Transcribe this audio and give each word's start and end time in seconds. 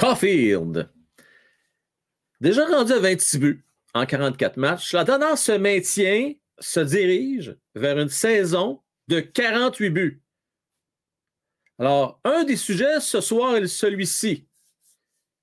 Caulfield. 0.00 0.90
Déjà 2.40 2.64
rendu 2.64 2.92
à 2.92 2.98
26 3.00 3.38
buts 3.38 3.66
en 3.92 4.06
44 4.06 4.56
matchs, 4.56 4.94
la 4.94 5.04
tendance 5.04 5.42
se 5.42 5.52
maintient, 5.52 6.32
se 6.58 6.80
dirige 6.80 7.54
vers 7.74 7.98
une 7.98 8.08
saison 8.08 8.80
de 9.08 9.20
48 9.20 9.90
buts. 9.90 10.22
Alors, 11.78 12.18
un 12.24 12.44
des 12.44 12.56
sujets 12.56 12.98
ce 13.00 13.20
soir 13.20 13.56
est 13.56 13.66
celui-ci. 13.66 14.48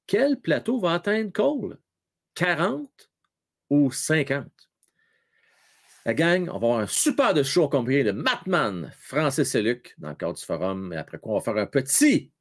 Quel 0.07 0.39
plateau 0.39 0.79
va 0.79 0.93
atteindre 0.93 1.31
Cole? 1.31 1.77
40 2.33 2.89
ou 3.69 3.91
50? 3.91 4.47
La 6.03 6.15
gang, 6.15 6.49
on 6.49 6.53
va 6.53 6.55
avoir 6.55 6.79
un 6.79 6.87
super 6.87 7.35
de 7.35 7.43
show 7.43 7.65
accompagné 7.65 8.03
de 8.03 8.11
Matman, 8.11 8.91
Francis 9.01 9.53
et 9.53 9.61
Luc 9.61 9.93
dans 9.99 10.09
le 10.09 10.15
cadre 10.15 10.33
du 10.33 10.43
forum. 10.43 10.93
Et 10.93 10.97
après 10.97 11.19
quoi, 11.19 11.33
on 11.33 11.37
va 11.37 11.43
faire 11.43 11.57
un 11.57 11.67
petit 11.67 12.31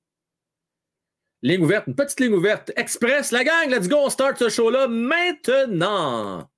ligne 1.46 1.62
ouverte, 1.62 1.86
une 1.86 1.94
petite 1.94 2.20
ligne 2.20 2.34
ouverte 2.34 2.72
express. 2.76 3.30
La 3.30 3.44
gang, 3.44 3.70
let's 3.70 3.88
go, 3.88 3.98
on 4.04 4.10
start 4.10 4.38
ce 4.38 4.48
show-là 4.48 4.88
maintenant. 4.88 6.48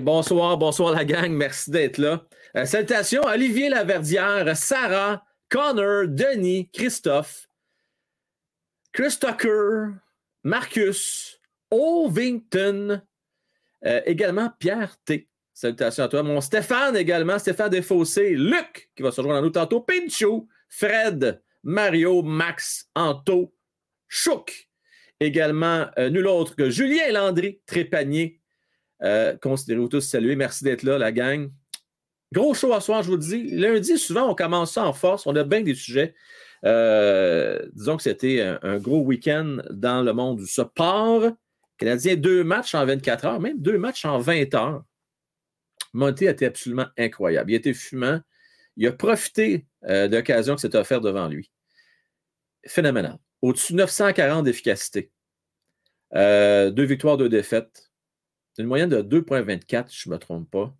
Bonsoir, 0.00 0.58
bonsoir 0.58 0.92
la 0.92 1.04
gang, 1.04 1.32
merci 1.32 1.70
d'être 1.70 1.98
là. 1.98 2.26
Euh, 2.56 2.64
salutations 2.66 3.22
à 3.22 3.34
Olivier 3.34 3.68
Laverdière, 3.68 4.56
Sarah, 4.56 5.24
Connor, 5.48 6.06
Denis, 6.08 6.68
Christophe, 6.70 7.48
Chris 8.92 9.16
Tucker, 9.18 9.92
Marcus, 10.44 11.40
Ovington, 11.70 13.00
euh, 13.86 14.00
également 14.04 14.50
Pierre 14.58 14.96
T. 15.04 15.28
Salutations 15.54 16.04
à 16.04 16.08
toi. 16.08 16.22
Mon 16.22 16.40
Stéphane 16.40 16.96
également, 16.96 17.38
Stéphane 17.38 17.70
Desfossés, 17.70 18.34
Luc 18.34 18.90
qui 18.94 19.02
va 19.02 19.10
se 19.10 19.20
rejoindre 19.20 19.38
à 19.38 19.42
nous 19.42 19.50
tantôt, 19.50 19.80
Pinchot, 19.80 20.46
Fred, 20.68 21.40
Mario, 21.62 22.22
Max, 22.22 22.88
Anto, 22.94 23.54
Chouk. 24.08 24.68
Également, 25.20 25.86
euh, 25.98 26.08
nul 26.08 26.26
autre 26.26 26.56
que 26.56 26.70
Julien 26.70 27.12
Landry, 27.12 27.60
Trépanier, 27.66 28.39
euh, 29.02 29.36
considérez-vous 29.36 29.88
tous 29.88 30.00
salués. 30.00 30.36
Merci 30.36 30.64
d'être 30.64 30.82
là, 30.82 30.98
la 30.98 31.12
gang. 31.12 31.50
Gros 32.32 32.54
show 32.54 32.72
à 32.72 32.80
soir, 32.80 33.02
je 33.02 33.08
vous 33.08 33.16
le 33.16 33.22
dis. 33.22 33.50
Lundi, 33.50 33.98
souvent, 33.98 34.30
on 34.30 34.34
commence 34.34 34.72
ça 34.72 34.86
en 34.86 34.92
force. 34.92 35.26
On 35.26 35.34
a 35.36 35.44
bien 35.44 35.62
des 35.62 35.74
sujets. 35.74 36.14
Euh, 36.64 37.66
disons 37.72 37.96
que 37.96 38.02
c'était 38.02 38.40
un, 38.62 38.78
gros 38.78 39.00
week-end 39.00 39.58
dans 39.70 40.02
le 40.02 40.12
monde 40.12 40.38
du 40.38 40.46
sport. 40.46 41.32
Canadien, 41.78 42.16
deux 42.16 42.44
matchs 42.44 42.74
en 42.74 42.84
24 42.84 43.24
heures, 43.24 43.40
même 43.40 43.60
deux 43.60 43.78
matchs 43.78 44.04
en 44.04 44.18
20 44.18 44.54
heures. 44.54 44.84
Monté 45.92 46.26
été 46.26 46.46
absolument 46.46 46.86
incroyable. 46.96 47.50
Il 47.50 47.54
été 47.54 47.74
fumant. 47.74 48.20
Il 48.76 48.86
a 48.86 48.92
profité 48.92 49.66
euh, 49.88 50.06
de 50.06 50.16
l'occasion 50.16 50.54
que 50.54 50.60
s'est 50.60 50.76
offerte 50.76 51.02
devant 51.02 51.26
lui. 51.26 51.50
Phénoménal. 52.66 53.18
Au-dessus 53.42 53.72
de 53.72 53.78
940 53.78 54.44
d'efficacité. 54.44 55.10
deux 56.12 56.84
victoires, 56.84 57.16
deux 57.16 57.30
défaites 57.30 57.89
une 58.60 58.66
moyenne 58.66 58.88
de 58.88 59.02
2,24, 59.02 59.86
je 59.90 60.08
ne 60.08 60.14
me 60.14 60.18
trompe 60.18 60.50
pas. 60.50 60.74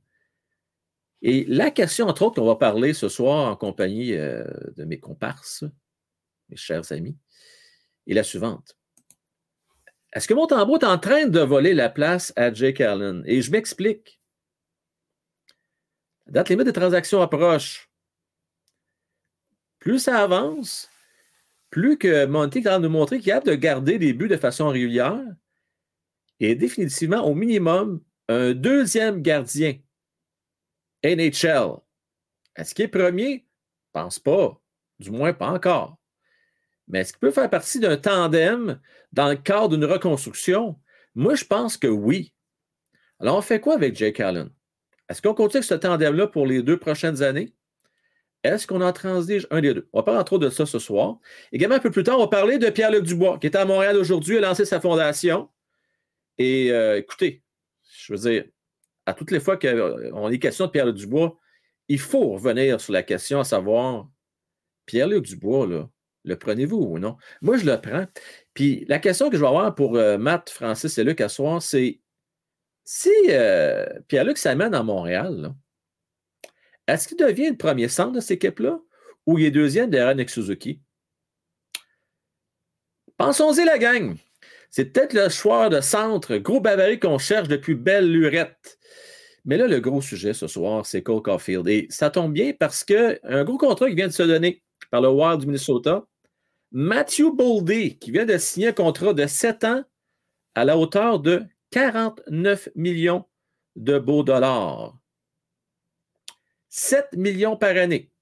Et 1.23 1.45
la 1.45 1.71
question, 1.71 2.07
entre 2.07 2.23
autres, 2.23 2.37
qu'on 2.37 2.47
va 2.47 2.57
parler 2.57 2.95
ce 2.95 3.09
soir 3.09 3.51
en 3.51 3.57
compagnie 3.57 4.15
euh, 4.15 4.45
de 4.77 4.85
mes 4.85 4.99
comparses, 4.99 5.65
mes 6.49 6.57
chers 6.57 6.93
amis, 6.93 7.17
est 8.07 8.15
la 8.15 8.23
suivante. 8.23 8.77
Est-ce 10.13 10.27
que 10.27 10.35
Montembeau 10.35 10.79
est 10.79 10.85
en 10.85 10.99
train 10.99 11.27
de 11.27 11.41
voler 11.41 11.75
la 11.75 11.89
place 11.89 12.33
à 12.37 12.53
Jake 12.53 12.81
Allen? 12.81 13.23
Et 13.27 13.43
je 13.43 13.51
m'explique. 13.51 14.21
La 16.27 16.33
date 16.33 16.49
limite 16.49 16.67
des 16.67 16.73
transactions 16.73 17.21
approche. 17.21 17.91
Plus 19.79 19.99
ça 19.99 20.23
avance, 20.23 20.91
plus 21.71 21.97
que 21.97 22.27
Monty 22.27 22.59
est 22.59 22.63
en 22.63 22.71
train 22.71 22.81
de 22.81 22.89
nous 22.89 22.93
montrer 22.93 23.21
qu'il 23.21 23.33
a 23.33 23.41
de 23.41 23.55
garder 23.55 23.99
des 23.99 24.13
buts 24.13 24.29
de 24.29 24.37
façon 24.37 24.69
régulière, 24.69 25.23
et 26.41 26.55
définitivement, 26.55 27.25
au 27.25 27.35
minimum, 27.35 28.03
un 28.29 28.53
deuxième 28.53 29.23
gardien 29.23 29.79
NHL. 31.05 31.77
Est-ce 32.57 32.75
qu'il 32.75 32.87
est 32.87 32.89
premier? 32.89 33.47
Pense 33.93 34.19
pas. 34.19 34.61
Du 34.99 35.11
moins, 35.11 35.33
pas 35.33 35.51
encore. 35.51 35.99
Mais 36.89 37.01
est-ce 37.01 37.13
qu'il 37.13 37.21
peut 37.21 37.31
faire 37.31 37.49
partie 37.49 37.79
d'un 37.79 37.97
tandem 37.97 38.81
dans 39.13 39.29
le 39.29 39.37
cadre 39.37 39.77
d'une 39.77 39.85
reconstruction? 39.85 40.79
Moi, 41.15 41.35
je 41.35 41.45
pense 41.45 41.77
que 41.77 41.87
oui. 41.87 42.35
Alors, 43.21 43.37
on 43.37 43.43
fait 43.43 43.61
quoi 43.61 43.75
avec 43.75 43.97
Jake 43.97 44.21
Allen? 44.21 44.51
Est-ce 45.09 45.23
qu'on 45.23 45.35
continue 45.35 45.63
ce 45.63 45.75
tandem-là 45.75 46.27
pour 46.27 46.47
les 46.47 46.63
deux 46.63 46.79
prochaines 46.79 47.23
années? 47.23 47.55
Est-ce 48.43 48.67
qu'on 48.67 48.81
en 48.81 48.93
transige 48.93 49.47
un 49.51 49.61
des 49.61 49.75
deux? 49.75 49.89
On 49.93 49.99
va 49.99 50.03
parler 50.03 50.21
entre 50.21 50.35
autres 50.35 50.47
de 50.47 50.51
ça 50.51 50.65
ce 50.65 50.79
soir. 50.79 51.19
Également, 51.53 51.77
un 51.77 51.81
peu 51.81 51.91
plus 51.91 52.05
tard, 52.05 52.19
on 52.19 52.23
va 52.23 52.29
parler 52.29 52.59
de 52.59 52.71
Pierre-Luc 52.71 53.05
Dubois, 53.05 53.39
qui 53.39 53.47
est 53.47 53.57
à 53.57 53.65
Montréal 53.65 53.97
aujourd'hui, 53.97 54.39
a 54.39 54.41
lancé 54.41 54.65
sa 54.65 54.81
fondation. 54.81 55.51
Et 56.41 56.73
euh, 56.73 56.97
écoutez, 56.97 57.43
je 57.99 58.15
veux 58.15 58.19
dire, 58.19 58.47
à 59.05 59.13
toutes 59.13 59.31
les 59.31 59.41
fois 59.41 59.59
qu'on 59.59 60.31
est 60.31 60.39
question 60.39 60.65
de 60.65 60.71
Pierre-Luc 60.71 60.97
Dubois, 60.97 61.39
il 61.89 61.99
faut 61.99 62.31
revenir 62.31 62.81
sur 62.81 62.95
la 62.95 63.03
question 63.03 63.41
à 63.41 63.45
savoir, 63.45 64.09
Pierre-Luc 64.87 65.27
Dubois, 65.27 65.91
le 66.25 66.39
prenez-vous 66.39 66.79
ou 66.79 66.99
non? 66.99 67.19
Moi, 67.43 67.59
je 67.59 67.67
le 67.67 67.79
prends. 67.79 68.07
Puis 68.55 68.87
la 68.89 68.99
question 68.99 69.29
que 69.29 69.37
je 69.37 69.43
vais 69.43 69.49
avoir 69.49 69.75
pour 69.75 69.97
euh, 69.97 70.17
Matt, 70.17 70.49
Francis 70.49 70.97
et 70.97 71.05
Luc 71.05 71.21
à 71.21 71.29
soir, 71.29 71.61
c'est 71.61 72.01
si 72.85 73.11
euh, 73.29 73.85
Pierre-Luc 74.09 74.39
s'amène 74.39 74.75
à 74.75 74.83
Montréal, 74.83 75.55
est-ce 76.87 77.07
qu'il 77.07 77.19
devient 77.19 77.51
le 77.51 77.59
premier 77.59 77.89
centre 77.89 78.13
de 78.13 78.21
cette 78.21 78.43
équipe-là 78.43 78.81
ou 79.27 79.39
il 79.39 79.45
est 79.45 79.51
deuxième 79.51 79.91
derrière 79.91 80.15
Nick 80.15 80.31
Suzuki? 80.31 80.81
Pensons-y, 83.19 83.67
la 83.67 83.77
gang. 83.77 84.17
C'est 84.71 84.87
peut-être 84.87 85.15
le 85.15 85.29
choix 85.29 85.69
de 85.69 85.81
centre, 85.81 86.37
gros 86.37 86.61
bavarier 86.61 86.99
qu'on 86.99 87.19
cherche 87.19 87.49
depuis 87.49 87.75
belle 87.75 88.11
lurette. 88.11 88.79
Mais 89.45 89.57
là, 89.57 89.67
le 89.67 89.81
gros 89.81 90.01
sujet 90.01 90.33
ce 90.33 90.47
soir, 90.47 90.87
c'est 90.87 91.03
Cole 91.03 91.23
Caulfield. 91.23 91.67
Et 91.69 91.87
ça 91.91 92.11
tombe 92.11 92.33
bien 92.33 92.53
parce 92.53 92.85
qu'un 92.85 93.45
gros 93.45 93.59
contrat 93.59 93.89
qui 93.89 93.97
vient 93.97 94.07
de 94.07 94.13
se 94.13 94.23
donner 94.23 94.63
par 94.91 95.01
le 95.01 95.09
Wild 95.09 95.41
du 95.41 95.47
Minnesota, 95.47 96.07
Matthew 96.73 97.35
Boldy, 97.35 97.99
qui 97.99 98.13
vient 98.13 98.25
de 98.27 98.39
signer 98.39 98.69
un 98.69 98.73
contrat 98.73 99.13
de 99.13 99.27
7 99.27 99.65
ans 99.65 99.85
à 100.55 100.65
la 100.65 100.77
hauteur 100.77 101.19
de 101.19 101.43
49 101.71 102.69
millions 102.77 103.25
de 103.77 103.99
beaux 103.99 104.23
dollars. 104.23 104.97
7 106.69 107.17
millions 107.17 107.57
par 107.57 107.77
année. 107.77 108.13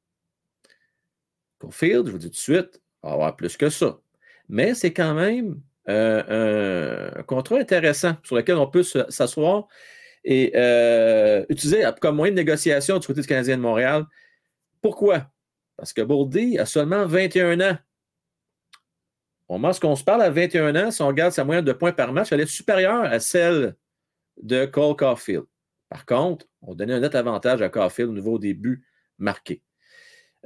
Caulfield, 1.58 2.06
je 2.06 2.12
vous 2.12 2.18
dis 2.18 2.26
tout 2.26 2.32
de 2.32 2.36
suite, 2.36 2.80
va 3.02 3.12
avoir 3.12 3.36
plus 3.36 3.56
que 3.56 3.68
ça. 3.68 4.00
Mais 4.48 4.74
c'est 4.74 4.94
quand 4.94 5.14
même 5.14 5.60
euh, 5.88 7.10
un 7.16 7.22
contrat 7.22 7.58
intéressant 7.58 8.16
sur 8.22 8.36
lequel 8.36 8.56
on 8.56 8.66
peut 8.66 8.82
s'asseoir 8.82 9.68
et 10.24 10.52
euh, 10.54 11.44
utiliser 11.48 11.84
comme 12.00 12.16
moyen 12.16 12.32
de 12.32 12.36
négociation 12.36 12.98
du 12.98 13.06
côté 13.06 13.22
du 13.22 13.26
Canadien 13.26 13.56
de 13.56 13.62
Montréal. 13.62 14.04
Pourquoi? 14.82 15.30
Parce 15.76 15.92
que 15.92 16.02
Boldy 16.02 16.58
a 16.58 16.66
seulement 16.66 17.06
21 17.06 17.60
ans. 17.60 17.78
Au 19.48 19.54
moment 19.54 19.70
où 19.70 19.86
on 19.86 19.96
se 19.96 20.04
parle 20.04 20.22
à 20.22 20.30
21 20.30 20.76
ans, 20.76 20.90
si 20.90 21.00
on 21.00 21.06
regarde 21.06 21.32
sa 21.32 21.44
moyenne 21.44 21.64
de 21.64 21.72
points 21.72 21.92
par 21.92 22.12
match, 22.12 22.32
elle 22.32 22.40
est 22.40 22.46
supérieure 22.46 23.04
à 23.04 23.18
celle 23.18 23.74
de 24.42 24.66
Cole 24.66 24.96
Caulfield. 24.96 25.44
Par 25.88 26.04
contre, 26.04 26.46
on 26.60 26.74
donnait 26.74 26.94
un 26.94 27.00
net 27.00 27.14
avantage 27.14 27.62
à 27.62 27.70
Caulfield 27.70 28.10
au 28.10 28.14
niveau 28.14 28.38
des 28.38 28.52
buts 28.52 28.84
marqués. 29.16 29.62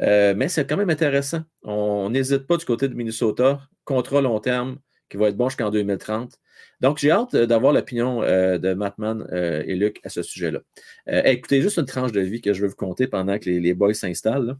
Euh, 0.00 0.34
mais 0.36 0.48
c'est 0.48 0.66
quand 0.66 0.76
même 0.76 0.90
intéressant. 0.90 1.42
On 1.62 2.10
n'hésite 2.10 2.46
pas 2.46 2.56
du 2.56 2.64
côté 2.64 2.88
de 2.88 2.94
Minnesota. 2.94 3.60
Contrat 3.84 4.20
long 4.20 4.38
terme, 4.38 4.78
qui 5.12 5.18
va 5.18 5.28
être 5.28 5.36
bon 5.36 5.50
jusqu'en 5.50 5.70
2030. 5.70 6.38
Donc, 6.80 6.98
j'ai 6.98 7.10
hâte 7.10 7.34
euh, 7.34 7.46
d'avoir 7.46 7.72
l'opinion 7.72 8.22
euh, 8.22 8.58
de 8.58 8.72
Mattman 8.72 9.26
euh, 9.30 9.62
et 9.66 9.76
Luc 9.76 10.00
à 10.04 10.08
ce 10.08 10.22
sujet-là. 10.22 10.60
écoutez, 11.06 11.60
juste 11.60 11.76
une 11.76 11.84
tranche 11.84 12.12
de 12.12 12.20
vie 12.20 12.40
que 12.40 12.54
je 12.54 12.62
vais 12.62 12.68
vous 12.68 12.76
compter 12.76 13.06
pendant 13.06 13.38
que 13.38 13.48
les, 13.48 13.74
boys 13.74 13.94
s'installent. 13.94 14.56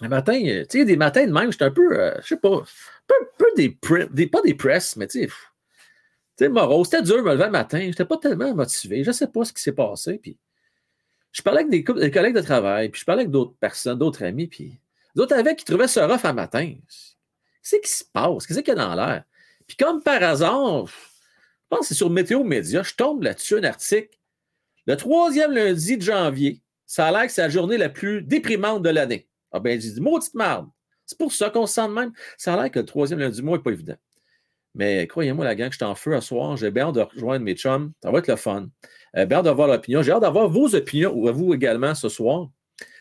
Un 0.00 0.08
matin, 0.08 0.40
tu 0.40 0.64
sais, 0.70 0.84
des 0.84 0.96
matins 0.96 1.26
de 1.26 1.32
même, 1.32 1.52
j'étais 1.52 1.66
un 1.66 1.70
peu, 1.70 2.12
je 2.22 2.26
sais 2.26 2.36
pas, 2.36 2.56
un 2.56 3.24
peu, 3.36 3.46
des, 3.56 3.78
des, 4.10 4.26
pas 4.26 4.40
des 4.42 4.54
press, 4.54 4.96
mais 4.96 5.06
tu 5.06 5.20
sais, 5.20 5.26
tu 5.26 6.44
sais, 6.44 6.48
morose. 6.48 6.88
C'était 6.88 7.02
dur 7.02 7.22
me 7.22 7.32
lever 7.32 7.44
le 7.44 7.50
matin. 7.50 7.80
Je 7.80 7.86
n'étais 7.86 8.04
pas 8.04 8.16
tellement 8.16 8.54
motivé. 8.54 9.02
Je 9.02 9.10
ne 9.10 9.12
sais 9.12 9.26
pas 9.26 9.44
ce 9.44 9.52
qui 9.52 9.60
s'est 9.60 9.72
passé. 9.72 10.18
Puis, 10.22 10.38
je 11.32 11.42
parlais 11.42 11.60
avec 11.60 11.70
des, 11.70 11.84
collègues 11.84 12.36
de 12.36 12.40
travail, 12.40 12.88
puis 12.88 13.00
je 13.00 13.04
parlais 13.04 13.22
avec 13.22 13.32
d'autres 13.32 13.54
personnes, 13.60 13.98
d'autres 13.98 14.24
amis, 14.24 14.46
puis 14.46 14.80
d'autres 15.14 15.34
avec 15.36 15.58
qui 15.58 15.64
trouvaient 15.64 15.88
ça 15.88 16.06
rough 16.06 16.24
un 16.24 16.32
matin. 16.32 16.74
Qu'est-ce 17.62 17.80
qui 17.82 17.90
se 17.90 18.04
passe? 18.04 18.46
Qu'est-ce 18.46 18.60
qu'il 18.60 18.74
y 18.74 18.78
a 18.78 18.86
dans 18.86 18.94
l'air? 18.94 19.24
Puis 19.68 19.76
comme 19.76 20.02
par 20.02 20.22
hasard, 20.22 20.86
je 20.86 20.92
pense 21.68 21.80
que 21.80 21.86
c'est 21.86 21.94
sur 21.94 22.10
Météo 22.10 22.42
Média, 22.42 22.82
je 22.82 22.94
tombe 22.94 23.22
là-dessus 23.22 23.58
un 23.58 23.64
article. 23.64 24.18
Le 24.86 24.96
troisième 24.96 25.52
lundi 25.52 25.98
de 25.98 26.02
janvier, 26.02 26.62
ça 26.86 27.06
a 27.06 27.12
l'air 27.12 27.26
que 27.26 27.32
c'est 27.32 27.42
la 27.42 27.50
journée 27.50 27.76
la 27.76 27.90
plus 27.90 28.22
déprimante 28.22 28.82
de 28.82 28.88
l'année. 28.88 29.28
Ah 29.52 29.60
ben, 29.60 29.80
j'ai 29.80 29.90
dit, 29.90 30.00
maudite 30.00 30.34
marde. 30.34 30.68
C'est 31.04 31.18
pour 31.18 31.32
ça 31.32 31.50
qu'on 31.50 31.66
se 31.66 31.74
sent 31.74 31.88
de 31.88 31.92
même. 31.92 32.12
Ça 32.36 32.54
a 32.54 32.62
l'air 32.62 32.70
que 32.70 32.78
le 32.78 32.86
troisième 32.86 33.20
lundi 33.20 33.36
du 33.36 33.42
mois 33.42 33.58
n'est 33.58 33.62
pas 33.62 33.70
évident. 33.70 33.96
Mais 34.74 35.06
croyez-moi, 35.06 35.44
la 35.44 35.54
gang, 35.54 35.70
je 35.70 35.76
suis 35.76 35.84
en 35.84 35.94
feu 35.94 36.14
à 36.14 36.20
soir. 36.20 36.56
J'ai 36.56 36.70
bien 36.70 36.88
hâte 36.88 36.94
de 36.94 37.00
rejoindre 37.00 37.44
mes 37.44 37.54
chums. 37.54 37.92
Ça 38.02 38.10
va 38.10 38.18
être 38.18 38.28
le 38.28 38.36
fun. 38.36 38.68
Euh, 39.16 39.26
bien 39.26 39.38
hâte 39.38 39.44
d'avoir 39.44 39.68
l'opinion. 39.68 40.02
J'ai 40.02 40.12
hâte 40.12 40.22
d'avoir 40.22 40.48
vos 40.48 40.74
opinions, 40.74 41.12
ou 41.14 41.28
à 41.28 41.32
vous 41.32 41.52
également 41.54 41.94
ce 41.94 42.08
soir. 42.08 42.48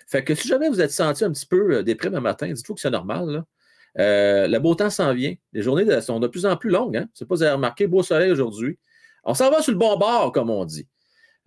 Fait 0.07 0.23
que 0.23 0.35
si 0.35 0.47
jamais 0.47 0.69
vous 0.69 0.81
êtes 0.81 0.91
senti 0.91 1.23
un 1.25 1.31
petit 1.31 1.45
peu 1.45 1.75
euh, 1.75 1.83
déprimé 1.83 2.15
le 2.15 2.21
matin, 2.21 2.47
dites-vous 2.47 2.75
que 2.75 2.81
c'est 2.81 2.89
normal. 2.89 3.43
Euh, 3.99 4.47
le 4.47 4.59
beau 4.59 4.75
temps 4.75 4.89
s'en 4.89 5.13
vient. 5.13 5.35
Les 5.53 5.61
journées 5.61 6.01
sont 6.01 6.19
de 6.19 6.27
plus 6.27 6.45
en 6.45 6.55
plus 6.57 6.69
longues. 6.69 6.97
Hein? 6.97 7.09
C'est 7.13 7.27
pas 7.27 7.35
vous 7.35 7.43
avez 7.43 7.53
remarqué, 7.53 7.87
beau 7.87 8.03
soleil 8.03 8.31
aujourd'hui. 8.31 8.77
On 9.23 9.33
s'en 9.33 9.49
va 9.49 9.61
sur 9.61 9.71
le 9.71 9.77
bon 9.77 9.97
bord, 9.97 10.31
comme 10.31 10.49
on 10.49 10.65
dit. 10.65 10.87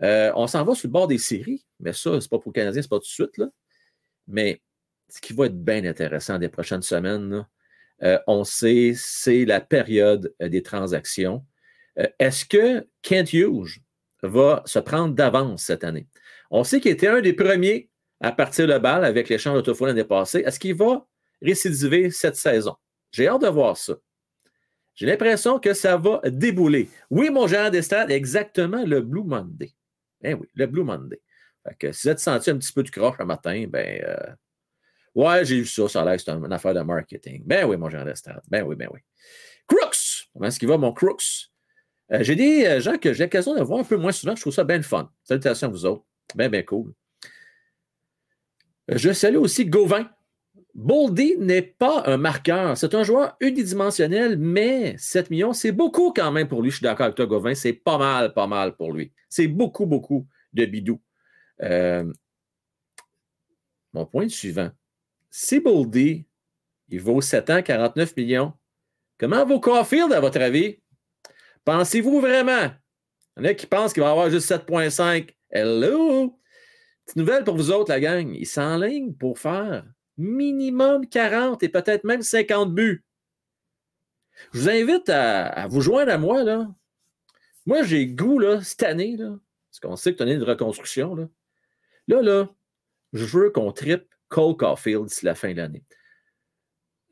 on 0.00 0.46
s'en 0.46 0.64
va 0.64 0.74
sur 0.74 0.88
le 0.88 0.92
bord 0.92 1.06
des 1.06 1.18
séries, 1.18 1.64
mais 1.78 1.92
ça, 1.92 2.20
c'est 2.20 2.28
pas 2.28 2.38
pour 2.38 2.52
les 2.54 2.60
Canadiens, 2.60 2.82
c'est 2.82 2.88
pas 2.88 2.98
tout 2.98 3.02
de 3.02 3.06
suite. 3.06 3.40
Mais 4.26 4.60
ce 5.08 5.20
qui 5.20 5.32
va 5.32 5.46
être 5.46 5.62
bien 5.62 5.84
intéressant 5.84 6.38
des 6.38 6.48
prochaines 6.48 6.82
semaines, 6.82 7.46
on 8.26 8.44
sait, 8.44 8.92
c'est 8.94 9.44
la 9.44 9.60
période 9.60 10.34
des 10.40 10.62
transactions. 10.62 11.44
Est-ce 12.18 12.44
que 12.44 12.86
Kent 13.02 13.32
Hughes 13.32 13.80
va 14.22 14.62
se 14.66 14.78
prendre 14.78 15.14
d'avance 15.14 15.62
cette 15.62 15.84
année? 15.84 16.06
On 16.50 16.64
sait 16.64 16.80
qu'il 16.80 16.90
était 16.90 17.08
un 17.08 17.20
des 17.20 17.32
premiers 17.32 17.88
à 18.20 18.32
partir 18.32 18.66
le 18.66 18.78
bal 18.78 19.04
avec 19.04 19.28
l'échange 19.28 19.54
d'autofo 19.54 19.86
l'année 19.86 20.04
passée. 20.04 20.42
Est-ce 20.44 20.60
qu'il 20.60 20.74
va 20.74 21.06
récidiver 21.42 22.10
cette 22.10 22.36
saison? 22.36 22.76
J'ai 23.12 23.28
hâte 23.28 23.42
de 23.42 23.48
voir 23.48 23.76
ça. 23.76 23.94
J'ai 24.94 25.06
l'impression 25.06 25.58
que 25.58 25.72
ça 25.72 25.96
va 25.96 26.20
débouler. 26.26 26.88
Oui, 27.08 27.30
mon 27.30 27.46
gérant 27.46 27.70
des 27.70 27.94
exactement 28.12 28.84
le 28.84 29.00
Blue 29.00 29.24
Monday. 29.24 29.72
Eh 30.22 30.34
oui, 30.34 30.46
le 30.54 30.66
Blue 30.66 30.84
Monday. 30.84 31.20
Fait 31.66 31.74
que 31.74 31.92
si 31.92 32.06
vous 32.06 32.12
êtes 32.12 32.20
senti 32.20 32.50
un 32.50 32.58
petit 32.58 32.72
peu 32.72 32.82
de 32.82 32.90
croche 32.90 33.16
le 33.18 33.24
matin, 33.24 33.66
ben 33.68 34.02
euh, 34.04 34.34
ouais, 35.14 35.44
j'ai 35.44 35.60
vu 35.60 35.66
ça, 35.66 35.88
ça 35.88 36.02
a 36.02 36.04
l'air 36.04 36.20
c'est 36.20 36.30
une 36.30 36.52
affaire 36.52 36.74
de 36.74 36.80
marketing. 36.80 37.42
Ben 37.46 37.66
oui, 37.66 37.76
mon 37.76 37.88
gérant 37.88 38.04
des 38.04 38.14
stades. 38.14 38.42
Ben 38.48 38.62
oui, 38.62 38.76
ben 38.76 38.88
oui. 38.92 39.00
Crooks! 39.66 40.28
Comment 40.32 40.46
est-ce 40.46 40.58
qu'il 40.58 40.68
va, 40.68 40.76
mon 40.76 40.92
Crooks? 40.92 41.50
Euh, 42.12 42.22
j'ai 42.22 42.34
des 42.34 42.66
euh, 42.66 42.80
gens 42.80 42.98
que 42.98 43.12
j'ai 43.12 43.24
l'occasion 43.24 43.54
de 43.54 43.62
voir 43.62 43.80
un 43.80 43.84
peu 43.84 43.96
moins 43.96 44.12
souvent. 44.12 44.34
Je 44.34 44.40
trouve 44.40 44.52
ça 44.52 44.64
bien 44.64 44.82
fun. 44.82 45.10
Salutations 45.22 45.68
à 45.68 45.70
vous 45.70 45.86
autres. 45.86 46.04
Bien, 46.34 46.48
bien 46.48 46.62
cool. 46.62 46.92
Je 48.88 49.12
salue 49.12 49.36
aussi 49.36 49.66
Gauvin. 49.66 50.10
Boldy 50.74 51.36
n'est 51.38 51.62
pas 51.62 52.04
un 52.06 52.16
marqueur. 52.16 52.76
C'est 52.76 52.94
un 52.94 53.02
joueur 53.02 53.36
unidimensionnel, 53.40 54.38
mais 54.38 54.94
7 54.98 55.30
millions, 55.30 55.52
c'est 55.52 55.72
beaucoup 55.72 56.12
quand 56.12 56.30
même 56.30 56.48
pour 56.48 56.62
lui. 56.62 56.70
Je 56.70 56.76
suis 56.76 56.84
d'accord 56.84 57.04
avec 57.04 57.16
toi, 57.16 57.26
Gauvin. 57.26 57.54
C'est 57.54 57.72
pas 57.72 57.98
mal, 57.98 58.32
pas 58.32 58.46
mal 58.46 58.76
pour 58.76 58.92
lui. 58.92 59.12
C'est 59.28 59.48
beaucoup, 59.48 59.86
beaucoup 59.86 60.26
de 60.52 60.64
bidou. 60.64 61.00
Euh, 61.62 62.10
mon 63.92 64.06
point 64.06 64.28
suivant. 64.28 64.70
Si 65.30 65.60
Boldy, 65.60 66.26
il 66.88 67.00
vaut 67.00 67.20
7 67.20 67.50
ans, 67.50 67.62
49 67.62 68.16
millions, 68.16 68.52
comment 69.18 69.44
vaut 69.44 69.60
Caulfield, 69.60 70.12
à 70.12 70.20
votre 70.20 70.40
avis? 70.40 70.78
Pensez-vous 71.64 72.20
vraiment? 72.20 72.70
Il 73.36 73.44
y 73.44 73.46
en 73.46 73.50
a 73.50 73.54
qui 73.54 73.66
pensent 73.66 73.92
qu'il 73.92 74.02
va 74.02 74.10
avoir 74.10 74.30
juste 74.30 74.50
7,5. 74.50 75.30
Hello! 75.50 76.36
nouvelle 77.16 77.42
pour 77.42 77.56
vous 77.56 77.70
autres, 77.72 77.90
la 77.90 78.00
gang. 78.00 78.32
Ils 78.32 78.46
s'enlignent 78.46 79.12
pour 79.12 79.38
faire 79.38 79.84
minimum 80.20 81.06
40 81.08 81.62
et 81.62 81.68
peut-être 81.68 82.04
même 82.04 82.22
50 82.22 82.74
buts. 82.74 83.04
Je 84.52 84.60
vous 84.60 84.68
invite 84.68 85.08
à, 85.08 85.66
vous 85.68 85.80
joindre 85.80 86.12
à 86.12 86.18
moi. 86.18 86.44
Là. 86.44 86.68
Moi, 87.66 87.82
j'ai 87.82 88.06
goût 88.06 88.38
là, 88.38 88.60
cette 88.62 88.82
année, 88.82 89.16
là, 89.16 89.36
parce 89.70 89.80
qu'on 89.80 89.96
sait 89.96 90.14
que 90.14 90.22
as 90.22 90.26
une 90.26 90.42
reconstruction. 90.42 91.14
Là, 91.14 91.28
là, 92.08 92.22
là 92.22 92.48
je 93.12 93.24
veux 93.24 93.50
qu'on 93.50 93.72
tripe 93.72 94.08
Cole 94.28 94.56
Caulfield 94.56 95.06
d'ici 95.06 95.24
la 95.24 95.34
fin 95.34 95.52
de 95.52 95.56
l'année. 95.56 95.84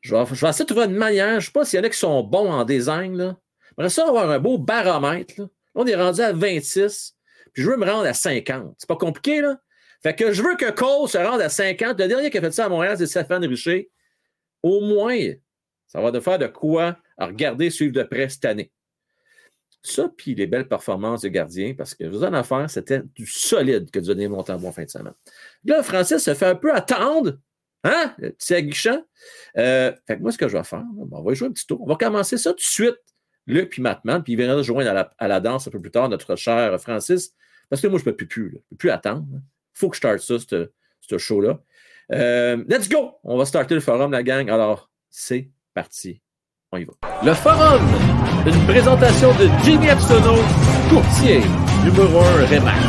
Je 0.00 0.14
vais, 0.14 0.22
essayer 0.22 0.64
de 0.64 0.72
trouver 0.72 0.86
une 0.86 0.94
manière. 0.94 1.32
Je 1.32 1.34
ne 1.36 1.40
sais 1.40 1.50
pas 1.52 1.64
s'il 1.64 1.78
y 1.78 1.80
en 1.80 1.84
a 1.84 1.88
qui 1.88 1.98
sont 1.98 2.22
bons 2.22 2.50
en 2.50 2.64
design. 2.64 3.16
Là. 3.16 3.36
J'aimerais 3.76 3.90
ça 3.90 4.06
avoir 4.06 4.30
un 4.30 4.38
beau 4.38 4.58
baromètre. 4.58 5.34
Là. 5.38 5.48
on 5.74 5.86
est 5.86 5.96
rendu 5.96 6.20
à 6.20 6.32
26, 6.32 7.16
puis 7.52 7.62
je 7.64 7.70
veux 7.70 7.76
me 7.76 7.84
rendre 7.84 8.06
à 8.06 8.14
50. 8.14 8.76
C'est 8.78 8.88
pas 8.88 8.96
compliqué, 8.96 9.40
là? 9.40 9.60
Fait 10.02 10.14
que 10.14 10.32
je 10.32 10.42
veux 10.42 10.56
que 10.56 10.70
Cole 10.70 11.08
se 11.08 11.18
rende 11.18 11.40
à 11.40 11.48
50. 11.48 11.98
Le 11.98 12.08
dernier 12.08 12.30
qui 12.30 12.38
a 12.38 12.40
fait 12.40 12.52
ça 12.52 12.66
à 12.66 12.68
Montréal, 12.68 12.96
c'est 12.98 13.06
Stéphane 13.06 13.44
Richer. 13.44 13.90
Au 14.62 14.80
moins, 14.80 15.18
ça 15.86 16.00
va 16.00 16.10
de 16.10 16.20
faire 16.20 16.38
de 16.38 16.46
quoi 16.46 16.96
à 17.16 17.26
regarder, 17.26 17.70
suivre 17.70 17.94
de 17.94 18.02
près 18.02 18.28
cette 18.28 18.44
année. 18.44 18.70
Ça, 19.82 20.10
puis 20.16 20.34
les 20.34 20.46
belles 20.46 20.68
performances 20.68 21.22
de 21.22 21.28
gardien, 21.28 21.74
parce 21.74 21.94
que 21.94 22.04
vous 22.04 22.24
en 22.24 22.32
affaire, 22.32 22.68
c'était 22.68 23.00
du 23.14 23.26
solide 23.26 23.90
que 23.90 23.98
de 24.00 24.06
donner 24.06 24.28
mon 24.28 24.42
temps 24.42 24.58
bon 24.58 24.72
fin 24.72 24.84
de 24.84 24.90
semaine. 24.90 25.14
Là, 25.64 25.82
Francis 25.82 26.18
se 26.18 26.34
fait 26.34 26.46
un 26.46 26.56
peu 26.56 26.74
attendre. 26.74 27.38
Hein? 27.84 28.14
C'est 28.38 28.56
aguichant. 28.56 29.02
Euh, 29.56 29.92
fait 30.06 30.16
que 30.16 30.22
moi, 30.22 30.32
ce 30.32 30.38
que 30.38 30.48
je 30.48 30.56
vais 30.56 30.64
faire, 30.64 30.84
on 30.98 31.22
va 31.22 31.34
jouer 31.34 31.48
un 31.48 31.52
petit 31.52 31.66
tour. 31.66 31.80
On 31.80 31.86
va 31.86 31.94
commencer 31.94 32.36
ça 32.38 32.50
tout 32.50 32.56
de 32.56 32.60
suite, 32.60 32.98
Luc 33.46 33.70
puis 33.70 33.82
Matman, 33.82 34.22
puis 34.22 34.34
il 34.34 34.36
viendra 34.36 34.56
rejoindre 34.56 34.90
à 34.90 34.94
la, 34.94 35.14
à 35.16 35.28
la, 35.28 35.40
danse 35.40 35.68
un 35.68 35.70
peu 35.70 35.80
plus 35.80 35.92
tard, 35.92 36.08
notre 36.08 36.36
cher 36.36 36.78
Francis, 36.80 37.34
parce 37.70 37.80
que 37.80 37.86
moi, 37.86 37.98
je 37.98 38.04
ne 38.04 38.10
peux 38.10 38.16
plus, 38.16 38.26
plus, 38.26 38.50
je 38.52 38.58
peux 38.70 38.76
plus 38.76 38.90
attendre 38.90 39.26
faut 39.78 39.88
que 39.88 39.96
je 39.96 40.00
starte 40.00 40.18
ça, 40.18 40.34
ce 41.00 41.18
show-là. 41.18 41.60
Euh, 42.12 42.64
let's 42.68 42.88
go! 42.88 43.12
On 43.22 43.36
va 43.36 43.44
starter 43.44 43.74
le 43.74 43.80
forum, 43.80 44.10
la 44.12 44.22
gang. 44.22 44.50
Alors, 44.50 44.90
c'est 45.08 45.50
parti. 45.74 46.20
On 46.72 46.78
y 46.78 46.84
va. 46.84 46.92
Le 47.24 47.34
forum, 47.34 47.82
une 48.46 48.66
présentation 48.66 49.30
de 49.34 49.48
Jimmy 49.64 49.88
Epsono, 49.88 50.36
courtier, 50.90 51.40
numéro 51.84 52.20
1 52.20 52.46
Remax. 52.46 52.80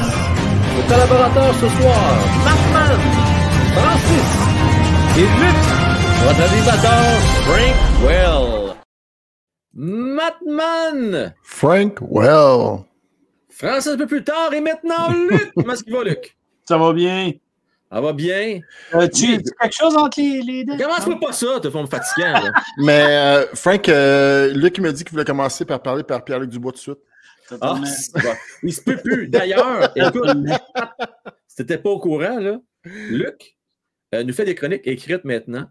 Nos 0.75 0.83
collaborateurs 0.87 1.53
ce 1.55 1.69
soir, 1.69 2.17
Markman, 2.43 2.99
Francis 3.75 4.31
et 5.17 5.27
Luc, 5.39 5.59
votre 6.23 6.41
animateur, 6.51 7.19
Frank 7.45 7.75
Well. 8.03 8.75
Matman! 9.73 11.33
Frank 11.43 11.99
Well. 12.01 12.85
Francis 13.49 13.91
un 13.91 13.97
peu 13.97 14.07
plus 14.07 14.23
tard 14.23 14.53
et 14.53 14.61
maintenant 14.61 15.11
Luc. 15.29 15.51
Comment 15.55 15.73
est-ce 15.73 15.83
qu'il 15.83 15.93
va, 15.93 16.03
Luc? 16.03 16.38
Ça 16.69 16.77
va 16.77 16.93
bien? 16.93 17.31
Ça 17.91 17.99
va 17.99 18.13
bien? 18.13 18.61
Euh, 18.93 19.07
tu 19.07 19.33
as 19.33 19.37
quelque 19.39 19.73
chose 19.73 19.95
entre 19.97 20.21
les, 20.21 20.63
deux? 20.63 20.77
Commence 20.77 21.19
pas 21.19 21.33
ça, 21.33 21.59
te 21.59 21.67
font 21.67 21.87
fatigant. 21.87 22.43
Mais 22.77 23.05
euh, 23.07 23.47
Frank, 23.55 23.89
euh, 23.89 24.53
Luc 24.53 24.77
m'a 24.77 24.91
dit 24.91 25.03
qu'il 25.03 25.13
voulait 25.13 25.25
commencer 25.25 25.65
par 25.65 25.81
parler 25.81 26.03
par 26.03 26.23
Pierre-Luc 26.23 26.51
Dubois 26.51 26.73
tout 26.73 26.77
de 26.77 26.81
suite. 26.81 27.59
Ah, 27.59 27.81
il 28.61 28.71
se 28.71 28.81
peut 28.83 28.97
plus. 28.97 29.27
D'ailleurs, 29.29 29.91
écoute, 29.95 30.29
si 31.47 31.55
t'étais 31.55 31.79
pas 31.79 31.89
au 31.89 31.99
courant, 31.99 32.37
là, 32.37 32.59
Luc 32.83 33.57
nous 34.13 34.33
fait 34.33 34.45
des 34.45 34.53
chroniques 34.53 34.85
écrites 34.85 35.25
maintenant. 35.25 35.65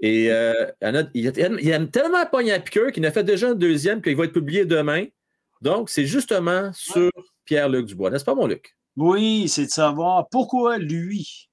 Et 0.00 0.28
il, 0.28 0.30
a, 0.30 1.74
aime 1.74 1.90
tellement 1.90 2.24
pogné 2.24 2.52
à 2.52 2.60
piqueur 2.60 2.92
qu'il 2.92 3.04
a 3.04 3.12
fait 3.12 3.24
déjà 3.24 3.50
un 3.50 3.54
deuxième 3.54 4.00
qu'il 4.00 4.16
va 4.16 4.24
être 4.24 4.32
publié 4.32 4.64
demain. 4.64 5.04
Donc, 5.60 5.90
c'est 5.90 6.06
justement 6.06 6.72
sur 6.72 7.10
Pierre-Luc 7.44 7.84
Dubois. 7.84 8.08
N'est-ce 8.08 8.24
pas, 8.24 8.34
mon 8.34 8.46
Luc? 8.46 8.74
Oui, 8.96 9.48
c'est 9.48 9.66
de 9.66 9.70
savoir 9.70 10.28
pourquoi 10.30 10.78
lui. 10.78 11.50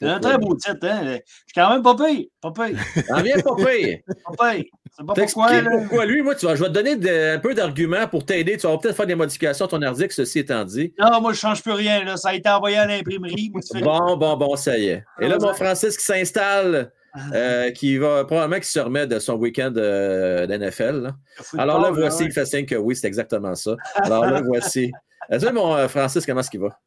C'est 0.00 0.06
un 0.06 0.20
très 0.20 0.38
beau 0.38 0.54
titre, 0.54 0.86
hein? 0.86 1.00
Je 1.04 1.12
suis 1.14 1.54
quand 1.54 1.70
même 1.70 1.82
pas 1.82 1.96
payé. 1.96 2.30
Pas 2.40 2.52
payé. 2.52 2.76
Ah, 3.10 3.20
bien 3.20 3.36
pas 3.40 3.56
payé. 3.56 4.04
C'est 4.06 5.04
pas 5.04 5.14
pourquoi. 5.14 5.50
pourquoi 5.70 6.06
lui, 6.06 6.22
moi, 6.22 6.36
tu 6.36 6.46
vois, 6.46 6.54
je 6.54 6.62
vais 6.62 6.68
te 6.68 6.74
donner 6.74 7.32
un 7.32 7.38
peu 7.38 7.52
d'arguments 7.52 8.06
pour 8.06 8.24
t'aider. 8.24 8.56
Tu 8.56 8.66
vas 8.66 8.78
peut-être 8.78 8.94
faire 8.94 9.06
des 9.06 9.16
modifications 9.16 9.64
à 9.64 9.68
ton 9.68 9.82
article, 9.82 10.12
ceci 10.12 10.40
étant 10.40 10.64
dit. 10.64 10.94
Non, 11.00 11.20
moi, 11.20 11.32
je 11.32 11.38
ne 11.38 11.40
change 11.40 11.62
plus 11.62 11.72
rien. 11.72 12.04
Là. 12.04 12.16
Ça 12.16 12.28
a 12.28 12.34
été 12.34 12.48
envoyé 12.48 12.76
à 12.76 12.86
l'imprimerie. 12.86 13.50
Bon, 13.82 14.16
bon, 14.16 14.36
bon, 14.36 14.56
ça 14.56 14.78
y 14.78 14.86
est. 14.86 15.04
Et 15.20 15.26
là, 15.26 15.36
mon 15.40 15.52
Francis 15.52 15.96
qui 15.96 16.04
s'installe, 16.04 16.92
ah. 17.14 17.18
euh, 17.34 17.70
qui 17.72 17.96
va 17.96 18.24
probablement 18.24 18.60
qui 18.60 18.70
se 18.70 18.78
remet 18.78 19.06
de 19.06 19.18
son 19.18 19.34
week-end 19.34 19.72
euh, 19.76 20.46
d'NFL. 20.46 21.12
Alors 21.56 21.80
là, 21.80 21.90
voici, 21.90 22.24
il 22.24 22.32
fait 22.32 22.46
signe 22.46 22.66
que 22.66 22.76
oui, 22.76 22.94
c'est 22.94 23.08
exactement 23.08 23.56
ça. 23.56 23.74
Alors 23.96 24.26
là, 24.26 24.42
voici. 24.42 24.92
Salut, 25.30 25.52
mon 25.52 25.74
euh, 25.74 25.88
Francis, 25.88 26.24
comment 26.24 26.40
est-ce 26.40 26.50
qu'il 26.50 26.60
va? 26.60 26.78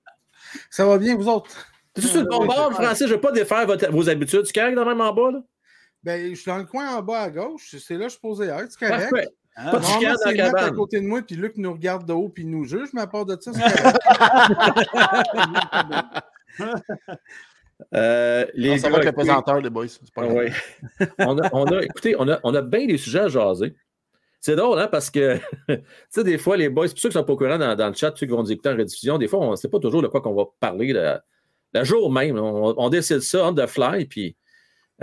Ça 0.70 0.86
va 0.86 0.98
bien, 0.98 1.16
vous 1.16 1.28
autres? 1.28 1.52
Tu 1.94 2.08
es 2.08 2.14
le 2.14 2.24
bon 2.24 2.46
bord, 2.46 2.74
Francis? 2.74 3.06
Je 3.06 3.12
ne 3.12 3.16
veux 3.16 3.22
pas 3.22 3.32
défaire 3.32 3.68
vos 3.92 4.10
habitudes. 4.10 4.44
Tu 4.46 4.54
correct 4.54 4.76
dans 4.76 4.86
même 4.86 5.02
en 5.02 5.14
bas? 5.14 5.32
Là? 5.32 5.40
Ben, 6.04 6.30
je 6.30 6.36
suis 6.36 6.50
dans 6.50 6.58
le 6.58 6.64
coin 6.66 6.96
en 6.96 7.02
bas 7.02 7.22
à 7.22 7.30
gauche. 7.30 7.76
C'est 7.78 7.98
là 7.98 8.08
que 8.08 8.14
je 8.14 8.18
posais 8.18 8.48
être. 8.48 8.72
C'est 8.72 8.88
correct. 8.88 9.10
Parfait. 9.12 9.28
Pas 9.56 9.80
de 9.80 9.84
chicane 9.84 10.16
dans 10.16 10.32
la 10.32 10.34
cabane. 10.34 10.64
à 10.64 10.72
côté 10.72 11.02
de 11.02 11.06
moi, 11.06 11.22
puis 11.22 11.36
Luc 11.36 11.58
nous 11.58 11.74
regarde 11.74 12.08
de 12.08 12.14
haut, 12.14 12.30
puis 12.30 12.46
nous 12.46 12.64
juge, 12.64 12.90
mais 12.94 13.02
à 13.02 13.08
part 13.08 13.26
de 13.26 13.38
ça, 13.40 13.52
c'est 13.54 13.62
correct. 13.62 14.00
euh, 17.94 18.46
les 18.54 18.78
ça 18.80 18.90
va 18.90 18.96
avec 18.96 19.08
le 19.08 19.12
présenteur, 19.12 19.60
les 19.60 19.70
boys. 19.70 19.86
Pas 20.16 20.24
ah, 20.24 20.34
ouais. 20.34 20.52
on, 21.20 21.38
a, 21.38 21.50
on, 21.54 21.66
a, 21.66 21.84
écoutez, 21.84 22.16
on 22.18 22.28
a, 22.30 22.40
on 22.44 22.56
a 22.56 22.62
bien 22.62 22.88
des 22.88 22.98
sujets 22.98 23.20
à 23.20 23.28
jaser. 23.28 23.76
C'est 24.42 24.56
drôle, 24.56 24.80
hein, 24.80 24.88
parce 24.88 25.12
que, 25.12 25.38
tu 25.70 25.84
sais, 26.10 26.24
des 26.24 26.40
fois, 26.40 26.58
les 26.58 26.68
boys, 26.68 26.88
pour 26.88 26.98
ceux 26.98 27.10
qui 27.10 27.14
sont 27.14 27.24
pas 27.24 27.34
au 27.34 27.38
courant 27.38 27.60
dans, 27.60 27.88
le 27.88 27.94
chat, 27.94 28.12
ceux 28.16 28.26
qui 28.26 28.32
vont 28.32 28.42
nous 28.42 28.52
écouter 28.52 28.70
en 28.70 28.76
rediffusion, 28.76 29.20
des 29.20 29.28
fois, 29.28 29.40
on 29.40 29.52
ne 29.52 29.56
sait 29.56 29.70
pas 29.70 29.80
toujours 29.80 30.02
de 30.02 30.08
quoi 30.08 30.20
qu'on 30.20 30.34
va 30.34 30.46
parler 30.60 30.94
le, 30.94 31.84
jour 31.84 32.12
même. 32.12 32.40
On, 32.40 32.90
décide 32.90 33.22
ça 33.22 33.48
on 33.48 33.54
the 33.54 33.68
fly, 33.68 34.06
puis 34.06 34.36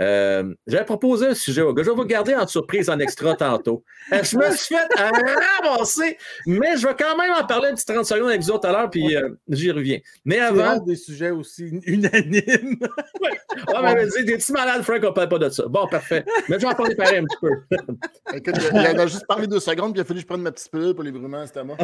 Euh, 0.01 0.53
J'avais 0.67 0.85
proposé 0.85 1.27
un 1.27 1.33
sujet 1.33 1.61
au 1.61 1.73
gars. 1.73 1.83
Je 1.83 1.89
vais 1.89 1.95
vous 1.95 2.05
garder 2.05 2.33
en 2.35 2.47
surprise 2.47 2.89
en 2.89 2.99
extra 2.99 3.35
tantôt. 3.35 3.83
Euh, 4.13 4.23
je 4.23 4.37
me 4.37 4.49
suis 4.51 4.75
fait 4.75 4.87
ramasser, 5.63 6.17
mais 6.45 6.77
je 6.77 6.87
vais 6.87 6.95
quand 6.97 7.17
même 7.17 7.31
en 7.31 7.45
parler 7.45 7.69
un 7.69 7.75
petit 7.75 7.85
30 7.85 8.05
secondes 8.05 8.29
avec 8.29 8.41
vous 8.41 8.51
autres 8.51 8.67
à 8.67 8.71
l'heure, 8.71 8.89
puis 8.89 9.15
euh, 9.15 9.29
j'y 9.49 9.71
reviens. 9.71 9.99
Mais 10.25 10.39
avant. 10.39 10.77
des 10.79 10.95
sujets 10.95 11.31
aussi 11.31 11.65
unanimes. 11.85 12.77
ouais. 13.21 13.39
Ah, 13.73 13.81
mais 13.83 14.05
vas-y, 14.05 14.23
des 14.25 14.37
petits 14.37 14.53
malades, 14.53 14.83
Frank, 14.83 15.03
on 15.03 15.13
parle 15.13 15.29
pas 15.29 15.39
de 15.39 15.49
ça. 15.49 15.67
Bon, 15.67 15.87
parfait. 15.87 16.23
Mais 16.47 16.55
je 16.55 16.61
vais 16.61 16.67
en 16.67 16.75
parler 16.75 16.95
pareil 16.95 17.17
un 17.17 17.25
petit 17.25 17.37
peu. 17.41 17.49
Écoute, 18.33 18.55
il 18.71 18.77
a 18.77 19.07
juste 19.07 19.27
parlé 19.27 19.47
deux 19.47 19.59
secondes, 19.59 19.93
puis 19.93 19.99
il 19.99 20.01
a 20.01 20.05
fallu 20.05 20.19
que 20.19 20.21
je 20.21 20.27
prenne 20.27 20.41
ma 20.41 20.51
petite 20.51 20.71
pilule 20.71 20.93
pour 20.93 21.03
les 21.03 21.11
brûlements, 21.11 21.45
c'était 21.45 21.63
moi. 21.63 21.75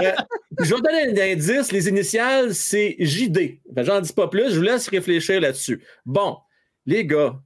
Euh, 0.00 0.12
je 0.60 0.74
vais 0.74 0.80
donner 0.80 1.20
un 1.20 1.32
indice. 1.32 1.72
Les 1.72 1.88
initiales, 1.88 2.54
c'est 2.54 2.96
JD. 2.98 3.58
J'en 3.76 4.00
dis 4.00 4.12
pas 4.12 4.28
plus. 4.28 4.50
Je 4.50 4.56
vous 4.56 4.64
laisse 4.64 4.88
réfléchir 4.88 5.40
là-dessus. 5.40 5.82
Bon, 6.04 6.25
les 6.86 7.04
gars, 7.04 7.40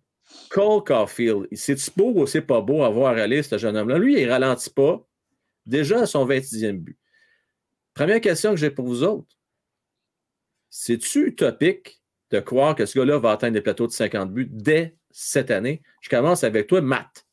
Cole 0.51 0.85
Caulfield, 0.85 1.49
c'est-tu 1.53 1.91
beau 1.97 2.13
ou 2.15 2.27
c'est 2.27 2.43
pas 2.43 2.61
beau 2.61 2.83
à 2.83 2.91
voir 2.91 3.17
aller, 3.17 3.43
ce 3.43 3.59
jeune 3.59 3.77
homme-là? 3.77 3.99
Lui, 3.99 4.21
il 4.21 4.31
ralentit 4.31 4.71
pas. 4.71 5.05
Déjà 5.67 6.01
à 6.01 6.07
son 6.07 6.27
20e 6.27 6.79
but. 6.79 6.99
Première 7.95 8.21
question 8.21 8.51
que 8.51 8.57
j'ai 8.57 8.71
pour 8.71 8.87
vous 8.87 9.03
autres. 9.03 9.37
C'est-tu 10.69 11.29
utopique 11.29 12.01
de 12.31 12.41
croire 12.41 12.75
que 12.75 12.87
ce 12.87 12.99
gars-là 12.99 13.19
va 13.19 13.33
atteindre 13.33 13.55
des 13.55 13.61
plateaux 13.61 13.87
de 13.87 13.93
50 13.93 14.33
buts 14.33 14.49
dès 14.51 14.97
cette 15.11 15.51
année? 15.51 15.83
Je 16.01 16.09
commence 16.09 16.45
avec 16.45 16.69
toi, 16.69 16.81
Matt. 16.81 17.27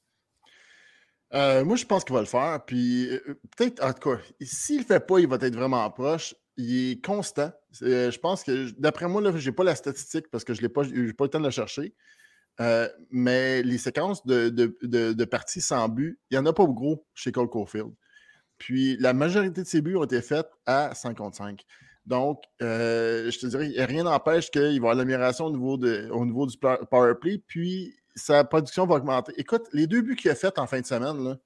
Euh, 1.33 1.63
moi, 1.63 1.75
je 1.75 1.85
pense 1.85 2.03
qu'il 2.03 2.15
va 2.15 2.21
le 2.21 2.25
faire. 2.25 2.63
Puis 2.65 3.09
euh, 3.09 3.39
peut-être, 3.55 3.83
en 3.83 3.93
tout 3.93 4.09
cas, 4.09 4.21
s'il 4.41 4.77
ne 4.77 4.81
le 4.81 4.87
fait 4.87 5.05
pas, 5.05 5.19
il 5.19 5.27
va 5.27 5.37
être 5.39 5.55
vraiment 5.55 5.89
proche. 5.91 6.35
Il 6.57 6.91
est 6.91 7.05
constant. 7.05 7.51
Euh, 7.83 8.11
je 8.11 8.19
pense 8.19 8.43
que, 8.43 8.71
d'après 8.79 9.07
moi, 9.07 9.21
je 9.35 9.49
n'ai 9.49 9.55
pas 9.55 9.63
la 9.63 9.75
statistique 9.75 10.27
parce 10.31 10.43
que 10.43 10.53
je 10.53 10.61
n'ai 10.61 10.69
pas, 10.69 10.83
pas 10.83 10.89
le 10.89 11.29
temps 11.29 11.39
de 11.39 11.43
la 11.43 11.51
chercher. 11.51 11.93
mais 13.11 13.61
les 13.63 13.77
séquences 13.77 14.25
de, 14.25 14.49
de, 14.49 15.25
parties 15.25 15.61
sans 15.61 15.87
but, 15.89 16.19
il 16.29 16.35
n'y 16.35 16.39
en 16.39 16.45
a 16.45 16.53
pas 16.53 16.65
gros 16.65 17.05
chez 17.13 17.31
Cole 17.31 17.49
Caulfield. 17.49 17.93
Puis 18.57 18.97
la 18.97 19.13
majorité 19.13 19.61
de 19.61 19.67
ses 19.67 19.81
buts 19.81 19.95
ont 19.95 20.03
été 20.03 20.21
faits 20.21 20.47
à 20.65 20.95
55. 20.95 21.63
Donc, 22.05 22.41
je 22.59 23.37
te 23.37 23.45
dirais, 23.45 23.71
rien 23.85 24.03
n'empêche 24.03 24.49
qu'il 24.49 24.61
va 24.61 24.71
y 24.71 24.77
avoir 24.77 24.95
l'amélioration 24.95 25.45
au 25.45 25.51
niveau, 25.51 25.77
au 25.77 26.25
niveau 26.25 26.47
du 26.47 26.57
power 26.57 27.13
play. 27.21 27.37
Puis 27.45 27.93
sa 28.15 28.43
production 28.43 28.85
va 28.85 28.95
augmenter. 28.95 29.33
Écoute, 29.37 29.67
les 29.73 29.87
deux 29.87 30.01
buts 30.01 30.15
qu'il 30.15 30.31
a 30.31 30.35
fait 30.35 30.57
en 30.57 30.67
fin 30.67 30.81
de 30.81 30.85
semaine, 30.85 31.37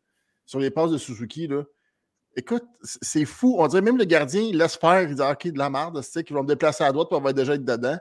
sur 0.46 0.60
les 0.60 0.72
passes 0.72 0.92
de 0.92 0.98
Suzuki, 0.98 1.48
là, 1.48 1.64
écoute, 2.36 2.64
c'est 2.82 3.26
fou. 3.26 3.56
On 3.60 3.68
dirait 3.68 3.82
même 3.82 3.98
le 3.98 4.06
gardien, 4.06 4.42
il 4.42 4.58
laisse 4.58 4.76
faire, 4.76 5.04
il 5.04 5.16
dit 5.16 5.22
OK, 5.22 5.48
de 5.48 5.58
la 5.58 5.70
merde, 5.70 6.02
c'est 6.02 6.24
qu'ils 6.24 6.36
vont 6.36 6.44
me 6.44 6.48
déplacer 6.48 6.84
à 6.84 6.92
droite 6.92 7.10
pour 7.10 7.18
avoir 7.18 7.34
déjà 7.34 7.56
être 7.56 7.66
dedans. 7.66 7.98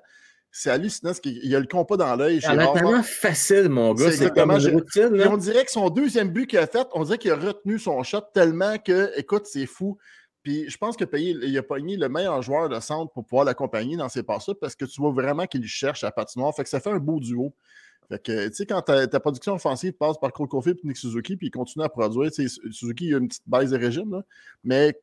C'est 0.53 0.71
hallucinant, 0.71 1.11
parce 1.11 1.21
qu'il 1.21 1.55
a 1.55 1.61
le 1.61 1.67
compas 1.67 1.97
dans 1.97 2.17
l'œil. 2.17 2.41
C'est 2.41 2.49
tellement 2.49 3.03
facile, 3.05 3.69
mon 3.69 3.95
gars. 3.95 4.11
C'est 4.11 4.35
comme 4.35 4.51
une 4.51 4.75
routine. 4.75 5.23
on 5.29 5.37
dirait 5.37 5.65
que 5.65 5.71
son 5.71 5.91
deuxième 5.91 6.31
but 6.31 6.49
qu'il 6.49 6.59
a 6.59 6.67
fait, 6.67 6.87
on 6.93 7.05
dirait 7.05 7.19
qu'il 7.19 7.31
a 7.31 7.37
retenu 7.37 7.79
son 7.79 8.03
shot 8.03 8.23
tellement 8.35 8.77
que, 8.79 9.13
écoute, 9.17 9.47
c'est 9.47 9.67
fou. 9.67 9.97
Puis 10.43 10.69
je 10.69 10.77
pense 10.79 10.97
que 10.97 11.05
il 11.17 11.59
a 11.59 11.63
pogné 11.63 11.97
le 11.97 12.09
meilleur 12.09 12.41
joueur 12.43 12.69
de 12.69 12.81
centre 12.81 13.13
pour 13.13 13.25
pouvoir 13.25 13.45
l'accompagner 13.45 13.97
dans 13.97 14.09
ces 14.09 14.23
passes-là 14.23 14.55
parce 14.61 14.75
que 14.75 14.87
tu 14.87 15.01
vois 15.01 15.13
vraiment 15.13 15.47
qu'il 15.47 15.67
cherche 15.67 16.03
à 16.03 16.11
patinoire. 16.11 16.55
Fait 16.55 16.63
que 16.63 16.69
ça 16.69 16.81
fait 16.81 16.91
un 16.91 16.99
beau 16.99 17.21
duo. 17.21 17.55
Fait 18.11 18.21
que, 18.21 18.49
tu 18.49 18.55
sais, 18.55 18.67
quand 18.67 18.83
ta, 18.83 19.21
production 19.21 19.55
offensive 19.55 19.93
passe 19.93 20.19
par 20.19 20.33
Cole 20.33 20.49
Caulfield 20.49 20.79
et 20.83 20.87
Nick 20.89 20.97
Suzuki, 20.97 21.37
puis 21.37 21.47
il 21.47 21.51
continue 21.51 21.85
à 21.85 21.89
produire, 21.89 22.33
Suzuki, 22.33 23.07
il 23.07 23.15
a 23.15 23.19
une 23.19 23.29
petite 23.29 23.49
baisse 23.49 23.71
de 23.71 23.79
régime, 23.79 24.11
là, 24.11 24.25
mais 24.65 25.01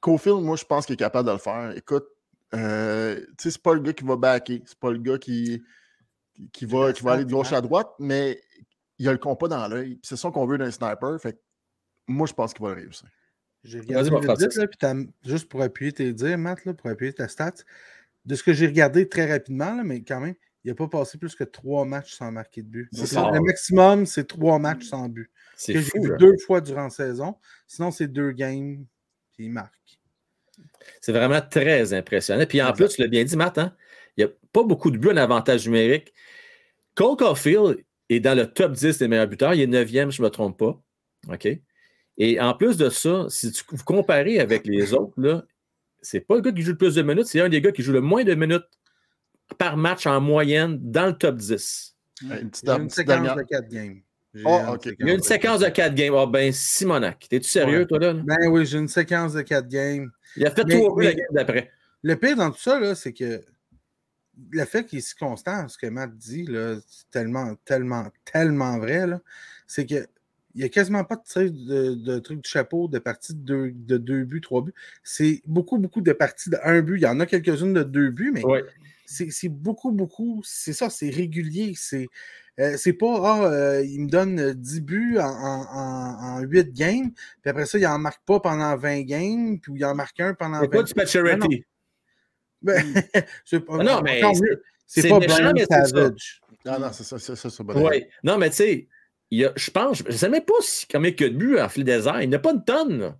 Caulfield, 0.00 0.40
moi, 0.40 0.54
je 0.54 0.64
pense 0.64 0.86
qu'il 0.86 0.94
est 0.94 0.98
capable 0.98 1.26
de 1.26 1.32
le 1.32 1.38
faire. 1.38 1.76
Écoute, 1.76 2.06
euh, 2.54 3.16
tu 3.16 3.34
sais, 3.38 3.50
c'est 3.50 3.62
pas 3.62 3.74
le 3.74 3.80
gars 3.80 3.92
qui 3.92 4.04
va 4.04 4.14
backer, 4.14 4.62
c'est 4.66 4.78
pas 4.78 4.92
le 4.92 4.98
gars 4.98 5.18
qui, 5.18 5.64
qui, 6.52 6.64
va, 6.64 6.92
qui 6.92 7.02
va 7.02 7.12
aller 7.12 7.24
de 7.24 7.32
gauche 7.32 7.52
à 7.52 7.60
droite, 7.60 7.90
mais 7.98 8.40
il 8.98 9.08
a 9.08 9.12
le 9.12 9.18
compas 9.18 9.48
dans 9.48 9.66
l'œil. 9.66 9.98
C'est 10.02 10.16
ça 10.16 10.30
qu'on 10.30 10.46
veut 10.46 10.58
d'un 10.58 10.70
sniper. 10.70 11.20
Fait 11.20 11.36
moi, 12.06 12.28
je 12.28 12.34
pense 12.34 12.54
qu'il 12.54 12.64
va 12.64 12.74
le 12.74 12.82
réussir. 12.82 13.08
J'ai 13.64 13.80
regardé 13.80 14.10
là, 14.10 14.94
juste 15.24 15.48
pour 15.48 15.62
appuyer 15.62 15.90
tes 15.90 16.12
dires, 16.12 16.38
Matt, 16.38 16.64
là, 16.66 16.74
pour 16.74 16.88
appuyer 16.90 17.12
ta 17.12 17.26
stat, 17.26 17.54
de 18.24 18.34
ce 18.34 18.42
que 18.42 18.52
j'ai 18.52 18.66
regardé 18.66 19.08
très 19.08 19.30
rapidement, 19.30 19.74
là, 19.74 19.82
mais 19.82 20.02
quand 20.02 20.20
même, 20.20 20.34
il 20.64 20.70
n'a 20.70 20.74
pas 20.74 20.88
passé 20.88 21.18
plus 21.18 21.34
que 21.34 21.44
trois 21.44 21.84
matchs 21.84 22.14
sans 22.14 22.32
marquer 22.32 22.62
de 22.62 22.68
but. 22.68 22.88
le 22.92 23.40
maximum, 23.40 24.06
c'est 24.06 24.26
trois 24.26 24.58
matchs 24.58 24.86
sans 24.86 25.08
but. 25.08 25.30
C'est 25.56 25.74
fou. 25.74 26.02
Vu 26.02 26.12
deux 26.18 26.36
fois 26.38 26.60
durant 26.60 26.84
la 26.84 26.90
saison. 26.90 27.36
Sinon, 27.66 27.90
c'est 27.90 28.08
deux 28.08 28.32
games, 28.32 28.84
puis 29.32 29.44
il 29.44 29.50
marque. 29.50 30.00
C'est 31.00 31.12
vraiment 31.12 31.40
très 31.42 31.92
impressionnant. 31.92 32.46
Puis 32.46 32.62
en 32.62 32.72
plus, 32.72 32.88
tu 32.88 33.02
l'as 33.02 33.08
bien 33.08 33.24
dit, 33.24 33.36
Matt, 33.36 33.58
hein, 33.58 33.76
il 34.16 34.24
n'y 34.24 34.30
a 34.30 34.34
pas 34.52 34.62
beaucoup 34.62 34.90
de 34.90 34.96
buts 34.96 35.10
en 35.10 35.16
avantage 35.16 35.66
numérique. 35.66 36.14
Cole 36.94 37.16
Caulfield 37.16 37.84
est 38.08 38.20
dans 38.20 38.36
le 38.36 38.46
top 38.46 38.72
10 38.72 38.98
des 38.98 39.08
meilleurs 39.08 39.28
buteurs. 39.28 39.54
Il 39.54 39.60
est 39.60 39.66
neuvième, 39.66 40.10
je 40.10 40.22
ne 40.22 40.26
me 40.26 40.30
trompe 40.30 40.58
pas. 40.58 40.82
OK? 41.28 41.48
Et 42.16 42.40
en 42.40 42.54
plus 42.54 42.76
de 42.76 42.88
ça, 42.88 43.26
si 43.28 43.52
tu 43.52 43.64
vous 43.68 43.84
comparez 43.84 44.38
avec 44.38 44.66
les 44.66 44.94
autres, 44.94 45.20
là, 45.20 45.44
c'est 46.00 46.20
pas 46.20 46.36
le 46.36 46.40
gars 46.40 46.52
qui 46.52 46.62
joue 46.62 46.72
le 46.72 46.78
plus 46.78 46.94
de 46.94 47.02
minutes, 47.02 47.26
c'est 47.26 47.40
un 47.40 47.48
des 47.48 47.60
gars 47.60 47.72
qui 47.72 47.82
joue 47.82 47.92
le 47.92 48.00
moins 48.00 48.24
de 48.24 48.34
minutes 48.34 48.66
par 49.58 49.76
match 49.76 50.06
en 50.06 50.20
moyenne 50.20 50.78
dans 50.80 51.06
le 51.06 51.12
top 51.12 51.36
10. 51.36 51.96
Une, 52.22 52.50
petite, 52.50 52.68
une 52.68 52.90
séquence 52.90 53.36
de 53.36 53.42
4 53.42 53.68
games. 53.68 54.00
Oh, 54.44 54.76
Il 54.84 55.06
y 55.06 55.10
a 55.10 55.14
une 55.14 55.22
séquence 55.22 55.60
de 55.60 55.68
4 55.68 55.94
games. 55.94 56.14
Oh, 56.14 56.26
ben, 56.26 56.52
Simonac, 56.52 57.26
t'es-tu 57.28 57.48
sérieux, 57.48 57.86
toi, 57.86 57.98
là? 57.98 58.14
Ben 58.14 58.48
oui, 58.48 58.66
j'ai 58.66 58.78
une 58.78 58.88
séquence 58.88 59.34
de 59.34 59.42
4 59.42 59.68
games. 59.68 60.10
Il 60.36 60.46
a 60.46 60.50
fait 60.50 60.64
tout 60.64 60.98
la 60.98 61.14
game 61.14 61.26
d'après. 61.30 61.70
Le 62.02 62.16
pire 62.16 62.36
dans 62.36 62.50
tout 62.50 62.60
ça, 62.60 62.94
c'est 62.94 63.12
que 63.12 63.42
le 64.50 64.64
fait 64.64 64.84
qu'il 64.84 64.98
est 64.98 65.02
si 65.02 65.14
constant, 65.14 65.68
ce 65.68 65.78
que 65.78 65.86
Matt 65.86 66.16
dit, 66.16 66.46
c'est 66.88 67.10
tellement, 67.10 67.54
tellement, 67.64 68.08
tellement 68.24 68.78
vrai, 68.78 69.06
c'est 69.66 69.86
que 69.86 70.06
il 70.54 70.60
n'y 70.60 70.64
a 70.64 70.68
quasiment 70.68 71.02
pas 71.02 71.16
de, 71.16 71.48
de, 71.48 71.94
de 71.94 72.18
trucs 72.20 72.40
de 72.40 72.46
chapeau 72.46 72.86
de 72.86 73.00
parties 73.00 73.34
de 73.34 73.40
deux, 73.40 73.70
de 73.72 73.98
deux 73.98 74.24
buts, 74.24 74.40
trois 74.40 74.62
buts. 74.62 74.74
C'est 75.02 75.42
beaucoup, 75.46 75.78
beaucoup 75.78 76.00
de 76.00 76.12
parties 76.12 76.48
de 76.48 76.56
un 76.62 76.80
but. 76.80 76.96
Il 76.98 77.02
y 77.02 77.06
en 77.06 77.18
a 77.18 77.26
quelques-unes 77.26 77.74
de 77.74 77.82
deux 77.82 78.10
buts, 78.10 78.30
mais 78.32 78.42
c'est 79.06 79.48
beaucoup, 79.48 79.92
beaucoup. 79.92 80.40
C'est 80.44 80.72
ça, 80.72 80.90
c'est 80.90 81.10
régulier. 81.10 81.74
C'est 81.76 82.08
euh, 82.60 82.92
pas, 82.98 83.20
ah, 83.22 83.44
euh, 83.46 83.84
il 83.84 84.02
me 84.02 84.08
donne 84.08 84.52
10 84.52 84.80
buts 84.82 85.18
en, 85.18 85.24
en, 85.24 86.38
en, 86.38 86.40
8 86.40 86.72
games, 86.72 87.10
puis 87.42 87.50
après 87.50 87.66
ça, 87.66 87.78
il 87.78 87.84
n'en 87.84 87.98
marque 87.98 88.24
pas 88.24 88.38
pendant 88.40 88.76
20 88.76 89.02
games, 89.02 89.58
puis 89.60 89.72
il 89.74 89.84
en 89.84 89.94
marque 89.94 90.20
un 90.20 90.34
pendant 90.34 90.60
20 90.60 90.66
games. 90.68 90.86
C'est 90.86 90.94
pas 90.94 91.04
du 91.04 91.20
maturity. 91.20 91.64
Ben, 92.62 92.82
pas, 93.66 93.82
non, 93.82 94.00
mais 94.02 94.22
c'est 94.86 95.08
pas 95.08 95.18
Brian 95.18 95.52
Savage. 95.68 96.40
Non, 96.64 96.78
non, 96.78 96.90
c'est 96.92 97.04
ça, 97.04 97.18
c'est 97.18 97.36
ça, 97.36 97.50
c'est 97.50 97.62
Oui, 97.62 98.06
non, 98.22 98.38
mais 98.38 98.50
tu 98.50 98.56
sais, 98.56 98.88
je 99.30 99.70
pense, 99.70 99.98
je 99.98 100.12
ne 100.12 100.12
sais 100.12 100.28
même 100.28 100.44
pas 100.44 100.54
si, 100.60 100.86
combien 100.86 101.10
il 101.10 101.20
y 101.20 101.24
a 101.24 101.28
de 101.28 101.34
buts 101.34 101.58
à 101.58 101.68
fil 101.68 101.84
désert. 101.84 102.22
Il 102.22 102.28
n'y 102.28 102.34
a 102.34 102.38
pas 102.38 102.52
une 102.52 102.64
tonne. 102.64 103.14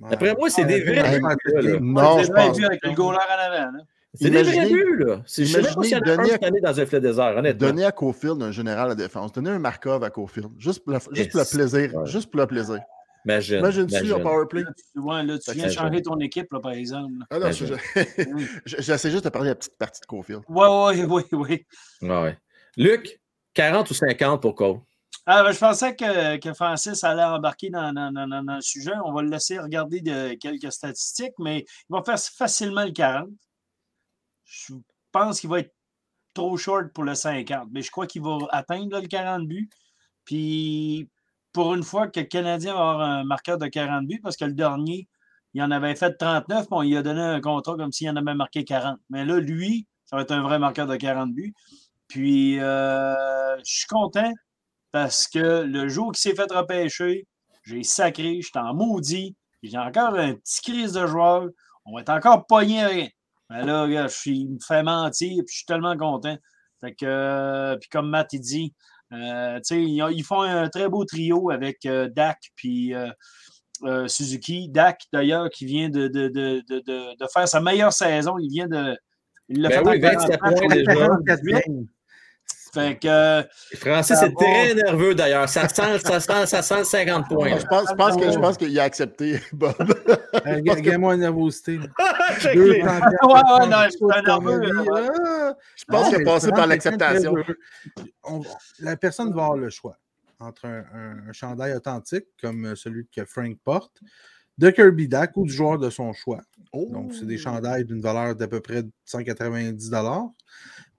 D'après 0.00 0.34
moi, 0.34 0.50
c'est 0.50 0.64
des 0.64 0.80
vrais. 0.80 1.20
Non, 1.20 2.22
je 2.22 2.32
pense. 2.32 2.60
avec 2.62 2.80
le 2.82 2.92
goaler 2.94 3.18
en 3.18 3.38
avant. 3.38 3.72
C'est 4.14 4.30
des 4.30 4.42
vrais 4.42 4.68
buts, 4.68 4.98
là. 4.98 5.22
C'est 5.26 5.44
imaginez 5.44 6.00
donner 6.00 6.32
à, 6.34 6.50
dans 6.50 6.80
un 6.80 6.86
filet 6.86 7.00
désert, 7.00 7.36
honnêtement. 7.36 7.68
Donner 7.68 7.84
à 7.84 7.92
Cofield 7.92 8.42
un 8.42 8.52
général 8.52 8.90
à 8.90 8.94
défense. 8.94 9.32
Donner 9.32 9.50
un 9.50 9.58
Markov 9.58 10.04
à 10.04 10.10
Cofield. 10.10 10.50
Juste 10.58 10.84
pour, 10.84 10.92
juste 11.14 11.30
pour 11.30 11.40
le 11.40 11.50
plaisir. 11.50 12.06
Juste 12.06 12.30
pour 12.30 12.40
le 12.40 12.46
plaisir. 12.46 12.78
Imagine. 13.24 13.58
Imagine-tu 13.58 14.12
en 14.12 14.20
powerplay? 14.20 14.64
Ouais, 14.96 15.22
là, 15.22 15.38
tu 15.38 15.52
viens 15.52 15.68
changer 15.70 16.02
ton 16.02 16.18
équipe, 16.18 16.52
là, 16.52 16.60
par 16.60 16.72
exemple. 16.72 17.12
Ah 17.30 17.38
non, 17.38 17.50
j'essaie 18.66 19.10
juste 19.10 19.24
de 19.24 19.28
parler 19.28 19.48
de 19.48 19.52
la 19.52 19.54
petite 19.54 19.78
partie 19.78 20.00
de 20.00 20.06
Cofield. 20.06 20.42
Ouais, 20.48 20.66
ouais, 20.66 21.04
oui, 21.04 21.22
oui. 21.32 21.66
Ouais, 22.02 22.22
ouais. 22.22 22.38
Luc, 22.76 23.20
40 23.54 23.90
ou 23.90 23.94
50 23.94 24.42
pour 24.42 24.54
Cole? 24.54 24.80
Ah, 25.24 25.44
ben, 25.44 25.52
je 25.52 25.58
pensais 25.58 25.94
que, 25.94 26.36
que, 26.38 26.52
Francis 26.52 27.04
allait 27.04 27.22
embarquer 27.22 27.70
dans, 27.70 27.92
dans, 27.92 28.12
dans, 28.12 28.26
dans, 28.26 28.56
le 28.56 28.60
sujet. 28.60 28.92
On 29.04 29.12
va 29.12 29.22
le 29.22 29.28
laisser 29.28 29.58
regarder 29.58 30.00
de 30.00 30.34
quelques 30.34 30.72
statistiques, 30.72 31.34
mais 31.38 31.60
il 31.60 31.92
va 31.92 32.02
faire 32.02 32.18
facilement 32.18 32.84
le 32.84 32.90
40. 32.90 33.28
Je 34.44 34.74
pense 35.12 35.40
qu'il 35.40 35.50
va 35.50 35.60
être 35.60 35.74
trop 36.34 36.56
short 36.56 36.92
pour 36.92 37.04
le 37.04 37.14
50, 37.14 37.68
mais 37.72 37.82
je 37.82 37.90
crois 37.90 38.06
qu'il 38.06 38.22
va 38.22 38.38
atteindre 38.50 39.00
le 39.00 39.06
40 39.06 39.46
buts. 39.46 39.68
Puis, 40.24 41.08
pour 41.52 41.74
une 41.74 41.82
fois 41.82 42.08
que 42.08 42.20
le 42.20 42.26
Canadien 42.26 42.74
va 42.74 42.90
avoir 42.90 43.00
un 43.00 43.24
marqueur 43.24 43.58
de 43.58 43.66
40 43.66 44.06
buts, 44.06 44.20
parce 44.22 44.36
que 44.36 44.44
le 44.44 44.54
dernier, 44.54 45.08
il 45.54 45.62
en 45.62 45.70
avait 45.70 45.94
fait 45.96 46.16
39, 46.16 46.68
bon, 46.68 46.82
il 46.82 46.96
a 46.96 47.02
donné 47.02 47.20
un 47.20 47.40
contrat 47.40 47.76
comme 47.76 47.92
s'il 47.92 48.08
en 48.08 48.16
avait 48.16 48.34
marqué 48.34 48.64
40. 48.64 48.98
Mais 49.10 49.24
là, 49.24 49.38
lui, 49.38 49.86
ça 50.04 50.16
va 50.16 50.22
être 50.22 50.32
un 50.32 50.42
vrai 50.42 50.58
marqueur 50.58 50.86
de 50.86 50.96
40 50.96 51.32
buts. 51.34 51.54
Puis, 52.08 52.58
euh, 52.60 53.56
je 53.58 53.64
suis 53.64 53.86
content 53.86 54.32
parce 54.92 55.26
que 55.28 55.62
le 55.62 55.88
jour 55.88 56.12
qu'il 56.12 56.20
s'est 56.20 56.34
fait 56.34 56.50
repêcher, 56.52 57.26
j'ai 57.64 57.82
sacré, 57.82 58.40
j'étais 58.42 58.58
en 58.58 58.74
maudit, 58.74 59.36
j'ai 59.62 59.78
encore 59.78 60.14
un 60.14 60.34
petit 60.34 60.60
crise 60.62 60.92
de 60.92 61.06
joueur, 61.06 61.48
on 61.84 61.94
va 61.94 62.02
être 62.02 62.10
encore 62.10 62.46
pogné. 62.46 63.14
Mais 63.52 63.64
là, 63.64 63.86
je 64.08 64.14
suis, 64.14 64.40
il 64.40 64.54
me 64.54 64.58
fait 64.66 64.82
mentir, 64.82 65.42
puis 65.44 65.52
je 65.52 65.56
suis 65.56 65.66
tellement 65.66 65.96
content. 65.96 66.36
Fait 66.80 66.94
que, 66.94 67.04
euh, 67.04 67.76
puis 67.76 67.88
comme 67.90 68.08
Matt 68.08 68.32
il 68.32 68.40
dit, 68.40 68.74
euh, 69.12 69.60
ils, 69.70 70.04
ils, 70.12 70.24
font 70.24 70.40
un 70.40 70.68
très 70.68 70.88
beau 70.88 71.04
trio 71.04 71.50
avec 71.50 71.84
euh, 71.86 72.08
Dak 72.08 72.38
puis 72.56 72.94
Suzuki. 74.06 74.68
Dak, 74.68 75.02
d'ailleurs, 75.12 75.50
qui 75.50 75.66
vient 75.66 75.90
de, 75.90 76.08
de, 76.08 76.28
de, 76.28 76.62
de, 76.68 77.26
faire 77.32 77.46
sa 77.46 77.60
meilleure 77.60 77.92
saison. 77.92 78.38
Il 78.38 78.48
vient 78.48 78.68
de. 78.68 78.96
Il 79.48 79.60
l'a 79.60 79.68
ben 79.68 79.84
fait 79.84 79.90
oui, 79.90 80.00
27 80.00 80.38
points 80.40 80.68
déjà. 80.68 81.08
Fait 82.74 82.98
que. 82.98 83.06
euh, 83.08 83.42
Francis 83.76 84.22
est 84.22 84.28
va. 84.28 84.34
très 84.34 84.74
nerveux 84.74 85.14
d'ailleurs. 85.14 85.48
Ça 85.48 85.68
sent, 85.68 85.98
ça 85.98 86.20
sent, 86.20 86.46
ça 86.46 86.62
sent 86.62 86.78
le 86.78 86.84
50 86.84 87.28
points. 87.28 87.58
Je 87.58 87.66
pense, 87.66 87.88
je 87.90 87.94
pense 87.94 88.16
que- 88.16 88.32
je 88.32 88.38
pense 88.38 88.56
qu'il 88.56 88.78
a 88.80 88.84
accepté, 88.84 89.40
Bob. 89.52 89.74
Euh, 90.46 90.60
Gagne-moi 90.62 91.12
la 91.12 91.16
nervosité. 91.18 91.78
Deux 92.54 92.72
Ouais, 92.72 92.82
ouais, 92.82 93.66
non, 93.68 93.84
je 93.84 93.90
suis 93.90 94.24
nerveux, 94.24 94.62
ah! 94.94 95.54
Pense 95.88 96.06
qu'il 96.06 96.14
a 96.14 96.18
mais 96.18 96.24
passé 96.24 96.50
par 96.50 96.66
l'acceptation. 96.66 97.34
La 98.80 98.96
personne 98.96 99.28
va 99.34 99.42
avoir 99.44 99.56
le 99.56 99.70
choix 99.70 99.96
entre 100.40 100.64
un, 100.66 100.84
un- 100.94 101.28
un 101.28 101.32
chandail 101.32 101.72
authentique 101.74 102.26
comme 102.40 102.64
euh, 102.66 102.74
celui 102.74 103.06
que 103.14 103.24
Frank 103.24 103.56
porte, 103.64 104.00
de 104.58 104.70
Kirby 104.70 105.08
Dak 105.08 105.36
ou 105.36 105.44
du 105.46 105.52
joueur 105.52 105.78
de 105.78 105.88
son 105.88 106.12
choix. 106.12 106.40
Donc, 106.74 107.14
c'est 107.14 107.26
des 107.26 107.36
Oh. 107.36 107.42
chandails 107.42 107.84
d'une 107.84 108.00
valeur 108.00 108.34
d'à 108.34 108.48
peu 108.48 108.60
près 108.60 108.82
190 109.04 109.90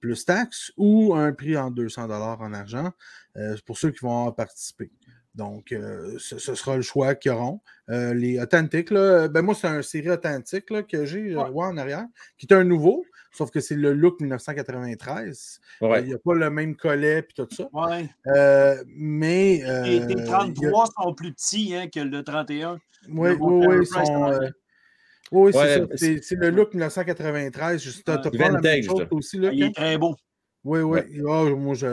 plus 0.04 0.26
taxes 0.26 0.72
ou 0.76 1.14
un 1.16 1.32
prix 1.32 1.56
en 1.58 1.72
200 1.72 2.10
en 2.10 2.54
argent 2.54 2.92
euh, 3.38 3.56
pour 3.66 3.78
ceux 3.78 3.92
qui 3.92 4.00
vont 4.02 4.20
avoir 4.20 4.36
participé. 4.36 4.92
Donc, 5.34 5.72
euh, 5.72 6.16
ce, 6.20 6.38
ce 6.38 6.54
sera 6.56 6.76
le 6.76 6.82
choix 6.84 7.16
qu'ils 7.16 7.32
auront. 7.32 7.62
Euh, 7.90 8.14
les 8.14 8.38
authentiques, 8.40 8.92
là, 8.92 9.30
ben 9.30 9.42
moi, 9.42 9.56
c'est 9.56 9.68
un 9.68 9.82
série 9.82 10.10
authentique 10.12 10.70
là, 10.70 10.84
que 10.84 11.06
j'ai 11.06 11.36
Ouais. 11.36 11.50
ouais, 11.50 11.66
en 11.66 11.78
arrière, 11.78 12.06
qui 12.38 12.46
est 12.48 12.54
un 12.54 12.66
nouveau, 12.66 13.06
sauf 13.32 13.50
que 13.50 13.62
c'est 13.62 13.76
le 13.76 13.94
look 13.94 14.20
1993. 14.20 15.60
Euh, 15.82 15.88
Ouais. 15.88 16.02
Il 16.02 16.08
n'y 16.10 16.14
a 16.14 16.18
pas 16.20 16.34
le 16.34 16.50
même 16.50 16.76
collet 16.76 17.20
et 17.20 17.34
tout 17.34 17.48
ça. 17.56 17.68
ouais. 17.74 18.10
Euh, 18.36 18.84
mais. 18.88 19.58
Les, 19.58 19.64
euh, 19.64 19.84
les 19.84 19.96
il 20.14 20.18
y 20.20 20.22
a- 20.22 20.26
33 20.26 20.86
sont 21.02 21.14
plus 21.16 21.34
petits 21.34 21.74
hein, 21.76 21.88
que 21.88 22.02
le 22.02 22.24
31. 22.24 22.78
oui, 23.10 23.30
oui, 23.40 23.66
oui, 23.68 23.86
oui, 25.42 25.52
c'est 25.54 25.60
Ouais, 25.82 25.98
ça. 25.98 26.20
C'est 26.22 26.36
le 26.36 26.50
look 26.50 26.74
1993. 26.74 27.82
Juste, 27.82 28.04
t'as 28.06 28.22
Ouais. 28.24 28.38
pas 28.38 28.50
la 28.50 28.62
même 28.62 28.84
chose 28.84 29.08
aussi, 29.12 29.38
là, 29.40 29.52
Il 29.52 29.60
Ken? 29.60 29.70
est 29.70 29.74
très 29.74 29.98
beau. 29.98 30.16
Oui, 30.66 30.80
oui. 30.80 31.00
Oh, 31.26 31.54
moi, 31.58 31.76
je. 31.76 31.88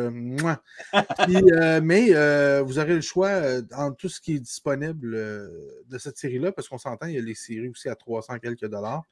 Puis, 1.27 1.43
euh, 1.53 1.81
mais 1.83 2.15
euh, 2.15 2.63
vous 2.65 2.79
aurez 2.79 2.95
le 2.95 3.01
choix 3.01 3.29
euh, 3.31 3.63
entre 3.75 3.97
tout 3.97 4.09
ce 4.09 4.21
qui 4.21 4.37
est 4.37 4.39
disponible 4.39 5.13
euh, 5.17 5.49
de 5.89 5.99
cette 5.99 6.17
série-là, 6.19 6.53
parce 6.53 6.69
qu'on 6.69 6.79
s'entend, 6.79 7.07
il 7.07 7.15
y 7.15 7.19
a 7.19 7.21
les 7.21 7.35
séries 7.35 7.69
aussi 7.69 7.89
à 7.89 7.97
300 7.97 8.39
quelques 8.39 8.67
dollars. 8.69 9.03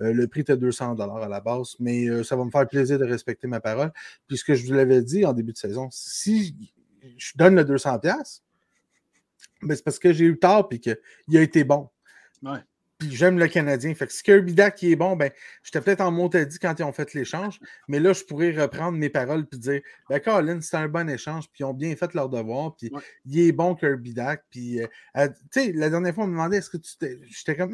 Euh, 0.00 0.12
le 0.12 0.28
prix 0.28 0.40
était 0.42 0.58
200 0.58 0.94
dollars 0.94 1.22
à 1.22 1.28
la 1.28 1.40
base, 1.40 1.76
mais 1.80 2.06
euh, 2.06 2.22
ça 2.22 2.36
va 2.36 2.44
me 2.44 2.50
faire 2.50 2.68
plaisir 2.68 2.98
de 2.98 3.04
respecter 3.06 3.46
ma 3.46 3.60
parole. 3.60 3.92
Puis 4.26 4.36
ce 4.36 4.44
que 4.44 4.54
je 4.54 4.66
vous 4.66 4.74
l'avais 4.74 5.00
dit 5.00 5.24
en 5.24 5.32
début 5.32 5.52
de 5.52 5.58
saison, 5.58 5.88
si 5.90 6.54
je 7.16 7.32
donne 7.34 7.54
le 7.54 7.64
200$, 7.64 8.00
piastres, 8.00 8.42
ben, 9.62 9.74
c'est 9.74 9.82
parce 9.84 9.98
que 9.98 10.12
j'ai 10.12 10.26
eu 10.26 10.38
tort 10.38 10.68
et 10.70 10.78
qu'il 10.80 10.98
a 11.36 11.40
été 11.40 11.64
bon. 11.64 11.88
Ouais. 12.42 12.58
Puis 12.98 13.14
j'aime 13.14 13.38
le 13.38 13.46
Canadien. 13.46 13.94
Fait 13.94 14.08
que 14.08 14.12
si 14.12 14.24
Kirby 14.24 14.54
Dak 14.54 14.74
qui 14.74 14.90
est 14.90 14.96
bon, 14.96 15.14
ben, 15.14 15.30
j'étais 15.62 15.80
peut-être 15.80 16.00
en 16.00 16.10
montadie 16.10 16.58
quand 16.58 16.74
ils 16.78 16.82
ont 16.82 16.92
fait 16.92 17.14
l'échange, 17.14 17.60
mais 17.86 18.00
là, 18.00 18.12
je 18.12 18.24
pourrais 18.24 18.50
reprendre 18.50 18.98
mes 18.98 19.08
paroles 19.08 19.46
et 19.52 19.56
dire 19.56 19.80
Ben, 20.10 20.18
Colin, 20.20 20.60
c'était 20.60 20.78
un 20.78 20.88
bon 20.88 21.08
échange, 21.08 21.44
puis 21.48 21.60
ils 21.60 21.64
ont 21.64 21.74
bien 21.74 21.94
fait 21.94 22.12
leur 22.14 22.28
devoir, 22.28 22.74
puis 22.74 22.90
Ouais. 22.92 23.00
il 23.26 23.38
est 23.40 23.52
bon, 23.52 23.76
Kirby 23.76 24.14
Dak. 24.14 24.42
Puis, 24.50 24.82
euh, 24.82 24.86
euh, 25.16 25.28
tu 25.52 25.60
sais, 25.66 25.72
la 25.72 25.90
dernière 25.90 26.12
fois, 26.12 26.24
on 26.24 26.26
me 26.26 26.32
demandait 26.32 26.56
est-ce 26.56 26.70
que 26.70 26.76
tu 26.76 26.96
t'es. 26.98 27.18
J'étais 27.28 27.56
comme 27.56 27.72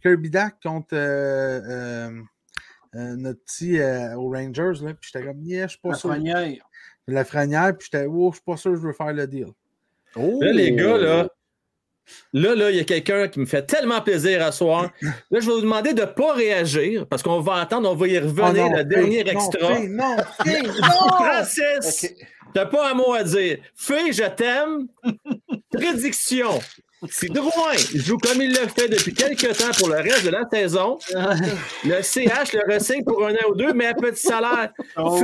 Kirby 0.00 0.30
Dak 0.30 0.56
contre 0.62 0.94
euh, 0.94 1.60
euh, 1.68 2.22
euh, 2.94 3.16
notre 3.16 3.42
petit 3.42 3.80
euh, 3.80 4.14
aux 4.16 4.30
Rangers, 4.30 4.80
là, 4.84 4.94
puis 4.94 5.10
j'étais 5.12 5.26
comme 5.26 5.42
Yeah, 5.42 5.66
je 5.66 5.72
suis 5.72 5.80
pas 5.80 5.88
La 5.90 5.94
sûr. 5.96 6.10
Frenière. 6.10 6.68
La 7.08 7.24
franière, 7.24 7.76
puis 7.76 7.88
j'étais 7.90 8.06
Oh, 8.08 8.30
je 8.30 8.36
suis 8.36 8.44
pas 8.44 8.56
sûr 8.56 8.70
que 8.72 8.76
je 8.76 8.82
veux 8.82 8.92
faire 8.92 9.12
le 9.12 9.26
deal. 9.26 9.48
Oh! 10.14 10.38
Là, 10.40 10.52
les 10.52 10.72
gars, 10.72 10.98
là, 10.98 11.28
là, 12.32 12.54
là, 12.54 12.70
il 12.70 12.76
y 12.76 12.80
a 12.80 12.84
quelqu'un 12.84 13.28
qui 13.28 13.40
me 13.40 13.46
fait 13.46 13.62
tellement 13.66 14.00
plaisir 14.00 14.42
à 14.44 14.52
soir. 14.52 14.90
Là, 15.02 15.10
je 15.32 15.46
vais 15.46 15.52
vous 15.52 15.60
demander 15.60 15.92
de 15.92 16.00
ne 16.02 16.06
pas 16.06 16.32
réagir 16.34 17.06
parce 17.06 17.22
qu'on 17.22 17.40
va 17.40 17.56
attendre, 17.56 17.90
on 17.90 17.94
va 17.94 18.06
y 18.08 18.16
Oh 18.18 18.22
revenir, 18.22 18.70
non, 18.70 18.76
le 18.76 18.84
dernier 18.84 19.24
non, 19.24 19.32
extra. 19.32 19.78
Non, 19.80 20.16
Fé, 20.44 20.62
non! 20.82 21.08
Francis, 21.18 22.04
Ok. 22.04 22.14
t'as 22.54 22.66
pas 22.66 22.90
un 22.90 22.94
mot 22.94 23.12
à 23.12 23.22
dire. 23.24 23.58
Fée, 23.74 24.12
je 24.12 24.24
t'aime. 24.34 24.86
Prédiction. 25.72 26.58
Si 27.10 27.26
Drouin 27.28 27.72
joue 27.94 28.18
comme 28.18 28.40
il 28.42 28.50
le 28.50 28.66
fait 28.68 28.88
depuis 28.88 29.12
quelques 29.14 29.56
temps 29.56 29.70
pour 29.78 29.88
le 29.88 29.96
reste 29.96 30.24
de 30.24 30.30
la 30.30 30.44
saison, 30.50 30.98
le 31.84 32.02
CH 32.02 32.52
le 32.52 32.72
ressigne 32.72 33.04
pour 33.04 33.26
un 33.26 33.32
an 33.32 33.50
ou 33.50 33.54
deux, 33.54 33.72
mais 33.72 33.86
à 33.86 33.94
petit 33.94 34.22
salaire. 34.26 34.70
Oh. 34.96 35.18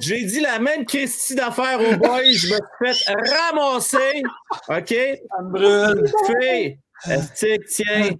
J'ai 0.00 0.24
dit 0.24 0.40
la 0.40 0.58
même 0.58 0.84
Christie 0.84 1.34
d'affaires 1.34 1.80
aux 1.80 1.96
boys. 1.96 2.22
Je 2.24 2.48
me 2.54 2.58
suis 2.86 3.04
fait 3.04 3.14
ramasser. 3.30 4.22
OK? 4.68 4.88
Ça 4.88 5.42
me 5.42 5.50
brûle. 5.50 6.04
Tiens, 7.34 8.10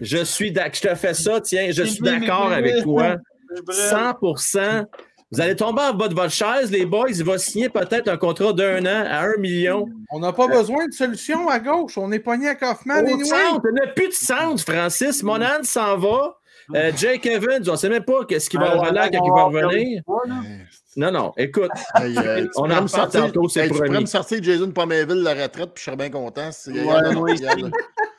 je 0.00 0.24
suis 0.24 0.52
d'ac- 0.52 0.76
je 0.76 0.88
te 0.88 0.94
fais 0.94 1.14
ça, 1.14 1.40
tiens, 1.40 1.68
je 1.70 1.82
suis 1.82 2.00
d'accord 2.00 2.52
avec 2.52 2.82
toi. 2.82 3.16
Je 3.56 3.62
brûle. 3.62 3.76
100 3.76 4.14
Vous 5.30 5.40
allez 5.42 5.56
tomber 5.56 5.82
en 5.82 5.92
bas 5.92 6.08
de 6.08 6.14
votre 6.14 6.30
chaise, 6.32 6.70
les 6.70 6.86
boys. 6.86 7.10
Il 7.10 7.22
va 7.24 7.36
signer 7.36 7.68
peut-être 7.68 8.08
un 8.08 8.16
contrat 8.16 8.52
d'un 8.54 8.80
an 8.86 9.04
à 9.06 9.24
un 9.26 9.36
million. 9.38 9.86
On 10.10 10.20
n'a 10.20 10.32
pas 10.32 10.46
besoin 10.48 10.86
de 10.86 10.92
solution 10.92 11.48
à 11.48 11.58
gauche. 11.58 11.98
On 11.98 12.10
est 12.12 12.18
pogné 12.18 12.48
à 12.48 12.54
Kaufman. 12.54 12.94
Au 13.02 13.06
anyway. 13.06 13.24
centre, 13.24 13.60
on 13.70 13.72
n'a 13.74 13.92
plus 13.92 14.08
de 14.08 14.12
centre, 14.14 14.62
Francis. 14.64 15.22
Monan 15.22 15.62
s'en 15.64 15.98
va. 15.98 16.38
Euh, 16.74 16.92
Jake 16.96 17.24
Evans, 17.26 17.62
on 17.68 17.72
ne 17.72 17.76
sait 17.76 17.88
même 17.88 18.04
pas 18.04 18.20
ce 18.38 18.48
qu'il 18.50 18.58
va 18.60 18.72
Ah, 18.72 18.78
revenir, 18.78 19.02
ouais, 19.02 19.10
quand 19.10 19.24
il 19.24 19.32
va 19.32 19.42
revenir. 19.44 20.02
Là. 20.06 20.34
Non, 20.96 21.10
non, 21.12 21.32
écoute. 21.36 21.70
Hey, 21.94 22.16
euh, 22.18 22.46
On 22.56 22.62
en 22.64 22.66
me 22.68 22.72
reparle 22.72 22.88
sortir- 22.88 23.20
tantôt, 23.26 23.48
c'est 23.48 23.60
hey, 23.60 23.68
Tu 23.68 23.74
pourrais 23.74 23.86
promis. 23.88 24.00
me 24.02 24.06
sortir 24.06 24.42
Jason 24.42 24.70
Pomainville 24.72 25.16
de 25.16 25.24
la 25.24 25.34
retraite, 25.34 25.70
puis 25.74 25.80
je 25.80 25.84
serais 25.84 25.96
bien 25.96 26.10
content. 26.10 26.50
Si, 26.52 26.70
Ouais, 26.70 26.80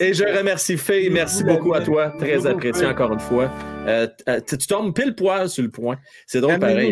Et- 0.00 0.14
je 0.14 0.24
remercie 0.24 0.76
Faye. 0.76 1.08
Merci 1.10 1.42
beaucoup 1.44 1.74
à 1.74 1.80
toi. 1.80 2.10
Très 2.18 2.46
apprécié 2.46 2.86
encore 2.86 3.12
une 3.12 3.20
fois. 3.20 3.50
Euh, 3.86 4.06
euh, 4.28 4.40
tu 4.46 4.58
tombes 4.58 4.94
pile 4.94 5.14
poil 5.14 5.48
sur 5.48 5.62
le 5.62 5.70
point. 5.70 5.98
C'est 6.26 6.40
drôle 6.40 6.54
pareil. 6.60 6.90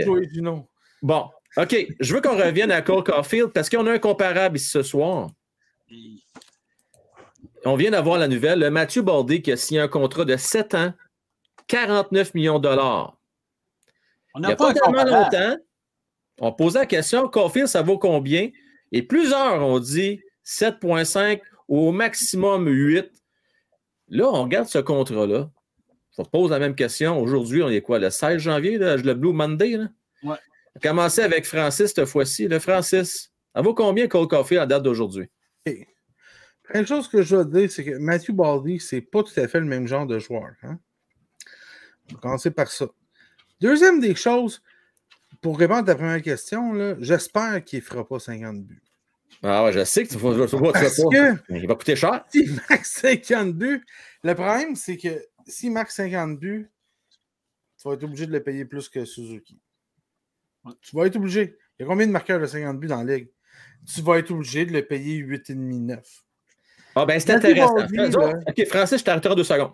Bon, 1.03 1.29
OK. 1.57 1.87
Je 2.01 2.15
veux 2.15 2.21
qu'on 2.21 2.37
revienne 2.37 2.71
à 2.71 2.81
Cole 2.83 3.05
Caulfield 3.05 3.49
parce 3.53 3.69
qu'on 3.69 3.87
a 3.87 3.93
un 3.93 3.99
comparable 3.99 4.57
ici 4.57 4.69
ce 4.71 4.83
soir. 4.83 5.29
On 7.65 7.77
vient 7.77 7.91
d'avoir 7.91 8.19
la 8.19 8.29
nouvelle. 8.29 8.59
Le 8.61 8.71
Mathieu 8.71 9.03
Baldé 9.03 9.43
qui 9.43 9.53
a 9.53 9.57
signé 9.57 9.81
un 9.81 9.89
contrat 9.89 10.25
de 10.25 10.37
7 10.37 10.75
ans, 10.75 10.93
49 11.69 12.33
millions 12.35 12.59
de 12.59 12.69
dollars. 12.69 13.19
On 14.35 14.39
Il 14.39 14.43
n'y 14.43 14.49
n'a 14.49 14.53
a 14.55 14.57
pas 14.57 14.73
pas 14.73 14.81
tellement 14.81 15.05
longtemps, 15.05 15.57
on 16.41 16.53
posait 16.53 16.79
la 16.79 16.87
question, 16.87 17.29
Caulfield, 17.29 17.67
ça 17.69 17.83
vaut 17.83 17.99
combien? 17.99 18.49
Et 18.93 19.03
plusieurs 19.03 19.63
ont 19.63 19.79
dit 19.79 20.21
7,5 20.45 21.41
ou 21.43 21.50
au 21.71 21.93
maximum 21.93 22.67
8. 22.67 23.11
Là, 24.09 24.27
on 24.27 24.43
regarde 24.43 24.69
ce 24.69 24.79
contrat-là. 24.79 25.51
On 26.19 26.25
se 26.25 26.29
pose 26.29 26.51
la 26.51 26.59
même 26.59 26.75
question. 26.75 27.19
Aujourd'hui, 27.19 27.63
on 27.63 27.71
est 27.71 27.81
quoi, 27.81 27.99
le 27.99 28.11
16 28.11 28.39
janvier, 28.39 28.77
là, 28.77 28.97
le 28.97 29.15
Blue 29.15 29.33
Monday? 29.33 29.77
Là? 29.77 29.89
Ouais. 30.25 30.37
On 30.75 30.79
a 30.79 30.81
commencé 30.81 31.23
avec 31.23 31.47
Francis 31.47 31.95
cette 31.95 32.05
fois-ci. 32.05 32.49
Le 32.49 32.59
Francis, 32.59 33.33
ça 33.55 33.63
vaut 33.63 33.73
combien 33.73 34.09
Cole 34.09 34.29
Caulfield 34.29 34.63
à 34.63 34.67
date 34.67 34.83
d'aujourd'hui? 34.83 35.31
Une 36.75 36.87
chose 36.87 37.09
que 37.09 37.23
je 37.23 37.37
te 37.37 37.49
dire, 37.49 37.71
c'est 37.71 37.85
que 37.85 37.99
Matthew 37.99 38.33
Baldy, 38.33 38.81
c'est 38.81 39.01
pas 39.01 39.23
tout 39.23 39.39
à 39.41 39.49
fait 39.49 39.61
le 39.61 39.67
même 39.67 39.87
genre 39.87 40.07
de 40.07 40.19
joueur. 40.19 40.51
Hein? 40.63 40.79
On 42.11 42.15
va 42.15 42.21
commencer 42.21 42.51
par 42.51 42.71
ça. 42.71 42.87
Deuxième 43.61 44.01
des 44.01 44.17
choses, 44.17 44.61
pour 45.41 45.59
répondre 45.59 45.81
à 45.81 45.85
ta 45.85 45.95
première 45.95 46.23
question, 46.23 46.73
là, 46.73 46.97
j'espère 46.99 47.65
qu'il 47.65 47.79
ne 47.79 47.85
fera 47.85 48.07
pas 48.07 48.19
50 48.19 48.65
buts. 48.65 48.83
Ah 49.43 49.65
ouais, 49.65 49.73
je 49.73 49.85
sais 49.85 50.05
que 50.05 50.09
tu 50.11 50.17
vas, 50.17 50.31
pas. 50.31 50.73
que 50.73 51.53
Mais 51.53 51.61
Il 51.61 51.67
va 51.67 51.75
coûter 51.75 51.97
cher. 51.97 52.25
s'il 52.31 52.53
marque 52.69 52.85
50 52.85 53.55
buts, 53.55 53.85
le 54.23 54.35
problème, 54.35 54.77
c'est 54.77 54.97
que 54.97 55.25
s'il 55.47 55.73
marque 55.73 55.91
50 55.91 56.39
buts, 56.39 56.71
tu 57.81 57.89
vas 57.89 57.95
être 57.95 58.05
obligé 58.05 58.27
de 58.27 58.33
le 58.33 58.43
payer 58.43 58.65
plus 58.65 58.89
que 58.89 59.05
Suzuki. 59.05 59.59
Tu 60.83 60.95
vas 60.95 61.07
être 61.07 61.17
obligé. 61.17 61.57
Il 61.79 61.83
y 61.83 61.85
a 61.85 61.89
combien 61.89 62.07
de 62.07 62.13
marqueurs 62.13 62.41
de 62.41 62.47
50 62.47 62.79
buts 62.79 62.89
dans 62.89 63.03
la 63.03 63.17
ligue? 63.17 63.31
Tu 63.93 64.03
vas 64.03 64.19
être 64.19 64.31
obligé 64.31 64.67
de 64.67 64.73
le 64.73 64.85
payer 64.85 65.23
8,5-9. 65.23 65.99
Ah 66.95 67.07
ben 67.07 67.19
c'est 67.19 67.31
intéressant. 67.31 67.77
Là. 67.77 68.35
OK, 68.47 68.67
Francis, 68.67 68.99
je 68.99 69.05
t'arrêterai 69.05 69.35
deux 69.37 69.45
secondes. 69.45 69.73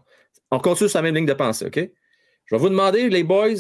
On 0.51 0.61
continue 0.61 0.89
sur 0.89 0.99
la 0.99 1.03
même 1.03 1.15
ligne 1.17 1.27
de 1.27 1.33
pensée, 1.33 1.67
OK? 1.67 1.79
Je 2.45 2.55
vais 2.55 2.61
vous 2.61 2.69
demander, 2.69 3.09
les 3.09 3.25
boys, 3.25 3.57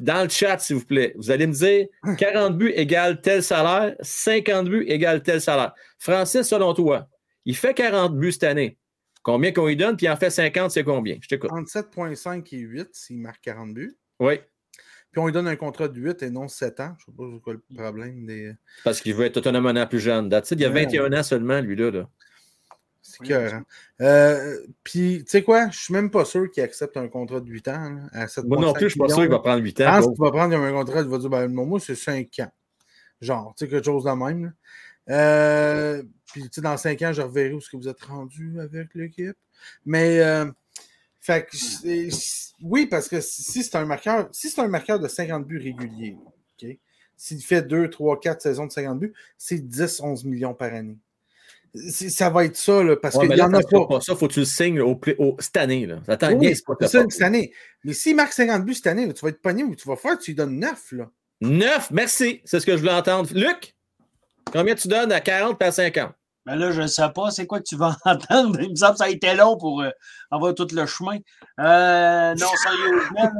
dans 0.00 0.22
le 0.22 0.28
chat, 0.28 0.58
s'il 0.58 0.76
vous 0.76 0.84
plaît, 0.84 1.12
vous 1.16 1.30
allez 1.30 1.46
me 1.46 1.52
dire 1.52 1.86
40 2.18 2.56
buts 2.56 2.72
égale 2.74 3.20
tel 3.20 3.42
salaire, 3.42 3.94
50 4.00 4.68
buts 4.68 4.84
égale 4.88 5.22
tel 5.22 5.40
salaire. 5.40 5.72
Francis, 5.98 6.42
selon 6.42 6.74
toi, 6.74 7.08
il 7.44 7.56
fait 7.56 7.74
40 7.74 8.16
buts 8.18 8.32
cette 8.32 8.44
année. 8.44 8.76
Combien 9.22 9.52
qu'on 9.52 9.66
lui 9.66 9.76
donne, 9.76 9.96
puis 9.96 10.06
il 10.06 10.10
en 10.10 10.16
fait 10.16 10.30
50, 10.30 10.70
c'est 10.70 10.84
combien? 10.84 11.16
Je 11.20 11.28
t'écoute. 11.28 11.50
Entre 11.52 11.68
7,5 11.70 12.46
et 12.54 12.58
8 12.58 12.88
s'il 12.92 13.18
marque 13.18 13.40
40 13.42 13.74
buts. 13.74 13.96
Oui, 14.20 14.38
Puis 15.10 15.20
on 15.20 15.26
lui 15.26 15.32
donne 15.32 15.48
un 15.48 15.56
contrat 15.56 15.88
de 15.88 15.98
8 16.00 16.22
et 16.22 16.30
non 16.30 16.46
7 16.46 16.78
ans. 16.80 16.94
Je 16.98 17.10
ne 17.10 17.16
sais 17.16 17.32
pas 17.34 17.38
quoi 17.42 17.54
le 17.54 17.62
problème 17.74 18.24
des. 18.26 18.52
parce 18.84 19.00
qu'il 19.00 19.14
veut 19.14 19.24
être 19.26 19.36
autonome 19.38 19.66
un 19.66 19.82
an 19.82 19.86
plus 19.86 19.98
jeune. 20.00 20.28
That's 20.30 20.50
it. 20.52 20.58
Il 20.60 20.62
y 20.62 20.64
a 20.64 20.70
Ouais. 20.70 20.84
21 20.84 21.12
ans 21.12 21.22
seulement, 21.24 21.60
lui-là. 21.60 21.90
là. 21.90 22.08
C'est 23.16 23.22
Oui, 23.22 23.28
cœur. 23.28 23.62
Euh, 24.00 24.58
puis, 24.84 25.18
tu 25.24 25.30
sais 25.30 25.42
quoi, 25.42 25.70
je 25.70 25.78
suis 25.78 25.94
même 25.94 26.10
pas 26.10 26.24
sûr 26.24 26.50
qu'il 26.50 26.62
accepte 26.62 26.96
un 26.96 27.08
contrat 27.08 27.40
de 27.40 27.48
8 27.48 27.68
ans. 27.68 27.90
là, 27.90 28.00
à 28.12 28.26
7,5 28.26 28.46
Moi 28.48 28.60
non 28.60 28.72
plus, 28.72 28.84
je 28.84 28.88
suis 28.90 28.98
pas 28.98 29.08
sûr 29.08 29.18
qu'il 29.22 29.30
va 29.30 29.38
prendre 29.38 29.62
8 29.62 29.78
Je 29.78 29.84
ans. 29.84 29.86
pense 29.90 30.04
pauvre. 30.04 30.14
qu'il 30.14 30.24
va 30.24 30.30
prendre 30.30 30.56
un 30.56 30.72
contrat, 30.72 31.00
il 31.00 31.08
va 31.08 31.18
dire 31.18 31.30
ben, 31.30 31.48
moi, 31.48 31.80
c'est 31.80 31.94
5 31.94 32.28
ans. 32.40 32.52
Genre, 33.20 33.54
tu 33.56 33.64
sais, 33.64 33.70
quelque 33.70 33.84
chose 33.84 34.04
de 34.04 34.10
même. 34.10 34.52
Euh, 35.08 36.02
puis, 36.32 36.42
tu 36.42 36.48
sais, 36.52 36.60
dans 36.60 36.76
5 36.76 37.00
ans, 37.02 37.12
je 37.12 37.22
reverrai 37.22 37.52
où 37.52 37.58
est-ce 37.58 37.70
que 37.70 37.76
vous 37.76 37.88
êtes 37.88 38.02
rendu 38.02 38.60
avec 38.60 38.94
l'équipe. 38.94 39.36
Mais, 39.84 40.20
euh, 40.20 40.46
Fait 41.20 41.46
que, 41.46 41.56
oui, 42.62 42.86
parce 42.86 43.08
que 43.08 43.20
si 43.20 43.62
c'est 43.62 43.76
un 43.76 43.84
marqueur, 43.86 44.28
si 44.32 44.50
c'est 44.50 44.60
un 44.60 44.68
marqueur 44.68 44.98
de 45.00 45.08
50 45.08 45.46
buts 45.46 45.58
réguliers, 45.58 46.16
OK? 46.62 46.68
S'il 47.16 47.42
fait 47.42 47.62
2, 47.62 47.88
3, 47.88 48.20
4 48.20 48.42
saisons 48.42 48.66
de 48.66 48.72
50 48.72 48.98
buts, 49.00 49.14
c'est 49.38 49.58
10, 49.66 50.00
11 50.00 50.24
millions 50.26 50.54
par 50.54 50.72
année. 50.74 50.98
Ça 51.90 52.30
va 52.30 52.44
être 52.44 52.56
ça, 52.56 52.82
là, 52.82 52.96
parce 52.96 53.14
Ouais, 53.16 53.22
qu'il 53.26 53.30
n'y 53.30 53.36
là, 53.36 53.46
en 53.46 53.54
a 53.54 53.60
pas. 53.62 53.86
pas 53.86 54.00
ça, 54.00 54.14
faut 54.16 54.28
que 54.28 54.32
tu 54.34 54.40
le 54.40 54.46
signes 54.46 54.80
au, 54.80 54.96
play- 54.96 55.16
au- 55.18 55.36
cette 55.38 55.56
année. 55.56 55.86
Là. 55.86 55.98
Attends, 56.08 56.28
Oui, 56.32 56.36
niaise 56.46 56.62
pas, 56.62 56.74
ça 56.86 57.04
cette 57.08 57.22
année. 57.22 57.52
Mais 57.84 57.92
s'il 57.92 58.16
marque 58.16 58.32
50 58.32 58.64
buts 58.64 58.74
cette 58.74 58.86
année, 58.88 59.06
là, 59.06 59.12
tu 59.12 59.22
vas 59.24 59.28
être 59.30 59.42
pogné 59.42 59.62
ou 59.64 59.74
tu 59.74 59.86
vas 59.88 59.96
faire, 59.96 60.18
tu 60.18 60.30
lui 60.32 60.36
donnes 60.36 60.58
9. 60.58 60.92
Là. 60.92 61.10
9, 61.42 61.90
merci. 61.90 62.40
C'est 62.44 62.60
ce 62.60 62.66
que 62.66 62.72
je 62.72 62.78
voulais 62.78 62.92
entendre. 62.92 63.28
Luc, 63.34 63.74
combien 64.52 64.74
tu 64.74 64.88
donnes 64.88 65.12
à 65.12 65.20
40 65.20 65.60
et 65.60 65.64
à 65.66 65.72
50? 65.72 66.12
Ben 66.46 66.54
là, 66.54 66.70
je 66.70 66.80
ne 66.82 66.86
sais 66.86 67.08
pas, 67.12 67.30
c'est 67.32 67.44
quoi 67.46 67.58
que 67.58 67.64
tu 67.64 67.76
vas 67.76 67.96
entendre? 68.04 68.60
Il 68.60 68.70
me 68.70 68.76
semble 68.76 68.92
que 68.92 68.98
ça 68.98 69.04
a 69.04 69.08
été 69.10 69.34
long 69.34 69.56
pour 69.58 69.82
euh, 69.82 69.90
avoir 70.30 70.54
tout 70.54 70.68
le 70.72 70.86
chemin. 70.86 71.18
Euh, 71.60 72.34
non, 72.34 72.46
sérieusement. 72.62 73.32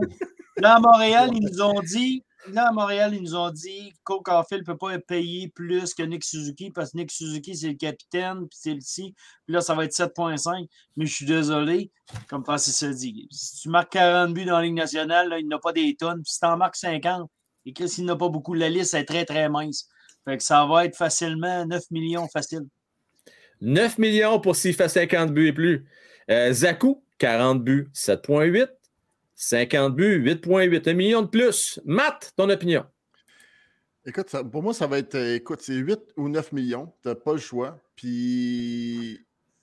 Là, 0.58 0.74
à 0.76 0.80
Montréal, 0.80 1.30
ils 1.32 1.48
nous 1.52 1.62
ont 1.62 1.80
dit, 1.82 2.24
là, 2.52 2.68
à 2.68 2.72
Montréal, 2.72 3.14
ils 3.14 3.22
nous 3.22 3.34
ont 3.34 3.50
dit 3.50 3.92
que 3.92 3.98
Cole 4.04 4.22
Caulfield 4.22 4.62
ne 4.66 4.72
peut 4.72 4.78
pas 4.78 4.94
être 4.94 5.06
payé 5.06 5.48
plus 5.48 5.94
que 5.94 6.02
Nick 6.02 6.24
Suzuki 6.24 6.70
parce 6.70 6.92
que 6.92 6.98
Nick 6.98 7.10
Suzuki, 7.10 7.56
c'est 7.56 7.68
le 7.68 7.74
capitaine, 7.74 8.48
puis 8.48 8.58
c'est 8.60 8.74
le 8.74 8.80
ci. 8.80 9.14
Puis 9.44 9.54
là, 9.54 9.60
ça 9.60 9.74
va 9.74 9.84
être 9.84 9.92
7,5. 9.92 10.66
Mais 10.96 11.06
je 11.06 11.14
suis 11.14 11.26
désolé, 11.26 11.90
comme 12.28 12.44
Francis 12.44 12.76
se 12.76 12.86
dit. 12.86 13.28
Si 13.30 13.62
tu 13.62 13.68
marques 13.68 13.92
40 13.92 14.34
buts 14.34 14.44
dans 14.44 14.58
la 14.58 14.64
Ligue 14.64 14.74
nationale, 14.74 15.34
il 15.38 15.48
n'a 15.48 15.58
pas 15.58 15.72
des 15.72 15.94
tonnes. 15.96 16.22
Puis 16.22 16.32
si 16.32 16.40
tu 16.40 16.46
en 16.46 16.56
marques 16.56 16.76
50, 16.76 17.30
et 17.66 17.72
Chris, 17.72 17.94
il 17.98 18.04
n'a 18.04 18.16
pas 18.16 18.28
beaucoup. 18.28 18.54
La 18.54 18.70
liste 18.70 18.94
est 18.94 19.04
très, 19.04 19.24
très 19.24 19.48
mince. 19.48 19.88
Fait 20.24 20.36
que 20.36 20.42
ça 20.42 20.64
va 20.66 20.84
être 20.84 20.96
facilement 20.96 21.66
9 21.66 21.82
millions 21.90 22.28
facile. 22.28 22.66
9 23.60 23.98
millions 23.98 24.40
pour 24.40 24.54
s'il 24.54 24.74
fait 24.74 24.88
50 24.88 25.32
buts 25.32 25.48
et 25.48 25.52
plus. 25.52 25.86
Euh, 26.30 26.52
Zaku, 26.52 27.02
40 27.18 27.62
buts, 27.62 27.88
7,8. 27.94 28.68
50 29.36 29.94
buts, 29.94 30.18
8,8. 30.18 30.88
Un 30.88 30.94
million 30.94 31.22
de 31.22 31.28
plus. 31.28 31.78
Matt, 31.84 32.32
ton 32.36 32.48
opinion? 32.50 32.84
Écoute, 34.04 34.30
ça- 34.30 34.42
pour 34.44 34.62
moi, 34.62 34.72
ça 34.72 34.86
va 34.86 34.98
être. 34.98 35.14
euh, 35.14 35.34
Écoute, 35.36 35.60
c'est 35.62 35.74
8 35.74 35.98
ou 36.16 36.28
9 36.28 36.52
millions. 36.52 36.92
Tu 37.02 37.08
n'as 37.08 37.14
pas 37.14 37.32
le 37.32 37.38
choix. 37.38 37.78
Puis. 37.96 39.20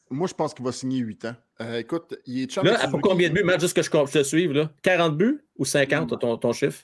Moi, 0.10 0.28
je 0.28 0.34
pense 0.34 0.54
qu'il 0.54 0.64
va 0.64 0.72
signer 0.72 1.00
8 1.00 1.26
ans. 1.26 1.36
Euh, 1.62 1.80
écoute, 1.80 2.16
il 2.28 2.44
est 2.44 2.52
champ 2.52 2.62
Là, 2.62 2.88
pour 2.90 3.02
combien 3.02 3.30
de 3.30 3.34
buts, 3.34 3.44
Matt, 3.44 3.60
juste 3.62 3.76
que 3.76 3.82
je, 3.82 3.90
je 3.90 4.20
te 4.20 4.24
suive? 4.24 4.52
Là? 4.52 4.72
40 4.84 5.18
buts 5.18 5.42
ou 5.58 5.66
50, 5.66 6.20
ton, 6.20 6.38
ton 6.38 6.54
chiffre? 6.54 6.84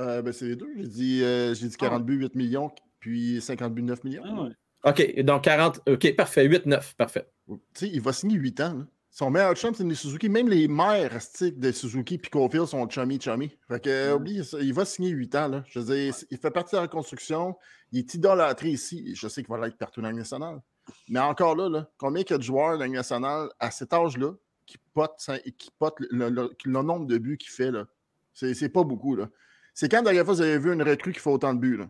Euh, 0.00 0.20
ben, 0.22 0.32
c'est 0.32 0.46
les 0.46 0.56
deux. 0.56 0.66
J'ai 0.76 0.86
dit, 0.88 1.22
euh, 1.22 1.54
j'ai 1.54 1.68
dit 1.68 1.76
40 1.76 2.04
buts, 2.04 2.16
8 2.16 2.34
millions, 2.34 2.72
puis 2.98 3.40
50 3.40 3.72
buts, 3.72 3.82
9 3.82 4.02
millions. 4.02 4.22
Ah 4.26 4.42
ouais. 4.42 4.50
OK, 4.84 5.22
donc 5.22 5.44
40. 5.44 5.80
OK, 5.88 6.16
parfait. 6.16 6.48
8-9, 6.48 6.94
parfait. 6.96 7.28
Tu 7.46 7.54
sais, 7.74 7.88
il 7.92 8.00
va 8.00 8.12
signer 8.12 8.36
8 8.36 8.60
ans. 8.62 8.74
là. 8.78 8.86
Son 9.16 9.30
meilleur 9.30 9.54
chum, 9.54 9.72
c'est 9.72 9.84
les 9.84 9.94
Suzuki. 9.94 10.28
Même 10.28 10.48
les 10.48 10.66
mères 10.66 11.16
de 11.40 11.70
Suzuki 11.70 12.14
et 12.16 12.28
Caulfield 12.28 12.66
sont 12.66 12.88
chummy 12.90 13.20
chummy. 13.20 13.56
Fait 13.68 13.78
que, 13.78 13.88
euh, 13.88 14.16
oublie 14.16 14.44
ça, 14.44 14.58
il 14.60 14.74
va 14.74 14.84
signer 14.84 15.10
8 15.10 15.34
ans. 15.36 15.46
Là. 15.46 15.62
Je 15.68 15.78
veux 15.78 15.94
dire, 15.94 16.12
il 16.32 16.36
fait 16.36 16.50
partie 16.50 16.72
de 16.72 16.78
la 16.78 16.82
reconstruction. 16.82 17.56
Il 17.92 18.00
est 18.00 18.14
idolâtré 18.14 18.70
ici. 18.70 19.14
Je 19.14 19.28
sais 19.28 19.44
qu'il 19.44 19.54
va 19.54 19.64
l'être 19.64 19.78
partout 19.78 20.00
dans 20.00 20.08
la 20.08 20.10
Ligue 20.12 20.18
nationale. 20.18 20.60
Mais 21.08 21.20
encore 21.20 21.54
là, 21.54 21.68
là 21.68 21.88
combien 21.96 22.24
il 22.24 22.28
y 22.28 22.34
a 22.34 22.38
de 22.38 22.42
joueurs 22.42 22.72
dans 22.72 22.80
la 22.80 22.86
Ligue 22.86 22.96
nationale 22.96 23.50
à 23.60 23.70
cet 23.70 23.92
âge-là 23.92 24.32
qui 24.66 24.78
potent, 24.92 25.14
cin- 25.20 25.40
qui 25.58 25.70
potent 25.78 26.00
le, 26.10 26.28
le- 26.28 26.50
le 26.64 26.82
nombre 26.82 27.06
de 27.06 27.16
buts 27.18 27.38
qu'il 27.38 27.50
fait? 27.52 27.70
là? 27.70 27.86
C'est 28.32 28.52
c'est 28.54 28.68
pas 28.68 28.82
beaucoup. 28.82 29.14
là. 29.14 29.28
C'est 29.74 29.88
quand 29.88 29.98
la 29.98 30.02
dernière 30.06 30.24
fois 30.24 30.34
vous 30.34 30.40
avez 30.40 30.58
vu 30.58 30.72
une 30.72 30.82
recrue 30.82 31.12
qui 31.12 31.20
fait 31.20 31.30
autant 31.30 31.54
de 31.54 31.60
buts? 31.60 31.76
Là? 31.76 31.88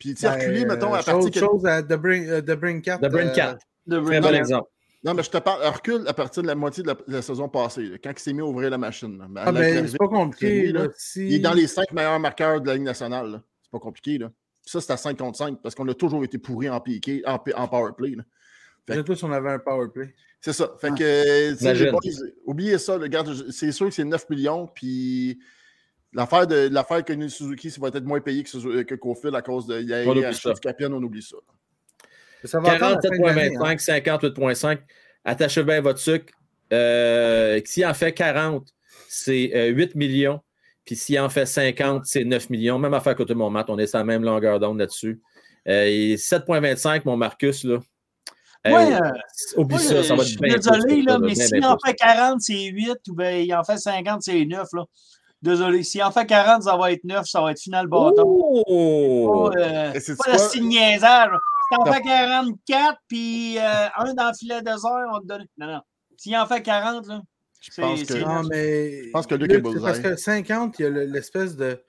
Puis 0.00 0.16
circuler, 0.16 0.64
Ben, 0.64 0.74
mettons, 0.74 0.94
à 0.94 0.98
euh, 0.98 1.02
partir. 1.02 1.12
chose, 1.22 1.30
que- 1.30 1.38
chose 1.38 1.64
à 1.64 1.80
The 1.80 1.94
Brin, 1.94 2.24
euh, 2.26 2.40
The 2.42 2.46
The 2.46 2.50
Brincat. 2.56 2.98
euh, 2.98 3.56
De 3.86 4.00
Très 4.04 4.20
bon 4.20 4.34
exemple. 4.34 4.68
Non, 5.02 5.14
mais 5.14 5.22
je 5.22 5.30
te 5.30 5.38
parle, 5.38 5.64
recule 5.66 6.04
à 6.06 6.12
partir 6.12 6.42
de 6.42 6.46
la 6.48 6.54
moitié 6.54 6.82
de 6.82 6.88
la, 6.88 6.94
de 6.94 7.02
la 7.06 7.22
saison 7.22 7.48
passée, 7.48 7.84
là, 7.84 7.96
quand 8.02 8.10
il 8.10 8.18
s'est 8.18 8.32
mis 8.34 8.40
à 8.40 8.44
ouvrir 8.44 8.68
la 8.70 8.76
machine. 8.78 9.16
là. 9.18 9.26
Ben, 9.30 9.42
ah, 9.46 9.52
ben, 9.52 9.86
c'est 9.88 9.96
pas 9.98 10.08
compliqué. 10.08 10.72
là, 10.72 10.88
si- 10.96 11.26
Il 11.26 11.34
est 11.34 11.38
dans 11.38 11.54
les 11.54 11.66
cinq 11.66 11.90
meilleurs 11.92 12.20
marqueurs 12.20 12.60
de 12.60 12.66
la 12.66 12.74
Ligue 12.74 12.82
nationale. 12.84 13.40
C'est 13.62 13.70
pas 13.70 13.78
compliqué. 13.78 14.18
Là. 14.18 14.28
Puis 14.62 14.70
ça, 14.70 14.80
c'est 14.82 14.92
à 14.92 14.96
5 14.98 15.16
contre 15.16 15.38
5 15.38 15.58
parce 15.62 15.74
qu'on 15.74 15.88
a 15.88 15.94
toujours 15.94 16.22
été 16.22 16.36
pourri 16.36 16.68
en 16.68 16.80
piqué, 16.80 17.22
en, 17.26 17.38
en 17.56 17.68
power 17.68 17.92
play. 17.96 18.10
là. 18.10 18.24
Fait 18.86 18.92
Déjà, 18.94 19.04
tous, 19.04 19.22
on 19.22 19.32
avait 19.32 19.50
un 19.52 19.58
power 19.58 19.88
play. 19.92 20.14
C'est 20.40 20.52
ça. 20.52 20.74
Fait 20.80 20.88
que, 20.94 21.54
oubliez 22.44 22.76
ça. 22.78 22.98
c'est 23.50 23.72
sûr 23.72 23.88
que 23.88 23.94
c'est 23.94 24.04
9 24.04 24.28
millions. 24.28 24.66
Puis 24.66 25.38
l'affaire 26.12 26.46
de 26.46 26.68
l'affaire 26.70 27.04
que 27.04 27.28
Suzuki, 27.28 27.70
ça 27.70 27.80
va 27.80 27.88
être 27.88 28.04
moins 28.04 28.20
payé 28.20 28.42
que, 28.42 28.82
que 28.82 28.94
Caulfield 28.96 29.34
à 29.34 29.42
cause 29.42 29.66
de 29.66 29.80
il 29.80 29.88
y 29.88 29.94
a- 29.94 30.02
On 30.08 30.14
oublie 30.28 30.34
ça. 30.34 30.50
on 30.92 31.02
oublie 31.02 31.22
ça. 31.22 31.36
47,25, 32.44 33.84
58,5. 33.84 34.78
Attachez 35.24 35.62
bien 35.62 35.80
votre 35.80 35.98
sucre. 35.98 36.32
Euh, 36.72 37.60
S'il 37.64 37.84
en 37.86 37.94
fait 37.94 38.12
40, 38.12 38.66
c'est 39.08 39.50
euh, 39.54 39.68
8 39.68 39.94
millions. 39.94 40.40
Puis 40.84 40.96
s'il 40.96 41.20
en 41.20 41.28
fait 41.28 41.46
50, 41.46 42.04
c'est 42.06 42.24
9 42.24 42.50
millions. 42.50 42.78
Même 42.78 42.94
affaire 42.94 43.14
que 43.14 43.22
tout 43.22 43.34
mon 43.34 43.50
mat, 43.50 43.66
on 43.68 43.78
est 43.78 43.86
sur 43.86 43.98
la 43.98 44.04
même 44.04 44.24
longueur 44.24 44.58
d'onde 44.58 44.78
là-dessus. 44.78 45.20
Euh, 45.68 45.84
et 45.86 46.16
7,25, 46.16 47.02
mon 47.04 47.16
Marcus, 47.16 47.64
là. 47.64 47.78
Hey, 48.64 48.74
Ouais, 48.74 48.94
euh, 48.94 49.10
oublie 49.56 49.78
ça, 49.78 50.02
ça 50.02 50.14
va 50.14 50.22
je 50.22 50.22
être 50.22 50.26
suis 50.28 50.36
bien 50.38 50.56
désolé, 50.56 50.84
plus, 50.84 51.02
là, 51.04 51.18
mais 51.18 51.34
s'il 51.34 51.64
en 51.64 51.78
fait 51.84 51.94
40, 51.94 52.40
c'est 52.40 52.64
8, 52.64 52.96
ou 53.08 53.14
bien 53.14 53.30
il 53.38 53.54
en 53.54 53.64
fait 53.64 53.78
50, 53.78 54.22
c'est 54.22 54.44
9. 54.44 54.68
Là. 54.74 54.84
Désolé. 55.40 55.82
S'il 55.82 56.02
en 56.02 56.10
fait 56.10 56.26
40, 56.26 56.64
ça 56.64 56.76
va 56.76 56.92
être 56.92 57.04
9, 57.04 57.26
ça 57.26 57.40
va 57.40 57.52
être 57.52 57.60
final 57.60 57.86
bâton. 57.86 58.22
Oh! 58.26 59.50
Pas, 59.54 59.60
euh, 59.60 59.92
c'est 59.98 60.16
pas 60.16 60.24
quoi? 60.24 60.32
le 60.34 60.38
signe 60.38 60.68
niaisage. 60.68 61.30
Si 61.70 61.76
t'en 61.76 61.92
fais 61.92 62.02
44, 62.02 62.98
puis 63.08 63.58
euh, 63.58 63.88
un 63.96 64.14
dans 64.14 64.28
le 64.28 64.34
filet 64.38 64.60
désert, 64.62 65.06
on 65.12 65.20
te 65.20 65.26
donne. 65.26 65.46
Non, 65.58 65.66
non. 65.66 65.80
S'il 66.16 66.36
en 66.36 66.46
fait 66.46 66.62
40, 66.62 67.06
là, 67.06 67.22
Je 67.60 67.70
C'est- 67.72 67.82
pense 67.82 68.02
que. 68.04 68.14
Non, 68.14 68.42
mais. 68.48 69.04
Je 69.04 69.10
pense 69.10 69.26
que 69.26 69.34
Luc 69.34 69.50
Luc, 69.50 69.58
est 69.58 69.60
bullseye. 69.62 69.82
Parce 69.82 69.98
que 70.00 70.16
50, 70.16 70.78
il 70.78 70.82
y 70.82 70.86
a 70.86 70.90
le- 70.90 71.04
l'espèce 71.04 71.56
de. 71.56 71.82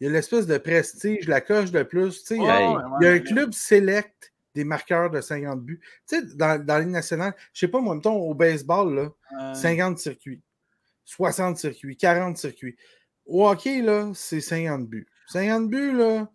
Il 0.00 0.06
y 0.06 0.10
a 0.10 0.12
l'espèce 0.12 0.46
de 0.46 0.58
prestige, 0.58 1.26
la 1.28 1.40
coche 1.40 1.70
de 1.70 1.82
plus. 1.82 2.20
Tu 2.20 2.26
sais, 2.26 2.36
il 2.36 2.42
y 2.42 2.48
a- 2.48 2.60
Hey. 2.60 2.68
ouais, 2.68 2.82
il 3.00 3.04
y 3.04 3.06
a 3.08 3.10
un 3.10 3.14
ouais. 3.14 3.22
club 3.22 3.52
select 3.52 4.32
des 4.54 4.64
marqueurs 4.64 5.10
de 5.10 5.20
50 5.20 5.60
buts. 5.62 5.80
Tu 6.08 6.16
sais, 6.16 6.22
dans, 6.36 6.64
dans 6.64 6.74
la 6.74 6.80
Ligue 6.80 6.90
nationale, 6.90 7.34
je 7.52 7.60
sais 7.60 7.68
pas, 7.68 7.80
moi, 7.80 7.94
mettons, 7.94 8.14
au 8.16 8.34
baseball, 8.34 8.94
là, 8.94 9.10
Euh, 9.40 9.54
50 9.54 9.98
circuits, 9.98 10.40
60 11.04 11.58
circuits, 11.58 11.96
40 11.96 12.36
circuits. 12.38 12.76
Au 13.26 13.48
hockey, 13.48 13.82
là, 13.82 14.10
c'est 14.14 14.40
50 14.40 14.88
buts. 14.88 15.06
50 15.26 15.68
buts, 15.68 15.92
là, 15.92 16.28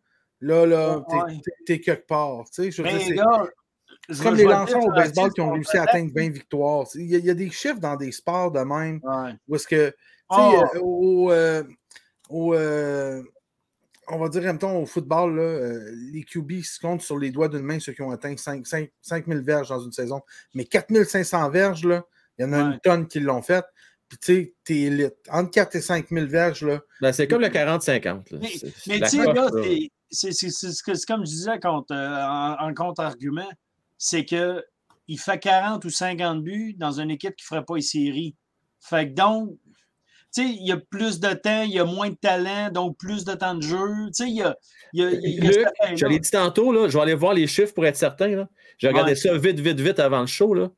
là, 0.43 0.65
là, 0.65 1.03
t'es- 1.09 1.15
Ouais. 1.15 1.41
t'es- 1.43 1.51
t'es 1.65 1.79
quelque 1.79 2.07
part. 2.07 2.43
Tu 2.53 2.63
sais, 2.63 2.71
je 2.71 2.81
veux 2.81 2.89
ben, 2.89 2.99
c'est- 2.99 4.21
comme 4.23 4.35
les 4.35 4.43
lanceurs 4.43 4.83
au 4.83 4.91
baseball 4.91 5.31
qui 5.31 5.41
ont 5.41 5.49
on 5.49 5.53
réussi 5.53 5.77
à 5.77 5.83
atteindre 5.83 6.11
20 6.13 6.29
victoires. 6.31 6.85
Il 6.95 7.05
y, 7.09 7.15
a, 7.15 7.19
il 7.19 7.25
y 7.25 7.29
a 7.29 7.33
des 7.33 7.49
chiffres 7.49 7.79
dans 7.79 7.95
des 7.95 8.11
sports 8.11 8.51
de 8.51 8.59
même 8.59 8.99
Ouais. 9.03 9.31
où 9.47 9.55
est-ce 9.55 9.67
que, 9.67 9.89
tu 9.89 9.93
sais, 9.93 9.95
Oh. 10.29 10.63
euh, 10.75 10.79
au, 10.81 11.31
euh, 11.31 11.63
au, 12.29 12.53
euh, 12.53 13.21
on 14.09 14.17
va 14.17 14.27
dire, 14.27 14.41
mettons, 14.43 14.81
au 14.81 14.85
football, 14.85 15.37
là, 15.37 15.41
euh, 15.43 15.91
les 16.11 16.23
QB 16.23 16.61
se 16.63 16.79
comptent 16.79 17.01
sur 17.01 17.17
les 17.17 17.31
doigts 17.31 17.47
d'une 17.47 17.61
main 17.61 17.79
ceux 17.79 17.93
qui 17.93 18.01
ont 18.01 18.11
atteint 18.11 18.35
5, 18.35 18.67
5, 18.67 18.89
5000 19.01 19.39
verges 19.41 19.69
dans 19.69 19.79
une 19.79 19.93
saison. 19.93 20.21
Mais 20.53 20.65
4500 20.65 21.49
verges, 21.49 21.85
là, 21.85 22.03
il 22.37 22.41
y 22.45 22.45
en 22.45 22.51
a 22.53 22.57
Ouais. 22.57 22.73
une 22.73 22.79
tonne 22.81 23.07
qui 23.07 23.19
l'ont 23.21 23.41
fait. 23.41 23.63
Puis, 24.09 24.17
tu 24.19 24.25
sais, 24.35 24.53
t'es 24.65 24.79
élite. 24.81 25.15
Entre 25.29 25.49
4 25.51 25.75
et 25.75 25.81
5000 25.81 26.25
verges, 26.25 26.63
là, 26.65 26.81
Ben, 27.01 27.13
c'est 27.13 27.27
comme 27.27 27.41
le 27.41 27.47
40-50. 27.49 28.29
là. 28.31 28.39
Mais, 28.41 28.49
tu 28.49 28.69
sais, 29.07 29.23
là. 29.33 29.49
C'est- 30.13 31.05
comme 31.05 31.25
je 31.25 31.31
disais 31.31 31.59
contre, 31.59 31.93
euh, 31.93 32.23
en, 32.25 32.55
en 32.69 32.73
contre-argument, 32.73 33.49
c'est 33.97 34.25
que 34.25 34.63
il 35.07 35.19
fait 35.19 35.39
40 35.39 35.83
ou 35.85 35.89
50 35.89 36.41
buts 36.43 36.75
dans 36.77 36.99
une 36.99 37.11
équipe 37.11 37.35
qui 37.35 37.43
ne 37.43 37.47
ferait 37.47 37.65
pas 37.65 37.75
les 37.75 37.81
séries. 37.81 38.35
Fait 38.79 39.09
que 39.09 39.13
donc, 39.15 39.49
tu 40.33 40.41
sais, 40.43 40.49
il 40.49 40.65
y 40.65 40.71
a 40.71 40.77
plus 40.77 41.19
de 41.19 41.33
temps, 41.33 41.63
il 41.63 41.71
y 41.71 41.79
a 41.79 41.85
moins 41.85 42.09
de 42.09 42.15
talent, 42.15 42.71
donc 42.71 42.97
plus 42.97 43.23
de 43.25 43.33
temps 43.33 43.53
de 43.55 43.61
jeu. 43.61 43.77
Tu 44.07 44.13
sais, 44.13 44.29
il 44.29 44.35
y 44.37 44.41
a. 44.41 44.55
il 44.93 45.01
y 45.01 45.05
a- 45.05 45.11
il 45.11 45.35
y 45.35 45.39
a 45.39 45.43
Luc, 45.43 45.53
cet 45.53 45.61
effet-là. 45.81 45.95
je 45.95 46.05
l'ai 46.05 46.19
dit 46.19 46.31
tantôt, 46.31 46.71
là, 46.71 46.87
je 46.87 46.93
vais 46.97 47.03
aller 47.03 47.13
voir 47.15 47.33
les 47.33 47.47
chiffres 47.47 47.73
pour 47.73 47.85
être 47.85 47.97
certain. 47.97 48.27
là. 48.29 48.49
J'ai 48.77 48.87
regardé 48.87 49.11
Ouais. 49.11 49.15
ça 49.15 49.37
vite, 49.37 49.59
vite, 49.59 49.79
vite 49.79 49.99
avant 49.99 50.21
le 50.21 50.27
show. 50.27 50.53
Là. 50.53 50.69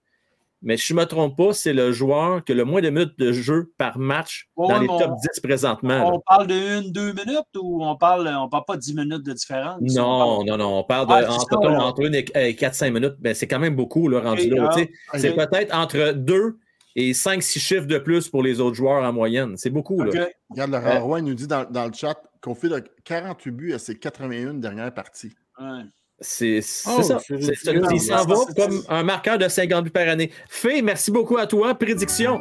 Mais 0.65 0.75
si 0.77 0.87
je 0.87 0.93
ne 0.95 0.99
me 0.99 1.05
trompe 1.05 1.37
pas, 1.37 1.53
c'est 1.53 1.71
le 1.73 1.91
joueur 1.93 2.43
qui 2.43 2.51
a 2.51 2.55
le 2.55 2.65
moins 2.65 2.81
de 2.81 2.89
minutes 2.89 3.17
de 3.17 3.31
jeu 3.31 3.71
par 3.77 3.97
match 3.99 4.49
Ouais, 4.57 4.67
dans 4.67 4.79
les 4.81 4.87
top 4.87 5.11
on- 5.11 5.15
10 5.15 5.39
présentement. 5.41 5.89
là. 5.99 6.05
On 6.07 6.19
parle 6.19 6.47
de 6.47 6.55
une, 6.81 6.91
deux 6.91 7.13
minutes 7.13 7.55
ou 7.57 7.85
on 7.85 7.95
parle, 7.95 8.27
on 8.37 8.49
parle 8.49 8.65
pas 8.65 8.75
de 8.75 8.81
10 8.81 8.95
minutes 8.95 9.23
de 9.23 9.31
différence? 9.33 9.79
On 9.79 9.85
Non, 9.93 10.35
parle- 10.43 10.45
non, 10.47 10.57
non. 10.57 10.79
On 10.79 10.83
parle 10.83 11.07
de 11.07 11.23
c'est 11.25 11.29
entre, 11.31 11.61
ça, 11.63 11.69
là. 11.69 11.83
entre 11.83 12.01
une 12.01 12.15
et, 12.15 12.25
et 12.35 12.55
4-5 12.55 12.91
minutes. 12.91 13.15
Ben, 13.19 13.33
c'est 13.33 13.47
quand 13.47 13.59
même 13.59 13.75
beaucoup 13.75 14.07
là, 14.09 14.19
rendu 14.21 14.49
là. 14.49 14.69
ah. 15.11 15.17
C'est 15.19 15.33
peut-être 15.35 15.73
entre 15.73 16.13
2 16.13 16.57
et 16.95 17.13
5-6 17.13 17.59
chiffres 17.59 17.85
de 17.85 17.97
plus 17.99 18.27
pour 18.29 18.41
les 18.41 18.59
autres 18.59 18.75
joueurs 18.75 19.03
en 19.03 19.13
moyenne. 19.13 19.55
C'est 19.57 19.69
beaucoup. 19.69 20.01
Là. 20.01 20.27
Regarde, 20.49 20.71
Laurent 20.71 20.85
Euh, 20.87 20.99
Roy 21.01 21.19
il 21.19 21.25
nous 21.25 21.33
dit 21.35 21.45
dans, 21.47 21.69
dans 21.69 21.85
le 21.85 21.93
chat 21.93 22.15
qu'on 22.41 22.55
fait 22.55 22.69
48 23.03 23.51
buts 23.51 23.73
à 23.73 23.79
ses 23.79 23.97
81 23.99 24.55
dernières 24.55 24.93
parties. 24.93 25.33
Ouais. 25.59 25.83
C'est 26.19 26.61
c'est 26.61 26.89
Oh, 26.89 27.01
ça. 27.03 27.19
c'est 27.19 27.41
C'est- 27.41 27.71
ridicule. 27.71 27.87
il 27.95 28.01
s'en 28.01 28.25
va 28.25 28.35
C'est- 28.47 28.55
comme 28.55 28.81
un 28.87 29.03
marqueur 29.03 29.37
de 29.37 29.47
50 29.47 29.83
buts 29.83 29.89
par 29.91 30.07
année. 30.07 30.31
Fé, 30.47 30.81
merci 30.81 31.11
beaucoup 31.11 31.37
à 31.37 31.45
toi. 31.45 31.75
Prédiction. 31.75 32.39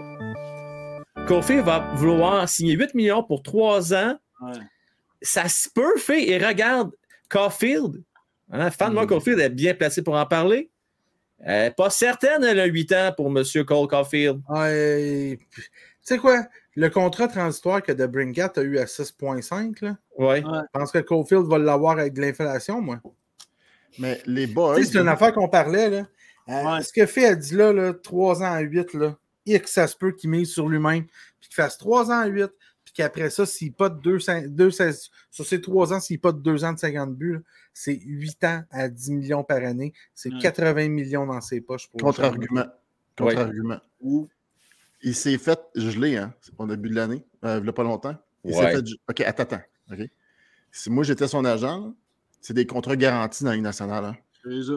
Kofi 1.26 1.58
va 1.60 1.92
vouloir 1.96 2.48
signer 2.48 2.74
8 2.74 2.94
millions 2.94 3.22
pour 3.22 3.42
3 3.42 3.92
ans. 3.94 4.16
Ouais. 4.42 4.52
Ça 5.22 5.48
se 5.48 5.68
peut, 5.74 5.96
Fé. 5.96 6.30
Et 6.30 6.38
regarde, 6.38 6.90
Caulfield, 7.30 8.02
hein, 8.52 8.70
fan 8.70 8.90
de 8.90 8.94
moi, 8.94 9.04
Mm. 9.04 9.08
Caulfield 9.08 9.40
est 9.40 9.48
bien 9.48 9.74
placé 9.74 10.02
pour 10.02 10.14
en 10.14 10.26
parler. 10.26 10.70
Euh, 11.46 11.70
pas 11.70 11.90
certaine, 11.90 12.44
elle 12.44 12.60
a 12.60 12.66
8 12.66 12.92
ans 12.92 13.12
pour 13.16 13.26
M. 13.26 13.42
Cole 13.66 13.88
Caulfield. 13.88 14.40
Ouais, 14.48 15.38
tu 15.40 15.58
sais 16.02 16.18
quoi? 16.18 16.44
Le 16.76 16.88
contrat 16.90 17.28
transitoire 17.28 17.82
que 17.82 17.92
The 17.92 18.06
Brinkat 18.06 18.52
a 18.56 18.60
eu 18.62 18.78
à 18.78 18.86
6,5, 18.86 19.80
là, 19.80 19.96
Oui. 20.18 20.42
je 20.42 20.78
pense 20.78 20.90
que 20.92 20.98
Cofield 20.98 21.46
va 21.46 21.58
l'avoir 21.58 21.98
avec 21.98 22.12
de 22.14 22.20
l'inflation, 22.20 22.80
moi. 22.80 23.00
Mais 23.98 24.20
les 24.26 24.46
boys. 24.46 24.82
C'est 24.84 24.98
une 24.98 25.08
affaire 25.08 25.32
qu'on 25.32 25.48
parlait, 25.48 25.90
là. 25.90 26.06
Euh, 26.48 26.62
Ouais. 26.76 26.82
Ce 26.82 26.92
que 26.92 27.06
fait 27.06 27.26
a 27.26 27.34
dit 27.34 27.54
là, 27.54 27.72
là, 27.72 27.94
3 27.94 28.42
ans 28.42 28.52
à 28.52 28.60
8, 28.60 28.92
là, 28.94 29.16
X, 29.46 29.72
ça 29.72 29.86
se 29.86 29.96
peut 29.96 30.12
qu'il 30.12 30.28
mise 30.30 30.50
sur 30.52 30.68
lui-même, 30.68 31.04
puis 31.40 31.48
qu'il 31.48 31.54
fasse 31.54 31.78
3 31.78 32.10
ans 32.10 32.20
à 32.20 32.26
8, 32.26 32.50
puis 32.84 32.92
qu'après 32.94 33.30
ça, 33.30 33.46
s'il 33.46 33.72
pas 33.72 33.88
de 33.88 33.98
2, 34.00 34.18
sur 35.30 35.46
ces 35.46 35.60
3 35.60 35.92
ans, 35.94 36.00
s'il 36.00 36.20
pas 36.20 36.32
de 36.32 36.38
2 36.40 36.64
ans 36.64 36.72
de 36.74 36.78
50 36.78 37.14
buts, 37.14 37.40
c'est 37.72 37.98
8 37.98 38.44
ans 38.44 38.62
à 38.70 38.88
10 38.88 39.12
millions 39.12 39.42
par 39.42 39.58
année. 39.64 39.92
C'est 40.14 40.32
Ouais. 40.32 40.38
80 40.40 40.88
millions 40.90 41.26
dans 41.26 41.40
ses 41.40 41.60
poches. 41.62 41.88
pour 41.88 42.00
Contre-argument. 42.00 42.66
Contre-argument. 43.16 43.80
Ou- 44.00 44.28
Il 45.02 45.14
s'est 45.14 45.38
fait 45.38 45.60
geler, 45.74 46.16
hein, 46.18 46.32
au 46.58 46.66
début 46.66 46.88
de 46.90 46.94
l'année, 46.94 47.24
euh, 47.44 47.58
il 47.62 47.66
y 47.66 47.68
a 47.68 47.72
pas 47.72 47.82
longtemps. 47.84 48.16
Il 48.44 48.52
s'est 48.54 48.60
Ouais. 48.60 48.72
fait. 48.76 48.84
OK, 49.08 49.20
attends, 49.22 49.42
attends. 49.44 49.62
OK. 49.92 50.00
Si 50.72 50.90
moi 50.90 51.04
j'étais 51.04 51.28
son 51.28 51.44
agent, 51.44 51.78
là, 51.86 51.92
c'est 52.44 52.52
des 52.54 52.66
contrats 52.66 52.96
garantis 52.96 53.42
dans 53.42 53.50
la 53.50 53.56
Ligue 53.56 53.64
nationale. 53.64 54.04
hein. 54.04 54.16
C'est 54.44 54.62
ça. 54.64 54.72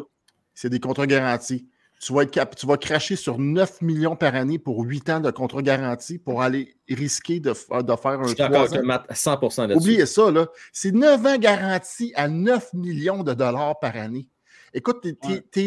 C'est 0.53 0.69
des 0.69 0.79
contrats 0.79 1.05
garantis. 1.05 1.67
Tu 1.99 2.13
vas, 2.13 2.21
être 2.23 2.31
cap- 2.31 2.55
tu 2.55 2.65
vas 2.67 2.77
cracher 2.77 3.15
sur 3.15 3.39
9 3.39 3.81
millions 3.81 4.15
par 4.15 4.35
année 4.35 4.57
pour 4.59 4.83
8 4.83 5.09
ans 5.09 5.19
de 5.19 5.31
contrats 5.31 5.61
garantis 5.63 6.17
pour 6.19 6.41
aller 6.43 6.77
risquer 6.87 7.39
de, 7.39 7.51
f- 7.51 7.83
de 7.83 7.95
faire 7.95 8.19
Je 8.19 8.23
un 8.23 8.27
suis 8.27 8.35
d'accord 8.37 8.65
3 8.65 8.67
avec 8.69 8.79
ans. 8.81 8.85
Matt 8.87 9.05
à 9.09 9.15
100 9.15 9.39
là-dessus. 9.41 9.77
Oubliez 9.77 10.05
ça, 10.05 10.31
là. 10.31 10.47
C'est 10.71 10.91
9 10.93 11.25
ans 11.25 11.37
garantis 11.37 12.13
à 12.15 12.27
9 12.29 12.71
millions 12.73 13.23
de 13.23 13.33
dollars 13.33 13.79
par 13.79 13.95
année. 13.97 14.29
Écoute, 14.73 15.01
t'es 15.01 15.17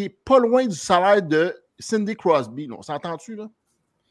Ouais. 0.03 0.09
pas 0.25 0.39
loin 0.39 0.67
du 0.67 0.77
salaire 0.77 1.21
de 1.23 1.55
Cindy 1.79 2.15
Crosby. 2.17 2.69
là. 2.69 2.77
On 2.79 2.83
s'entend-tu, 2.83 3.35
là? 3.35 3.49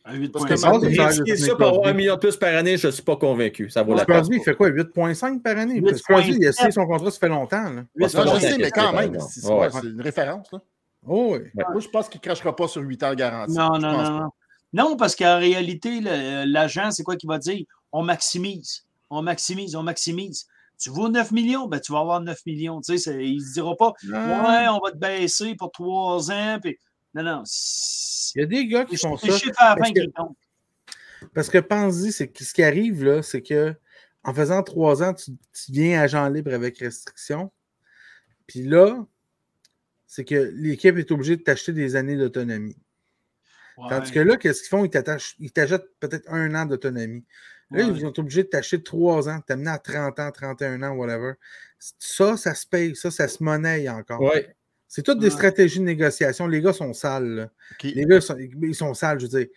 À 0.06 0.16
8 0.16 0.30
Parce 0.30 0.46
que 0.46 0.56
Ça, 0.56 0.72
Risquer 0.72 1.52
pour 1.52 1.68
avoir 1.68 1.88
un 1.88 1.94
million 1.94 2.16
de 2.16 2.20
plus 2.20 2.36
par 2.38 2.56
année, 2.56 2.78
je 2.78 2.88
ne 2.88 2.92
suis 2.92 3.04
pas 3.04 3.16
convaincu. 3.16 3.70
Ça 3.70 3.84
vaut 3.84 3.94
la 3.94 4.06
peine. 4.06 4.18
Crosby, 4.18 4.38
il 4.38 4.44
fait 4.44 4.56
quoi? 4.56 4.70
8,5 4.70 5.42
par 5.42 5.58
année? 5.58 5.80
8,7. 5.82 6.02
Crosby, 6.04 6.38
il 6.40 6.48
a 6.48 6.52
signé 6.52 6.72
son 6.72 6.86
contrat, 6.86 7.12
ça 7.12 7.20
fait 7.20 7.30
longtemps. 7.30 7.70
Là. 7.70 7.84
Je 7.96 8.08
sais, 8.08 8.58
mais 8.58 8.72
quand 8.72 8.94
même, 8.94 9.18
c'est 9.20 9.88
une 9.88 10.02
référence. 10.02 10.52
Là. 10.52 10.60
Oh, 11.08 11.38
oui. 11.38 11.50
Moi, 11.54 11.80
je 11.80 11.88
pense 11.88 12.10
qu'il 12.10 12.20
ne 12.20 12.24
crachera 12.24 12.56
pas 12.56 12.68
sur 12.68 12.82
8 12.82 13.04
ans 13.04 13.14
garantis. 13.14 13.56
Non, 13.56 13.78
non, 13.78 13.92
non, 13.92 13.98
pas. 13.98 14.10
non. 14.10 14.30
Non, 14.72 14.98
parce 14.98 15.16
qu'en 15.16 15.40
réalité, 15.40 16.00
le- 16.02 16.46
l'agent, 16.46 16.92
c'est 16.92 17.04
quoi 17.04 17.16
qu'il 17.16 17.28
va 17.28 17.40
dire? 17.40 17.66
On 17.92 18.04
maximise, 18.04 18.86
on 19.10 19.22
maximise, 19.22 19.76
on 19.76 19.84
maximise. 19.84 20.46
Tu 20.78 20.90
vaux 20.92 21.10
9 21.10 21.32
millions, 21.32 21.68
ben 21.68 21.80
tu 21.80 21.92
vas 21.92 22.00
avoir 22.00 22.22
9 22.22 22.38
millions. 22.46 22.80
Tu 22.80 22.98
sais, 22.98 23.26
il 23.26 23.38
ne 23.38 23.40
se 23.40 23.54
dira 23.54 23.76
pas, 23.76 23.94
ouais, 24.08 24.68
on 24.70 24.80
va 24.80 24.92
te 24.92 24.98
baisser 24.98 25.56
pour 25.56 25.72
3 25.72 26.32
ans. 26.32 26.60
Puis... 26.62 26.78
Non, 27.14 27.24
non. 27.24 27.42
C'est 27.46 28.40
Il 28.40 28.42
y 28.42 28.44
a 28.44 28.48
des 28.48 28.68
gars 28.68 28.86
qui 28.86 28.98
font 28.98 29.18
ça. 29.18 29.28
à 29.58 29.76
parce 29.76 29.88
fin 29.90 29.94
que-. 29.94 31.28
Parce 31.34 31.50
que 31.50 31.58
pense-y, 31.58 32.12
c'est 32.12 32.28
que 32.30 32.44
ce 32.44 32.54
qui 32.54 32.64
arrive, 32.64 33.04
là, 33.04 33.22
c'est 33.22 33.42
que 33.42 33.74
en 34.24 34.34
faisant 34.34 34.64
trois 34.64 35.02
ans, 35.04 35.14
tu, 35.14 35.32
tu 35.54 35.72
deviens 35.72 36.02
agent 36.02 36.28
libre 36.30 36.54
avec 36.54 36.78
restriction. 36.80 37.52
Puis 38.48 38.64
là, 38.64 39.06
c'est 40.06 40.26
que 40.26 40.52
l'équipe 40.56 40.98
est 40.98 41.12
obligée 41.12 41.38
de 41.38 41.42
t'acheter 41.44 41.74
des 41.74 41.96
années 41.96 42.18
d'autonomie. 42.18 42.78
Tandis 43.90 44.12
que 44.12 44.20
là, 44.20 44.36
qu'est-ce 44.36 44.62
qu'ils 44.62 44.70
font? 44.70 44.84
Ils 44.84 44.90
t'attachent- 44.90 45.36
ils 45.40 45.52
t'achètent 45.52 45.88
peut-être 46.00 46.30
un 46.30 46.54
an 46.56 46.66
d'autonomie. 46.66 47.26
Là, 47.72 47.86
Ouais. 47.86 47.94
ils 47.94 48.02
sont 48.02 48.20
obligés 48.20 48.44
de 48.44 48.50
t'acheter 48.50 48.82
trois 48.84 49.30
ans, 49.30 49.40
t'amener 49.42 49.70
à 49.70 49.78
30 49.78 50.20
ans, 50.20 50.32
31 50.32 50.82
ans, 50.84 50.96
whatever. 50.96 51.34
Ça, 51.78 52.36
ça 52.36 52.56
se 52.56 52.66
paye, 52.68 52.96
ça, 52.96 53.10
ça 53.12 53.28
se 53.28 53.42
monnaie 53.44 53.88
encore. 53.88 54.20
Oui. 54.22 54.42
C'est 54.90 55.04
toutes 55.04 55.20
des 55.20 55.28
Ouais. 55.28 55.32
stratégies 55.32 55.80
de 55.80 55.86
négociation. 55.86 56.48
Les 56.48 56.62
gars 56.62 56.74
sont 56.74 56.94
sales. 56.94 57.50
Les 57.84 58.06
gars, 58.06 58.20
sont, 58.20 58.36
ils 58.38 58.76
sont 58.76 58.94
sales, 58.94 59.20
je 59.20 59.28
veux 59.28 59.40
dire. 59.40 59.48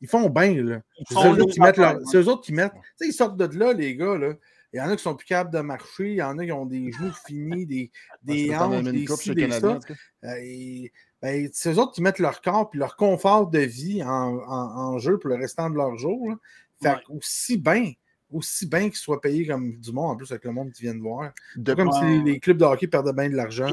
Ils 0.00 0.08
font 0.08 0.28
bien, 0.30 0.54
là. 0.64 0.82
C'est 1.08 1.14
eux 1.14 1.28
autres 1.42 1.52
qui 1.52 1.60
mettent 1.60 1.76
leur- 1.76 1.98
eux 2.14 2.28
autres 2.28 2.42
qui 2.42 2.52
mettent. 2.52 2.72
Tu 2.72 2.80
sais, 2.96 3.08
ils 3.08 3.12
sortent 3.12 3.36
de 3.36 3.56
là, 3.58 3.72
les 3.74 3.94
gars, 3.94 4.16
là. 4.18 4.32
Il 4.72 4.78
y 4.78 4.80
en 4.80 4.88
a 4.88 4.96
qui 4.96 5.02
sont 5.02 5.14
plus 5.14 5.26
capables 5.26 5.54
de 5.54 5.60
marcher, 5.60 6.12
il 6.12 6.16
y 6.16 6.22
en 6.22 6.38
a 6.38 6.44
qui 6.46 6.50
ont 6.52 6.64
des 6.64 6.90
genoux 6.90 7.12
finis, 7.26 7.66
des, 7.66 7.90
des 8.22 8.56
hanches, 8.56 8.82
des 8.84 9.06
ci, 9.06 9.34
des 9.34 9.50
ça. 9.50 9.78
Euh, 10.24 10.88
ben, 11.20 11.48
c'est 11.52 11.72
eux 11.74 11.78
autres 11.78 11.92
qui 11.92 12.00
mettent 12.02 12.18
leur 12.18 12.40
corps 12.40 12.70
et 12.72 12.78
leur 12.78 12.96
confort 12.96 13.48
de 13.50 13.58
vie 13.58 14.02
en, 14.02 14.08
en- 14.08 14.76
en 14.94 14.98
jeu 14.98 15.18
pour 15.18 15.28
le 15.28 15.36
restant 15.36 15.68
de 15.68 15.76
leur 15.76 15.96
jour. 15.98 16.30
là. 16.30 16.36
Fait 16.82 16.88
Ouais. 16.88 17.16
aussi 17.16 17.58
bien, 17.58 17.92
aussi 18.32 18.66
bien 18.66 18.88
qu'ils 18.88 18.96
soient 18.96 19.20
payés 19.20 19.46
comme 19.46 19.76
du 19.78 19.92
monde, 19.92 20.12
en 20.12 20.16
plus 20.16 20.30
avec 20.32 20.42
le 20.44 20.52
monde 20.52 20.72
qui 20.72 20.82
vient 20.82 20.94
de 20.94 21.00
voir. 21.02 21.30
De- 21.54 21.74
comme 21.74 21.92
si 21.92 22.00
les, 22.04 22.32
les 22.32 22.40
clubs 22.40 22.56
de 22.56 22.64
hockey 22.64 22.86
perdaient 22.88 23.12
bien 23.12 23.28
de 23.28 23.36
l'argent. 23.36 23.68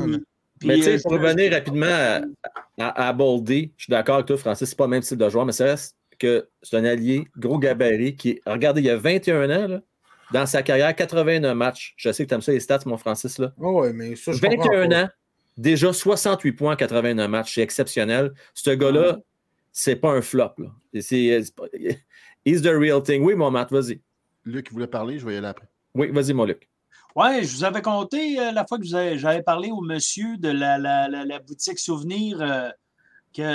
Puis- 0.59 0.67
Mais 0.67 0.75
tu 0.75 0.83
sais, 0.83 0.95
euh, 0.95 0.99
pour 1.03 1.13
revenir 1.13 1.51
rapidement 1.51 1.85
à, 1.87 2.21
à, 2.77 3.07
à 3.09 3.13
Boldy, 3.13 3.71
je 3.77 3.83
suis 3.85 3.91
d'accord 3.91 4.15
avec 4.15 4.27
toi, 4.27 4.37
Francis, 4.37 4.69
c'est 4.69 4.75
pas 4.77 4.85
le 4.85 4.89
même 4.91 5.01
style 5.01 5.17
de 5.17 5.29
joueur, 5.29 5.45
mais 5.45 5.51
ça 5.53 5.65
reste 5.65 5.95
que 6.17 6.47
c'est 6.61 6.75
un 6.77 6.83
allié, 6.85 7.25
gros 7.37 7.57
gabarit, 7.59 8.15
qui, 8.15 8.41
regardez, 8.45 8.81
il 8.81 8.87
y 8.87 8.89
a 8.89 8.97
21 8.97 9.49
ans, 9.49 9.67
là, 9.67 9.81
dans 10.33 10.45
sa 10.45 10.61
carrière, 10.61 10.93
89 10.95 11.55
matchs. 11.55 11.93
Je 11.97 12.11
sais 12.11 12.23
que 12.25 12.29
tu 12.29 12.35
aimes 12.35 12.41
ça, 12.41 12.51
les 12.51 12.59
stats, 12.59 12.79
mon 12.85 12.97
Francis, 12.97 13.37
là. 13.39 13.53
Oh, 13.57 13.81
ouais, 13.81 13.93
mais 13.93 14.15
ça, 14.15 14.31
je 14.33 14.41
comprends 14.41 14.63
21 14.65 14.89
pas. 14.89 15.03
ans, 15.03 15.09
déjà 15.57 15.93
68 15.93 16.51
points 16.51 16.73
en 16.73 16.75
89 16.75 17.29
matchs, 17.29 17.55
c'est 17.55 17.61
exceptionnel. 17.61 18.33
Ce 18.53 18.69
gars-là, 18.71 19.17
c'est 19.71 19.95
pas 19.95 20.11
un 20.11 20.21
flop, 20.21 20.51
là. 20.57 20.67
C'est- 21.01 21.41
He's 22.45 22.61
the 22.61 22.67
real 22.73 23.01
thing. 23.01 23.23
Oui, 23.23 23.35
mon 23.35 23.51
Matt, 23.51 23.71
vas-y. 23.71 24.01
Luc 24.45 24.71
voulait 24.71 24.87
parler, 24.87 25.19
je 25.19 25.25
vais 25.25 25.35
y 25.35 25.37
aller 25.37 25.47
après. 25.47 25.67
Oui, 25.95 26.09
vas-y, 26.11 26.33
mon 26.33 26.45
Luc. 26.45 26.67
Oui, 27.15 27.43
je 27.43 27.55
vous 27.57 27.63
avais 27.63 27.81
conté 27.81 28.39
euh, 28.39 28.51
la 28.51 28.65
fois 28.65 28.77
que 28.77 28.85
j'avais 28.85 29.41
parlé 29.41 29.71
au 29.71 29.81
monsieur 29.81 30.37
de 30.37 30.49
la, 30.49 30.77
la- 30.77 31.07
la- 31.07 31.25
la 31.25 31.39
boutique 31.39 31.79
souvenir 31.79 32.41
euh, 32.41 32.69
qu'il 33.33 33.45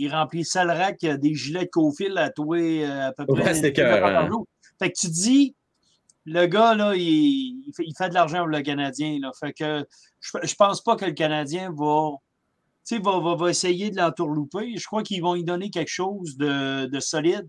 il 0.00 0.08
remplissait 0.10 0.64
le 0.64 0.72
rack 0.72 1.02
euh, 1.04 1.16
des 1.16 1.34
gilets 1.34 1.64
de 1.64 1.70
Cofield 1.70 2.16
à 2.16 2.30
toi 2.30 2.56
à 2.56 3.12
peu 3.12 3.24
Ouais, 3.28 3.40
près. 3.40 3.66
écœurant. 3.66 4.28
jour. 4.28 4.46
Fait 4.78 4.90
que 4.90 4.98
tu 4.98 5.08
dis, 5.08 5.54
le 6.24 6.46
gars, 6.46 6.74
là, 6.74 6.94
il, 6.94 7.64
il 7.66 7.72
fait, 7.76 7.84
il 7.86 7.94
fait 7.96 8.08
de 8.08 8.14
l'argent 8.14 8.38
pour 8.38 8.46
le 8.48 8.62
Canadien. 8.62 9.18
Là. 9.20 9.30
Fait 9.38 9.52
que 9.52 9.84
je, 10.20 10.38
je 10.42 10.54
pense 10.54 10.80
pas 10.82 10.96
que 10.96 11.04
le 11.04 11.12
Canadien 11.12 11.72
va, 11.76 12.10
va, 13.02 13.18
va, 13.20 13.34
va 13.34 13.50
essayer 13.50 13.90
de 13.90 13.96
l'entourlouper. 13.96 14.76
Je 14.76 14.86
crois 14.86 15.02
qu'ils 15.02 15.20
vont 15.20 15.34
lui 15.34 15.44
donner 15.44 15.68
quelque 15.70 15.90
chose 15.90 16.36
de, 16.36 16.86
de 16.86 17.00
solide. 17.00 17.48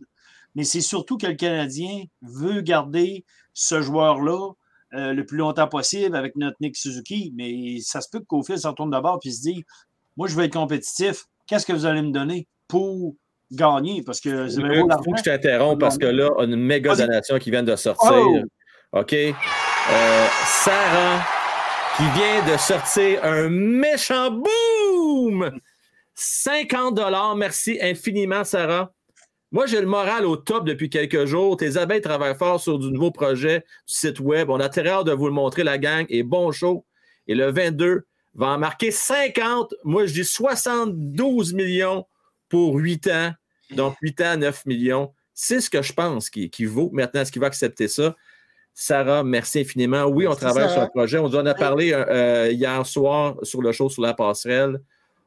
Mais 0.55 0.63
c'est 0.63 0.81
surtout 0.81 1.17
que 1.17 1.27
le 1.27 1.33
Canadien 1.35 2.03
veut 2.21 2.61
garder 2.61 3.25
ce 3.53 3.81
joueur-là 3.81 4.51
euh, 4.95 5.13
le 5.13 5.25
plus 5.25 5.37
longtemps 5.37 5.67
possible 5.67 6.15
avec 6.15 6.35
notre 6.35 6.57
Nick 6.61 6.75
Suzuki. 6.77 7.33
Mais 7.35 7.79
ça 7.81 8.01
se 8.01 8.09
peut 8.09 8.19
que 8.19 8.25
Cofield 8.25 8.61
s'en 8.61 8.73
tourne 8.73 8.91
d'abord 8.91 9.19
et 9.23 9.31
se 9.31 9.41
dise 9.41 9.63
Moi, 10.17 10.27
je 10.27 10.35
veux 10.35 10.43
être 10.43 10.53
compétitif. 10.53 11.25
Qu'est-ce 11.47 11.65
que 11.65 11.73
vous 11.73 11.85
allez 11.85 12.01
me 12.01 12.11
donner 12.11 12.47
pour 12.67 13.15
gagner? 13.51 14.03
Parce 14.03 14.19
que 14.19 14.47
c'est 14.47 14.61
l'argent. 14.61 15.03
faut 15.03 15.11
que 15.11 15.19
je 15.19 15.23
t'interrompe 15.23 15.79
parce 15.79 15.97
que 15.97 16.05
là, 16.05 16.29
on 16.37 16.41
a 16.41 16.45
une 16.45 16.55
méga 16.55 16.95
donation 16.95 17.37
qui 17.37 17.51
vient 17.51 17.63
de 17.63 17.75
sortir. 17.75 18.11
Oh! 18.11 18.39
OK? 18.93 19.13
Euh, 19.13 20.27
Sarah, 20.45 21.23
qui 21.97 22.03
vient 22.17 22.53
de 22.53 22.57
sortir 22.57 23.23
un 23.23 23.49
méchant 23.49 24.31
boom! 24.31 25.59
50 26.15 26.99
Merci 27.35 27.77
infiniment, 27.81 28.43
Sarah. 28.43 28.94
Moi, 29.55 29.67
j'ai 29.67 29.79
le 29.79 29.87
moral 29.87 30.25
au 30.25 30.35
top 30.35 30.65
depuis 30.65 30.89
quelques 30.89 31.23
jours. 31.23 31.55
Tes 31.55 31.77
abeilles 31.77 32.01
travaillent 32.01 32.35
fort 32.35 32.59
sur 32.59 32.77
du 32.77 32.91
nouveau 32.91 33.09
projet 33.09 33.59
du 33.59 33.93
site 33.93 34.19
web. 34.19 34.49
On 34.49 34.59
a 34.59 34.67
très 34.67 34.85
hâte 34.85 35.05
de 35.05 35.13
vous 35.13 35.27
le 35.27 35.31
montrer, 35.31 35.63
la 35.63 35.77
gang. 35.77 36.05
Et 36.09 36.23
bon 36.23 36.51
show. 36.51 36.83
Et 37.29 37.35
le 37.35 37.51
22 37.51 38.05
va 38.33 38.47
en 38.47 38.57
marquer 38.57 38.91
50. 38.91 39.73
Moi, 39.85 40.07
je 40.07 40.13
dis 40.13 40.25
72 40.25 41.53
millions 41.53 42.05
pour 42.49 42.75
8 42.75 43.07
ans. 43.07 43.31
Donc, 43.71 43.95
8 44.01 44.21
ans, 44.23 44.35
9 44.35 44.65
millions. 44.65 45.13
C'est 45.33 45.61
ce 45.61 45.69
que 45.69 45.81
je 45.81 45.93
pense 45.93 46.29
qui, 46.29 46.49
qui 46.49 46.65
vaut. 46.65 46.89
Maintenant, 46.91 47.21
est-ce 47.21 47.31
qu'il 47.31 47.39
va 47.39 47.47
accepter 47.47 47.87
ça? 47.87 48.13
Sarah, 48.73 49.23
merci 49.23 49.61
infiniment. 49.61 50.03
Oui, 50.03 50.27
on 50.27 50.35
travaille 50.35 50.69
sur 50.69 50.81
un 50.81 50.87
projet. 50.87 51.17
On 51.17 51.33
en 51.33 51.45
a 51.45 51.53
parlé 51.53 51.93
euh, 51.93 52.51
hier 52.51 52.85
soir 52.85 53.37
sur 53.41 53.61
le 53.61 53.71
show 53.71 53.89
sur 53.89 54.01
la 54.01 54.13
passerelle. 54.13 54.81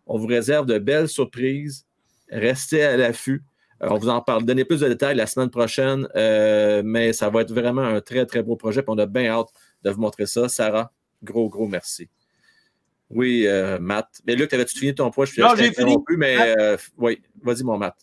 On 0.07 0.19
vous 0.19 0.27
réserve 0.27 0.67
de 0.67 0.79
belles 0.79 1.09
surprises. 1.09 1.87
Restez 2.31 2.83
à 2.83 2.99
l'affût. 2.99 3.43
Euh, 3.83 3.89
on 3.91 3.99
vous 3.99 4.09
en 4.09 4.21
parle. 4.21 4.45
Donnez 4.45 4.65
plus 4.65 4.81
de 4.81 4.89
détails 4.89 5.17
la 5.17 5.27
semaine 5.27 5.51
prochaine, 5.51 6.09
euh, 6.17 6.83
mais 6.85 7.13
ça 7.13 7.31
va 7.31 7.43
être 7.43 7.53
vraiment 7.53 7.83
un 7.83 8.01
très, 8.01 8.27
très 8.27 8.43
beau 8.43 8.57
projet. 8.57 8.83
puis 8.83 8.91
on 8.95 8.99
a 8.99 9.07
bien 9.07 9.27
hâte 9.27 9.49
de 9.85 9.91
vous 9.91 10.01
montrer 10.01 10.27
ça. 10.27 10.49
Sarah, 10.49 10.93
gros, 11.23 11.49
gros 11.49 11.67
merci. 11.67 12.09
Oui, 13.11 13.45
euh, 13.47 13.79
Matt. 13.81 14.21
Mais 14.27 14.35
Luc, 14.35 14.53
avais-tu 14.53 14.79
fini 14.79 14.95
ton 14.95 15.11
point? 15.11 15.25
Je, 15.25 15.41
Non, 15.41 15.55
j'ai 15.57 15.73
fini. 15.73 15.97
mais 16.17 16.37
euh, 16.59 16.77
oui, 16.99 17.23
vas-y, 17.43 17.63
mon 17.63 17.79
Matt. 17.79 17.97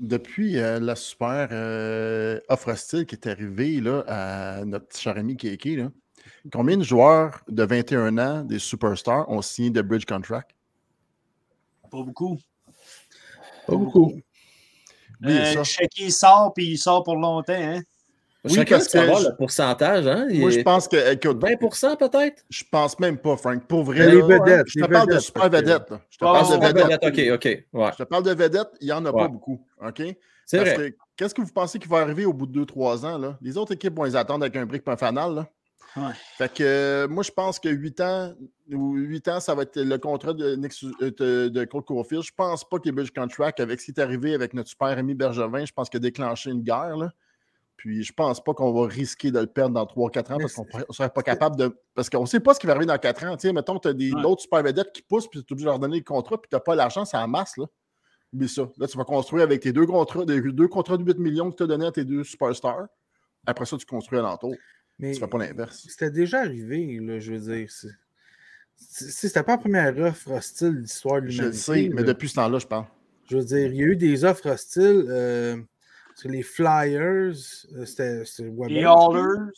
Depuis 0.00 0.58
euh, 0.58 0.80
la 0.80 0.96
super 0.96 1.48
euh, 1.52 2.40
offre 2.48 2.72
hostile 2.72 3.06
qui 3.06 3.14
est 3.14 3.26
arrivée 3.26 3.80
là, 3.80 4.04
à 4.06 4.64
notre 4.64 4.96
cher 4.96 5.16
ami 5.16 5.36
Keke, 5.36 5.76
là, 5.76 5.90
combien 6.52 6.76
de 6.76 6.82
joueurs 6.82 7.40
de 7.48 7.64
21 7.64 8.16
ans, 8.18 8.44
des 8.44 8.58
superstars, 8.58 9.28
ont 9.30 9.42
signé 9.42 9.70
de 9.70 9.82
bridge 9.82 10.06
contract? 10.06 10.50
Pas 11.90 12.02
beaucoup. 12.02 12.38
Pas 13.66 13.76
beaucoup. 13.76 14.12
Oubliez 15.24 15.40
Euh, 15.40 15.44
ça. 15.52 15.58
le 15.58 15.64
chèque, 15.64 15.98
il 15.98 16.12
sort, 16.12 16.52
puis 16.54 16.66
il 16.72 16.78
sort 16.78 17.02
pour 17.02 17.16
longtemps. 17.16 17.52
Hein? 17.54 17.80
Je 18.46 18.50
Oui, 18.50 18.54
curieux 18.66 18.70
parce 18.76 18.88
savoir 18.90 19.16
que 19.18 19.24
je- 19.24 19.28
le 19.30 19.36
pourcentage. 19.36 20.06
Hein? 20.06 20.26
Il 20.30 20.40
Moi, 20.40 20.50
je 20.50 20.60
pense 20.60 20.86
que. 20.86 21.12
écoute, 21.12 21.38
20% 21.40 21.96
peut-être? 21.96 22.44
je 22.50 22.62
pense 22.70 22.98
même 23.00 23.16
pas, 23.16 23.36
Frank. 23.38 23.64
Pour 23.66 23.84
vrai, 23.84 24.06
les 24.10 24.20
vedettes, 24.20 24.66
je 24.68 24.80
te 24.84 24.86
parle 24.90 25.08
de 25.14 25.18
super 25.18 25.48
vedettes. 25.48 25.92
Je 26.10 26.18
te 26.18 26.24
parle 26.24 26.40
de 26.46 26.52
super 26.52 26.68
vedettes. 26.74 26.84
vedette, 27.02 27.04
OK, 27.04 27.46
OK. 27.46 27.80
Ouais. 27.80 27.90
Je 27.92 27.96
te 27.96 28.02
parle 28.02 28.22
de 28.22 28.32
vedettes, 28.34 28.68
il 28.82 28.86
n'y 28.86 28.92
en 28.92 29.04
a 29.06 29.10
Ouais. 29.10 29.22
pas 29.22 29.28
beaucoup. 29.28 29.60
OK? 29.82 30.02
C'est 30.46 30.58
vrai. 30.58 30.74
que 30.76 30.96
qu'est-ce 31.16 31.34
que 31.34 31.40
vous 31.40 31.52
pensez 31.54 31.78
qui 31.78 31.88
va 31.88 31.98
arriver 32.00 32.26
au 32.26 32.34
bout 32.34 32.44
de 32.46 32.52
2-3 32.52 33.06
ans? 33.06 33.16
Là? 33.16 33.38
Les 33.40 33.56
autres 33.56 33.72
équipes 33.72 33.96
vont 33.96 34.04
les 34.04 34.14
attendre 34.14 34.44
avec 34.44 34.54
un 34.56 34.66
brick 34.66 34.82
fanal. 34.98 35.34
Là. 35.34 35.46
Ouais. 35.96 36.12
Fait 36.36 36.52
que 36.52 36.64
euh, 36.64 37.08
moi, 37.08 37.22
je 37.22 37.30
pense 37.30 37.60
que 37.60 37.68
8 37.68 38.00
ans, 38.00 38.34
ou 38.72 38.94
8 38.94 39.28
ans, 39.28 39.40
ça 39.40 39.54
va 39.54 39.62
être 39.62 39.80
le 39.80 39.96
contrat 39.98 40.32
de, 40.32 40.56
Nick 40.56 40.72
euh, 41.00 41.10
de, 41.10 41.48
de 41.48 41.64
Cole. 41.64 41.84
Je 42.10 42.30
pense 42.36 42.68
pas 42.68 42.78
que 42.78 42.84
les 42.86 42.92
Budge 42.92 43.12
Contract, 43.12 43.60
avec 43.60 43.80
ce 43.80 43.86
qui 43.86 43.90
est 43.92 44.00
arrivé 44.00 44.34
avec 44.34 44.54
notre 44.54 44.68
super 44.68 44.88
ami 44.98 45.14
Bergevin, 45.14 45.64
je 45.64 45.72
pense 45.72 45.88
qu'il 45.88 45.98
a 45.98 46.00
déclenché 46.00 46.50
une 46.50 46.62
guerre. 46.62 46.96
Là. 46.96 47.12
Puis 47.76 48.02
je 48.02 48.12
pense 48.12 48.42
pas 48.42 48.54
qu'on 48.54 48.72
va 48.72 48.86
risquer 48.88 49.30
de 49.30 49.38
le 49.38 49.46
perdre 49.46 49.74
dans 49.74 49.84
3-4 49.84 50.32
ans 50.32 50.36
Mais 50.38 50.44
parce 50.44 50.54
qu'on 50.54 50.64
ne 50.64 50.92
serait 50.94 51.10
pas 51.10 51.22
capable 51.22 51.56
de. 51.56 51.76
Parce 51.94 52.10
qu'on 52.10 52.22
ne 52.22 52.26
sait 52.26 52.40
pas 52.40 52.54
ce 52.54 52.60
qui 52.60 52.66
va 52.66 52.72
arriver 52.72 52.86
dans 52.86 52.98
4 52.98 53.24
ans. 53.26 53.36
Tu 53.36 53.48
sais, 53.48 53.52
mettons, 53.52 53.78
tu 53.78 53.88
as 53.88 53.92
Ouais. 53.92 54.22
d'autres 54.22 54.42
super 54.42 54.62
vedettes 54.62 54.92
qui 54.92 55.02
poussent, 55.02 55.28
puis 55.28 55.40
tu 55.44 55.46
es 55.46 55.52
obligé 55.52 55.66
de 55.66 55.70
leur 55.70 55.78
donner 55.78 55.98
le 55.98 56.04
contrat, 56.04 56.40
puis 56.40 56.48
tu 56.48 56.56
n'as 56.56 56.60
pas 56.60 56.74
l'argent, 56.74 57.04
c'est 57.04 57.16
en 57.16 57.28
masse. 57.28 57.56
Là. 57.56 57.66
Oublie 58.32 58.48
ça. 58.48 58.68
Là, 58.78 58.86
tu 58.88 58.96
vas 58.96 59.04
construire 59.04 59.44
avec 59.44 59.60
tes 59.60 59.72
deux 59.72 59.86
contrats, 59.86 60.24
deux 60.24 60.68
contrats 60.68 60.96
de 60.96 61.04
8 61.04 61.18
millions 61.18 61.50
que 61.50 61.56
tu 61.56 61.62
as 61.62 61.66
donnés 61.66 61.86
à 61.86 61.92
tes 61.92 62.04
deux 62.04 62.24
superstars. 62.24 62.86
Après 63.46 63.66
ça, 63.66 63.76
tu 63.76 63.86
construis 63.86 64.18
alentour. 64.18 64.54
Mais 64.98 65.12
Tu 65.12 65.20
fais 65.20 65.26
pas 65.26 65.38
l'inverse. 65.38 65.86
c'était 65.88 66.10
déjà 66.10 66.40
arrivé, 66.40 66.98
là, 67.00 67.18
je 67.18 67.32
veux 67.34 67.54
dire. 67.56 67.68
C'était 68.76 69.42
pas 69.42 69.52
la 69.52 69.58
première 69.58 69.96
offre 69.98 70.30
hostile 70.32 70.74
de 70.76 70.80
l'histoire 70.80 71.20
de 71.22 71.28
Je 71.28 71.38
l'humanité. 71.42 71.56
le 71.56 71.82
sais, 71.84 71.90
mais 71.94 72.04
depuis 72.04 72.28
ce 72.28 72.34
temps-là, 72.36 72.58
je 72.58 72.66
parle. 72.66 72.86
Je 73.30 73.36
veux 73.38 73.44
dire, 73.44 73.66
il 73.68 73.76
y 73.76 73.82
a 73.82 73.86
eu 73.86 73.96
des 73.96 74.24
offres 74.24 74.50
hostiles. 74.50 75.04
euh, 75.08 75.56
sur 76.16 76.28
les 76.28 76.42
Flyers, 76.42 77.32
euh, 77.74 77.84
c'était 77.86 78.18
Les 78.20 78.24
je. 78.50 78.86
Oilers. 78.86 79.50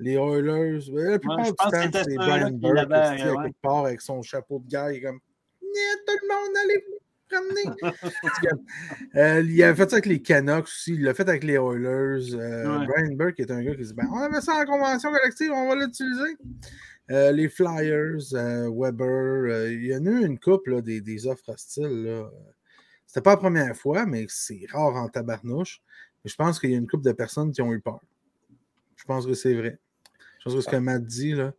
Les 0.00 0.14
Oilers. 0.14 0.80
la 1.12 1.18
plupart 1.20 1.44
je 1.44 1.50
du 1.50 1.54
pense 1.56 1.70
temps, 1.72 1.88
c'était 2.02 2.16
Brian 2.16 2.48
qui 2.48 2.54
Burke 2.56 2.88
qui, 2.88 2.92
à 2.94 3.34
ouais. 3.34 3.44
quelque 3.44 3.60
part 3.62 3.84
avec 3.86 4.00
son 4.00 4.20
chapeau 4.22 4.58
de 4.58 4.68
guerre. 4.68 4.90
Il 4.90 4.96
est 4.96 5.02
comme 5.02 5.20
tout 5.62 6.14
le 6.22 6.28
monde, 6.34 6.56
allez 6.64 6.84
comme, 7.30 7.90
euh, 9.16 9.42
il 9.42 9.62
a 9.62 9.74
fait 9.74 9.88
ça 9.90 9.96
avec 9.96 10.06
les 10.06 10.22
Canucks 10.22 10.64
aussi. 10.64 10.94
Il 10.94 11.02
l'a 11.02 11.14
fait 11.14 11.28
avec 11.28 11.44
les 11.44 11.54
Oilers. 11.54 12.34
Euh, 12.34 12.78
Ouais. 12.78 12.86
Brian 12.86 13.14
Burke 13.14 13.40
est 13.40 13.50
un 13.50 13.62
gars 13.62 13.74
qui 13.74 13.82
dit 13.82 13.94
ben, 13.94 14.06
On 14.12 14.18
avait 14.18 14.40
ça 14.40 14.54
en 14.54 14.64
convention 14.64 15.10
collective, 15.12 15.50
on 15.52 15.68
va 15.68 15.74
l'utiliser. 15.76 16.36
Euh, 17.10 17.30
les 17.32 17.48
Flyers, 17.48 18.34
euh, 18.34 18.68
Weber, 18.72 19.06
euh, 19.06 19.72
il 19.72 19.86
y 19.86 19.96
en 19.96 20.04
a 20.06 20.10
eu 20.10 20.26
une 20.26 20.38
couple 20.40 20.72
là, 20.74 20.80
des, 20.80 21.00
des 21.00 21.26
offres 21.26 21.50
hostiles. 21.50 22.04
Là. 22.04 22.30
C'était 23.06 23.20
pas 23.20 23.30
la 23.30 23.36
première 23.36 23.76
fois, 23.76 24.06
mais 24.06 24.26
c'est 24.28 24.66
rare 24.70 24.96
en 24.96 25.08
tabarnouche. 25.08 25.82
Mais 26.24 26.30
je 26.30 26.34
pense 26.36 26.58
qu'il 26.58 26.70
y 26.70 26.74
a 26.74 26.78
une 26.78 26.88
couple 26.88 27.04
de 27.04 27.12
personnes 27.12 27.52
qui 27.52 27.62
ont 27.62 27.72
eu 27.72 27.80
peur. 27.80 28.00
Je 28.96 29.04
pense 29.04 29.26
que 29.26 29.34
c'est 29.34 29.54
vrai. 29.54 29.78
Je 30.40 30.44
pense 30.44 30.54
que 30.54 30.60
ce 30.60 30.68
que 30.68 30.76
Matt 30.76 31.04
dit, 31.04 31.32
là. 31.32 31.52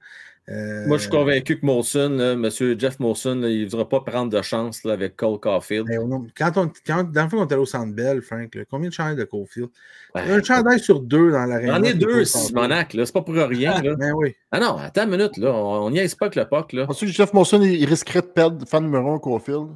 Euh, 0.50 0.88
Moi, 0.88 0.98
je 0.98 1.02
suis 1.04 1.12
convaincu 1.12 1.60
que 1.60 1.66
Molson, 1.66 2.10
là, 2.10 2.32
M. 2.34 2.50
Jeff 2.80 3.00
Molson, 3.00 3.36
là, 3.36 3.50
il 3.50 3.66
ne 3.66 3.70
voudra 3.70 3.88
pas 3.90 4.00
prendre 4.02 4.32
de 4.32 4.42
chance 4.42 4.84
là, 4.86 4.94
avec 4.94 5.16
Cole 5.18 5.40
Caulfield. 5.40 5.86
ben, 5.88 6.28
quand 6.38 6.58
on, 6.58 6.72
quand, 6.86 7.04
dans 7.04 7.24
le 7.24 7.30
fond, 7.30 7.40
on 7.40 7.44
était 7.46 7.54
allé 7.56 7.64
au 7.64 7.66
Centre 7.66 7.94
Bell, 7.94 8.22
Frank, 8.22 8.56
là, 8.56 8.64
combien 8.70 8.90
de 8.90 8.94
chandails 8.94 9.18
de 9.18 9.26
Cofield? 9.26 9.70
Ouais. 10.16 10.22
Un 10.30 10.42
chandail 10.42 10.80
sur 10.80 11.02
deux 11.02 11.32
dans 11.32 11.46
l'arène. 11.46 11.68
J'en 11.68 11.84
ai 11.84 11.94
deux, 11.94 12.24
Simonac, 12.24 12.94
là. 12.94 13.06
C'est 13.06 13.14
pas 13.14 13.22
pour 13.22 13.36
rien, 13.36 13.82
là. 13.82 13.96
Ben 13.96 14.14
oui. 14.14 14.36
Ah 14.52 14.60
non, 14.60 14.78
attends 14.78 15.04
une 15.04 15.12
minute, 15.12 15.36
là. 15.38 15.54
On 15.54 15.90
n'y 15.90 16.00
pas 16.18 16.30
que 16.30 16.40
le 16.40 16.48
POC, 16.48 16.74
là. 16.74 16.86
Penses-tu 16.88 17.06
que 17.08 17.12
Jeff 17.12 17.34
Molson, 17.34 17.62
il 17.62 17.74
il 17.74 17.86
risquerait 17.86 18.22
de 18.22 18.28
perdre 18.28 18.66
fan 18.68 18.84
numéro 18.84 19.14
1 19.14 19.20
Caulfield? 19.20 19.68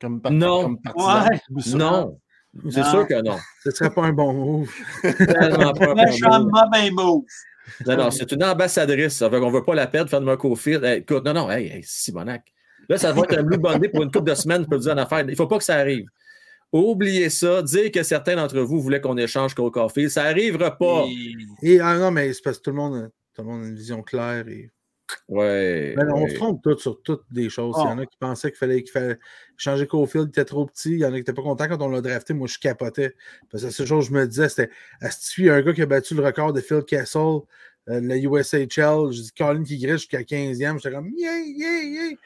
Comme, 0.00 0.20
par- 0.20 0.30
Non. 0.32 0.62
comme? 0.62 0.78
Ouais. 0.94 1.60
Ça? 1.60 1.76
Non. 1.76 2.18
C'est 2.70 2.80
Non. 2.80 2.90
sûr 2.90 3.06
que 3.06 3.22
non. 3.22 3.36
Ce 3.64 3.70
serait 3.70 3.90
pas 3.90 4.04
un 4.04 4.12
bon 4.12 4.32
move. 4.32 4.70
Tellement 5.02 5.72
pas 5.72 5.90
un 5.92 6.90
bon 6.90 7.04
move. 7.04 7.22
Non, 7.86 7.96
non, 7.96 8.10
c'est 8.10 8.30
une 8.32 8.44
ambassadrice. 8.44 9.14
Ça 9.14 9.30
fait 9.30 9.38
qu'on 9.38 9.50
ne 9.50 9.56
veut 9.56 9.64
pas 9.64 9.74
la 9.74 9.86
perdre, 9.86 10.10
faire 10.10 10.20
de 10.20 10.34
Cofield. 10.36 10.84
Hey, 10.84 11.00
écoute, 11.00 11.24
non, 11.24 11.32
non, 11.34 11.50
hey, 11.50 11.68
hey, 11.68 11.82
Simonac. 11.84 12.52
Là, 12.88 12.96
ça 12.98 13.12
va 13.12 13.22
être 13.22 13.38
un 13.38 13.42
blue 13.42 13.58
bandé 13.58 13.88
pour 13.88 14.02
une 14.02 14.10
couple 14.10 14.30
de 14.30 14.34
semaines 14.34 14.66
pour 14.66 14.78
dire 14.78 14.92
une 14.92 14.98
affaire. 14.98 15.20
Il 15.20 15.26
ne 15.26 15.34
faut 15.34 15.46
pas 15.46 15.58
que 15.58 15.64
ça 15.64 15.76
arrive. 15.76 16.06
Oubliez 16.72 17.30
ça. 17.30 17.62
Dire 17.62 17.90
que 17.90 18.02
certains 18.02 18.36
d'entre 18.36 18.58
vous 18.60 18.80
voulaient 18.80 19.00
qu'on 19.00 19.16
échange 19.16 19.54
Cole 19.54 19.70
Caulfield. 19.70 20.10
Ça 20.10 20.24
n'arrivera 20.24 20.76
pas. 20.76 21.04
Et- 21.62 21.74
Et, 21.74 21.80
ah 21.80 21.96
non, 21.98 22.10
mais 22.10 22.32
c'est 22.32 22.42
parce 22.42 22.58
que 22.58 22.62
tout 22.64 22.70
le 22.70 22.76
monde, 22.76 22.94
a- 22.96 23.08
tout 23.34 23.42
le 23.42 23.44
monde 23.44 23.64
a 23.64 23.68
une 23.68 23.74
vision 23.74 24.02
claire. 24.02 24.46
Et... 24.48 24.70
Ouais. 25.28 25.94
Ben, 25.96 26.10
on 26.14 26.22
ouais. 26.24 26.30
se 26.30 26.34
trompe 26.36 26.62
tous 26.62 26.78
sur 26.78 27.00
toutes 27.02 27.24
des 27.30 27.48
choses. 27.48 27.74
Il 27.78 27.84
y 27.84 27.92
en 27.92 27.98
a 27.98 28.06
qui 28.06 28.16
pensaient 28.18 28.50
qu'il 28.50 28.58
fallait, 28.58 28.82
qu'il 28.82 28.92
fallait 28.92 29.18
changer 29.58 29.86
Cofield, 29.86 30.28
il 30.28 30.30
était 30.30 30.44
trop 30.44 30.64
petit. 30.64 30.92
Il 30.92 30.98
y 30.98 31.04
en 31.04 31.08
a 31.08 31.10
qui 31.10 31.16
n'étaient 31.18 31.34
pas 31.34 31.42
contents 31.42 31.68
quand 31.68 31.82
on 31.82 31.88
l'a 31.88 32.00
drafté. 32.00 32.32
Moi, 32.32 32.46
je 32.46 32.58
capotais. 32.58 33.14
Parce 33.50 33.64
que 33.64 33.84
chose 33.84 34.08
que 34.08 34.14
je 34.14 34.18
me 34.18 34.26
disais, 34.26 34.48
c'était 34.48 34.70
Est-ce 35.02 35.34
qu'il 35.34 35.44
y 35.44 35.50
a 35.50 35.54
un 35.54 35.62
gars 35.62 35.74
qui 35.74 35.82
a 35.82 35.86
battu 35.86 36.14
le 36.14 36.24
record 36.24 36.52
de 36.52 36.60
Phil 36.60 36.82
Kessel, 36.86 37.40
euh, 37.88 38.00
de 38.00 38.08
la 38.08 38.16
USHL 38.16 39.12
Je 39.12 39.22
dis 39.22 39.32
Colin 39.36 39.62
qui 39.62 39.78
griche 39.78 40.02
jusqu'à 40.02 40.22
15e. 40.22 40.76
J'étais 40.76 40.92
comme 40.94 41.10
Yeah, 41.16 41.40
yeah, 41.40 41.82
yeah. 41.82 42.10
Tu 42.10 42.18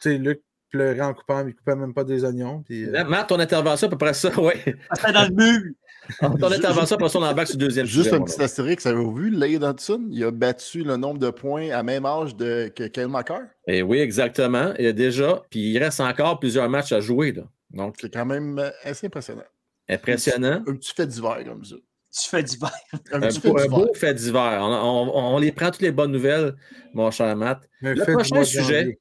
sais, 0.00 0.18
Luc 0.18 0.42
pleurait 0.70 1.00
en 1.00 1.14
coupant, 1.14 1.44
mais 1.44 1.52
il 1.52 1.54
coupait 1.54 1.76
même 1.76 1.94
pas 1.94 2.04
des 2.04 2.24
oignons. 2.24 2.62
Puis, 2.62 2.84
euh, 2.84 3.04
Matt, 3.04 3.28
ton 3.28 3.40
intervention, 3.40 3.86
à 3.86 3.90
peu 3.90 3.98
près 3.98 4.14
ça, 4.14 4.30
oui. 4.38 4.52
C'était 4.94 5.12
dans 5.12 5.28
le 5.28 5.34
mur. 5.34 5.72
Ton 6.20 6.50
intervention, 6.52 6.96
après 6.96 7.08
ça, 7.08 7.18
on 7.18 7.22
embarque 7.22 7.48
sur 7.48 7.58
le 7.58 7.64
deuxième 7.66 7.86
Juste 7.86 8.04
sujet, 8.06 8.16
un 8.16 8.22
petit 8.22 8.40
astérix, 8.42 8.86
avez-vous 8.86 9.14
vu, 9.14 9.30
Lade 9.30 9.62
Hudson, 9.62 10.08
il 10.10 10.24
a 10.24 10.30
battu 10.30 10.82
le 10.82 10.96
nombre 10.96 11.18
de 11.18 11.30
points 11.30 11.70
à 11.70 11.82
même 11.82 12.06
âge 12.06 12.34
de, 12.36 12.72
que 12.74 12.84
Kyle 12.84 13.08
McCarr. 13.08 13.42
Et 13.66 13.82
oui, 13.82 13.98
exactement. 13.98 14.72
Il 14.78 14.86
a 14.86 14.92
déjà, 14.92 15.42
puis 15.50 15.70
il 15.72 15.78
reste 15.78 16.00
encore 16.00 16.38
plusieurs 16.40 16.68
matchs 16.70 16.92
à 16.92 17.00
jouer. 17.00 17.32
Là. 17.32 17.42
Donc, 17.70 17.96
C'est 18.00 18.12
quand 18.12 18.24
même 18.26 18.58
euh, 18.58 18.70
assez 18.84 19.06
impressionnant. 19.08 19.42
impressionnant. 19.88 20.62
Un 20.66 20.74
petit 20.76 20.94
fait 20.94 21.06
d'hiver 21.06 21.38
comme 21.46 21.64
ça. 21.64 21.76
Tu 22.10 22.28
fais 22.30 22.42
d'hiver. 22.42 22.72
Un 23.12 23.18
Un, 23.22 23.28
petit 23.28 23.40
fait 23.40 23.50
beau- 23.50 23.58
un 23.60 23.66
beau 23.66 23.94
fait 23.94 24.14
d'hiver. 24.14 24.58
On, 24.62 25.10
on- 25.14 25.34
on 25.34 25.38
les 25.38 25.52
prend 25.52 25.70
toutes 25.70 25.82
les 25.82 25.92
bonnes 25.92 26.10
nouvelles, 26.12 26.54
mon 26.94 27.10
cher 27.10 27.36
Matt. 27.36 27.60
un 27.82 27.92
le 27.94 28.02
prochain 28.14 28.44
sujet. 28.44 28.98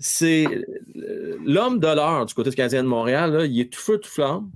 C'est 0.00 0.46
euh, 0.46 1.38
l'homme 1.44 1.80
de 1.80 1.86
l'heure 1.88 2.24
du 2.26 2.34
côté 2.34 2.50
du 2.50 2.56
Canadien 2.56 2.82
de 2.82 2.88
Montréal. 2.88 3.32
là, 3.32 3.44
il 3.44 3.60
est 3.60 3.72
tout 3.72 3.80
feu, 3.80 3.98
tout 3.98 4.08
flamme. 4.10 4.50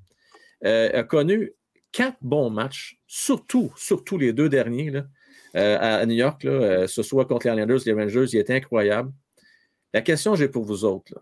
Euh, 0.64 1.00
a 1.00 1.02
connu 1.02 1.52
quatre 1.90 2.18
bons 2.20 2.50
matchs, 2.50 2.98
surtout, 3.06 3.72
surtout 3.76 4.16
les 4.16 4.32
deux 4.32 4.48
derniers 4.48 4.92
euh, 5.56 5.78
à, 5.80 6.06
New 6.06 6.14
York, 6.14 6.44
euh, 6.44 6.86
ce 6.86 7.02
soit 7.02 7.26
contre 7.26 7.46
les 7.46 7.52
Islanders, 7.52 7.80
les 7.84 7.92
Rangers, 7.92 8.26
il 8.32 8.38
était 8.38 8.54
incroyable. 8.54 9.12
La 9.92 10.02
question 10.02 10.32
que 10.32 10.38
j'ai 10.38 10.48
pour 10.48 10.64
vous 10.64 10.84
autres, 10.84 11.12
là, 11.14 11.20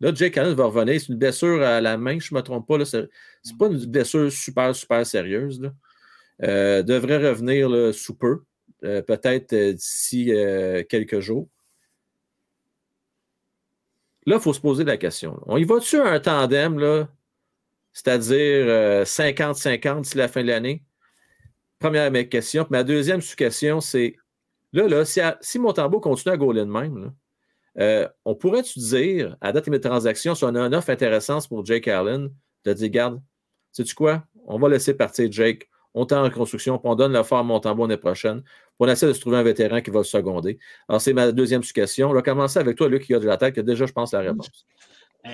Là, 0.00 0.14
Jake 0.14 0.38
Allen 0.38 0.54
va 0.54 0.66
revenir. 0.66 1.00
C'est 1.00 1.08
une 1.08 1.18
blessure 1.18 1.60
à 1.60 1.80
la 1.80 1.98
main, 1.98 2.20
je 2.20 2.32
ne 2.32 2.38
me 2.38 2.44
trompe 2.44 2.68
pas. 2.68 2.84
Ce 2.84 2.96
n'est 2.98 3.56
pas 3.58 3.66
une 3.66 3.84
blessure 3.84 4.30
super, 4.30 4.72
super 4.72 5.04
sérieuse. 5.04 5.60
Là. 5.60 6.82
Devrait 6.84 7.16
revenir 7.16 7.92
sous 7.92 8.14
peu, 8.14 8.44
peut-être 8.80 9.52
d'ici 9.72 10.26
quelques 10.88 11.18
jours. 11.18 11.48
Là, 14.24 14.36
il 14.36 14.40
faut 14.40 14.52
se 14.52 14.60
poser 14.60 14.84
la 14.84 14.96
question. 14.96 15.42
On 15.46 15.56
y 15.56 15.64
va-tu 15.64 15.96
un 15.96 16.20
tandem, 16.20 16.78
là, 16.78 17.08
c'est-à-dire 17.98 18.66
euh, 18.68 19.04
50-50 19.04 20.02
d'ici 20.02 20.16
la 20.16 20.28
fin 20.28 20.42
de 20.42 20.46
l'année? 20.46 20.84
Première 21.80 22.12
question. 22.28 22.64
Ma 22.70 22.84
deuxième 22.84 23.20
sous-question, 23.20 23.80
c'est 23.80 24.14
là, 24.72 24.86
là, 24.86 25.04
si, 25.04 25.20
à, 25.20 25.36
si 25.40 25.58
Montembeau 25.58 25.98
continue 25.98 26.32
à 26.32 26.36
gauler 26.36 26.60
de 26.60 26.70
même, 26.70 27.12
euh, 27.80 28.08
on 28.24 28.36
pourrait-tu 28.36 28.78
dire, 28.78 29.36
à 29.40 29.50
date 29.50 29.66
de 29.66 29.72
mes 29.72 29.80
transactions, 29.80 30.36
si 30.36 30.44
on 30.44 30.54
a 30.54 30.60
une 30.60 30.76
offre 30.76 30.90
intéressante 30.90 31.48
pour 31.48 31.66
Jake 31.66 31.88
Allen, 31.88 32.30
de 32.64 32.72
dire, 32.72 32.88
garde, 32.88 33.20
sais-tu 33.72 33.96
quoi? 33.96 34.22
On 34.46 34.60
va 34.60 34.68
laisser 34.68 34.94
partir 34.94 35.30
Jake. 35.32 35.68
On 35.92 36.06
est 36.06 36.12
en 36.12 36.22
reconstruction, 36.22 36.78
puis 36.78 36.88
on 36.88 36.94
donne 36.94 37.12
l'offre 37.12 37.32
à 37.32 37.42
Montembeau 37.42 37.88
l'année 37.88 37.96
prochaine. 37.96 38.42
Puis 38.42 38.52
on 38.78 38.86
essaie 38.86 39.08
de 39.08 39.12
se 39.12 39.20
trouver 39.20 39.38
un 39.38 39.42
vétéran 39.42 39.80
qui 39.80 39.90
va 39.90 39.98
le 39.98 40.04
seconder. 40.04 40.60
Alors, 40.88 41.00
c'est 41.00 41.14
ma 41.14 41.32
deuxième 41.32 41.64
sous-question. 41.64 42.10
On 42.10 42.14
va 42.14 42.22
commencer 42.22 42.60
avec 42.60 42.76
toi, 42.76 42.88
Luc, 42.88 43.02
qui 43.02 43.14
a 43.14 43.18
de 43.18 43.26
la 43.26 43.38
tête, 43.38 43.58
déjà, 43.58 43.86
je 43.86 43.92
pense, 43.92 44.12
la 44.12 44.20
réponse. 44.20 44.66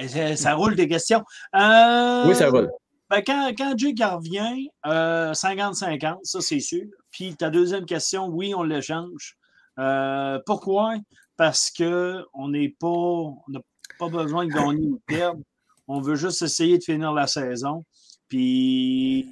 Ça, 0.09 0.37
ça 0.37 0.55
roule 0.55 0.75
des 0.75 0.89
questions. 0.89 1.23
Euh, 1.55 2.27
Oui, 2.27 2.35
ça 2.35 2.51
roule. 2.51 2.71
Ben, 3.11 3.23
quand, 3.25 3.53
quand 3.57 3.75
Jake 3.77 3.99
revient, 4.01 4.69
euh, 4.87 5.33
50-50, 5.33 6.19
ça 6.23 6.41
c'est 6.41 6.61
sûr. 6.61 6.85
Puis 7.11 7.37
ta 7.37 7.51
deuxième 7.51 7.85
question, 7.85 8.27
oui, 8.27 8.55
on 8.55 8.63
l'échange. 8.63 9.37
Euh, 9.79 10.39
pourquoi? 10.47 10.95
Parce 11.37 11.71
qu'on 11.71 12.49
n'est 12.49 12.75
pas. 12.81 12.89
On 12.89 13.43
n'a 13.49 13.61
pas 13.99 14.09
besoin 14.09 14.47
de 14.47 14.53
gagner 14.53 14.87
ou 14.87 14.97
de 14.97 15.03
perdre. 15.07 15.41
On 15.87 16.01
veut 16.01 16.17
juste 16.17 16.43
essayer 16.43 16.79
de 16.79 16.85
finir 16.85 17.13
la 17.13 17.27
saison. 17.27 17.85
Puis 18.29 19.29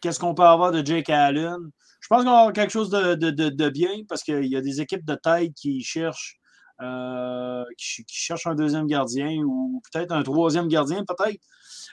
qu'est-ce 0.00 0.18
qu'on 0.18 0.34
peut 0.34 0.42
avoir 0.42 0.72
de 0.72 0.84
Jake 0.84 1.08
Allen? 1.10 1.56
Je 2.00 2.08
pense 2.08 2.24
qu'on 2.24 2.30
va 2.30 2.38
avoir 2.38 2.52
quelque 2.52 2.70
chose 2.72 2.90
de, 2.90 3.14
de, 3.14 3.30
de, 3.30 3.48
de 3.48 3.68
bien 3.68 4.02
parce 4.08 4.22
qu'il 4.22 4.46
y 4.46 4.56
a 4.56 4.60
des 4.60 4.80
équipes 4.80 5.04
de 5.04 5.14
taille 5.14 5.52
qui 5.54 5.82
cherchent. 5.82 6.36
Euh, 6.82 7.64
qui, 7.78 8.04
cherchent 8.06 8.46
un 8.46 8.54
deuxième 8.54 8.86
gardien 8.86 9.38
ou 9.46 9.80
peut-être 9.90 10.12
un 10.12 10.22
troisième 10.22 10.68
gardien, 10.68 11.04
peut-être. 11.04 11.40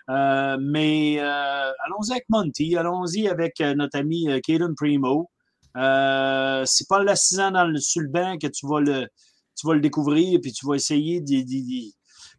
Euh, 0.09 0.57
mais 0.59 1.19
euh, 1.19 1.71
allons-y 1.86 2.11
avec 2.11 2.25
Monty, 2.27 2.75
allons-y 2.75 3.29
avec 3.29 3.59
notre 3.61 3.97
ami 3.97 4.27
Caden 4.41 4.75
Primo. 4.75 5.29
C'est 5.73 6.88
pas 6.89 7.01
l'assisant 7.01 7.51
dans 7.51 7.65
le, 7.65 7.79
sur 7.79 8.01
le 8.01 8.09
banc 8.09 8.38
que 8.38 8.47
tu 8.47 8.67
vas 8.67 8.81
le, 8.81 9.07
tu 9.55 9.67
vas 9.67 9.73
le 9.73 9.79
découvrir 9.79 10.39
puis 10.41 10.51
tu 10.51 10.67
vas 10.67 10.75
essayer 10.75 11.21
de. 11.21 11.41
tu 11.43 11.91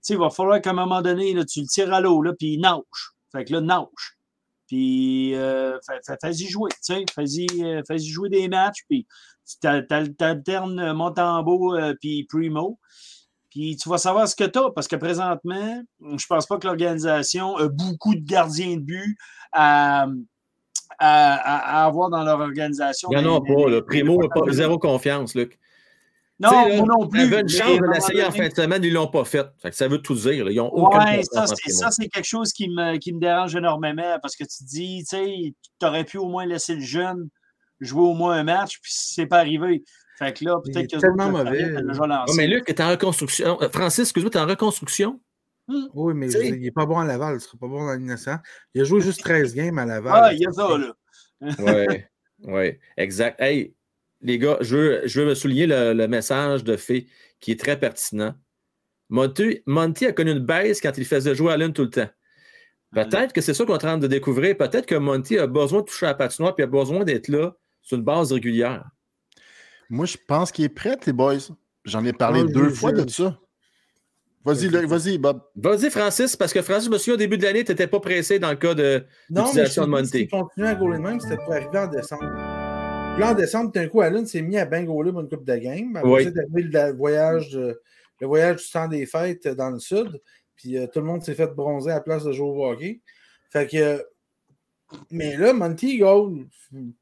sais, 0.03 0.15
il 0.15 0.19
va 0.19 0.29
falloir 0.29 0.61
qu'à 0.61 0.71
un 0.71 0.75
moment 0.75 1.01
donné, 1.01 1.35
tu 1.47 1.63
le 1.63 1.67
tires 1.67 1.95
à 1.95 2.01
l'eau, 2.03 2.23
puis 2.39 2.55
il 2.55 2.61
nage. 2.61 3.15
Fait 3.33 3.47
que 3.47 3.55
là, 3.55 3.63
nage. 3.63 4.19
Puis, 4.67 5.35
fais-y 6.21 6.49
jouer, 6.49 6.71
tu 6.73 6.95
sais, 6.95 7.05
fais-y 7.15 8.07
jouer 8.07 8.29
des 8.29 8.49
matchs, 8.49 8.83
puis 8.89 9.07
tu 9.61 9.67
alternes 10.25 10.93
Montembeau 10.93 11.77
puis 12.01 12.25
Primo. 12.25 12.79
Puis 13.51 13.77
tu 13.77 13.89
vas 13.89 13.99
savoir 13.99 14.27
ce 14.27 14.35
que 14.35 14.45
tu 14.45 14.59
as, 14.59 14.71
parce 14.71 14.89
que 14.89 14.97
présentement, 14.97 15.83
je 16.01 16.27
pense 16.27 16.47
pas 16.47 16.59
que 16.59 16.67
l'organisation 16.67 17.57
a 17.57 17.69
beaucoup 17.69 18.17
de 18.17 18.25
gardiens 18.25 18.75
de 18.77 18.81
but 18.81 19.17
à, 19.53 20.09
à, 20.99 21.87
avoir 21.87 22.11
dans 22.11 22.25
leur 22.25 22.41
organisation. 22.41 23.09
Il 23.13 23.19
n'y 23.19 23.25
en 23.25 23.37
a 23.37 23.41
pas. 23.41 23.71
Le 23.71 23.85
Primo 23.85 24.21
n'a 24.21 24.29
pas 24.29 24.51
zéro 24.51 24.79
confiance, 24.79 25.37
Luc. 25.37 25.59
Non, 26.41 26.51
moi 26.51 26.87
non 26.99 27.07
plus. 27.07 27.21
Ils 27.21 27.33
avaient 27.33 27.43
une 27.43 27.49
chance 27.49 27.79
de 27.79 27.95
l'essayer 27.95 28.25
en 28.25 28.33
fin 28.33 28.49
de 28.49 28.55
semaine, 28.55 28.83
ils 28.83 28.89
ne 28.89 28.95
l'ont 28.95 29.07
pas 29.07 29.25
fait. 29.25 29.47
Ça 29.71 29.87
veut 29.87 30.03
tout 30.03 30.15
dire. 30.15 30.51
Ils 30.51 30.61
ont 30.61 30.73
aucun 30.73 31.23
ça, 31.23 31.47
c'est 31.91 32.09
quelque 32.09 32.27
chose 32.27 32.53
qui 32.53 32.69
me, 32.69 32.97
qui 32.99 33.13
me 33.13 33.21
dérange 33.21 33.55
énormément 33.55 34.19
parce 34.21 34.35
que 34.35 34.43
tu 34.43 34.65
dis, 34.65 35.05
tu 35.09 35.17
sais, 35.17 35.55
tu 35.79 35.87
aurais 35.87 36.05
pu 36.05 36.19
au 36.19 36.27
moins 36.27 36.45
laisser 36.45 36.75
le 36.75 36.81
jeune 36.81 37.29
jouer 37.81 38.03
au 38.03 38.15
moins 38.15 38.35
un 38.35 38.45
match, 38.45 38.81
puis 38.81 38.93
c'est 38.95 39.27
pas 39.27 39.39
arrivé. 39.39 39.85
Fait 40.19 40.37
que 40.37 40.45
là, 40.45 40.61
peut-être 40.65 40.91
que. 40.91 40.99
tellement 40.99 41.31
mauvais. 41.31 41.75
mais 42.37 42.47
Luc 42.47 42.69
est 42.69 42.81
en 42.81 42.91
reconstruction. 42.91 43.61
Euh, 43.63 43.69
Francis, 43.69 44.01
excuse-moi, 44.01 44.31
tu 44.31 44.39
es 44.39 44.41
en 44.41 44.47
reconstruction? 44.47 45.21
Hmm. 45.67 45.87
Oui, 45.95 46.15
mais 46.15 46.31
il 46.31 46.61
n'est 46.61 46.71
pas 46.71 46.87
bon 46.87 46.99
à 46.99 47.05
Laval. 47.05 47.33
Il 47.33 47.35
ne 47.35 47.39
sera 47.41 47.59
pas 47.59 47.67
bon 47.67 47.85
dans 47.85 47.93
l'innocent. 47.93 48.37
Il 48.75 48.83
a 48.83 48.85
joué 48.85 49.01
juste 49.01 49.21
13 49.25 49.55
games 49.55 49.79
à 49.79 49.87
Laval. 49.87 50.13
Ah, 50.15 50.33
il 50.33 50.41
y 50.41 50.47
a 50.47 50.53
ça, 50.53 50.79
là. 50.79 50.95
oui, 51.41 52.05
oui, 52.45 52.79
exact. 52.97 53.41
Hey, 53.41 53.75
les 54.21 54.39
gars, 54.39 54.59
je 54.61 54.77
veux, 54.77 55.03
je 55.05 55.21
veux 55.21 55.27
me 55.27 55.35
souligner 55.35 55.67
le, 55.67 56.07
message 56.07 56.65
de 56.65 56.77
Fé 56.77 57.09
qui 57.41 57.53
est 57.53 57.61
très 57.61 57.79
pertinent. 57.79 58.35
Monty, 59.09 59.63
Monty, 59.67 60.07
a 60.07 60.13
connu 60.13 60.31
une 60.31 60.39
baisse 60.39 60.81
quand 60.81 60.97
il 60.97 61.05
faisait 61.05 61.35
jouer 61.35 61.53
Allen 61.53 61.73
tout 61.73 61.83
le 61.83 61.91
temps. 61.91 62.09
Peut-être 62.93 63.33
que 63.33 63.41
c'est 63.41 63.55
ça 63.55 63.65
qu'on 63.65 63.73
est 63.73 63.77
en 63.77 63.79
train 63.79 63.99
de 63.99 64.07
découvrir. 64.07 64.57
Peut-être 64.57 64.87
que 64.87 64.95
Monty 64.95 65.39
a 65.39 65.49
besoin 65.49 65.81
de 65.81 65.87
toucher 65.87 66.07
à 66.07 66.11
la 66.11 66.15
patinoire 66.15 66.55
et 66.57 66.63
a 66.63 66.67
besoin 66.67 67.05
d'être 67.05 67.29
là 67.29 67.57
sur 67.85 67.97
une 67.97 68.03
base 68.03 68.33
régulière. 68.33 68.85
Moi, 69.89 70.07
je 70.07 70.17
pense 70.27 70.51
qu'il 70.51 70.65
est 70.65 70.71
prêt, 70.71 70.99
les 71.07 71.13
boys. 71.13 71.37
J'en 71.85 72.05
ai 72.05 72.13
parlé 72.13 72.43
ah, 72.43 72.53
deux 72.53 72.71
fois 72.71 72.91
de 72.91 73.09
ça. 73.09 73.39
Vas-y, 74.45 74.69
vas-y, 74.69 75.19
Bob. 75.19 75.41
Vas-y, 75.57 75.91
Francis, 75.91 76.37
parce 76.37 76.53
que 76.53 76.61
Francis, 76.61 76.87
je 76.87 76.91
me 76.91 76.99
souviens, 76.99 77.15
au 77.15 77.19
début 77.19 77.39
de 77.39 77.45
l'année, 77.45 77.65
tu 77.65 77.73
n'étais 77.73 77.87
pas 77.87 78.01
pressé 78.01 78.39
dans 78.39 78.51
le 78.51 78.57
cas 78.57 78.75
de 78.75 79.05
l'utilisation 79.31 79.85
de 79.85 79.91
Monty. 79.91 80.19
Si 80.19 80.29
continuait 80.29 80.69
à 80.69 80.75
gauler 80.75 80.99
même, 80.99 81.21
c'était 81.21 81.37
pour 81.37 81.53
arriver 81.53 81.79
en 81.79 81.87
décembre. 81.87 82.25
Puis 83.15 83.23
là, 83.23 83.31
en 83.31 83.35
décembre, 83.35 83.73
d'un 83.73 83.89
coup, 83.89 84.01
Allen 84.01 84.27
s'est 84.27 84.43
mis 84.43 84.59
à 84.59 84.67
bien 84.67 84.85
gauler 84.85 85.13
pour 85.13 85.21
une 85.21 85.29
coupe 85.29 85.45
de 85.45 85.57
game. 85.57 85.97
Après, 85.97 86.11
oui. 86.11 86.33
le 86.63 86.93
voyage, 86.93 87.57
le 87.57 88.27
voyage 88.27 88.57
du 88.57 88.71
temps 88.71 88.89
des 88.89 89.07
fêtes 89.07 89.49
dans 89.49 89.71
le 89.71 89.79
sud. 89.79 90.21
Puis 90.57 90.77
euh, 90.77 90.87
tout 90.93 91.01
le 91.01 91.07
monde 91.07 91.23
s'est 91.23 91.35
fait 91.35 91.47
bronzer 91.47 91.91
à 91.91 91.95
la 91.95 92.01
place 92.01 92.25
de 92.25 92.33
jouer 92.33 92.49
au 92.49 92.67
hockey. 92.67 93.01
Fait 93.51 93.67
que. 93.67 94.05
Mais 95.11 95.37
là, 95.37 95.53
Monty 95.53 95.99
goal. 95.99 96.47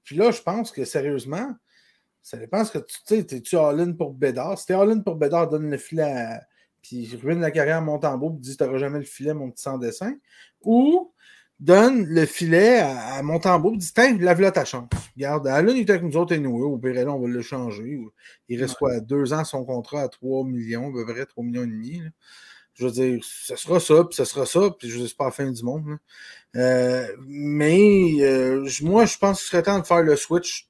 Puis 0.05 0.17
là, 0.17 0.31
je 0.31 0.43
pense 0.43 0.71
que 0.71 0.85
sérieusement, 0.85 1.55
ça 2.23 2.37
dépend 2.37 2.65
ce 2.65 2.73
que 2.73 2.79
tu 2.79 2.97
sais. 3.05 3.19
Es-tu 3.19 3.57
all-in 3.57 3.93
pour 3.93 4.15
Bédard? 4.15 4.59
Si 4.59 4.67
t'es 4.67 4.75
all-in 4.75 5.01
pour 5.01 5.17
Bédard, 5.17 5.49
donne 5.49 5.71
le 5.71 5.77
filet 5.77 6.03
à. 6.03 6.43
Puis 6.83 7.17
ruine 7.23 7.41
la 7.41 7.53
carrière 7.53 7.77
à 7.77 7.81
Montembeau 7.81 8.35
et 8.37 8.41
dis 8.41 8.57
T'auras 8.57 8.79
jamais 8.79 8.99
le 8.99 9.05
filet, 9.05 9.35
mon 9.35 9.51
petit 9.51 9.63
sans 9.63 9.79
dessin. 9.79 10.15
Ou 10.63 11.13
donne 11.61 12.07
le 12.07 12.27
filet 12.27 12.79
à, 12.79 13.15
à 13.15 13.23
Montembeau 13.23 13.75
et 13.75 13.77
dis 13.77 13.93
Tiens, 13.95 14.19
lave-la 14.19 14.51
ta 14.51 14.65
chance. 14.65 14.89
Regarde, 15.17 15.47
Allen 15.47 15.77
il 15.77 15.83
était 15.83 15.93
avec 15.93 16.05
nous 16.05 16.17
autres 16.17 16.33
et 16.33 16.39
nous. 16.39 16.61
Au 16.61 16.79
pire, 16.79 16.95
là, 16.95 17.13
on 17.13 17.21
va 17.21 17.29
le 17.29 17.43
changer. 17.43 18.01
Il 18.49 18.61
reste 18.61 18.77
quoi 18.77 18.99
Deux 19.01 19.33
ans 19.33 19.45
son 19.45 19.65
contrat 19.65 20.03
à 20.03 20.09
3 20.09 20.45
millions, 20.45 20.89
à 20.89 20.93
peu 20.93 21.07
près 21.07 21.25
3 21.25 21.45
millions 21.45 21.63
et 21.63 21.67
demi. 21.67 22.03
Je 22.75 22.87
veux 22.87 22.93
dire, 22.93 23.21
ce 23.23 23.57
sera 23.57 23.81
ça, 23.81 24.05
puis 24.05 24.17
ce 24.17 24.25
sera 24.25 24.47
ça, 24.47 24.71
puis 24.79 24.89
je 24.89 24.99
ne 24.99 25.07
sais 25.07 25.15
pas 25.15 25.27
la 25.27 25.31
fin 25.31 25.51
du 25.51 25.63
monde. 25.63 25.99
Euh, 26.57 27.07
mais 27.27 28.17
euh, 28.21 28.67
moi, 28.83 29.05
je 29.05 29.19
pense 29.19 29.41
qu'il 29.41 29.49
serait 29.49 29.63
temps 29.63 29.79
de 29.79 29.87
faire 29.87 30.03
le 30.03 30.17
switch 30.17 30.69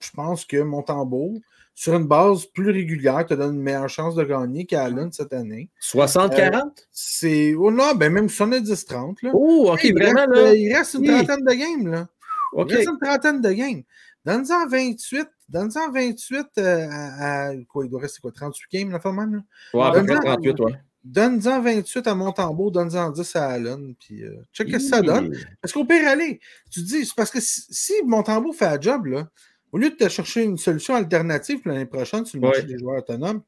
je 0.00 0.10
pense 0.14 0.44
que 0.44 0.58
Montembeau, 0.58 1.40
sur 1.74 1.94
une 1.94 2.06
base 2.06 2.46
plus 2.46 2.70
régulière, 2.70 3.24
te 3.26 3.34
donne 3.34 3.56
une 3.56 3.62
meilleure 3.62 3.88
chance 3.88 4.14
de 4.14 4.24
gagner 4.24 4.66
qu'Allen 4.66 5.12
cette 5.12 5.32
année. 5.32 5.70
60-40? 5.82 6.38
Euh, 6.40 6.60
c'est. 6.90 7.54
Oh 7.54 7.70
non, 7.70 7.94
ben 7.94 8.12
même 8.12 8.26
70-30. 8.26 9.30
Oh, 9.32 9.70
ok, 9.72 9.92
vraiment. 9.92 10.26
Reste, 10.26 10.34
là. 10.34 10.54
Il 10.54 10.74
reste 10.74 10.94
une 10.94 11.06
trentaine 11.06 11.44
de 11.44 11.54
games. 11.54 11.88
Là. 11.88 12.08
Il 12.56 12.74
reste 12.74 12.88
une 12.88 12.98
trentaine 12.98 13.40
de 13.40 13.52
games. 13.52 13.82
Donne-en 14.24 14.68
28. 14.68 15.28
Donne-en 15.48 15.92
28 15.92 16.46
euh, 16.58 16.86
à, 16.90 17.52
Quoi, 17.68 17.86
il 17.86 17.90
doit 17.90 18.02
rester 18.02 18.20
quoi? 18.20 18.32
38 18.32 18.66
games, 18.70 18.90
la 18.90 19.00
fin 19.00 19.12
même? 19.12 19.42
Ouais, 19.72 19.82
à 19.82 19.92
peu 19.92 20.04
près 20.04 20.16
38, 20.16 20.60
ouais. 20.60 20.72
Donne-en 21.10 21.62
28 21.62 22.06
à 22.06 22.14
Montembeau, 22.14 22.70
donne-en 22.70 23.10
10 23.10 23.36
à 23.36 23.48
Allen, 23.48 23.94
puis 23.94 24.24
euh, 24.24 24.36
check 24.52 24.68
ce 24.68 24.72
que 24.72 24.78
ça 24.78 25.00
donne. 25.00 25.34
Parce 25.62 25.72
qu'au 25.72 25.86
pire, 25.86 26.06
aller, 26.06 26.38
tu 26.70 26.82
te 26.82 26.86
dis, 26.86 27.06
c'est 27.06 27.14
parce 27.16 27.30
que 27.30 27.40
si, 27.40 27.62
si 27.70 27.94
Montembeau 28.04 28.52
fait 28.52 28.66
un 28.66 28.78
job, 28.78 29.06
là, 29.06 29.26
au 29.72 29.78
lieu 29.78 29.88
de 29.88 29.94
te 29.94 30.06
chercher 30.08 30.42
une 30.42 30.58
solution 30.58 30.94
alternative 30.94 31.60
l'année 31.64 31.86
prochaine 31.86 32.26
sur 32.26 32.38
le 32.38 32.42
marché 32.46 32.62
des 32.64 32.78
joueurs 32.78 32.98
autonomes, 32.98 33.42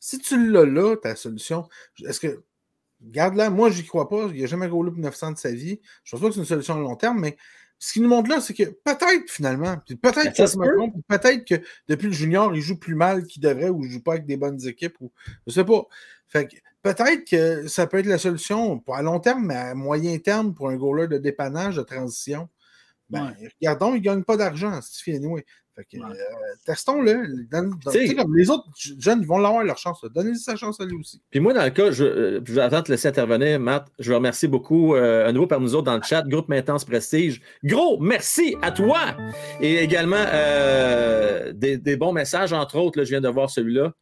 si 0.00 0.18
tu 0.18 0.50
l'as 0.50 0.64
là, 0.64 0.96
ta 0.96 1.16
solution, 1.16 1.68
est-ce 2.04 2.20
que. 2.20 2.42
Garde-la, 3.04 3.50
moi, 3.50 3.68
je 3.68 3.80
n'y 3.80 3.86
crois 3.88 4.08
pas. 4.08 4.28
Il 4.32 4.40
n'a 4.40 4.46
jamais 4.46 4.68
roulé 4.68 4.92
pour 4.92 5.00
900 5.00 5.32
de 5.32 5.38
sa 5.38 5.50
vie. 5.50 5.80
Je 6.04 6.14
ne 6.14 6.20
pense 6.20 6.20
pas 6.20 6.28
que 6.28 6.34
c'est 6.34 6.40
une 6.40 6.46
solution 6.46 6.74
à 6.74 6.78
long 6.78 6.94
terme, 6.94 7.18
mais 7.18 7.36
ce 7.80 7.94
qu'il 7.94 8.02
nous 8.02 8.08
montre 8.08 8.30
là, 8.30 8.40
c'est 8.40 8.54
que 8.54 8.62
peut-être 8.62 9.28
finalement, 9.28 9.76
peut-être 10.00 10.36
que 10.36 10.56
me 10.56 11.02
peut-être 11.08 11.44
que 11.44 11.66
depuis 11.88 12.06
le 12.06 12.12
junior, 12.12 12.54
il 12.54 12.60
joue 12.60 12.76
plus 12.76 12.94
mal 12.94 13.24
qu'il 13.24 13.42
devrait 13.42 13.70
ou 13.70 13.82
il 13.82 13.88
ne 13.88 13.92
joue 13.94 14.00
pas 14.00 14.12
avec 14.12 14.24
des 14.24 14.36
bonnes 14.36 14.64
équipes 14.68 14.94
ou 15.00 15.10
je 15.48 15.52
sais 15.52 15.64
pas. 15.64 15.84
Fait 16.32 16.48
peut-être 16.82 17.24
que 17.28 17.68
ça 17.68 17.86
peut 17.86 17.98
être 17.98 18.06
la 18.06 18.18
solution, 18.18 18.82
à 18.88 19.02
long 19.02 19.20
terme, 19.20 19.46
mais 19.46 19.54
à 19.54 19.74
moyen 19.74 20.18
terme 20.18 20.54
pour 20.54 20.70
un 20.70 20.76
goaler 20.76 21.08
de 21.08 21.18
dépannage, 21.18 21.76
de 21.76 21.82
transition. 21.82 22.48
Ben, 23.10 23.34
regardons, 23.60 23.94
ils 23.94 23.98
ne 23.98 24.04
gagnent 24.04 24.24
pas 24.24 24.38
d'argent, 24.38 24.80
c'est 24.82 25.14
anyway. 25.14 25.44
Fait 25.74 25.84
que, 25.84 26.02
euh, 26.02 26.14
testons-le. 26.66 27.46
Comme 27.50 28.36
les 28.36 28.50
autres 28.50 28.68
jeunes, 28.74 29.24
vont 29.24 29.42
avoir 29.42 29.64
leur 29.64 29.78
chance. 29.78 30.04
Donnez-lui 30.14 30.38
sa 30.38 30.54
chance 30.54 30.78
à 30.80 30.84
lui 30.84 30.96
aussi. 30.96 31.22
Puis 31.30 31.40
moi, 31.40 31.54
dans 31.54 31.64
le 31.64 31.70
cas, 31.70 31.90
je, 31.90 32.04
euh, 32.04 32.58
attendre 32.58 32.82
de 32.82 32.86
te 32.86 32.92
laisser 32.92 33.08
intervenir, 33.08 33.58
Matt. 33.58 33.86
Je 33.98 34.10
vous 34.10 34.16
remercie 34.16 34.48
beaucoup 34.48 34.94
euh, 34.94 35.26
à 35.26 35.32
nouveau 35.32 35.46
par 35.46 35.60
nous 35.60 35.74
autres 35.74 35.84
dans 35.84 35.96
le 35.96 36.02
chat. 36.02 36.22
Groupe 36.28 36.48
Maintenance 36.48 36.84
Prestige. 36.84 37.40
Gros 37.64 37.98
merci 38.00 38.54
à 38.60 38.70
toi. 38.70 39.16
Et 39.60 39.78
également 39.78 40.24
des, 41.54 41.96
bons 41.96 42.12
messages, 42.12 42.52
entre 42.52 42.76
autres, 42.76 42.98
là, 42.98 43.04
je 43.04 43.10
viens 43.10 43.22
de 43.22 43.28
voir 43.28 43.48
celui-là. 43.48 43.94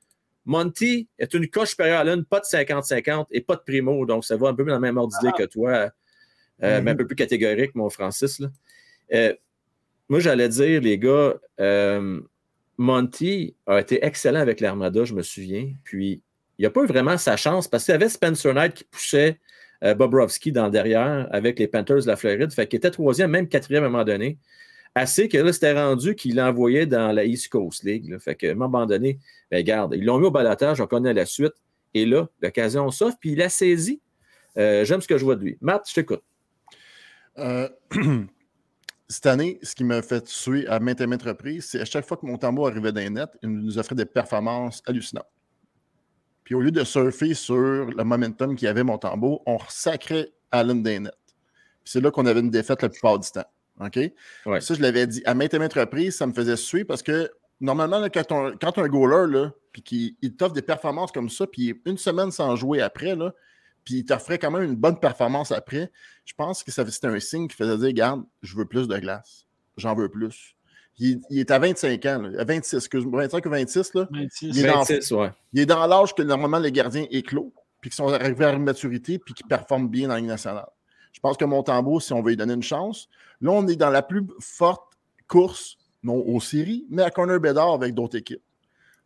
Monty 0.45 1.09
est 1.19 1.35
une 1.35 1.49
coche 1.49 1.71
supérieure 1.71 2.01
à 2.01 2.05
l'une, 2.05 2.25
pas 2.25 2.41
de 2.41 2.45
50-50 2.45 3.27
et 3.31 3.41
pas 3.41 3.57
de 3.57 3.63
primo. 3.63 4.05
Donc, 4.07 4.25
ça 4.25 4.37
va 4.37 4.49
un 4.49 4.55
peu 4.55 4.65
dans 4.65 4.73
la 4.73 4.81
même 4.81 4.97
ordre 4.97 5.13
d'idée 5.19 5.33
ah. 5.35 5.39
que 5.39 5.45
toi, 5.45 5.91
mais 6.61 6.69
un 6.69 6.81
mm-hmm. 6.81 6.97
peu 6.97 7.07
plus 7.07 7.17
catégorique, 7.17 7.75
mon 7.75 7.91
Francis. 7.91 8.39
Là. 8.39 8.49
Euh, 9.13 9.35
moi, 10.09 10.21
j'allais 10.21 10.49
dire, 10.49 10.81
les 10.81 10.99
gars, 10.99 11.35
euh, 11.61 12.21
Monty 12.79 13.55
a 13.67 13.81
été 13.81 14.05
excellent 14.05 14.41
avec 14.41 14.61
l'Armada, 14.61 15.05
je 15.05 15.15
me 15.15 15.23
souviens. 15.23 15.73
Puis, 15.85 16.23
il 16.59 16.63
n'a 16.65 16.71
pas 16.71 16.83
eu 16.83 16.87
vraiment 16.87 17.17
sa 17.17 17.37
chance 17.37 17.69
parce 17.69 17.85
qu'il 17.85 17.93
y 17.93 17.95
avait 17.95 18.09
Spencer 18.09 18.53
Knight 18.53 18.75
qui 18.75 18.85
poussait 18.85 19.39
euh, 19.85 19.95
Bobrovski 19.95 20.53
dans 20.53 20.67
le 20.67 20.71
derrière 20.71 21.29
avec 21.31 21.59
les 21.59 21.69
Panthers 21.69 22.03
de 22.03 22.07
la 22.07 22.17
Floride. 22.17 22.53
Fait 22.53 22.67
qu'il 22.67 22.79
était 22.79 22.91
troisième, 22.91 23.31
même 23.31 23.49
quatrième 23.49 23.85
à 23.85 23.87
un 23.87 23.91
moment 23.91 24.05
donné. 24.05 24.39
Assez 24.95 25.29
que 25.29 25.39
là, 25.39 25.53
c'était 25.53 25.73
rendu 25.73 26.15
qu'il 26.15 26.37
l'envoyait 26.37 26.87
dans 26.87 27.13
la 27.13 27.25
East 27.25 27.49
Coast 27.49 27.85
League. 27.85 28.19
Fait 28.19 28.35
que, 28.35 28.47
à 28.49 28.53
un 28.53 28.55
moment 28.55 28.87
donné, 28.87 29.19
ben, 29.51 29.59
regarde, 29.59 29.95
ils 29.97 30.05
l'ont 30.05 30.19
mis 30.19 30.27
au 30.27 30.31
balotage, 30.31 30.81
on 30.81 30.87
connaît 30.87 31.15
la 31.15 31.27
suite. 31.27 31.55
Et 31.95 32.07
là, 32.07 32.29
l'occasion 32.41 32.91
s'offre, 32.91 33.17
puis 33.21 33.33
il 33.33 33.43
a 33.43 33.49
saisi. 33.49 34.01
J'aime 34.57 35.01
ce 35.01 35.09
que 35.09 35.17
je 35.17 35.25
vois 35.25 35.37
de 35.37 35.45
lui. 35.45 35.59
Matt, 35.61 35.89
je 35.89 35.95
t'écoute. 35.95 36.23
cette 39.11 39.27
année, 39.27 39.59
ce 39.63 39.75
qui 39.75 39.83
m'a 39.83 40.03
fait 40.03 40.23
tuer 40.23 40.69
à 40.69 40.79
maintes 40.79 41.01
et 41.01 41.07
maintes 41.07 41.25
reprises, 41.25 41.67
c'est 41.67 41.81
à 41.81 41.85
chaque 41.85 42.07
fois 42.07 42.17
que 42.17 42.25
mon 42.25 42.39
tambour 42.39 42.69
arrivait 42.69 42.93
les 42.93 43.11
nets, 43.11 43.29
il 43.43 43.51
nous 43.51 43.77
offrait 43.77 43.97
des 43.97 44.07
performances 44.07 44.83
hallucinantes. 44.87 45.27
Puis 46.45 46.55
au 46.55 46.61
lieu 46.61 46.71
de 46.71 46.85
surfer 46.85 47.35
sur 47.35 47.57
le 47.57 48.05
momentum 48.05 48.55
qu'il 48.55 48.67
y 48.67 48.69
avait 48.69 48.85
mon 48.85 48.99
tambour, 48.99 49.43
on 49.47 49.59
sacrait 49.69 50.31
Allen 50.53 50.83
des 50.83 51.01
nets. 51.01 51.13
c'est 51.85 52.01
là 52.01 52.13
qu'on 52.13 52.25
avait 52.25 52.39
une 52.39 52.51
défaite 52.51 52.83
la 52.83 52.89
plupart 52.89 53.19
du 53.19 53.29
temps. 53.29 53.45
OK? 53.81 53.99
Ça, 54.61 54.75
je 54.75 54.83
l'avais 54.83 55.07
dit 55.07 55.23
à 55.25 55.35
maintes 55.35 55.55
et 55.55 55.59
maintes 55.59 55.75
reprises, 55.75 56.17
ça 56.17 56.27
me 56.27 56.33
faisait 56.33 56.57
suer 56.57 56.85
parce 56.85 57.03
que 57.03 57.31
normalement, 57.61 58.05
quand, 58.13 58.33
on, 58.33 58.57
quand 58.61 58.79
un 58.79 58.89
goaler, 58.89 59.33
là, 59.33 59.53
puis 59.73 59.83
qu'il 59.83 60.37
t'offre 60.37 60.53
des 60.53 60.63
performances 60.63 61.13
comme 61.13 61.31
ça, 61.31 61.47
puis 61.47 61.81
une 61.85 61.99
semaine 61.99 62.31
sans 62.31 62.57
jouer 62.57 62.81
après, 62.81 63.15
là, 63.15 63.33
puis 63.85 63.99
il 63.99 64.05
t'offrait 64.05 64.39
quand 64.39 64.51
même 64.51 64.63
une 64.63 64.77
bonne 64.77 64.99
performance 64.99 65.53
après, 65.53 65.91
je 66.25 66.35
pense 66.35 66.63
que 66.63 66.71
c'était 66.71 67.07
un 67.07 67.21
signe 67.21 67.49
qui 67.49 67.57
faisait 67.57 67.77
dire 67.79 67.87
Regarde, 67.89 68.25
je 68.43 68.57
veux 68.57 68.67
plus 68.67 68.89
de 68.89 68.99
glace. 68.99 69.47
J'en 69.77 69.95
veux 69.95 70.09
plus. 70.09 70.55
Il, 70.99 71.23
est 71.31 71.51
à 71.51 71.59
25 71.59 72.05
ans, 72.07 72.31
à 72.39 72.45
26, 72.45 72.77
excuse-moi, 72.77 73.23
25 73.23 73.47
ou 73.47 73.51
26. 73.51 73.95
Là. 73.95 74.09
26, 74.11 74.47
il, 74.47 74.59
est 74.59 74.69
dans, 74.69 74.85
il 75.55 75.61
est 75.61 75.67
dans 75.67 75.87
l'âge 75.87 76.15
que 76.15 76.21
normalement 76.21 76.59
les 76.59 76.73
gardiens 76.73 77.07
éclos, 77.11 77.55
puis 77.81 77.89
qui 77.89 77.97
sont 77.97 78.09
arrivés 78.09 78.45
à 78.45 78.53
une 78.53 78.65
maturité, 78.65 79.19
puis 79.19 79.33
qui 79.33 79.43
performent 79.45 79.89
bien 79.89 80.09
dans 80.09 80.15
la 80.15 80.21
Ligue 80.21 80.29
nationale. 80.29 80.69
Je 81.13 81.21
pense 81.21 81.37
que 81.37 81.45
Montembeau, 81.45 82.01
si 82.01 82.13
on 82.13 82.23
veut 82.23 82.31
lui 82.31 82.37
donner 82.37 82.55
une 82.55 82.63
chance, 82.63 83.09
là, 83.41 83.51
on 83.53 83.67
est 83.67 83.77
dans 83.77 83.91
la 83.91 84.03
plus 84.03 84.27
forte 84.39 84.95
course, 85.29 85.77
non 86.03 86.23
aux 86.27 86.41
séries, 86.41 86.87
mais 86.91 87.03
à 87.03 87.11
Corner 87.11 87.41
Bedard 87.41 87.73
avec 87.73 87.95
d'autres 87.95 88.17
équipes. 88.17 88.43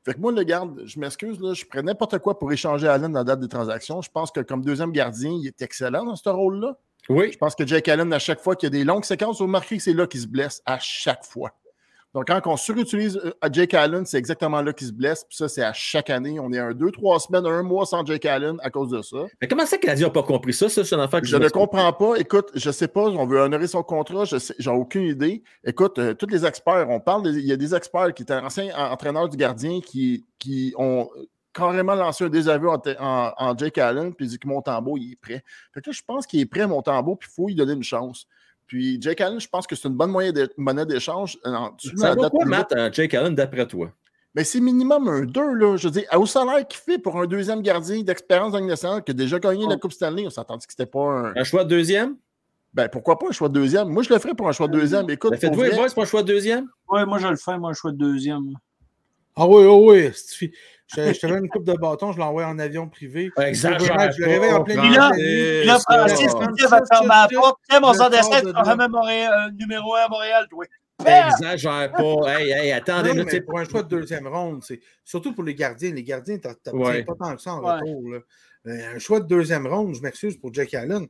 Fait 0.05 0.13
que 0.13 0.21
moi, 0.21 0.33
le 0.33 0.43
garde, 0.43 0.83
je 0.85 0.99
m'excuse, 0.99 1.39
je 1.41 1.65
prends 1.65 1.83
n'importe 1.83 2.19
quoi 2.19 2.39
pour 2.39 2.53
échanger 2.53 2.87
Allen 2.87 3.11
dans 3.11 3.21
la 3.21 3.25
date 3.25 3.41
des 3.41 3.49
transactions. 3.49 4.03
Je 4.03 4.11
pense 4.11 4.31
que 4.31 4.41
comme 4.41 4.63
deuxième 4.63 4.93
gardien, 4.93 5.31
il 5.31 5.47
est 5.47 5.63
excellent 5.63 6.05
dans 6.05 6.17
ce 6.17 6.29
rôle-là. 6.29 6.77
Oui. 7.09 7.33
Je 7.33 7.39
pense 7.39 7.55
que 7.55 7.67
Jake 7.67 7.89
Allen, 7.89 8.13
à 8.13 8.19
chaque 8.19 8.41
fois 8.41 8.55
qu'il 8.55 8.67
y 8.67 8.69
a 8.69 8.79
des 8.79 8.85
longues 8.85 9.05
séquences, 9.05 9.39
vous 9.39 9.47
remarquez 9.47 9.79
que 9.79 9.83
c'est 9.83 9.95
là 9.95 10.07
qu'il 10.07 10.21
se 10.21 10.27
blesse, 10.27 10.63
à 10.67 10.79
chaque 10.79 11.25
fois. 11.25 11.53
Donc, 12.15 12.29
quand 12.29 12.41
on 12.47 12.57
surutilise 12.57 13.21
euh, 13.25 13.33
Jake 13.51 13.75
Allen, 13.75 14.07
c'est 14.07 14.19
exactement 14.19 14.63
là 14.63 14.73
qu'il 14.73 14.87
se 14.87 14.93
blesse. 14.93 15.25
Puis 15.29 15.37
ça, 15.37 15.49
c'est 15.49 15.65
à 15.65 15.73
chaque 15.73 16.11
année. 16.11 16.39
On 16.39 16.53
est 16.53 16.61
un, 16.61 16.73
deux, 16.73 16.93
trois 16.93 17.19
semaines, 17.19 17.45
un 17.45 17.65
mois 17.65 17.87
sans 17.87 18.07
Jake 18.07 18.25
Allen 18.25 18.57
à 18.63 18.71
cause 18.71 18.89
de 18.91 19.03
ça. 19.03 19.17
Mais 19.43 19.49
comment 19.49 19.67
ça 19.67 19.77
que 19.77 19.83
Canadien 19.83 20.07
n'a 20.07 20.13
pas 20.13 20.23
compris 20.23 20.53
ça? 20.53 20.69
Ça, 20.69 20.85
c'est 20.85 20.95
une 20.95 21.01
affaire 21.01 21.21
que 21.21 21.27
Je 21.27 21.37
ne 21.37 21.49
comprends 21.49 21.93
pas. 21.93 22.15
Écoute, 22.17 22.53
je 22.55 22.69
ne 22.69 22.73
sais 22.73 22.87
pas, 22.87 23.03
on 23.03 23.27
veut 23.27 23.41
honorer 23.41 23.67
son 23.67 23.83
contrat, 23.83 24.25
je 24.25 24.37
n'ai 24.37 24.77
aucune 24.77 25.03
idée. 25.03 25.43
Écoute, 25.65 25.99
euh, 25.99 26.15
tous 26.15 26.29
les 26.29 26.47
experts, 26.47 26.87
on 26.89 27.01
parle, 27.01 27.27
il 27.27 27.45
y 27.45 27.53
a 27.53 27.57
des 27.57 27.75
experts 27.75 28.15
qui 28.15 28.23
étaient 28.23 28.35
anciens 28.35 28.73
entraîneurs 28.77 29.29
du 29.29 29.37
gardien 29.37 29.81
qui, 29.81 30.25
qui 30.39 30.73
ont 30.79 31.11
carrément 31.53 31.95
lancé 31.95 32.25
un 32.25 32.29
désaveu 32.29 32.69
en, 32.69 33.55
Jake 33.57 33.79
Allen, 33.79 34.15
puis 34.15 34.27
il 34.27 34.29
dit 34.29 34.39
que 34.39 34.47
Montembeau, 34.47 34.97
il 34.99 35.13
est 35.13 35.21
prêt. 35.21 35.45
Fait 35.73 35.81
que 35.81 35.91
là, 35.91 35.93
je 35.93 36.03
pense 36.07 36.27
qu'il 36.27 36.41
est 36.41 36.47
prêt, 36.47 36.67
Montembeau, 36.67 37.17
puis 37.17 37.29
il 37.31 37.35
faut 37.35 37.47
lui 37.49 37.55
donner 37.55 37.73
une 37.73 37.85
chance. 37.85 38.27
Puis 38.67 38.99
Jake 39.01 39.21
Allen, 39.21 39.41
je 39.41 39.49
pense 39.49 39.67
que 39.67 39.77
c'est 39.77 39.89
une 39.89 39.95
bonne 39.95 40.11
monnaie 40.57 40.87
d'échange. 40.87 41.39
Euh, 41.47 41.69
ça 41.97 42.15
va 42.15 42.31
quoi, 42.31 42.45
Matt, 42.45 42.75
Jake 42.93 43.15
Allen, 43.15 43.35
d'après 43.35 43.67
toi? 43.67 43.91
Mais 44.35 44.43
c'est 44.43 44.61
minimum 44.61 45.09
un 45.09 45.25
2, 45.25 45.55
là. 45.55 45.77
Je 45.77 45.87
veux 45.87 45.93
dire, 45.93 46.05
au 46.17 46.27
salaire 46.27 46.67
qu'il 46.67 46.81
fait 46.81 46.99
pour 46.99 47.21
un 47.21 47.27
deuxième 47.27 47.63
gardien 47.63 48.03
d'expérience 48.03 48.53
dans 48.53 48.61
nationale 48.61 49.05
qui 49.05 49.13
a 49.13 49.15
déjà 49.15 49.39
gagné 49.39 49.65
la 49.67 49.77
oh. 49.77 49.79
Coupe 49.79 49.93
Stanley, 49.93 50.27
on 50.27 50.31
s'attendait 50.31 50.67
que 50.67 50.73
c'était 50.73 50.87
pas 50.87 51.05
un. 51.05 51.37
Un 51.37 51.45
choix 51.45 51.63
de 51.65 51.69
deuxième? 51.69 52.17
Ben, 52.73 52.89
pourquoi 52.89 53.17
pas 53.17 53.29
un 53.29 53.33
choix 53.33 53.49
de 53.49 53.55
deuxième? 53.55 53.89
Moi, 53.89 54.03
je 54.03 54.13
le 54.13 54.19
ferais 54.19 54.35
pour 54.35 54.49
un 54.49 54.53
choix 54.53 54.67
de 54.67 54.73
deuxième. 54.73 55.09
Écoute, 55.09 55.31
ben, 55.31 55.39
faites-vous 55.39 55.63
les 55.63 55.71
boys 55.71 55.87
pour 55.91 56.03
un 56.03 56.07
choix 56.07 56.23
de 56.23 56.29
deuxième? 56.29 56.69
Oui, 56.89 57.07
moi, 57.07 57.19
je 57.19 57.29
le 57.29 57.37
ferais, 57.37 57.57
moi, 57.59 57.71
un 57.71 57.75
choix 57.75 57.93
de 57.93 57.97
deuxième. 57.97 58.55
Ah 59.37 59.47
oui, 59.47 59.65
oh 59.65 59.93
oui. 59.93 60.11
Je, 60.89 61.13
je 61.13 61.19
te 61.19 61.27
donne 61.27 61.45
une 61.45 61.49
coupe 61.49 61.65
de 61.65 61.73
bâton, 61.73 62.13
je 62.13 62.19
l'envoie 62.19 62.47
en 62.47 62.59
avion 62.59 62.89
privé. 62.89 63.31
Exagère. 63.39 64.13
Je 64.13 64.21
le 64.21 64.27
réveille 64.27 64.53
en 64.53 64.63
plein 64.63 64.83
milieu. 64.83 65.01
Puis 65.13 65.67
là, 65.67 65.79
Francis 65.79 66.35
ma 67.07 67.27
porte. 67.29 67.59
Tiens, 67.69 67.81
mon 67.81 67.93
tu 67.93 67.99
vas 67.99 68.77
même 68.77 68.93
numéro 69.59 69.95
1 69.95 69.99
à 69.99 70.09
Montréal. 70.09 70.47
Exagère 71.05 71.93
pas. 71.93 72.39
Hey, 72.39 72.51
hey, 72.51 72.73
attendez. 72.73 73.15
Non, 73.15 73.25
mais 73.25 73.41
pour 73.41 73.59
un 73.59 73.65
choix 73.65 73.83
de 73.83 73.89
deuxième 73.89 74.27
ronde, 74.27 74.63
c'est 74.63 74.81
surtout 75.05 75.35
pour 75.35 75.45
les 75.45 75.55
gardiens. 75.55 75.93
Les 75.93 76.05
gardiens, 76.05 76.39
tu 76.39 76.49
n'as 76.49 76.73
ouais. 76.73 77.05
pas 77.05 77.15
tant 77.19 77.35
que 77.35 77.43
ça 77.43 77.55
en 77.55 77.61
retour. 77.61 78.11
Là. 78.11 78.19
Un 78.67 78.99
choix 78.99 79.21
de 79.21 79.27
deuxième 79.27 79.67
ronde, 79.67 79.95
je 79.95 80.01
m'excuse 80.01 80.37
pour 80.39 80.53
Jack 80.53 80.75
Allen. 80.75 81.07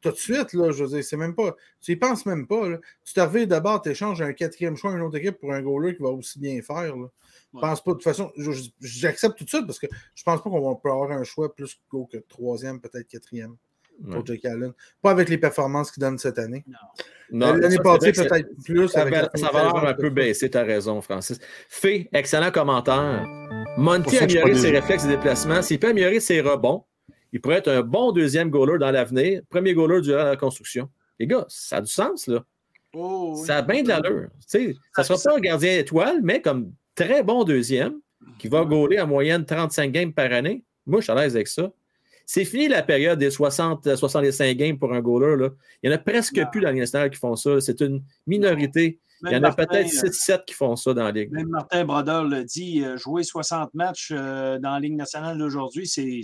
Tout 0.00 0.10
de 0.10 0.16
suite, 0.16 0.52
là, 0.52 0.72
je 0.72 0.84
veux 0.84 0.90
dire, 0.90 1.04
c'est 1.04 1.16
même 1.16 1.34
pas. 1.34 1.54
Tu 1.80 1.92
y 1.92 1.96
penses 1.96 2.26
même 2.26 2.46
pas. 2.46 2.68
Là. 2.68 2.78
Tu 3.04 3.14
te 3.14 3.20
reviens 3.20 3.46
d'abord, 3.46 3.82
tu 3.82 3.90
échanges 3.90 4.20
un 4.22 4.32
quatrième 4.32 4.76
choix 4.76 4.92
à 4.92 4.96
une 4.96 5.02
autre 5.02 5.16
équipe 5.16 5.38
pour 5.38 5.52
un 5.52 5.62
goaler 5.62 5.96
qui 5.96 6.02
va 6.02 6.10
aussi 6.10 6.38
bien 6.38 6.60
faire. 6.62 6.96
Là. 6.96 7.06
Je 7.56 7.60
pense 7.60 7.82
pas. 7.82 7.90
De 7.90 7.96
toute 7.96 8.04
façon, 8.04 8.32
j'accepte 8.80 9.38
tout 9.38 9.44
de 9.44 9.48
suite 9.48 9.66
parce 9.66 9.78
que 9.78 9.86
je 10.14 10.22
pense 10.22 10.42
pas 10.42 10.50
qu'on 10.50 10.60
va 10.60 10.74
pouvoir 10.74 11.02
avoir 11.02 11.12
un 11.12 11.24
choix 11.24 11.54
plus 11.54 11.80
haut 11.92 12.06
que 12.06 12.18
troisième, 12.18 12.80
peut-être 12.80 13.08
quatrième 13.08 13.56
pour 14.10 14.24
Jake 14.26 14.44
Allen. 14.44 14.72
Pas 15.00 15.10
avec 15.10 15.28
les 15.28 15.38
performances 15.38 15.90
qu'il 15.90 16.02
donne 16.02 16.18
cette 16.18 16.38
année. 16.38 16.64
Non. 17.30 17.54
L'année 17.54 17.78
passée, 17.78 18.12
peut-être 18.12 18.48
plus. 18.64 18.88
Ça, 18.88 19.04
va, 19.04 19.30
ça 19.34 19.50
va 19.50 19.88
un 19.88 19.94
peu 19.94 20.10
baisser, 20.10 20.50
tu 20.50 20.58
as 20.58 20.62
raison, 20.62 21.00
Francis. 21.00 21.38
Fait, 21.68 22.08
excellent 22.12 22.50
commentaire. 22.50 23.26
Monty 23.78 24.18
a 24.18 24.22
amélioré 24.22 24.54
ses 24.54 24.70
réflexes 24.70 25.04
et 25.06 25.08
déplacements? 25.08 25.62
S'il 25.62 25.80
peut 25.80 25.88
améliorer 25.88 26.20
ses 26.20 26.40
rebonds, 26.40 26.84
il 27.32 27.40
pourrait 27.40 27.56
être 27.56 27.68
un 27.68 27.82
bon 27.82 28.12
deuxième 28.12 28.50
goaler 28.50 28.78
dans 28.78 28.90
l'avenir, 28.90 29.42
premier 29.50 29.74
goaler 29.74 30.00
durant 30.02 30.24
la 30.24 30.36
construction. 30.36 30.88
Les 31.18 31.26
gars, 31.26 31.46
ça 31.48 31.78
a 31.78 31.80
du 31.80 31.90
sens, 31.90 32.26
là. 32.26 32.44
Oh, 32.94 33.42
ça 33.44 33.56
a 33.56 33.62
bien 33.62 33.82
de 33.82 33.88
l'allure. 33.88 34.28
Ça 34.46 34.58
ne 34.58 35.02
sera 35.02 35.18
pas 35.18 35.36
un 35.36 35.40
gardien 35.40 35.78
étoile, 35.78 36.20
mais 36.22 36.40
comme 36.40 36.72
très 36.96 37.22
bon 37.22 37.44
deuxième 37.44 38.00
qui 38.38 38.48
va 38.48 38.64
gauler 38.64 39.00
en 39.00 39.06
moyenne 39.06 39.44
35 39.44 39.92
games 39.92 40.12
par 40.12 40.32
année. 40.32 40.64
Moi, 40.86 41.00
je 41.00 41.04
suis 41.04 41.12
à 41.12 41.14
l'aise 41.14 41.36
avec 41.36 41.46
ça. 41.46 41.70
C'est 42.24 42.44
fini 42.44 42.66
la 42.66 42.82
période 42.82 43.20
des 43.20 43.30
60, 43.30 43.94
65 43.94 44.56
games 44.56 44.78
pour 44.78 44.92
un 44.92 45.00
goaler. 45.00 45.36
Là. 45.36 45.50
Il 45.82 45.88
n'y 45.88 45.94
en 45.94 45.98
a 45.98 46.00
presque 46.00 46.40
plus 46.50 46.60
dans 46.60 46.72
nationale 46.72 47.10
qui 47.10 47.18
font 47.18 47.36
ça. 47.36 47.60
C'est 47.60 47.80
une 47.80 48.02
minorité. 48.26 48.98
Il 49.22 49.32
y 49.32 49.36
en 49.36 49.44
a 49.44 49.52
peut-être 49.52 49.88
6-7 49.88 50.32
euh, 50.32 50.38
qui 50.38 50.54
font 50.54 50.74
ça 50.74 50.92
dans 50.92 51.04
la 51.04 51.12
Ligue. 51.12 51.30
Même 51.30 51.48
Martin 51.48 51.84
Brodeur 51.84 52.24
le 52.24 52.44
dit, 52.44 52.84
euh, 52.84 52.96
jouer 52.96 53.22
60 53.22 53.72
matchs 53.74 54.12
euh, 54.12 54.58
dans 54.58 54.72
la 54.72 54.80
Ligue 54.80 54.96
nationale 54.96 55.38
d'aujourd'hui, 55.38 55.86
c'est 55.86 56.20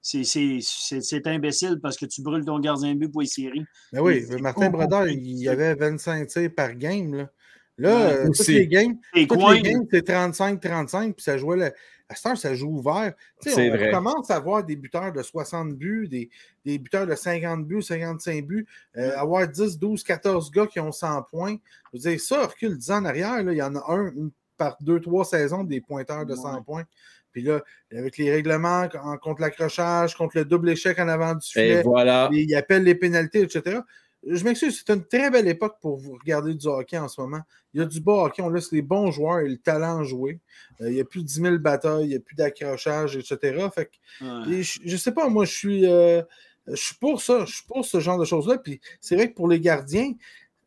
c'est 0.00 1.26
imbécile 1.26 1.80
parce 1.82 1.96
que 1.96 2.06
tu 2.06 2.22
brûles 2.22 2.44
ton 2.44 2.58
gardien 2.58 2.94
de 2.94 2.98
but 2.98 3.10
pour 3.10 3.20
les 3.20 3.26
séries. 3.26 3.64
Mais 3.92 4.00
oui, 4.00 4.24
Martin 4.40 4.70
Brodeur, 4.70 5.08
il 5.08 5.38
y 5.38 5.48
avait 5.48 5.74
25 5.74 6.26
tirs 6.28 6.50
par 6.54 6.74
game. 6.74 7.14
Là. 7.14 7.30
Là, 7.78 8.10
euh, 8.10 8.26
toutes 8.26 8.48
les 8.48 8.66
games, 8.66 8.96
c'est 9.14 9.26
35-35, 9.26 11.12
puis 11.14 11.22
ça 11.22 11.38
jouait 11.38 11.56
le... 11.56 11.72
À 12.10 12.14
cette 12.14 12.26
heure, 12.26 12.38
ça 12.38 12.54
joue 12.54 12.78
ouvert. 12.78 13.12
on, 13.44 13.50
on, 13.50 13.90
commence 13.90 14.30
à 14.30 14.40
voir 14.40 14.64
des 14.64 14.76
buteurs 14.76 15.12
de 15.12 15.22
60 15.22 15.74
buts, 15.74 16.08
des, 16.08 16.30
des 16.64 16.78
buteurs 16.78 17.06
de 17.06 17.14
50 17.14 17.66
buts, 17.66 17.82
55 17.82 18.46
buts, 18.46 18.66
euh, 18.96 19.14
avoir 19.14 19.46
10, 19.46 19.78
12, 19.78 20.02
14 20.04 20.50
gars 20.50 20.66
qui 20.66 20.80
ont 20.80 20.90
100 20.90 21.24
points. 21.30 21.56
Je 21.92 21.98
veux 21.98 22.10
dire, 22.10 22.20
ça, 22.20 22.46
recule 22.46 22.78
10 22.78 22.90
ans 22.92 22.96
en 22.96 23.04
arrière, 23.04 23.42
là, 23.42 23.52
il 23.52 23.58
y 23.58 23.62
en 23.62 23.76
a 23.76 23.84
un 23.92 24.10
par 24.56 24.78
deux, 24.80 25.00
trois 25.00 25.26
saisons 25.26 25.64
des 25.64 25.82
pointeurs 25.82 26.24
de 26.24 26.34
100 26.34 26.62
points. 26.62 26.84
Puis 27.30 27.42
là, 27.42 27.60
avec 27.92 28.16
les 28.16 28.30
règlements 28.30 28.88
contre 29.20 29.42
l'accrochage, 29.42 30.16
contre 30.16 30.38
le 30.38 30.46
double 30.46 30.70
échec 30.70 30.98
en 30.98 31.08
avant 31.08 31.34
du 31.34 31.46
filet, 31.46 31.82
voilà. 31.82 32.30
ils 32.32 32.54
appellent 32.54 32.84
les 32.84 32.94
pénalités, 32.94 33.42
etc 33.42 33.80
je 34.26 34.44
m'excuse, 34.44 34.82
c'est 34.84 34.92
une 34.92 35.04
très 35.04 35.30
belle 35.30 35.48
époque 35.48 35.76
pour 35.80 35.96
vous 35.96 36.14
regarder 36.14 36.54
du 36.54 36.66
hockey 36.66 36.98
en 36.98 37.08
ce 37.08 37.20
moment. 37.20 37.40
Il 37.72 37.80
y 37.80 37.82
a 37.82 37.86
du 37.86 38.00
beau 38.00 38.20
hockey, 38.20 38.42
on 38.42 38.48
laisse 38.48 38.72
les 38.72 38.82
bons 38.82 39.10
joueurs 39.10 39.40
et 39.40 39.48
le 39.48 39.58
talent 39.58 40.02
jouer. 40.02 40.40
Euh, 40.80 40.88
il 40.88 40.94
n'y 40.94 41.00
a 41.00 41.04
plus 41.04 41.22
de 41.22 41.26
10 41.26 41.34
000 41.42 41.58
batailles, 41.58 42.04
il 42.04 42.08
n'y 42.08 42.16
a 42.16 42.20
plus 42.20 42.34
d'accrochage, 42.34 43.16
etc. 43.16 43.68
Fait 43.74 43.90
je, 44.20 44.90
ne 44.90 44.96
sais 44.96 45.12
pas, 45.12 45.28
moi, 45.28 45.44
je 45.44 45.52
suis, 45.52 45.86
euh, 45.86 46.22
je 46.66 46.76
suis 46.76 46.96
pour 46.96 47.22
ça, 47.22 47.44
je 47.44 47.54
suis 47.54 47.64
pour 47.66 47.84
ce 47.84 48.00
genre 48.00 48.18
de 48.18 48.24
choses-là. 48.24 48.58
Puis 48.58 48.80
c'est 49.00 49.14
vrai 49.14 49.30
que 49.30 49.36
pour 49.36 49.48
les 49.48 49.60
gardiens, 49.60 50.12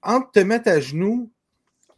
entre 0.02 0.32
te 0.32 0.40
mettre 0.40 0.70
à 0.70 0.80
genoux 0.80 1.30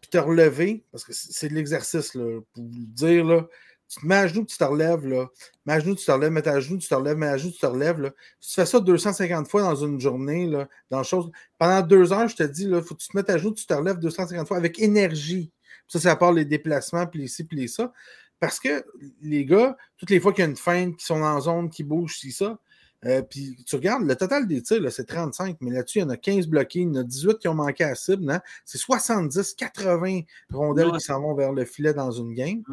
et 0.04 0.08
te 0.08 0.18
relever, 0.18 0.84
parce 0.92 1.04
que 1.04 1.14
c'est 1.14 1.50
de 1.50 1.54
l'exercice, 1.54 2.12
pour 2.12 2.64
vous 2.64 2.86
dire, 2.88 3.26
là, 3.26 3.48
tu 3.88 4.00
te 4.00 4.06
mets 4.06 4.16
à 4.16 4.28
genoux, 4.28 4.46
tu 4.46 4.58
te 4.58 4.64
relèves, 4.64 5.06
là. 5.06 5.28
Mets 5.66 5.74
à 5.74 5.80
genoux, 5.80 5.96
tu 5.96 6.06
te 6.06 6.12
relèves, 6.12 6.32
mets 6.32 6.48
à 6.48 6.60
genoux, 6.60 6.78
tu 6.78 6.88
te 6.88 6.96
relèves, 6.96 7.18
mets 7.18 7.28
à 7.28 7.38
genoux, 7.38 7.52
tu 7.52 7.60
te 7.60 7.66
relèves, 7.66 8.00
là. 8.00 8.12
Si 8.40 8.50
tu 8.50 8.56
fais 8.56 8.66
ça 8.66 8.80
250 8.80 9.48
fois 9.48 9.62
dans 9.62 9.76
une 9.76 10.00
journée, 10.00 10.48
là, 10.48 10.68
dans 10.90 11.04
chose, 11.04 11.32
pendant 11.60 11.82
deux 11.86 12.12
heures, 12.12 12.28
je 12.28 12.36
te 12.36 12.44
dis, 12.44 12.64
il 12.64 12.82
faut 12.82 12.96
que 12.96 13.02
tu 13.02 13.10
te 13.10 13.18
mettes 13.18 13.30
à 13.30 13.38
genoux, 13.38 13.54
tu 13.54 13.66
te 13.66 13.74
relèves 13.74 14.00
250 14.00 14.48
fois 14.48 14.58
avec 14.58 14.80
énergie. 14.80 15.52
Ça, 15.88 16.00
c'est 16.00 16.10
à 16.10 16.16
part 16.16 16.34
les 16.34 16.46
déplacements, 16.46 17.06
puis 17.06 17.22
les 17.22 17.28
ci, 17.28 17.44
puis 17.44 17.70
ça. 17.70 17.94
Parce 18.40 18.60
que 18.60 18.84
les 19.22 19.46
gars, 19.46 19.78
toutes 19.98 20.10
les 20.10 20.20
fois 20.20 20.34
qu'il 20.34 20.44
y 20.44 20.48
a 20.48 20.50
une 20.50 20.58
feinte, 20.58 20.98
qui 20.98 21.06
sont 21.06 21.22
en 21.22 21.40
zone, 21.40 21.70
qui 21.70 21.84
bougent, 21.84 22.18
c'est 22.20 22.32
ça. 22.32 22.60
Euh, 23.06 23.22
puis 23.22 23.58
tu 23.66 23.76
regardes, 23.76 24.04
le 24.04 24.16
total 24.16 24.48
des 24.48 24.62
tirs, 24.62 24.92
c'est 24.92 25.06
35, 25.06 25.58
mais 25.62 25.72
là-dessus, 25.72 26.00
il 26.00 26.02
y 26.02 26.06
en 26.06 26.10
a 26.10 26.18
15 26.18 26.48
bloqués, 26.48 26.80
il 26.80 26.88
y 26.88 26.92
en 26.92 26.96
a 26.96 27.04
18 27.04 27.38
qui 27.38 27.48
ont 27.48 27.54
manqué 27.54 27.84
à 27.84 27.96
cible. 27.96 28.30
Hein. 28.32 28.42
C'est 28.66 28.78
70, 28.78 29.54
80 29.56 30.22
rondelles 30.52 30.92
qui 30.92 31.02
s'en 31.02 31.22
vont 31.22 31.36
vers 31.36 31.52
le 31.52 31.66
filet 31.66 31.94
dans 31.94 32.12
une 32.12 32.34
game 32.34 32.64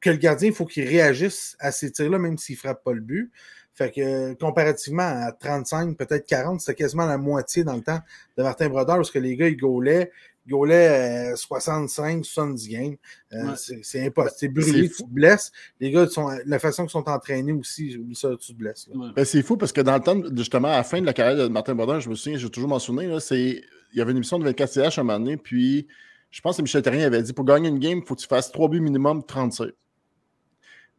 que 0.00 0.10
le 0.10 0.16
gardien, 0.16 0.48
il 0.48 0.54
faut 0.54 0.66
qu'il 0.66 0.86
réagisse 0.86 1.56
à 1.58 1.72
ces 1.72 1.90
tirs-là, 1.90 2.18
même 2.18 2.38
s'il 2.38 2.54
ne 2.54 2.58
frappe 2.58 2.82
pas 2.82 2.92
le 2.92 3.00
but. 3.00 3.30
Fait 3.74 3.90
que 3.90 4.32
comparativement 4.34 5.02
à 5.02 5.32
35, 5.32 5.98
peut-être 5.98 6.26
40, 6.26 6.60
c'était 6.60 6.74
quasiment 6.74 7.04
la 7.04 7.18
moitié 7.18 7.62
dans 7.62 7.74
le 7.74 7.82
temps 7.82 8.00
de 8.38 8.42
Martin 8.42 8.70
Brodeur, 8.70 8.96
parce 8.96 9.10
que 9.10 9.18
les 9.18 9.36
gars, 9.36 9.48
ils 9.48 9.56
gaulaient, 9.56 10.10
ils 10.46 11.36
65, 11.36 12.24
70 12.24 12.68
games. 12.68 12.96
Euh, 13.34 13.54
c'est 13.82 14.06
impossible. 14.06 14.62
C'est 14.62 14.72
brûlé, 14.72 14.88
tu 14.88 15.02
te 15.02 15.08
blesses. 15.08 15.52
Les 15.78 15.90
gars, 15.90 16.06
sont, 16.06 16.30
la 16.46 16.58
façon 16.58 16.84
qu'ils 16.84 16.92
sont 16.92 17.06
entraînés 17.06 17.52
aussi, 17.52 18.00
ça, 18.14 18.30
tu 18.40 18.54
te 18.54 18.58
blesses. 18.58 18.88
Ben, 19.14 19.24
c'est 19.26 19.42
fou 19.42 19.58
parce 19.58 19.72
que 19.72 19.82
dans 19.82 19.96
le 19.96 20.00
temps, 20.00 20.22
justement, 20.34 20.68
à 20.68 20.78
la 20.78 20.84
fin 20.84 21.02
de 21.02 21.06
la 21.06 21.12
carrière 21.12 21.36
de 21.36 21.48
Martin 21.48 21.74
Brodeur, 21.74 22.00
je 22.00 22.08
me 22.08 22.14
souviens, 22.14 22.38
j'ai 22.38 22.48
toujours 22.48 22.70
mentionné, 22.70 23.14
il 23.30 23.62
y 23.92 24.00
avait 24.00 24.12
une 24.12 24.18
émission 24.18 24.38
de 24.38 24.44
24 24.44 24.72
CH 24.72 24.98
à 24.98 25.02
un 25.02 25.04
moment 25.04 25.18
donné, 25.18 25.36
puis 25.36 25.86
je 26.30 26.40
pense 26.40 26.56
que 26.56 26.62
Michel 26.62 26.82
Terrien 26.82 27.06
avait 27.06 27.22
dit 27.22 27.32
pour 27.32 27.44
gagner 27.44 27.68
une 27.68 27.78
game, 27.78 27.98
il 27.98 28.04
faut 28.04 28.14
que 28.14 28.20
tu 28.20 28.26
fasses 28.26 28.52
3 28.52 28.68
buts 28.68 28.80
minimum 28.80 29.24
30 29.24 29.62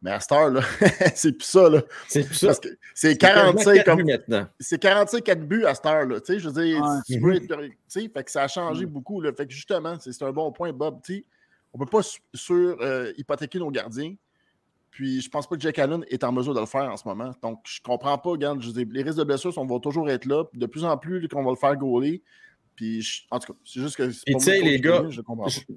Mais 0.02 0.10
à 0.10 0.20
cette 0.20 0.32
heure, 0.32 0.52
c'est 1.14 1.32
plus 1.32 1.46
ça. 1.46 1.68
Là. 1.68 1.82
C'est 2.08 2.24
plus 2.24 2.34
ça. 2.34 2.52
C'est 2.94 3.16
45 3.16 3.84
comme. 3.84 4.02
C'est 4.58 4.78
45 4.78 5.22
4 5.22 5.40
buts 5.40 5.64
à 5.64 5.74
cette 5.74 5.86
heure. 5.86 6.06
Là. 6.06 6.20
Tu 6.20 6.26
sais, 6.34 6.38
je 6.38 6.48
veux 6.48 6.62
dire, 6.62 6.82
tu 7.06 7.20
veux 7.20 7.34
être, 7.34 7.54
fait 7.88 8.24
que 8.24 8.30
ça 8.30 8.42
a 8.42 8.48
changé 8.48 8.86
mm. 8.86 8.90
beaucoup. 8.90 9.20
Là. 9.20 9.32
Fait 9.32 9.46
que 9.46 9.52
justement, 9.52 9.96
c'est 10.00 10.22
un 10.22 10.32
bon 10.32 10.50
point, 10.52 10.72
Bob. 10.72 11.00
sais, 11.04 11.24
on 11.72 11.78
ne 11.78 11.84
peut 11.84 11.90
pas 11.90 12.02
sur, 12.34 12.76
euh, 12.80 13.12
hypothéquer 13.16 13.58
nos 13.58 13.70
gardiens. 13.70 14.14
Puis 14.90 15.20
je 15.20 15.28
pense 15.28 15.46
pas 15.46 15.54
que 15.54 15.60
Jack 15.60 15.78
Allen 15.78 16.04
est 16.08 16.24
en 16.24 16.32
mesure 16.32 16.54
de 16.54 16.60
le 16.60 16.66
faire 16.66 16.90
en 16.90 16.96
ce 16.96 17.06
moment. 17.06 17.30
Donc 17.42 17.60
je 17.64 17.80
comprends 17.80 18.18
pas, 18.18 18.30
regarde, 18.30 18.60
je 18.62 18.70
dis, 18.70 18.84
les 18.84 19.02
risques 19.02 19.18
de 19.18 19.24
blessures 19.24 19.52
on 19.56 19.66
va 19.66 19.78
toujours 19.78 20.10
être 20.10 20.24
là. 20.24 20.44
De 20.54 20.66
plus 20.66 20.84
en 20.84 20.96
plus 20.96 21.28
qu'on 21.28 21.44
va 21.44 21.50
le 21.50 21.56
faire 21.56 21.76
gauler. 21.76 22.22
Puis, 22.78 23.26
en 23.32 23.40
tout 23.40 23.52
cas, 23.52 23.58
c'est 23.64 23.80
juste 23.80 23.96
que. 23.96 24.04
tu 24.04 24.38
sais, 24.38 24.60
les 24.60 24.78
gars, 24.78 25.04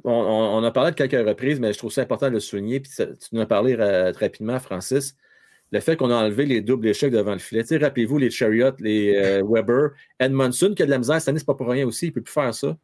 on, 0.04 0.64
a 0.64 0.70
parlé 0.70 0.92
de 0.92 0.96
quelques 0.96 1.28
reprises, 1.28 1.60
mais 1.60 1.74
je 1.74 1.80
trouve 1.80 1.92
ça 1.92 2.04
important 2.04 2.28
de 2.28 2.34
le 2.34 2.40
souligner. 2.40 2.80
Puis, 2.80 2.92
tu 2.96 3.04
nous 3.32 3.42
as 3.42 3.48
parlé 3.48 3.74
rapidement, 3.74 4.60
Francis. 4.60 5.16
Le 5.72 5.80
fait 5.80 5.96
qu'on 5.98 6.12
a 6.12 6.16
enlevé 6.16 6.46
les 6.46 6.62
doubles 6.62 6.88
échecs 6.88 7.12
devant 7.12 7.32
le 7.32 7.40
filet. 7.40 7.64
Rappelez-vous, 7.76 8.20
les 8.20 8.30
Chariot, 8.30 8.74
les 8.78 9.16
euh, 9.16 9.42
Weber, 9.50 9.94
Edmondson, 10.20 10.76
qui 10.76 10.84
a 10.84 10.86
de 10.86 10.92
la 10.92 11.00
misère 11.00 11.20
cette 11.20 11.30
année, 11.30 11.40
c'est 11.40 11.46
pas 11.46 11.56
pour 11.56 11.70
rien 11.70 11.88
aussi, 11.88 12.06
il 12.06 12.10
ne 12.10 12.14
peut 12.14 12.22
plus 12.22 12.34
faire 12.34 12.54
ça. 12.54 12.78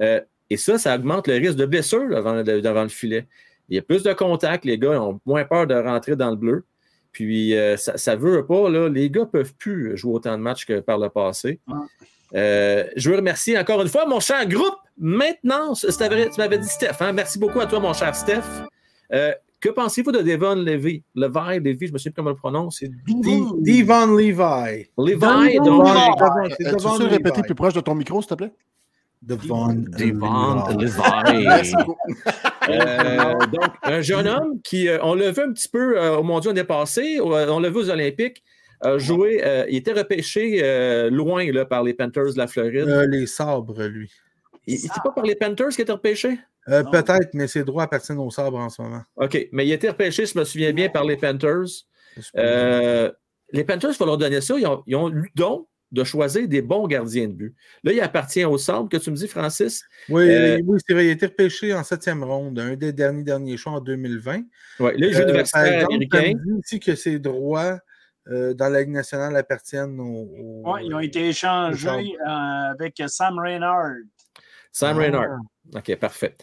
Euh, 0.00 0.22
et 0.48 0.56
ça, 0.56 0.78
ça 0.78 0.96
augmente 0.96 1.28
le 1.28 1.34
risque 1.34 1.56
de 1.56 1.66
blessure 1.66 2.08
devant, 2.08 2.42
devant, 2.42 2.84
le 2.84 2.88
filet. 2.88 3.28
Il 3.68 3.76
y 3.76 3.78
a 3.78 3.82
plus 3.82 4.02
de 4.02 4.14
contacts, 4.14 4.64
les 4.64 4.78
gars 4.78 4.98
ont 5.02 5.20
moins 5.26 5.44
peur 5.44 5.66
de 5.66 5.74
rentrer 5.74 6.16
dans 6.16 6.30
le 6.30 6.36
bleu. 6.36 6.64
Puis, 7.12 7.54
euh, 7.54 7.76
ça 7.76 8.16
ne 8.16 8.20
veut 8.20 8.46
pas, 8.46 8.70
là, 8.70 8.88
les 8.88 9.10
gars 9.10 9.22
ne 9.22 9.26
peuvent 9.26 9.54
plus 9.56 9.94
jouer 9.94 10.14
autant 10.14 10.38
de 10.38 10.42
matchs 10.42 10.64
que 10.64 10.80
par 10.80 10.96
le 10.96 11.10
passé. 11.10 11.60
Euh, 12.34 12.84
je 12.96 13.10
veux 13.10 13.16
remercier 13.16 13.58
encore 13.58 13.80
une 13.82 13.88
fois 13.88 14.06
mon 14.06 14.20
cher 14.20 14.46
groupe 14.46 14.76
Maintenance. 14.98 15.84
Vrai, 15.98 16.28
tu 16.28 16.38
m'avais 16.40 16.58
dit 16.58 16.68
Steph. 16.68 16.96
hein? 17.00 17.12
Merci 17.12 17.38
beaucoup 17.38 17.60
à 17.60 17.66
toi, 17.66 17.80
mon 17.80 17.92
cher 17.92 18.14
Steph. 18.14 18.42
Euh, 19.12 19.32
que 19.60 19.70
pensez-vous 19.70 20.12
de 20.12 20.20
Devon 20.20 20.54
Levy? 20.54 21.02
Levi, 21.14 21.58
Levy, 21.60 21.86
je 21.88 21.92
me 21.92 21.98
souviens 21.98 22.12
plus 22.12 22.16
comment 22.16 22.30
on 22.30 22.32
le 22.32 22.36
prononce. 22.36 22.76
C'est 22.80 22.90
Devon 23.62 24.14
Levi. 24.16 24.86
Levi, 24.98 25.14
Devon 25.58 25.82
donc. 25.82 26.48
Levi. 26.48 26.64
Devon 26.72 26.98
peux 26.98 27.06
répéter 27.06 27.42
plus 27.42 27.54
proche 27.54 27.74
de 27.74 27.80
ton 27.80 27.94
micro, 27.94 28.20
s'il 28.20 28.28
te 28.30 28.34
plaît? 28.34 28.52
Devon 29.22 29.72
Devon 29.74 30.68
Levi. 30.78 31.44
Merci 31.44 31.72
Levi. 31.74 31.84
beaucoup. 31.86 32.14
Euh, 32.68 33.34
donc, 33.52 33.70
un 33.82 34.00
jeune 34.00 34.28
homme 34.28 34.60
qui, 34.62 34.88
on 35.02 35.14
l'a 35.14 35.30
vu 35.32 35.42
un 35.42 35.52
petit 35.52 35.68
peu 35.68 35.98
au 36.16 36.22
mondial 36.22 36.54
l'année 36.54 36.66
passée, 36.66 37.18
au- 37.18 37.34
on 37.34 37.58
l'a 37.60 37.70
vu 37.70 37.78
aux 37.78 37.90
Olympiques, 37.90 38.42
a 38.80 38.98
joué, 38.98 39.40
euh, 39.44 39.64
il 39.68 39.76
était 39.76 39.92
repêché 39.92 40.60
euh, 40.62 41.10
loin 41.10 41.50
là, 41.52 41.64
par 41.64 41.82
les 41.82 41.94
Panthers 41.94 42.32
de 42.32 42.38
la 42.38 42.46
Floride. 42.46 42.88
Euh, 42.88 43.06
les 43.06 43.26
sabres, 43.26 43.82
lui. 43.84 44.10
il 44.66 44.74
n'était 44.74 45.00
pas 45.02 45.10
par 45.12 45.24
les 45.24 45.34
Panthers 45.34 45.70
qui 45.70 45.82
était 45.82 45.92
repêché? 45.92 46.38
Euh. 46.68 46.82
Peut-être, 46.84 47.30
mais 47.34 47.46
ses 47.48 47.64
droits 47.64 47.84
appartiennent 47.84 48.18
aux 48.18 48.30
sabres 48.30 48.58
en 48.58 48.68
ce 48.68 48.82
moment. 48.82 49.02
OK, 49.16 49.48
mais 49.52 49.66
il 49.66 49.72
a 49.72 49.74
été 49.74 49.88
repêché, 49.88 50.26
si 50.26 50.34
je 50.34 50.38
me 50.38 50.44
souviens 50.44 50.72
bien, 50.72 50.88
par 50.90 51.04
les 51.04 51.16
Panthers. 51.16 51.64
Euh, 52.36 53.10
les 53.52 53.64
Panthers, 53.64 53.90
il 53.90 53.96
faut 53.96 54.06
leur 54.06 54.18
donner 54.18 54.40
ça. 54.40 54.54
Ils 54.58 54.66
ont, 54.66 54.82
ils 54.86 54.96
ont 54.96 55.08
eu 55.08 55.14
le 55.22 55.28
don 55.34 55.66
de 55.90 56.04
choisir 56.04 56.46
des 56.46 56.60
bons 56.60 56.86
gardiens 56.86 57.28
de 57.28 57.32
but. 57.32 57.56
Là, 57.82 57.92
il 57.92 58.00
appartient 58.00 58.44
au 58.44 58.58
centre, 58.58 58.90
que 58.90 59.02
tu 59.02 59.10
me 59.10 59.16
dis, 59.16 59.26
Francis. 59.26 59.82
Oui, 60.10 60.28
Euh, 60.28 60.58
oui 60.66 60.78
c'est 60.86 60.92
vrai. 60.92 61.06
Il 61.06 61.08
a 61.08 61.12
été 61.12 61.24
repêché 61.26 61.72
en 61.72 61.82
septième 61.82 62.22
ronde, 62.22 62.58
un 62.58 62.76
des 62.76 62.92
derniers 62.92 63.22
derniers 63.24 63.56
choix 63.56 63.72
en 63.72 63.80
2020. 63.80 64.42
Ouais, 64.80 64.92
là, 64.98 65.06
il 65.06 65.14
joue 65.14 65.20
Euh, 65.20 65.44
par 65.50 65.64
exemple, 65.64 65.94
américain. 65.94 66.32
dit 66.44 66.52
aussi 66.58 66.78
que 66.80 66.94
ses 66.94 67.18
droits 67.18 67.78
euh, 68.30 68.54
dans 68.54 68.68
la 68.68 68.80
Ligue 68.80 68.90
nationale 68.90 69.34
appartiennent 69.36 69.98
au. 70.00 70.28
au- 70.64 70.72
Ouais, 70.72 70.84
ils 70.86 70.94
ont 70.94 71.00
été 71.00 71.28
échangés 71.28 71.88
euh, 71.88 72.26
avec 72.70 73.02
Sam 73.06 73.38
Reynard. 73.38 73.94
Sam 74.72 74.96
Ah. 74.98 75.00
Reynard. 75.00 75.38
OK, 75.74 75.96
parfait. 75.96 76.36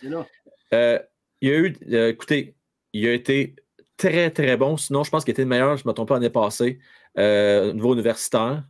Euh, 0.74 1.00
il 1.42 1.50
a 1.52 1.58
eu, 1.58 1.76
euh, 1.92 2.10
écoutez, 2.10 2.56
il 2.94 3.08
a 3.08 3.14
été 3.14 3.56
très, 3.98 4.30
très 4.32 4.58
bon. 4.58 4.78
Sinon, 4.78 5.04
je 5.04 5.12
pense 5.12 5.24
qu'il 5.24 5.32
était 5.32 5.44
le 5.44 5.48
meilleur, 5.50 5.78
je 5.78 5.84
ne 5.86 5.90
me 5.90 5.94
trompe 5.94 6.08
pas, 6.10 6.16
l'année 6.16 6.30
passée, 6.30 6.80
euh, 7.18 7.70
au 7.70 7.74
niveau 7.74 7.94
universitaire. 7.94 8.64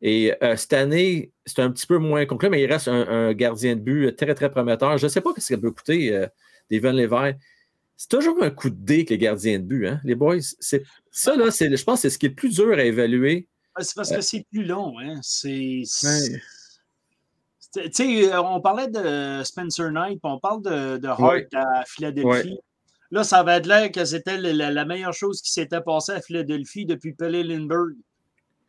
Et 0.00 0.32
euh, 0.42 0.54
cette 0.56 0.72
année, 0.74 1.32
c'est 1.44 1.60
un 1.60 1.70
petit 1.70 1.86
peu 1.86 1.98
moins 1.98 2.24
concret, 2.26 2.48
mais 2.50 2.62
il 2.62 2.66
reste 2.70 2.86
un, 2.88 3.08
un 3.08 3.32
gardien 3.32 3.74
de 3.76 3.80
but 3.80 4.14
très, 4.16 4.34
très 4.34 4.50
prometteur. 4.50 4.96
Je 4.98 5.06
ne 5.06 5.08
sais 5.08 5.20
pas 5.20 5.30
ce 5.30 5.34
que 5.36 5.40
ça 5.40 5.56
peut 5.58 5.70
coûter, 5.72 6.14
euh, 6.14 6.26
Devon 6.70 6.92
Levi. 6.92 7.34
C'est 7.98 8.08
toujours 8.10 8.40
un 8.44 8.50
coup 8.50 8.70
de 8.70 8.76
dé 8.76 9.04
que 9.04 9.10
les 9.10 9.18
gardiens 9.18 9.58
de 9.58 9.64
but, 9.64 9.88
hein, 9.88 10.00
les 10.04 10.14
boys. 10.14 10.36
C'est, 10.60 10.84
ça, 11.10 11.34
là, 11.34 11.50
c'est, 11.50 11.76
je 11.76 11.84
pense 11.84 11.96
que 11.96 12.02
c'est 12.02 12.10
ce 12.10 12.18
qui 12.18 12.26
est 12.26 12.28
le 12.28 12.34
plus 12.36 12.54
dur 12.54 12.78
à 12.78 12.84
évaluer. 12.84 13.48
C'est 13.80 13.94
parce 13.96 14.12
que 14.12 14.20
c'est 14.20 14.46
plus 14.52 14.64
long. 14.64 14.94
Hein? 15.00 15.18
C'est. 15.20 15.82
Ouais. 16.04 16.40
Tu 17.74 17.90
sais, 17.92 18.32
euh, 18.32 18.40
on 18.40 18.60
parlait 18.60 18.86
de 18.86 19.42
Spencer 19.42 19.90
Knight, 19.90 20.20
puis 20.22 20.32
on 20.32 20.38
parle 20.38 20.62
de, 20.62 20.98
de 20.98 21.08
Hart 21.08 21.20
Ouais. 21.20 21.48
à 21.54 21.84
Philadelphie. 21.86 22.56
Là, 23.10 23.24
ça 23.24 23.38
avait 23.38 23.60
l'air 23.60 23.90
que 23.90 24.04
c'était 24.04 24.38
la, 24.38 24.84
meilleure 24.84 25.12
chose 25.12 25.42
qui 25.42 25.50
s'était 25.50 25.80
passée 25.80 26.12
à 26.12 26.20
Philadelphie 26.20 26.86
depuis 26.86 27.14
Pelle 27.14 27.46
Lindbergh. 27.46 27.96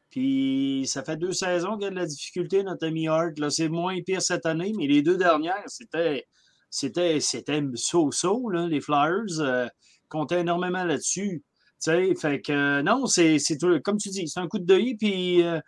Puis 0.10 0.86
ça 0.88 1.04
fait 1.04 1.18
deux 1.18 1.34
saisons 1.34 1.76
qu'il 1.76 1.84
y 1.84 1.88
a 1.88 1.92
de 1.92 1.96
la 1.96 2.08
difficulté, 2.08 2.64
notre 2.64 2.88
ami 2.88 3.08
Hart. 3.08 3.38
Là, 3.38 3.52
c'est 3.52 3.70
moins 3.70 4.02
pire 4.02 4.24
cette 4.24 4.48
année, 4.48 4.74
mais 4.76 4.88
les 4.88 5.04
deux 5.04 5.18
dernières, 5.18 5.64
c'était 5.68 6.26
c'était 6.70 7.20
c'était 7.20 7.62
so-so, 7.76 8.50
là, 8.50 8.68
les 8.68 8.82
Flyers 8.82 9.40
euh, 9.40 9.68
comptaient 10.08 10.42
énormément 10.42 10.84
là-dessus. 10.84 11.44
Tu 11.82 11.92
sais, 11.92 12.14
fait 12.16 12.42
que 12.42 12.52
euh, 12.52 12.82
non, 12.84 13.06
c'est 13.06 13.38
comme 13.84 13.98
tu 13.98 14.10
dis, 14.10 14.28
c'est 14.28 14.40
un 14.40 14.48
coup 14.48 14.60
de 14.60 14.66
deuil, 14.66 14.96
puis 14.96 15.42
euh, 15.44 15.60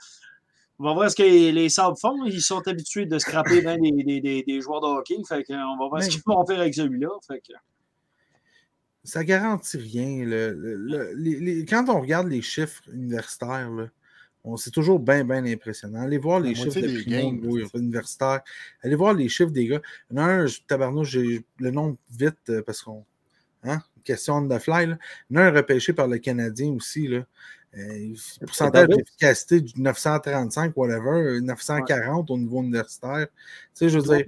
on 0.79 0.83
va 0.85 0.93
voir 0.93 1.09
ce 1.11 1.15
que 1.15 1.23
les, 1.23 1.69
Sabres 1.69 1.97
font. 1.99 2.25
Ils 2.25 2.41
sont 2.41 2.67
habitués 2.67 3.05
de 3.05 3.17
scraper 3.19 3.61
ben 3.61 3.79
des, 3.79 3.91
des, 4.03 4.19
des, 4.19 4.43
des 4.43 4.61
joueurs 4.61 4.81
de 4.81 4.87
hockey, 4.87 5.17
fait 5.27 5.43
que, 5.43 5.53
on 5.53 5.77
va 5.77 5.87
voir 5.89 6.03
ce 6.03 6.09
qu'ils 6.09 6.21
vont 6.25 6.45
faire 6.45 6.59
avec 6.59 6.73
celui-là. 6.73 7.09
Fait 7.27 7.39
que, 7.39 7.53
Ça 9.03 9.23
garantit 9.23 9.77
rien. 9.77 10.25
le- 10.25 10.53
le- 10.53 10.75
le- 10.75 11.13
les- 11.15 11.39
les- 11.39 11.65
quand 11.65 11.87
on 11.89 12.01
regarde 12.01 12.27
les 12.27 12.41
chiffres 12.41 12.81
universitaires, 12.91 13.69
là, 13.69 13.87
on- 14.43 14.57
c'est 14.57 14.71
toujours 14.71 14.99
bien, 14.99 15.23
bien 15.23 15.45
impressionnant. 15.45 16.01
Allez 16.01 16.17
voir 16.17 16.39
les 16.39 16.53
La 16.53 16.55
chiffres 16.55 16.79
de 16.81 16.87
des 16.87 17.03
primo 17.03 17.57
universitaire. 17.75 18.41
Allez 18.81 18.95
voir 18.95 19.13
les 19.13 19.29
chiffres 19.29 19.51
des 19.51 19.67
gars. 19.67 19.81
Il 20.09 20.17
y 20.17 20.19
en 20.19 20.23
a 20.23 20.25
un, 20.27 20.45
je- 20.45 20.59
tabarnouche, 20.67 21.09
j'ai 21.11 21.43
le 21.59 21.71
nom 21.71 21.97
vite 22.11 22.37
euh, 22.49 22.61
parce 22.63 22.81
qu'on. 22.81 23.03
Hein? 23.63 23.79
Question 24.03 24.41
de 24.41 24.57
fly. 24.57 24.87
Là. 24.87 24.97
Il 25.29 25.35
y 25.37 25.39
en 25.39 25.43
a 25.43 25.45
un 25.45 25.51
repêché 25.51 25.93
par 25.93 26.07
le 26.07 26.17
Canadien 26.17 26.71
aussi. 26.73 27.07
Là. 27.07 27.25
Euh, 27.77 28.13
pourcentage 28.41 28.87
d'efficacité 28.89 29.61
du 29.61 29.79
935, 29.79 30.75
whatever, 30.75 31.09
euh, 31.37 31.39
940 31.39 32.29
au 32.31 32.37
niveau 32.37 32.61
universitaire. 32.63 33.27
Tu 33.27 33.35
sais, 33.75 33.89
je 33.89 33.99
veux 33.99 34.17
dire. 34.17 34.25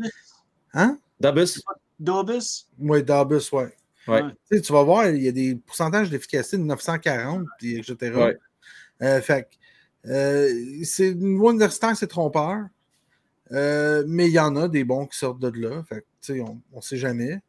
Hein? 0.73 0.97
Dabus, 1.19 1.61
Dobis, 1.99 2.67
Oui, 2.79 3.03
Dabus, 3.03 3.49
ouais. 3.51 3.73
Ouais. 4.07 4.21
Tu 4.49 4.57
sais, 4.57 4.61
tu 4.61 4.73
vas 4.73 4.83
voir, 4.83 5.07
il 5.09 5.21
y 5.23 5.27
a 5.27 5.31
des 5.31 5.55
pourcentages 5.55 6.09
d'efficacité 6.09 6.57
de 6.57 6.63
940, 6.63 7.45
puis 7.57 7.77
etc. 7.79 8.15
Ouais. 8.15 8.37
Euh, 9.01 9.21
fait 9.21 9.43
que, 9.43 9.47
euh, 9.47 9.59
c'est, 10.05 11.11
au 11.11 11.13
niveau 11.13 11.51
universitaire, 11.51 11.95
c'est 11.95 12.07
trompeur. 12.07 12.65
Euh, 13.51 14.03
mais 14.07 14.27
il 14.27 14.33
y 14.33 14.39
en 14.39 14.55
a 14.55 14.67
des 14.67 14.83
bons 14.83 15.05
qui 15.05 15.17
sortent 15.17 15.39
de 15.39 15.51
là. 15.61 15.83
Fait 15.87 15.97
que, 16.01 16.05
tu 16.21 16.33
sais, 16.35 16.41
on 16.41 16.59
ne 16.75 16.81
sait 16.81 16.97
jamais. 16.97 17.39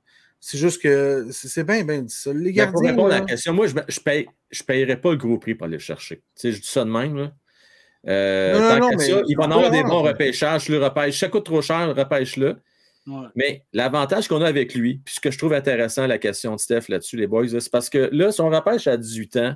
C'est 0.40 0.58
juste 0.58 0.82
que 0.82 1.28
c'est, 1.30 1.48
c'est 1.48 1.64
bien, 1.64 1.82
bien 1.84 2.02
dit 2.02 2.14
ça. 2.14 2.32
Les 2.32 2.52
Mais 2.52 2.66
pour 2.66 2.82
gardiens. 2.82 2.90
répondre 2.90 3.14
à 3.14 3.20
la 3.20 3.24
question, 3.24 3.54
moi, 3.54 3.66
je 3.66 3.74
ne 3.76 3.80
je 3.88 4.00
paye, 4.00 4.26
je 4.50 4.62
payerais 4.62 5.00
pas 5.00 5.12
le 5.12 5.16
gros 5.16 5.38
prix 5.38 5.54
pour 5.54 5.64
aller 5.66 5.76
le 5.76 5.82
chercher. 5.82 6.16
Tu 6.16 6.22
sais, 6.34 6.52
je 6.52 6.60
dis 6.60 6.66
ça 6.68 6.84
de 6.84 6.90
même. 6.90 7.16
Là. 7.16 7.32
Euh, 8.06 8.52
Non, 8.52 8.68
tant 8.68 8.78
non, 8.80 8.90
qu'à 8.90 8.96
mais- 8.96 9.04
ça, 9.10 9.22
il 9.26 9.36
va 9.36 9.44
en 9.44 9.50
avoir 9.52 9.70
des 9.70 9.82
bons 9.82 10.02
repêchages. 10.02 10.66
Je 10.66 10.72
le 10.72 10.84
repêche. 10.84 11.18
Ça 11.18 11.28
coûte 11.28 11.44
trop 11.46 11.62
cher, 11.62 11.94
repêche-le. 11.96 12.56
ouais. 13.06 13.26
Mais 13.34 13.64
l'avantage 13.72 14.28
qu'on 14.28 14.42
a 14.42 14.46
avec 14.46 14.74
lui, 14.74 15.00
puis 15.02 15.14
ce 15.14 15.20
que 15.20 15.30
je 15.30 15.38
trouve 15.38 15.54
intéressant, 15.54 16.06
la 16.06 16.18
question 16.18 16.54
de 16.54 16.60
Steph 16.60 16.88
là-dessus, 16.90 17.16
les 17.16 17.26
boys, 17.26 17.46
là, 17.46 17.60
c'est 17.60 17.72
parce 17.72 17.88
que 17.88 18.10
là, 18.12 18.30
si 18.30 18.42
on 18.42 18.50
repêche 18.50 18.86
à 18.86 18.98
18 18.98 19.36
ans, 19.38 19.54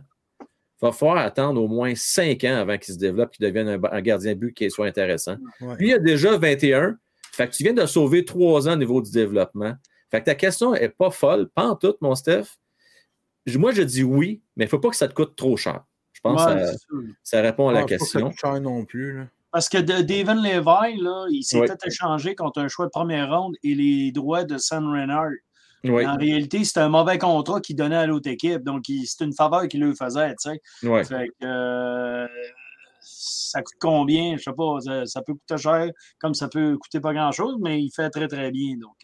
va 0.81 0.93
falloir 0.93 1.19
attendre 1.19 1.61
au 1.63 1.69
moins 1.69 1.95
5 1.95 2.45
ans 2.45 2.57
avant 2.57 2.79
qu'il 2.79 2.95
se 2.95 2.99
développe, 2.99 3.33
qu'il 3.33 3.45
devienne 3.47 3.69
un, 3.69 3.81
un 3.91 4.01
gardien 4.01 4.35
de 4.35 4.39
but 4.39 4.55
qui 4.55 4.71
soit 4.71 4.87
intéressant. 4.87 5.37
ouais. 5.61 5.77
Lui, 5.79 5.89
il 5.89 5.95
a 5.95 5.99
déjà 5.99 6.37
21. 6.39 6.97
Fait 7.33 7.49
que 7.49 7.55
tu 7.55 7.63
viens 7.63 7.73
de 7.75 7.87
sauver 7.87 8.25
3 8.25 8.69
ans 8.69 8.73
au 8.73 8.77
niveau 8.77 9.01
du 9.03 9.11
développement. 9.11 9.75
Fait 10.11 10.21
que 10.21 10.25
ta 10.27 10.35
question 10.35 10.73
n'est 10.73 10.89
pas 10.89 11.11
folle, 11.11 11.49
pas 11.51 11.67
en 11.69 11.77
tout, 11.77 11.95
mon 12.01 12.15
Steph. 12.15 12.45
Moi, 13.55 13.73
je 13.73 13.83
dis 13.83 14.03
oui, 14.05 14.43
mais 14.57 14.65
il 14.65 14.67
ne 14.67 14.71
faut 14.71 14.79
pas 14.79 14.91
que 14.91 14.97
ça 14.97 15.09
te 15.09 15.15
coûte 15.15 15.35
trop 15.37 15.57
cher. 15.57 15.85
Je 16.13 16.21
pense 16.21 16.45
Ouais, 16.45 16.55
que 16.91 16.97
ça, 17.23 17.41
répond 17.41 17.69
à 17.69 17.73
la 17.73 17.79
Ah, 17.81 17.83
pas 17.83 17.89
que 17.89 17.99
ça 17.99 18.05
question. 18.05 18.29
coûte 18.31 18.39
cher 18.39 18.61
non 18.61 18.85
plus. 18.85 19.19
Là. 19.19 19.27
Parce 19.53 19.69
que 19.69 19.79
de- 19.79 20.03
Devin 20.03 20.35
Levi, 20.35 21.01
là, 21.01 21.27
il 21.31 21.43
s'est 21.45 21.59
Oui. 21.61 21.67
fait 21.69 21.79
échanger 21.87 22.35
contre 22.35 22.61
un 22.61 22.69
choix 22.69 22.87
de 22.87 22.91
première 22.91 23.31
ronde 23.31 23.55
et 23.63 23.75
les 23.75 24.13
droits 24.13 24.45
de 24.45 24.59
Sam 24.59 24.87
Renard. 24.91 25.31
Oui, 25.85 26.05
En 26.07 26.17
réalité, 26.17 26.65
c'était 26.65 26.81
un 26.81 26.89
mauvais 26.89 27.19
contrat 27.19 27.61
qu'il 27.61 27.77
donnait 27.77 27.97
à 27.97 28.07
l'autre 28.07 28.29
équipe. 28.29 28.63
Donc, 28.65 28.85
c'est 29.07 29.25
une 29.25 29.33
faveur 29.33 29.69
qu'il 29.69 29.83
lui 29.85 29.95
faisait. 29.95 30.31
tu 30.43 30.51
sais. 30.51 30.61
oui. 30.83 31.05
Fait 31.05 31.29
que, 31.41 31.47
euh, 31.47 32.27
ça 33.01 33.63
coûte 33.63 33.77
combien? 33.81 34.37
Je 34.37 34.43
sais 34.43 34.53
pas. 34.53 34.81
Ça, 34.81 35.07
ça 35.07 35.23
peut 35.23 35.35
coûter 35.35 35.57
cher, 35.57 35.91
comme 36.19 36.35
ça 36.35 36.49
peut 36.49 36.77
coûter 36.77 37.01
pas 37.01 37.13
grand-chose, 37.15 37.57
mais 37.61 37.81
il 37.81 37.91
fait 37.91 38.11
très, 38.11 38.27
très 38.29 38.51
bien. 38.51 38.77
Donc, 38.77 38.97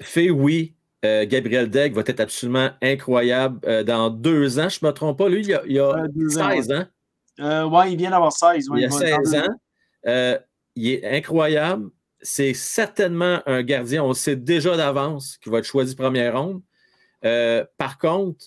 Fait 0.00 0.30
oui. 0.30 0.74
Euh, 1.02 1.24
Gabriel 1.26 1.70
Degg 1.70 1.94
va 1.94 2.02
être 2.06 2.20
absolument 2.20 2.68
incroyable 2.82 3.58
euh, 3.66 3.82
dans 3.82 4.10
deux 4.10 4.58
ans. 4.58 4.68
Je 4.68 4.78
ne 4.82 4.88
me 4.88 4.92
trompe 4.92 5.16
pas. 5.16 5.30
Lui, 5.30 5.40
il 5.42 5.54
a, 5.54 5.62
il 5.66 5.78
a 5.78 5.94
Euh, 6.04 6.08
deux 6.14 6.38
ans, 6.38 6.50
16 6.50 6.70
ans. 6.72 7.70
ouais, 7.70 7.92
il 7.92 7.96
vient 7.96 8.10
d'avoir 8.10 8.32
16. 8.32 8.68
ouais, 8.68 8.80
Il 8.80 8.84
a 8.84 8.88
va- 8.88 8.98
16 8.98 9.34
ans. 9.36 10.38
Il 10.76 10.88
est 10.90 11.16
incroyable. 11.16 11.88
C'est 12.22 12.54
certainement 12.54 13.40
un 13.46 13.62
gardien. 13.62 14.04
On 14.04 14.12
sait 14.12 14.36
déjà 14.36 14.76
d'avance 14.76 15.38
qu'il 15.38 15.52
va 15.52 15.58
être 15.58 15.64
choisi 15.64 15.96
première 15.96 16.38
ronde. 16.38 16.60
Euh, 17.24 17.64
par 17.78 17.98
contre, 17.98 18.46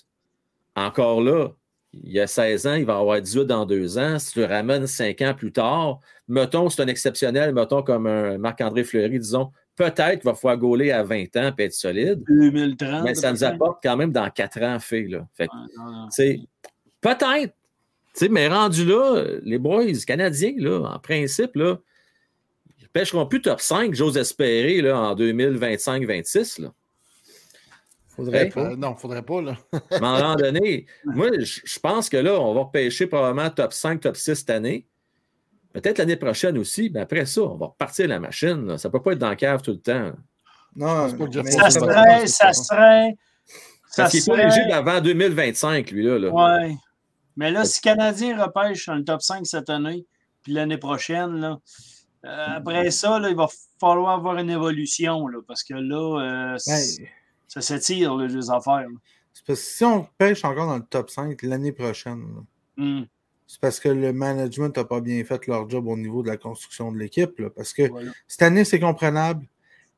encore 0.76 1.22
là, 1.22 1.50
il 1.94 2.20
a 2.20 2.28
16 2.28 2.68
ans, 2.68 2.74
il 2.74 2.86
va 2.86 2.98
avoir 2.98 3.22
18 3.22 3.46
dans 3.46 3.66
deux 3.66 3.98
ans. 3.98 4.18
Si 4.18 4.34
tu 4.34 4.40
le 4.40 4.46
ramènes 4.46 4.88
5 4.88 5.22
ans 5.22 5.34
plus 5.36 5.52
tard, 5.52 6.00
mettons, 6.28 6.70
c'est 6.70 6.82
un 6.82 6.88
exceptionnel, 6.88 7.54
mettons 7.54 7.84
comme 7.84 8.08
un 8.08 8.38
Marc-André 8.38 8.84
Fleury, 8.84 9.20
disons, 9.20 9.52
peut-être 9.76 10.22
qu'il 10.22 10.24
va 10.24 10.34
falloir 10.34 10.58
gauler 10.58 10.92
à 10.92 11.04
20 11.04 11.36
ans 11.38 11.52
et 11.58 11.64
être 11.64 11.74
solide. 11.74 12.24
2030. 12.28 13.04
Mais 13.04 13.16
ça 13.16 13.32
nous 13.32 13.44
apporte 13.44 13.80
quand 13.84 13.96
même 13.96 14.12
dans 14.12 14.30
4 14.30 14.62
ans 14.64 14.80
fait. 14.80 15.04
Là. 15.04 15.28
Fait 15.36 15.48
peut-être. 17.02 17.54
Mais 18.30 18.48
rendu 18.48 18.86
là, 18.86 19.24
les 19.44 19.58
boys 19.58 19.86
canadiens, 20.06 20.54
là, 20.58 20.94
en 20.96 21.00
principe, 21.00 21.56
là, 21.56 21.80
pêcheront 22.94 23.26
plus 23.26 23.42
top 23.42 23.60
5, 23.60 23.94
j'ose 23.94 24.18
espérer, 24.18 24.82
là, 24.82 24.98
en 25.00 25.16
2025-26. 25.16 26.60
là. 26.62 26.72
Faudrait 28.16 28.44
Ouais. 28.44 28.50
pas. 28.50 28.62
Euh, 28.72 28.76
non, 28.76 28.96
faudrait 28.96 29.24
pas, 29.24 29.42
là. 29.42 29.58
Mais 29.92 29.98
à 29.98 30.06
un 30.08 30.22
moment 30.22 30.36
donné, 30.36 30.86
moi, 31.04 31.30
je 31.40 31.80
pense 31.80 32.10
que 32.10 32.18
là, 32.18 32.40
on 32.40 32.54
va 32.54 32.66
pêcher 32.72 33.08
probablement 33.08 33.50
top 33.50 33.74
5, 33.74 34.02
top 34.02 34.16
6 34.16 34.36
cette 34.36 34.50
année. 34.52 34.86
Peut-être 35.74 35.98
l'année 35.98 36.18
prochaine 36.18 36.56
aussi, 36.60 36.92
mais 36.94 37.00
après 37.00 37.26
ça, 37.26 37.42
on 37.42 37.56
va 37.56 37.66
repartir 37.66 38.08
la 38.08 38.20
machine. 38.20 38.68
là. 38.68 38.78
Ça 38.78 38.88
ne 38.90 38.92
peut 38.92 39.02
pas 39.02 39.14
être 39.14 39.18
dans 39.18 39.30
la 39.30 39.36
cave 39.36 39.64
tout 39.64 39.72
le 39.72 39.80
temps. 39.80 40.12
Non, 40.76 41.12
que 41.12 41.32
Ça 41.50 41.72
c'est 41.72 41.80
pas 41.80 42.04
serait, 42.04 42.28
ça, 42.28 42.54
serait. 42.54 43.16
Ça 43.90 44.04
Parce 44.04 44.12
qu'il 44.12 44.20
est 44.20 44.26
pas 44.28 44.34
serait- 44.36 44.44
éligible 44.44 44.72
avant 44.72 45.02
2025, 45.02 45.90
lui. 45.90 46.04
Là, 46.06 46.20
là. 46.20 46.30
Ouais. 46.30 46.76
Mais 47.38 47.50
là, 47.50 47.66
si 47.66 47.80
le 47.84 47.90
Canadien 47.90 48.40
repêche 48.46 48.86
dans 48.86 48.94
le 48.96 49.04
top 49.04 49.24
5 49.24 49.48
cette 49.48 49.72
année, 49.72 50.06
puis 50.44 50.54
l'année 50.54 50.78
prochaine, 50.78 51.40
là, 51.40 51.58
Euh, 51.58 51.58
après 52.24 52.92
ça, 52.92 53.20
là, 53.20 53.30
il 53.30 53.36
va 53.36 53.48
falloir 53.80 54.16
avoir 54.18 54.38
une 54.38 54.50
évolution 54.50 55.28
là, 55.28 55.40
parce 55.48 55.64
que 55.64 55.74
là, 55.74 56.54
euh, 56.54 56.58
Ben, 56.68 57.08
ça 57.48 57.62
s'étire 57.62 58.16
les 58.16 58.50
affaires. 58.50 58.88
c'est 59.34 59.46
parce 59.46 59.60
que 59.60 59.66
si 59.66 59.84
on 59.84 60.08
pêche 60.18 60.44
encore 60.46 60.68
dans 60.68 60.78
le 60.78 60.84
top 60.84 61.10
5 61.10 61.42
l'année 61.44 61.72
prochaine, 61.72 62.26
Hmm, 62.76 63.04
c'est 63.46 63.60
parce 63.62 63.80
que 63.80 63.90
le 63.90 64.14
management 64.14 64.76
n'a 64.76 64.84
pas 64.84 65.00
bien 65.00 65.24
fait 65.24 65.46
leur 65.48 65.70
job 65.70 65.86
au 65.88 65.96
niveau 65.96 66.24
de 66.24 66.28
la 66.28 66.38
construction 66.38 66.92
de 66.92 66.98
l'équipe. 66.98 67.40
Parce 67.56 67.72
que 67.74 67.88
voilà. 67.88 68.12
cette 68.28 68.42
année, 68.42 68.64
c'est 68.66 68.80
comprenable. 68.80 69.46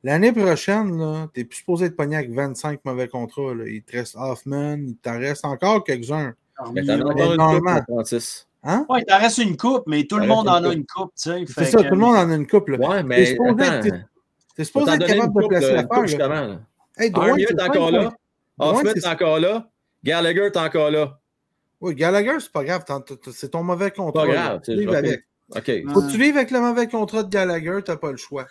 L'année 0.04 0.34
prochaine, 0.34 0.90
tu 1.34 1.40
n'es 1.40 1.46
plus 1.46 1.58
supposé 1.60 1.86
être 1.86 1.96
pogné 1.96 2.18
avec 2.18 2.32
25 2.32 2.84
mauvais 2.84 3.08
contrats. 3.08 3.54
là. 3.56 3.64
Il 3.68 3.82
te 3.84 3.94
reste 3.94 4.16
Hoffman, 4.20 4.76
il 4.80 4.98
t'en 4.98 5.18
reste 5.18 5.46
encore 5.46 5.84
quelques-uns. 5.86 6.34
Mais 6.74 6.84
t'en 6.86 7.00
as 7.00 7.06
encore 7.06 7.32
une 7.32 7.38
Normalement. 7.38 7.76
coupe, 7.78 7.86
Francis. 7.96 8.48
Hein? 8.68 8.86
Ouais, 8.90 9.02
il 9.02 9.06
t'en 9.06 9.20
reste 9.20 9.38
une 9.38 9.56
coupe, 9.56 9.84
mais 9.86 10.06
tout 10.06 10.18
le 10.18 10.26
monde 10.26 10.50
en 10.50 10.56
a 10.56 10.62
coupe. 10.64 10.74
une 10.74 10.86
coupe, 10.86 11.12
tu 11.16 11.30
sais. 11.30 11.46
C'est 11.48 11.66
ça, 11.66 11.78
que- 11.84 11.88
tout 11.88 11.94
le 11.94 12.00
monde 12.02 12.16
en 12.16 12.30
a 12.30 12.34
une. 12.36 12.46
Ouais, 12.90 12.98
T'es 12.98 13.04
mais 13.04 13.26
supposé 13.28 13.64
attends. 13.64 13.88
être- 13.88 13.96
T'es 14.56 14.64
supposé 14.64 14.92
être 14.94 15.06
capable 15.06 15.34
de 15.34 15.40
coupe, 15.42 15.50
placer 15.50 15.68
l'affaire. 15.74 15.88
coupe 15.90 15.98
là. 16.02 16.06
justement. 16.08 16.58
Hey, 16.98 17.12
Armia 17.14 17.48
est 17.50 17.62
encore 17.62 17.92
là. 17.92 18.14
c'est- 18.94 18.98
est 18.98 19.08
encore 19.08 19.40
là. 19.40 19.70
Gallagher 20.04 20.46
est 20.46 20.58
encore 20.58 20.92
là. 20.92 21.20
Oui, 21.82 21.94
Gallagher, 21.94 22.40
c'est 22.40 22.52
pas 22.52 22.64
grave. 22.64 22.84
C'est 23.32 23.50
ton 23.52 23.62
mauvais 23.64 23.92
contrat. 23.92 24.26
Pas 24.26 24.32
grave. 24.32 24.62
Faut 25.94 26.02
que 26.02 26.12
tu 26.12 26.18
vives 26.18 26.36
avec 26.38 26.50
le 26.50 26.60
mauvais 26.60 26.88
contrat 26.88 27.22
de 27.22 27.30
Gallagher, 27.30 27.80
t'as 27.86 27.98
pas 27.98 28.10
le 28.12 28.18
choix. 28.18 28.48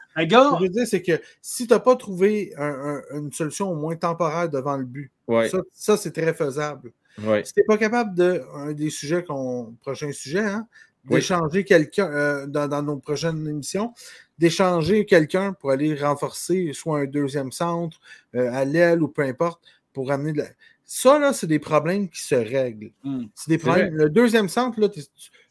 Ce 0.53 0.53
que 0.53 0.59
je 0.59 0.63
veux 0.63 0.69
dire, 0.69 0.87
c'est 0.87 1.03
que 1.03 1.21
si 1.43 1.67
t'as 1.67 1.81
pas 1.81 1.97
trouvé 1.97 2.53
un- 2.57 3.01
un- 3.13 3.19
une 3.19 3.33
solution 3.33 3.71
au 3.73 3.75
moins 3.75 3.97
temporaire 3.97 4.49
devant 4.49 4.77
le 4.77 4.85
but, 4.85 5.11
Ouais. 5.27 5.49
ça, 5.49 5.59
ça, 5.73 5.97
c'est 5.97 6.13
très 6.13 6.33
faisable. 6.35 6.93
Ouais. 7.23 7.45
Si 7.45 7.53
t'es 7.55 7.63
pas 7.65 7.79
capable 7.79 8.15
de, 8.15 8.43
un 8.55 8.73
des 8.73 8.91
sujets 8.91 9.23
qu'on, 9.23 9.75
prochain 9.83 10.11
sujet, 10.13 10.41
hein, 10.41 10.67
Oui. 11.09 11.17
d'échanger 11.17 11.65
quelqu'un 11.65 12.11
euh, 12.11 12.47
dans, 12.47 12.67
dans 12.67 12.83
nos 12.83 12.97
prochaines 12.97 13.47
émissions, 13.47 13.93
d'échanger 14.39 15.05
quelqu'un 15.07 15.53
pour 15.53 15.71
aller 15.71 15.95
renforcer 15.95 16.73
soit 16.73 17.01
un 17.01 17.05
deuxième 17.05 17.53
centre 17.53 18.01
euh, 18.35 18.51
à 18.53 18.65
l'aile 18.65 19.03
ou 19.03 19.09
peu 19.09 19.23
importe, 19.23 19.63
pour 19.93 20.11
amener 20.11 20.33
de 20.33 20.39
la... 20.39 20.47
Ça, 20.85 21.19
là, 21.19 21.33
c'est 21.33 21.47
des 21.47 21.59
problèmes 21.59 22.09
qui 22.09 22.21
se 22.23 22.35
règlent. 22.35 22.91
hmm, 23.05 23.25
C'est 23.35 23.49
des 23.51 23.59
problèmes. 23.59 23.95
Le 23.95 24.11
deuxième 24.11 24.49
centre, 24.49 24.79
là, 24.81 24.89
tu- 24.89 25.01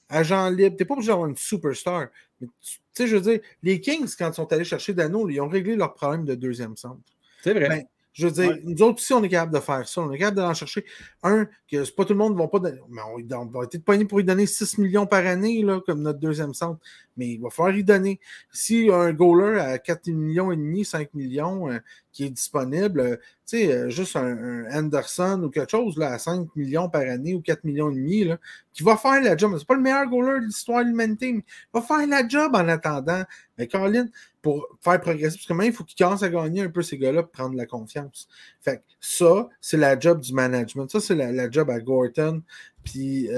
agent 0.10 0.50
libre, 0.50 0.76
t'es 0.76 0.86
pas 0.86 0.94
obligé 0.94 1.10
d'avoir 1.10 1.28
une 1.28 1.38
superstar. 1.38 2.08
Mais 2.42 2.48
tu 2.62 2.78
tu 2.96 3.02
sais, 3.04 3.08
je 3.08 3.16
veux 3.16 3.22
dire, 3.22 3.40
les 3.64 3.82
Kings, 3.82 4.08
quand 4.20 4.30
ils 4.30 4.36
sont 4.36 4.54
allés 4.54 4.64
chercher 4.64 4.94
Dano, 4.94 5.28
ils 5.28 5.42
ont 5.42 5.48
réglé 5.48 5.76
leur 5.76 5.96
problème 5.96 6.26
de 6.26 6.36
deuxième 6.36 6.78
centre. 6.78 7.02
C'est 7.44 7.54
vrai. 7.56 7.68
Ben, 7.68 7.84
Je 8.14 8.28
veux 8.28 8.32
dire, 8.32 8.50
Ouais. 8.52 8.62
nous 8.64 8.82
autres 8.84 9.00
aussi, 9.00 9.12
on 9.14 9.24
est 9.24 9.30
capable 9.30 9.54
de 9.56 9.60
faire 9.60 9.88
ça. 9.88 10.02
On 10.02 10.12
est 10.12 10.20
capable 10.20 10.38
d'en 10.38 10.54
chercher 10.54 10.86
un 11.24 11.46
que 11.70 11.84
c'est 11.84 11.96
pas 11.96 12.06
tout 12.06 12.14
le 12.14 12.20
monde 12.20 12.34
ne 12.34 12.38
va 12.40 12.48
pas 12.48 12.60
donner. 12.60 12.80
Mais 12.90 13.02
on, 13.02 13.38
on 13.40 13.46
va 13.48 13.64
être 13.64 13.84
poigné 13.84 14.06
pour 14.06 14.20
lui 14.20 14.26
donner 14.26 14.46
6 14.46 14.78
millions 14.78 15.08
par 15.08 15.26
année, 15.26 15.64
là, 15.64 15.82
comme 15.86 16.02
notre 16.04 16.20
deuxième 16.20 16.54
centre. 16.54 16.80
Mais 17.18 17.30
il 17.30 17.42
va 17.42 17.50
falloir 17.50 17.76
y 17.76 17.84
donner. 17.84 18.20
Si 18.52 18.90
un 18.92 19.14
goaler 19.14 19.60
à 19.60 19.78
4 19.78 20.08
millions 20.08 20.52
et 20.52 20.56
demi, 20.56 20.84
5 20.84 21.14
millions 21.14 21.70
euh, 21.70 21.80
qui 22.12 22.26
est 22.26 22.30
disponible, 22.30 23.00
euh, 23.00 23.16
tu 23.46 23.58
sais, 23.58 23.72
euh, 23.72 23.90
juste 23.90 24.16
un, 24.16 24.38
un 24.38 24.80
Anderson 24.80 25.42
ou 25.44 25.50
quelque 25.50 25.72
chose 25.72 25.98
là, 25.98 26.14
à 26.14 26.20
5 26.20 26.56
millions 26.56 26.90
par 26.90 27.02
année 27.02 27.36
ou 27.36 27.42
4 27.42 27.64
millions 27.64 27.92
et 27.92 27.96
demi, 27.96 28.24
là, 28.24 28.38
qui 28.74 28.84
va 28.84 28.98
faire 28.98 29.22
la 29.22 29.38
job. 29.38 29.56
C'est 29.58 29.68
pas 29.68 29.76
le 29.76 29.82
meilleur 29.82 30.08
goaler 30.08 30.40
de 30.40 30.46
l'histoire 30.46 30.84
de 30.84 30.90
l'humanité, 30.90 31.34
mais 31.34 31.44
il 31.48 31.80
va 31.80 31.82
faire 31.82 32.08
la 32.08 32.28
job 32.28 32.56
en 32.56 32.68
attendant. 32.68 33.24
Mais 33.58 33.68
Colin, 33.68 34.08
pour 34.42 34.68
faire 34.82 35.00
progresser, 35.00 35.38
parce 35.38 35.48
que 35.48 35.54
même 35.54 35.68
il 35.68 35.74
faut 35.74 35.84
qu'il 35.84 36.04
commence 36.04 36.24
à 36.24 36.30
gagner 36.30 36.62
un 36.62 36.70
peu 36.70 36.82
ces 36.82 36.98
gars-là 36.98 37.24
pour 37.24 37.32
prendre 37.32 37.56
la 37.56 37.66
confiance. 37.66 38.28
Fait 38.62 38.78
que 38.78 38.84
ça, 39.00 39.50
c'est 39.62 39.78
la 39.78 40.00
job 40.00 40.20
du 40.20 40.34
management. 40.34 40.90
Ça, 40.90 41.00
c'est 41.00 41.16
la, 41.16 41.32
la 41.32 41.50
job 41.50 41.70
à 41.70 41.80
Gorton. 41.80 42.42
Puis, 42.84 43.30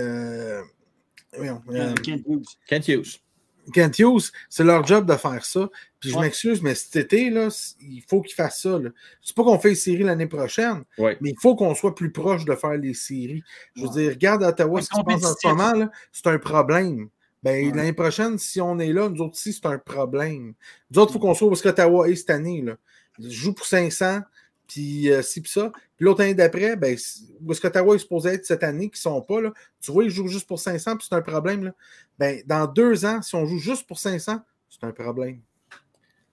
Kent 2.68 2.88
Hughes. 2.88 3.25
Kent 3.74 4.00
Hughes. 4.00 4.32
C'est 4.50 4.64
leur 4.64 4.86
job 4.86 5.06
de 5.10 5.16
faire 5.16 5.44
ça. 5.46 5.70
Puis 6.00 6.10
je 6.12 6.16
Ouais. 6.16 6.22
m'excuse, 6.24 6.62
mais 6.62 6.76
cet 6.76 6.96
été, 6.96 7.30
là, 7.30 7.48
il 7.82 8.04
faut 8.08 8.22
qu'ils 8.22 8.36
fassent 8.36 8.62
ça. 8.62 8.80
C'est 9.22 9.36
pas 9.36 9.44
qu'on 9.44 9.58
fait 9.60 9.70
les 9.70 9.76
séries 9.76 10.04
l'année 10.04 10.28
prochaine, 10.28 10.84
Ouais. 10.98 11.18
mais 11.22 11.32
il 11.32 11.40
faut 11.42 11.56
qu'on 11.56 11.74
soit 11.76 11.96
plus 11.96 12.12
proche 12.12 12.46
de 12.46 12.54
faire 12.56 12.78
les 12.78 12.94
séries. 12.94 13.44
Je 13.76 13.82
veux 13.82 13.88
Ouais. 13.88 13.94
dire, 13.94 14.10
regarde 14.12 14.44
Ottawa, 14.44 14.82
ce 14.82 14.90
qui 14.90 14.98
se 14.98 15.04
passe 15.04 15.24
en 15.26 15.34
ce 15.42 15.48
moment, 15.48 15.90
c'est 16.12 16.28
un 16.28 16.38
problème. 16.40 17.10
Ben. 17.44 17.76
L'année 17.76 17.94
prochaine, 17.94 18.40
si 18.40 18.60
on 18.60 18.80
est 18.80 18.92
là, 18.92 19.08
nous 19.08 19.22
autres 19.22 19.34
aussi, 19.36 19.54
c'est 19.54 19.68
un 19.68 19.78
problème. 19.78 20.54
Nous 20.92 21.00
autres, 21.00 21.12
il 21.12 21.14
faut 21.14 21.20
qu'on 21.20 21.34
soit 21.36 21.52
est-ce 21.52 21.62
qu'Ottawa 21.62 22.10
est 22.10 22.16
cette 22.16 22.32
année. 22.32 22.62
Là. 22.64 22.76
Je 23.20 23.30
joue 23.30 23.54
pour 23.54 23.66
500, 23.68 24.22
puis 24.68 25.12
euh, 25.12 25.22
ci, 25.22 25.42
puis 25.42 25.52
ça. 25.52 25.72
Puis 25.96 26.06
l'autre 26.06 26.22
année 26.22 26.34
d'après, 26.34 26.76
ben, 26.76 26.98
où 27.42 27.52
est-ce 27.52 27.62
qu'Ottawa 27.62 27.96
est 27.96 28.00
supposé 28.00 28.30
être 28.30 28.46
cette 28.46 28.64
année, 28.64 28.90
qui 28.90 28.98
ne 28.98 29.12
sont 29.12 29.22
pas, 29.22 29.42
là, 29.42 29.52
tu 29.82 29.92
vois, 29.92 30.04
ils 30.04 30.10
jouent 30.10 30.28
juste 30.28 30.48
pour 30.48 30.60
500, 30.60 30.98
puis 30.98 31.08
c'est 31.10 31.16
un 31.16 31.22
problème. 31.22 31.64
Là. 31.66 31.72
Ben, 32.20 32.42
dans 32.46 32.68
deux 32.68 33.06
ans, 33.06 33.22
si 33.22 33.36
on 33.36 33.46
joue 33.46 33.60
juste 33.60 33.88
pour 33.88 34.00
500, 34.00 34.40
c'est 34.70 34.84
un 34.84 34.92
problème. 34.92 35.42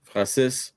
Francis, 0.03 0.75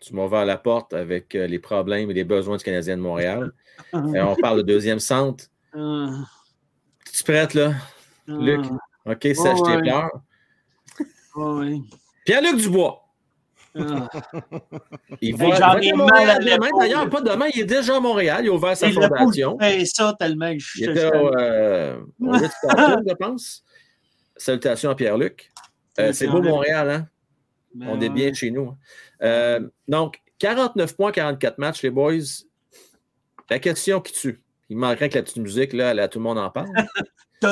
tu 0.00 0.14
m'as 0.14 0.24
ouvert 0.26 0.44
la 0.44 0.56
porte 0.58 0.92
avec 0.94 1.34
euh, 1.34 1.46
les 1.46 1.58
problèmes 1.58 2.10
et 2.10 2.14
les 2.14 2.24
besoins 2.24 2.56
du 2.56 2.64
Canadien 2.64 2.96
de 2.96 3.02
Montréal. 3.02 3.52
Euh, 3.94 4.24
on 4.24 4.34
parle 4.34 4.56
de 4.56 4.62
deuxième 4.62 4.98
centre. 4.98 5.44
Euh, 5.76 6.10
Tu 7.12 7.22
prête, 7.22 7.54
là? 7.54 7.74
Luc? 8.26 8.66
euh, 9.06 9.12
OK, 9.12 9.22
sèche 9.22 9.36
tes 9.36 9.76
ouais. 9.76 9.82
pleurs. 9.82 10.10
ouais. 11.36 11.80
Pierre-Luc 12.24 12.56
Dubois. 12.56 13.07
Euh, 13.76 14.00
Il 15.20 15.36
va, 15.36 15.54
j'en 15.54 15.78
ai 15.78 15.92
mal 15.92 15.96
Montréal 15.96 16.30
à 16.30 16.38
demain. 16.38 16.68
D'ailleurs, 16.78 17.08
pas 17.10 17.20
demain, 17.20 17.46
il 17.54 17.60
est 17.60 17.64
déjà 17.64 17.96
à 17.96 18.00
Montréal. 18.00 18.44
Il 18.44 18.48
a 18.48 18.52
ouvert 18.52 18.76
sa 18.76 18.90
fondation. 18.90 19.56
ça 19.84 20.14
tellement 20.18 20.52
que 20.52 20.58
je 20.58 20.82
Il 20.82 20.90
était 20.90 21.06
au, 21.16 21.34
euh, 21.36 22.00
au 22.20 22.34
je 22.34 23.14
pense. 23.14 23.64
Salutations 24.36 24.90
à 24.90 24.94
Pierre-Luc. 24.94 25.50
Euh, 25.98 26.12
c'est 26.12 26.26
beau 26.28 26.40
Montréal, 26.42 26.90
hein? 26.90 27.06
Ben 27.74 27.88
On 27.90 28.00
est 28.00 28.08
bien 28.08 28.32
chez 28.32 28.50
nous. 28.50 28.68
hein. 28.68 28.76
Euh, 29.22 29.60
donc, 29.88 30.20
49 30.38 30.96
points, 30.96 31.12
44 31.12 31.58
matchs, 31.58 31.82
les 31.82 31.90
boys. 31.90 32.14
La 33.50 33.58
question 33.58 34.00
qui 34.00 34.12
tue. 34.12 34.40
Il 34.70 34.76
manquerait 34.76 35.08
que 35.08 35.16
la 35.16 35.22
petite 35.22 35.38
musique, 35.38 35.72
là, 35.72 35.94
là, 35.94 36.08
tout 36.08 36.18
le 36.18 36.24
monde 36.24 36.38
en 36.38 36.50
parle. 36.50 36.68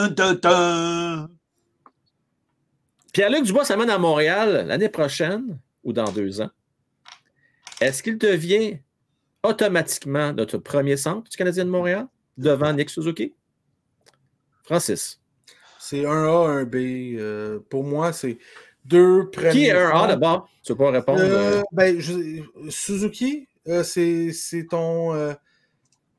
Pierre-Luc 3.13 3.45
Dubois 3.45 3.65
s'amène 3.65 3.91
à 3.91 3.99
Montréal 3.99 4.65
l'année 4.67 4.89
prochaine 4.89 5.59
ou 5.87 5.93
dans 5.93 6.11
deux 6.11 6.41
ans. 6.43 6.51
Est-ce 7.81 8.03
qu'il 8.03 8.19
devient 8.19 8.79
automatiquement 9.43 10.33
notre 10.33 10.59
premier 10.59 10.97
centre 10.97 11.31
du 11.31 11.37
Canadien 11.37 11.65
de 11.65 11.71
Montréal 11.71 12.09
devant 12.37 12.73
Nick 12.73 12.91
Suzuki? 12.91 13.35
Francis. 14.65 15.21
C'est 15.79 16.05
un 16.05 16.25
A, 16.25 16.49
un 16.49 16.65
B. 16.65 16.75
euh, 17.15 17.61
pour 17.71 17.85
moi, 17.85 18.13
c'est 18.13 18.39
deux 18.85 19.31
premiers. 19.31 19.51
Qui 19.53 19.65
est 19.67 19.71
un 19.71 19.89
A 19.91 19.93
centres. 19.93 20.09
d'abord? 20.09 20.51
Tu 20.65 20.73
ne 20.73 20.77
veux 20.77 20.85
pas 20.85 20.91
répondre? 20.91 21.21
Euh, 21.23 21.63
ben, 21.71 22.01
je- 22.01 22.43
Suzuki, 22.69 23.47
euh, 23.69 23.85
c'est 23.85 24.67
ton, 24.69 25.15
euh, 25.15 25.35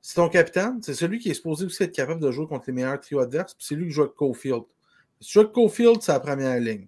c'est 0.02 0.16
ton 0.16 0.30
capitaine. 0.30 0.80
C'est 0.82 0.94
celui 0.94 1.20
qui 1.20 1.30
est 1.30 1.34
supposé 1.34 1.66
aussi 1.66 1.84
être 1.84 1.92
capable 1.94 2.22
de 2.22 2.32
jouer 2.32 2.48
contre 2.48 2.64
les 2.68 2.74
meilleurs 2.74 3.02
trios 3.02 3.20
adverses. 3.20 3.54
puis 3.54 3.66
C'est 3.68 3.76
lui 3.76 3.88
qui 3.88 3.92
joue 3.92 4.04
avec 4.04 4.14
Cofield. 4.16 4.64
Si 5.20 5.28
tu 5.28 5.34
joues 5.34 5.40
avec 5.42 5.52
Cofield, 5.52 6.02
c'est 6.02 6.14
la 6.14 6.22
première 6.22 6.58
ligne. 6.62 6.88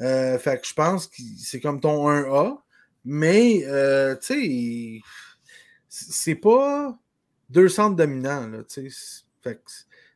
Euh, 0.00 0.38
fait 0.38 0.60
que 0.60 0.66
je 0.66 0.74
pense 0.74 1.06
que 1.06 1.16
c'est 1.38 1.60
comme 1.60 1.80
ton 1.80 2.08
1A. 2.08 2.58
Mais, 3.04 3.64
euh, 3.64 4.16
tu 4.16 5.00
sais, 5.00 5.00
c'est 5.88 6.34
pas 6.34 6.98
deux 7.48 7.68
centres 7.68 7.96
dominants. 7.96 8.46
Là, 8.46 8.58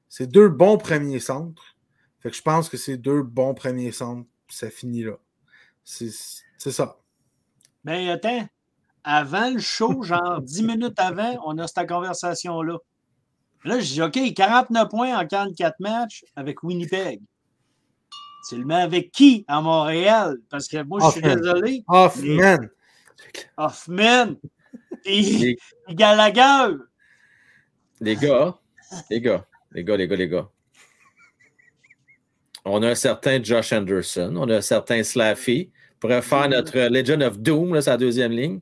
c'est 0.08 0.26
deux 0.26 0.48
bons 0.48 0.78
premiers 0.78 1.20
centres. 1.20 1.76
Fait 2.20 2.30
que 2.30 2.36
je 2.36 2.42
pense 2.42 2.68
que 2.68 2.76
c'est 2.76 2.96
deux 2.96 3.22
bons 3.22 3.54
premiers 3.54 3.92
centres. 3.92 4.28
Ça 4.48 4.70
finit 4.70 5.02
là. 5.02 5.18
C'est 5.84 6.10
ça. 6.70 6.98
Ben 7.84 8.08
attends, 8.08 8.48
avant 9.02 9.50
le 9.50 9.58
show, 9.58 10.02
genre 10.02 10.40
10 10.40 10.62
minutes 10.62 10.98
avant, 10.98 11.38
on 11.44 11.58
a 11.58 11.66
cette 11.66 11.86
conversation-là. 11.86 12.78
Là, 13.64 13.80
je 13.80 13.92
dis 13.92 14.02
OK, 14.02 14.34
49 14.34 14.88
points 14.88 15.18
en 15.18 15.26
44 15.26 15.80
matchs 15.80 16.24
avec 16.36 16.62
Winnipeg. 16.62 17.20
Tu 18.48 18.56
le 18.56 18.64
mets 18.64 18.74
avec 18.74 19.10
qui? 19.10 19.44
À 19.48 19.60
Montréal? 19.60 20.38
Parce 20.50 20.68
que 20.68 20.82
moi, 20.82 21.00
je 21.04 21.12
suis 21.12 21.22
désolé. 21.22 21.84
Hoffman. 21.88 22.58
Hoffman 23.56 24.36
et, 25.06 25.56
Gallagher. 25.90 26.74
les 28.00 28.16
gars, 28.16 28.58
les 29.10 29.20
gars, 29.20 29.46
les 29.72 29.84
gars, 29.84 29.96
les 29.96 30.08
gars, 30.08 30.16
les 30.16 30.28
gars. 30.28 30.48
On 32.64 32.82
a 32.82 32.90
un 32.90 32.94
certain 32.94 33.42
Josh 33.42 33.72
Anderson, 33.72 34.34
on 34.36 34.48
a 34.48 34.56
un 34.56 34.60
certain 34.60 35.02
Slaffy. 35.02 35.70
On 35.94 35.98
pourrait 36.00 36.22
faire 36.22 36.48
notre 36.48 36.78
Legend 36.78 37.22
of 37.22 37.38
Doom, 37.38 37.74
là, 37.74 37.82
sa 37.82 37.96
deuxième 37.96 38.32
ligne. 38.32 38.60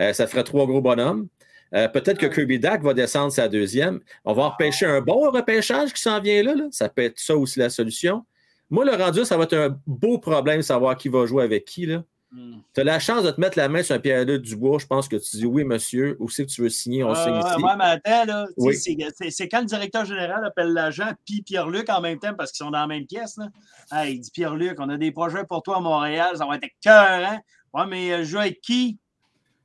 Euh, 0.00 0.12
ça 0.12 0.26
ferait 0.26 0.44
trois 0.44 0.66
gros 0.66 0.80
bonhommes. 0.80 1.28
Euh, 1.74 1.88
Peut-être 1.88 2.18
que 2.18 2.26
Kirby 2.26 2.58
Dak 2.58 2.82
va 2.82 2.94
descendre 2.94 3.32
sa 3.32 3.48
deuxième. 3.48 4.00
On 4.24 4.32
va 4.32 4.48
repêcher 4.48 4.86
un 4.86 5.00
bon 5.00 5.30
repêchage 5.30 5.92
qui 5.92 6.02
s'en 6.02 6.20
vient 6.20 6.42
là, 6.42 6.54
là. 6.54 6.64
Ça 6.70 6.88
peut 6.88 7.02
être 7.02 7.18
ça 7.18 7.36
aussi 7.36 7.58
la 7.58 7.70
solution. 7.70 8.24
Moi, 8.70 8.84
le 8.84 8.92
rendu, 8.94 9.24
ça 9.24 9.36
va 9.36 9.44
être 9.44 9.56
un 9.56 9.76
beau 9.86 10.18
problème 10.18 10.58
de 10.58 10.62
savoir 10.62 10.96
qui 10.96 11.08
va 11.08 11.26
jouer 11.26 11.42
avec 11.44 11.64
qui. 11.64 11.86
Là. 11.86 12.04
Hmm. 12.32 12.58
Tu 12.72 12.80
as 12.80 12.84
la 12.84 13.00
chance 13.00 13.24
de 13.24 13.30
te 13.32 13.40
mettre 13.40 13.58
la 13.58 13.68
main 13.68 13.82
sur 13.82 13.96
un 13.96 13.98
Pierre-Luc 13.98 14.42
Dubois. 14.42 14.78
Je 14.78 14.86
pense 14.86 15.08
que 15.08 15.16
tu 15.16 15.36
dis 15.38 15.46
oui, 15.46 15.64
monsieur. 15.64 16.16
C'est 16.28 16.46
que 16.46 16.50
tu 16.52 16.62
veux 16.62 16.68
signer? 16.68 17.02
On 17.02 17.10
Ah, 17.10 17.14
signe 17.16 17.34
ici. 17.36 17.64
ouais, 17.64 17.76
mais 17.76 17.84
attends, 17.84 18.24
là, 18.24 18.46
Oui. 18.56 18.76
c'est- 18.76 19.48
quand 19.48 19.60
le 19.60 19.66
directeur 19.66 20.04
général 20.04 20.44
appelle 20.44 20.72
l'agent 20.72 21.10
puis 21.26 21.42
Pierre-Luc 21.42 21.90
en 21.90 22.00
même 22.00 22.20
temps 22.20 22.34
parce 22.38 22.52
qu'ils 22.52 22.64
sont 22.64 22.70
dans 22.70 22.78
la 22.78 22.86
même 22.86 23.06
pièce. 23.06 23.36
Là. 23.36 23.48
Hey, 23.90 24.14
il 24.14 24.20
dit 24.20 24.30
Pierre-Luc, 24.30 24.78
on 24.78 24.88
a 24.90 24.96
des 24.96 25.10
projets 25.10 25.44
pour 25.44 25.64
toi 25.64 25.78
à 25.78 25.80
Montréal, 25.80 26.36
ça 26.36 26.46
va 26.46 26.54
être 26.54 26.64
écœurant. 26.64 27.40
Ouais, 27.74 27.86
mais 27.88 28.12
euh, 28.12 28.18
je 28.18 28.24
joue 28.30 28.38
avec 28.38 28.60
qui? 28.60 28.96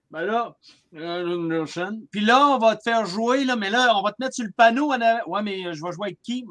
Ben 0.09 0.21
là, 0.21 0.55
euh, 0.95 1.35
Anderson. 1.35 2.01
Puis 2.09 2.21
là, 2.21 2.47
on 2.47 2.57
va 2.57 2.75
te 2.75 2.81
faire 2.83 3.05
jouer, 3.05 3.43
là, 3.45 3.55
mais 3.55 3.69
là, 3.69 3.93
on 3.95 4.01
va 4.01 4.11
te 4.11 4.17
mettre 4.19 4.33
sur 4.33 4.45
le 4.45 4.51
panneau. 4.51 4.91
en. 4.91 4.97
Ouais, 5.27 5.41
mais 5.43 5.67
euh, 5.67 5.73
je 5.73 5.83
vais 5.83 5.91
jouer 5.91 6.07
avec 6.07 6.21
qui? 6.23 6.45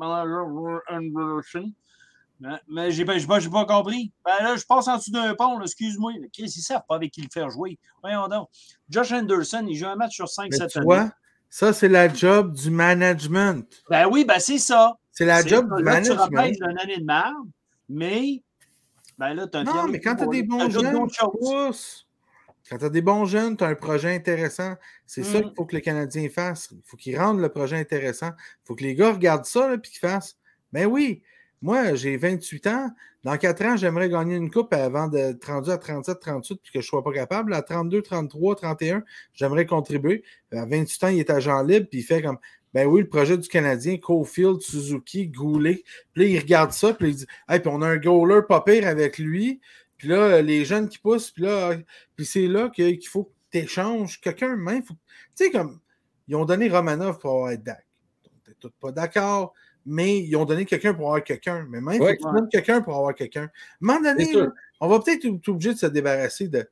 Mais 2.69 2.91
j'ai 2.91 3.05
pas, 3.05 3.19
pas, 3.27 3.41
pas 3.41 3.65
compris. 3.65 4.13
Ben 4.25 4.33
là, 4.43 4.57
je 4.57 4.65
passe 4.67 4.89
en 4.89 4.97
dessous 4.99 5.11
d'un 5.13 5.35
pont, 5.35 5.61
excuse-moi. 5.63 6.13
Chris, 6.33 6.53
ils 6.57 6.61
savent 6.63 6.83
pas 6.89 6.97
avec 6.97 7.13
qui 7.13 7.23
le 7.23 7.29
faire 7.33 7.49
jouer? 7.51 7.79
Voyons 8.03 8.29
donc. 8.29 8.49
Josh 8.91 9.13
Anderson, 9.13 9.65
il 9.69 9.77
joue 9.77 9.87
un 9.87 9.97
match 9.97 10.15
sur 10.15 10.29
5 10.29 10.49
Mais 10.51 10.57
cette 10.57 10.71
tu 10.71 10.79
année. 10.79 10.85
vois, 10.85 11.11
ça, 11.49 11.73
c'est 11.73 11.89
la 11.89 12.13
job 12.13 12.53
du 12.53 12.71
management. 12.71 13.65
Ben 13.89 14.07
oui, 14.11 14.25
ben 14.25 14.39
c'est 14.41 14.59
ça. 14.59 14.99
C'est 15.13 15.25
la 15.25 15.47
job 15.47 15.65
du 15.77 15.83
Là, 15.85 16.01
tu 16.03 16.09
management. 16.11 16.17
rappelles 16.19 16.53
d'une 16.55 16.79
année 16.79 16.97
de 16.99 17.05
merde, 17.05 17.47
mais 17.89 18.43
ben 19.17 19.33
là, 19.35 19.47
t'as 19.47 19.61
un 19.61 19.65
Non, 19.65 19.87
mais 19.89 20.01
quand 20.01 20.17
tu 20.17 20.25
as 20.25 20.27
des 20.27 20.43
bons 20.43 20.69
jeunes, 20.71 21.07
tu. 21.09 21.21
Quand 22.71 22.79
tu 22.79 22.85
as 22.87 22.89
des 22.91 23.03
bons 23.03 23.27
jeunes, 23.27 23.57
tu 23.57 23.63
as 23.65 23.69
un 23.69 23.75
projet 23.75 24.15
intéressant. 24.15 24.75
C'est 25.07 25.23
ça 25.23 25.39
Mm. 25.39 25.43
qu'il 25.43 25.53
faut 25.55 25.65
que 25.67 25.77
les 25.77 25.83
Canadiens 25.83 26.29
fassent. 26.31 26.69
Il 26.73 26.81
faut 26.85 26.97
qu'ils 26.97 27.19
rendent 27.19 27.41
le 27.41 27.49
projet 27.51 27.77
intéressant. 27.79 28.31
Il 28.31 28.67
faut 28.67 28.75
que 28.75 28.83
les 28.83 28.95
gars 28.95 29.13
regardent 29.13 29.45
ça 29.45 29.75
et 29.75 29.81
qu'ils 29.81 29.99
fassent. 29.99 30.37
Ben 30.73 30.87
oui, 30.87 31.23
moi, 31.65 31.95
j'ai 31.95 32.19
28 32.19 32.67
ans. 32.67 32.91
Dans 33.23 33.39
4 33.39 33.65
ans, 33.65 33.77
j'aimerais 33.79 34.11
gagner 34.11 34.37
une 34.37 34.51
coupe 34.51 34.75
avant 34.75 35.09
d'être 35.09 35.47
rendu 35.47 35.71
à 35.71 35.79
37, 35.79 36.21
38 36.21 36.61
puis 36.63 36.73
que 36.73 36.81
je 36.83 36.87
ne 36.87 36.89
sois 36.89 37.03
pas 37.03 37.11
capable. 37.11 37.55
À 37.55 37.63
32, 37.63 38.03
33, 38.03 38.57
31, 38.57 39.03
j'aimerais 39.33 39.65
contribuer. 39.65 40.25
À 40.53 40.67
28 40.67 41.05
ans, 41.05 41.09
il 41.09 41.21
est 41.21 41.31
agent 41.31 41.63
libre 41.63 41.87
puis 41.91 42.01
il 42.01 42.03
fait 42.03 42.21
comme 42.21 42.37
ben 42.75 42.87
oui, 42.87 43.01
le 43.01 43.09
projet 43.09 43.39
du 43.39 43.49
Canadien, 43.49 43.97
Cofield, 43.97 44.61
Suzuki, 44.61 45.29
Goulet. 45.29 45.85
Puis 46.13 46.25
là, 46.25 46.29
il 46.29 46.39
regarde 46.39 46.73
ça, 46.73 46.93
puis 46.93 47.09
il 47.09 47.17
dit 47.17 47.27
Hey, 47.49 47.61
puis 47.61 47.71
on 47.73 47.81
a 47.81 47.89
un 47.89 47.97
goaler 47.97 48.43
pas 48.47 48.61
pire 48.61 48.87
avec 48.87 49.17
lui. 49.17 49.63
Puis 49.97 50.09
là, 50.09 50.43
les 50.43 50.67
jeunes 50.67 50.91
qui 50.91 50.99
poussent, 50.99 51.31
puis 51.31 51.45
là, 51.45 51.79
puis 52.15 52.27
c'est 52.27 52.47
là 52.47 52.69
qu'il 52.69 53.09
faut 53.09 53.25
que 53.25 53.33
tu 53.53 53.59
échanges 53.65 54.21
quelqu'un 54.21 54.55
même. 54.57 54.83
Tu 54.83 54.95
sais, 55.35 55.51
comme 55.51 55.81
ils 56.29 56.37
ont 56.37 56.45
donné 56.45 56.69
Romanov 56.69 57.21
pour 57.21 57.49
Dak. 57.57 57.87
On 58.27 58.37
n'était 58.37 58.59
tous 58.61 58.73
pas 58.79 58.93
d'accord, 58.93 59.55
mais 59.87 60.19
ils 60.21 60.35
ont 60.37 60.45
donné 60.45 60.65
quelqu'un 60.65 60.95
pour 60.95 61.07
avoir 61.09 61.23
quelqu'un. 61.25 61.67
Mais 61.71 61.81
même, 61.81 61.95
il 61.95 61.99
faut 61.99 62.05
Oui. 62.07 62.17
donnes 62.35 62.49
quelqu'un 62.49 62.81
pour 62.83 62.97
avoir 62.97 63.15
quelqu'un. 63.15 63.43
À 63.43 63.45
un 63.45 63.51
moment 63.81 64.01
donné, 64.01 64.33
là, 64.33 64.49
on 64.81 64.89
va 64.89 65.01
peut-être 65.01 65.25
être 65.25 65.49
obligé 65.49 65.73
de 65.75 65.79
se 65.79 65.87
débarrasser 65.87 66.49
de 66.49 66.69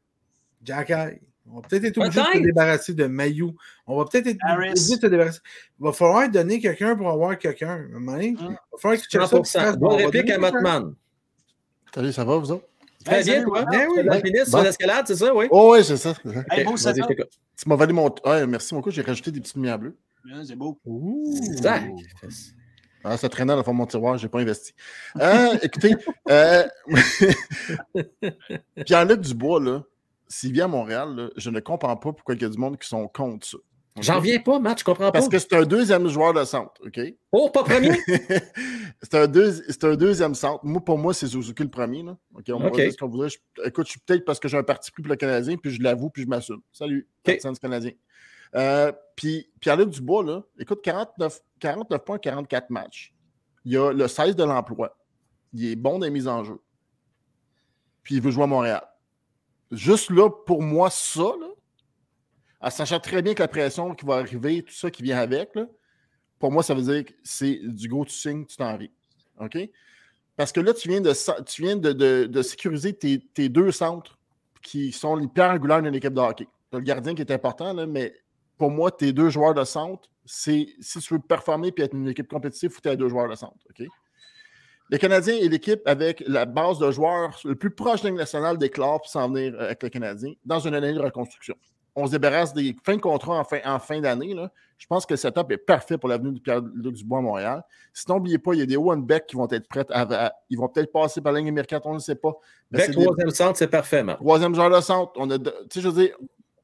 Jack 0.65 0.91
Eye. 0.91 1.21
On 1.51 1.57
va 1.57 1.63
peut-être 1.69 1.85
être 1.85 1.99
obligé 1.99 2.21
de 2.21 2.25
se 2.39 2.39
débarrasser 2.39 2.95
de 2.95 3.07
Mayou. 3.07 3.55
On 3.87 3.99
va 3.99 4.05
peut-être 4.05 4.29
être 4.29 4.39
Harris. 4.43 4.71
obligé 4.71 4.97
de 4.97 5.01
se 5.01 5.07
débarrasser. 5.07 5.41
Il 5.81 5.85
va 5.85 5.93
falloir 5.93 6.29
donner 6.31 6.61
quelqu'un 6.61 6.95
pour 6.97 7.09
avoir 7.11 7.37
quelqu'un. 7.39 7.69
À 7.69 7.73
un 7.75 7.89
moment 7.99 8.13
donné, 8.13 8.29
Il 8.29 8.37
va 8.47 8.57
falloir 8.79 9.01
que 9.01 9.05
tu 9.05 9.11
checkes 9.11 9.23
ça, 9.23 9.41
puis 9.41 9.43
tu 9.51 9.59
100%. 9.59 9.61
fasses, 9.61 9.77
Bonne 9.79 9.95
réplique 9.97 10.31
à. 10.31 10.39
Motman. 10.39 10.95
Salut, 11.95 12.13
ça 12.13 12.25
va, 12.25 12.37
vous 12.39 12.53
autres? 12.53 12.65
Très 13.05 13.19
Hey, 13.19 13.25
bien, 13.25 13.43
toi. 13.43 13.65
Ben 13.65 13.89
oui. 13.91 14.03
L'alpiniste 14.05 14.47
sur 14.51 14.59
Bon. 14.59 14.65
l'escalade, 14.65 15.05
c'est 15.09 15.17
ça, 15.17 15.35
oui? 15.35 15.47
Oh, 15.51 15.73
oui, 15.75 15.85
c'est 15.85 15.97
ça. 15.97 16.15
Hey, 16.53 16.65
t'écoute. 16.65 17.29
Tu 17.57 17.69
m'as 17.69 17.75
volé 17.75 17.93
mon. 17.93 18.15
Ouais, 18.25 18.47
merci 18.47 18.73
beaucoup. 18.75 18.93
J'ai 18.93 19.03
rajouté 19.03 19.33
des 19.33 19.41
petites 19.41 19.57
lumières 19.57 19.79
bleues. 19.81 19.97
Ouais, 20.25 20.45
C'est 20.45 20.55
beau. 20.55 20.79
Zach. 21.61 21.83
Ah, 23.05 23.17
ça 23.17 23.29
traînait 23.29 23.53
dans 23.53 23.57
le 23.59 23.63
fond 23.63 23.73
de 23.73 23.79
mon 23.79 23.87
tiroir, 23.87 24.17
j'ai 24.19 24.29
pas 24.29 24.41
investi. 24.41 24.75
Euh, 25.21 25.57
écoutez, 25.63 25.95
euh, 26.31 26.65
Pierre-Luc 28.87 29.21
Dubois, 29.21 29.61
là, 29.61 29.83
s'il 30.29 30.53
vient 30.53 30.65
à 30.67 30.69
Montréal, 30.69 31.15
là, 31.15 31.29
je 31.37 31.51
ne 31.51 31.61
comprends 31.61 31.97
pas 31.97 32.13
pourquoi 32.13 32.35
il 32.35 32.43
y 32.43 32.45
a 32.45 32.49
du 32.49 32.59
monde 32.59 32.79
qui 32.79 32.89
sont 32.89 33.07
contre 33.09 33.47
ça. 33.47 33.59
J'en 34.01 34.21
viens 34.21 34.39
pas, 34.41 34.59
Matt, 34.59 34.79
je 34.79 34.85
comprends 34.85 35.07
pas. 35.07 35.13
Parce 35.13 35.29
que 35.29 35.39
c'est 35.39 35.53
un 35.53 35.65
deuxième 35.65 36.09
joueur 36.09 36.33
de 36.33 36.43
centre, 36.45 36.73
OK? 36.83 36.99
Oh, 37.31 37.51
pas 37.51 37.63
premier? 37.63 37.93
c'est 39.03 39.15
un, 39.15 39.27
deux- 39.27 39.53
c'est 39.69 39.85
un 39.85 39.97
deuxième 39.97 40.35
centre. 40.35 40.65
Moi, 40.65 40.83
pour 40.83 40.97
moi, 40.97 41.13
c'est 41.13 41.27
Suzuki 41.27 41.63
le 41.63 41.69
premier. 41.69 42.03
Là. 42.03 42.17
OK, 42.35 42.45
on 42.49 42.55
OK. 42.55 42.69
pourrait 42.69 42.85
dire 42.85 42.93
ce 42.93 42.97
qu'on 42.97 43.09
voudrait. 43.09 43.29
Je- 43.29 43.39
écoute, 43.67 43.85
je 43.87 43.91
suis 43.91 44.01
peut-être 44.01 44.25
parce 44.25 44.41
que 44.41 44.49
j'ai 44.49 44.57
un 44.57 44.63
parti 44.63 44.91
pris 44.91 45.03
pour 45.03 45.11
le 45.11 45.17
Canadien, 45.17 45.57
puis 45.59 45.71
je 45.73 45.83
l'avoue, 45.83 46.09
puis 46.09 46.23
je 46.23 46.29
m'assume. 46.29 46.61
Salut, 46.73 47.07
du 47.27 47.37
Canadien. 47.61 47.91
Euh, 48.55 48.93
puis 49.15 49.51
Pierre-Luc 49.61 49.91
Dubois, 49.91 50.25
là, 50.25 50.43
écoute, 50.59 50.81
49, 50.83 51.41
49 51.63 52.05
points, 52.05 52.19
44 52.19 52.71
matchs. 52.71 53.15
Il 53.65 53.77
a 53.77 53.93
le 53.93 54.09
16 54.09 54.35
de 54.35 54.43
l'emploi. 54.45 54.97
Il 55.53 55.65
est 55.67 55.77
bon 55.77 55.99
les 56.01 56.11
mises 56.11 56.27
en 56.29 56.43
jeu. 56.43 56.61
Puis 58.03 58.17
il 58.17 58.21
veut 58.21 58.31
jouer 58.33 58.45
à 58.45 58.49
Montréal. 58.49 58.83
Juste 59.71 60.11
là, 60.11 60.29
pour 60.29 60.63
moi, 60.63 60.91
ça, 60.91 61.23
là, 61.41 61.47
en 62.61 62.71
sachant 62.71 62.99
très 63.01 63.23
bien 63.23 63.35
que 63.35 63.43
la 63.43 63.49
pression 63.49 63.95
qui 63.95 64.05
va 64.05 64.17
arriver, 64.17 64.63
tout 64.63 64.75
ça 64.75 64.91
qui 64.91 65.03
vient 65.03 65.19
avec, 65.19 65.51
pour 66.39 66.51
moi, 66.51 66.63
ça 66.63 66.75
veut 66.75 66.83
dire 66.83 67.05
que 67.05 67.13
c'est 67.23 67.61
du 67.63 67.89
go, 67.89 68.05
tu 68.05 68.13
signes, 68.13 68.45
tu 68.45 68.57
t'en 68.57 68.77
ris. 68.77 68.93
OK? 69.39 69.57
Parce 70.37 70.51
que 70.51 70.61
là, 70.61 70.75
tu 70.75 70.89
viens 70.89 71.01
de, 71.01 71.13
tu 71.45 71.63
viens 71.63 71.77
de, 71.77 71.93
de- 71.93 72.27
de 72.27 72.43
sécuriser 72.43 72.93
tes, 72.93 73.49
deux 73.49 73.71
centres 73.71 74.19
qui 74.63 74.91
sont 74.93 75.15
les 75.17 75.29
pierres 75.29 75.53
angulaires 75.53 75.83
d'une 75.83 75.95
équipe 75.95 76.15
de 76.15 76.21
hockey. 76.21 76.49
Tu 76.71 76.77
as 76.77 76.79
le 76.79 76.85
gardien 76.85 77.15
qui 77.15 77.23
est 77.23 77.31
important, 77.31 77.73
là, 77.73 77.87
mais 77.87 78.15
pour 78.63 78.71
moi, 78.71 78.93
tes 78.93 79.13
deux 79.13 79.29
joueurs 79.29 79.55
de 79.55 79.65
centre, 79.65 80.09
c'est 80.25 80.69
si 80.79 81.01
tu 81.01 81.15
veux 81.15 81.19
performer 81.21 81.73
et 81.77 81.83
être 81.83 81.95
une 81.95 82.07
équipe 82.07 82.29
compétitive, 82.29 82.71
il 82.71 82.75
faut 82.75 82.81
que 82.81 82.95
deux 82.95 83.09
joueurs 83.09 83.29
de 83.29 83.35
centre. 83.35 83.57
OK? 83.69 83.85
Les 84.89 84.99
Canadiens 85.01 85.35
est 85.35 85.49
l'équipe 85.49 85.81
avec 85.85 86.23
la 86.29 86.45
base 86.45 86.79
de 86.79 86.89
joueurs 86.93 87.37
le 87.45 87.57
plus 87.57 87.73
proche 87.73 88.03
de 88.03 88.05
la 88.07 88.11
Ligue 88.11 88.21
nationale 88.21 88.59
d'éclore 88.59 89.01
pour 89.01 89.11
s'en 89.11 89.29
venir 89.29 89.53
euh, 89.55 89.65
avec 89.65 89.83
le 89.83 89.89
Canadien 89.89 90.35
dans 90.45 90.61
une 90.61 90.77
année 90.77 90.93
de 90.93 91.01
reconstruction. 91.01 91.57
On 91.97 92.07
se 92.07 92.13
débarrasse 92.13 92.55
des 92.55 92.77
fins 92.85 92.95
de 92.95 93.01
contrat 93.01 93.41
en 93.41 93.43
fin, 93.43 93.59
en 93.65 93.81
fin 93.81 94.01
d'année. 94.01 94.33
Je 94.79 94.87
pense 94.87 95.05
que 95.07 95.15
le 95.15 95.19
setup 95.19 95.51
est 95.51 95.57
parfait 95.57 95.99
pour 95.99 96.09
l'avenue 96.09 96.35
de 96.35 96.39
Pierre-Luc 96.39 96.95
Dubois 96.95 97.19
à 97.19 97.23
Montréal. 97.23 97.63
Sinon, 97.93 98.19
n'oubliez 98.19 98.39
pas, 98.39 98.53
il 98.55 98.61
y 98.61 98.63
a 98.63 98.67
des 98.67 98.77
One-Beck 98.77 99.27
qui 99.27 99.35
vont 99.35 99.49
être 99.51 99.67
prêts 99.67 99.85
à, 99.91 100.03
à- 100.27 100.33
Ils 100.51 100.57
vont 100.57 100.69
peut-être 100.69 100.93
passer 100.93 101.21
par 101.21 101.33
la 101.33 101.41
ligne 101.41 101.49
américaine, 101.49 101.81
on 101.85 101.95
ne 101.95 101.99
sait 101.99 102.15
pas. 102.15 102.33
Mais 102.71 102.79
Beck, 102.79 102.87
c'est 102.87 102.97
des- 102.97 103.05
troisième 103.05 103.31
centre, 103.31 103.59
c'est 103.59 103.67
parfait, 103.67 104.05
Matt. 104.05 104.19
Troisième 104.19 104.55
joueur 104.55 104.71
de 104.71 104.81
centre. 104.81 105.13
On 105.17 105.29
a 105.31 105.37
de- 105.37 105.51
tu 105.69 105.75
sais, 105.75 105.81
je 105.81 105.89
veux 105.89 106.05
dire, 106.05 106.17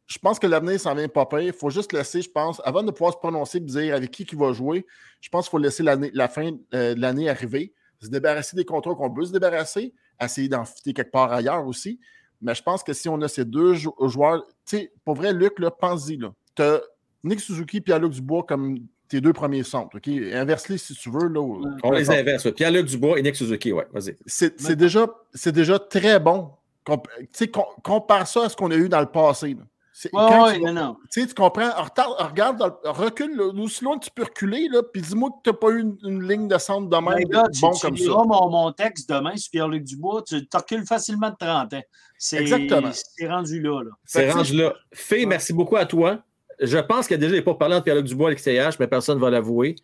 je 0.08 0.18
pense 0.18 0.38
que 0.38 0.46
l'avenir 0.46 0.80
s'en 0.80 0.94
vient 0.94 1.06
pas 1.08 1.26
pire. 1.26 1.40
Il 1.42 1.52
faut 1.52 1.70
juste 1.70 1.92
laisser, 1.92 2.22
je 2.22 2.30
pense, 2.30 2.60
avant 2.64 2.82
de 2.82 2.90
pouvoir 2.90 3.12
se 3.12 3.18
prononcer 3.18 3.58
et 3.58 3.60
dire 3.60 3.94
avec 3.94 4.10
qui 4.10 4.24
il 4.24 4.38
va 4.38 4.52
jouer, 4.52 4.84
je 5.20 5.28
pense 5.28 5.44
qu'il 5.46 5.50
faut 5.52 5.58
laisser 5.58 5.82
la 5.84 6.28
fin 6.28 6.50
euh, 6.74 6.94
de 6.94 7.00
l'année 7.00 7.28
arriver, 7.28 7.72
se 8.00 8.08
débarrasser 8.08 8.56
des 8.56 8.64
contrats 8.64 8.94
qu'on 8.94 9.10
peut 9.12 9.24
se 9.26 9.32
débarrasser, 9.32 9.92
essayer 10.20 10.48
d'en 10.48 10.64
fitter 10.64 10.92
quelque 10.94 11.10
part 11.12 11.32
ailleurs 11.32 11.66
aussi. 11.66 12.00
Mais 12.40 12.54
je 12.54 12.62
pense 12.62 12.82
que 12.82 12.92
si 12.92 13.08
on 13.08 13.20
a 13.20 13.28
ces 13.28 13.44
deux 13.44 13.74
jou- 13.74 13.94
joueurs, 14.06 14.44
tu 14.64 14.76
sais, 14.78 14.92
pour 15.04 15.14
vrai, 15.16 15.32
Luc, 15.32 15.54
pense-y. 15.80 16.18
Tu 16.54 16.62
as 16.62 16.80
Nick 17.24 17.40
Suzuki 17.40 17.76
et 17.78 17.80
Pierre-Luc 17.80 18.12
Dubois 18.12 18.44
comme 18.48 18.78
tes 19.08 19.20
deux 19.20 19.32
premiers 19.32 19.64
centres. 19.64 19.96
OK? 19.96 20.06
Inverse-les 20.08 20.78
si 20.78 20.94
tu 20.94 21.10
veux. 21.10 21.26
Là, 21.28 21.40
On 21.82 21.90
les 21.90 22.08
inverse. 22.10 22.44
ouais. 22.44 22.52
Pierre-Luc 22.52 22.86
Dubois 22.86 23.18
et 23.18 23.22
Nick 23.22 23.34
Suzuki, 23.36 23.72
ouais, 23.72 23.86
vas-y. 23.92 24.16
c'est 24.26 24.76
déjà, 24.76 25.06
déjà 25.46 25.78
très 25.78 26.20
bon. 26.20 26.50
Tu 26.86 26.94
sais, 27.32 27.48
com- 27.48 27.64
compare 27.82 28.26
ça 28.26 28.44
à 28.44 28.48
ce 28.48 28.56
qu'on 28.56 28.70
a 28.70 28.76
eu 28.76 28.88
dans 28.88 29.00
le 29.00 29.06
passé. 29.06 29.48
là. 29.54 29.64
C'est- 30.00 30.14
Ouais, 30.14 30.26
quand 30.28 30.46
ouais, 30.46 30.54
tu, 30.54 30.60
non, 30.62 30.72
non. 30.72 30.96
tu 31.10 31.20
sais, 31.22 31.26
tu 31.26 31.34
comprends? 31.34 31.70
Retarde- 31.70 32.14
regarde, 32.30 32.62
le- 32.84 32.90
recule 32.90 33.36
là, 33.36 33.46
aussi 33.64 33.82
loin 33.82 33.98
que 33.98 34.04
tu 34.04 34.12
peux 34.12 34.22
reculer, 34.22 34.68
là, 34.70 34.80
puis 34.84 35.02
dis-moi 35.02 35.30
que 35.30 35.34
tu 35.42 35.50
n'as 35.50 35.56
pas 35.56 35.70
eu 35.70 35.80
une, 35.80 35.96
une 36.04 36.28
ligne 36.28 36.46
de 36.46 36.56
centre 36.56 36.88
de 36.88 36.96
même 36.96 37.16
Mais 37.18 37.24
là, 37.34 37.46
tu, 37.52 37.60
bon 37.60 37.72
tu 37.72 37.80
comme 37.84 37.96
ça. 37.96 38.10
mon, 38.24 38.48
mon 38.48 38.70
texte 38.70 39.08
demain 39.10 39.36
sur 39.36 39.50
Pierre-Luc 39.50 39.82
Dubois, 39.82 40.22
tu 40.22 40.36
recules 40.54 40.86
facilement 40.86 41.30
de 41.30 41.34
30 41.36 41.74
ans. 41.74 41.82
C'est 42.16 42.36
Exactement. 42.42 42.90
c'est 42.92 43.26
rendu 43.28 43.60
là. 43.60 43.82
là. 43.82 43.90
C'est 44.04 44.20
Fait 44.26 44.28
que, 44.28 44.36
rendu 44.36 44.52
là. 44.56 44.72
Fé, 44.92 45.26
merci 45.26 45.52
beaucoup 45.52 45.74
à 45.74 45.84
toi. 45.84 46.20
Je 46.60 46.78
pense 46.78 47.08
qu'il 47.08 47.14
y 47.14 47.18
a 47.18 47.20
déjà 47.20 47.32
des 47.32 47.42
pas-parlants 47.42 47.78
de 47.78 47.82
Pierre-Luc 47.82 48.04
Dubois 48.06 48.28
à 48.28 48.30
l'extérieur, 48.30 48.72
mais 48.78 48.86
personne 48.86 49.16
ne 49.16 49.20
va 49.22 49.30
l'avouer. 49.30 49.74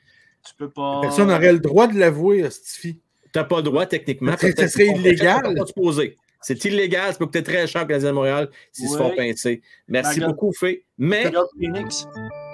Tu 0.46 0.54
peux 0.56 0.70
pas. 0.70 1.00
Personne 1.00 1.26
n'aurait 1.26 1.52
le 1.54 1.58
droit 1.58 1.88
de 1.88 1.98
l'avouer, 1.98 2.48
Stifi. 2.50 3.00
Tu 3.32 3.38
n'as 3.40 3.42
pas 3.44 3.56
le 3.56 3.62
droit, 3.64 3.84
techniquement. 3.86 4.36
Ça 4.36 4.68
serait- 4.68 4.86
illégal. 4.86 5.42
pas 5.56 5.64
poser. 5.74 6.16
C'est 6.44 6.62
illégal, 6.66 7.10
ça 7.10 7.18
peut 7.18 7.24
coûter 7.24 7.42
très 7.42 7.66
cher 7.66 7.86
Canadiens 7.86 8.10
de 8.10 8.14
Montréal 8.14 8.50
s'ils 8.70 8.90
se 8.90 8.98
font 8.98 9.16
pincer. 9.16 9.62
Merci 9.88 10.20
beaucoup, 10.20 10.52
Fé. 10.52 10.84
Mais 10.98 11.32
Phoenix. 11.58 12.06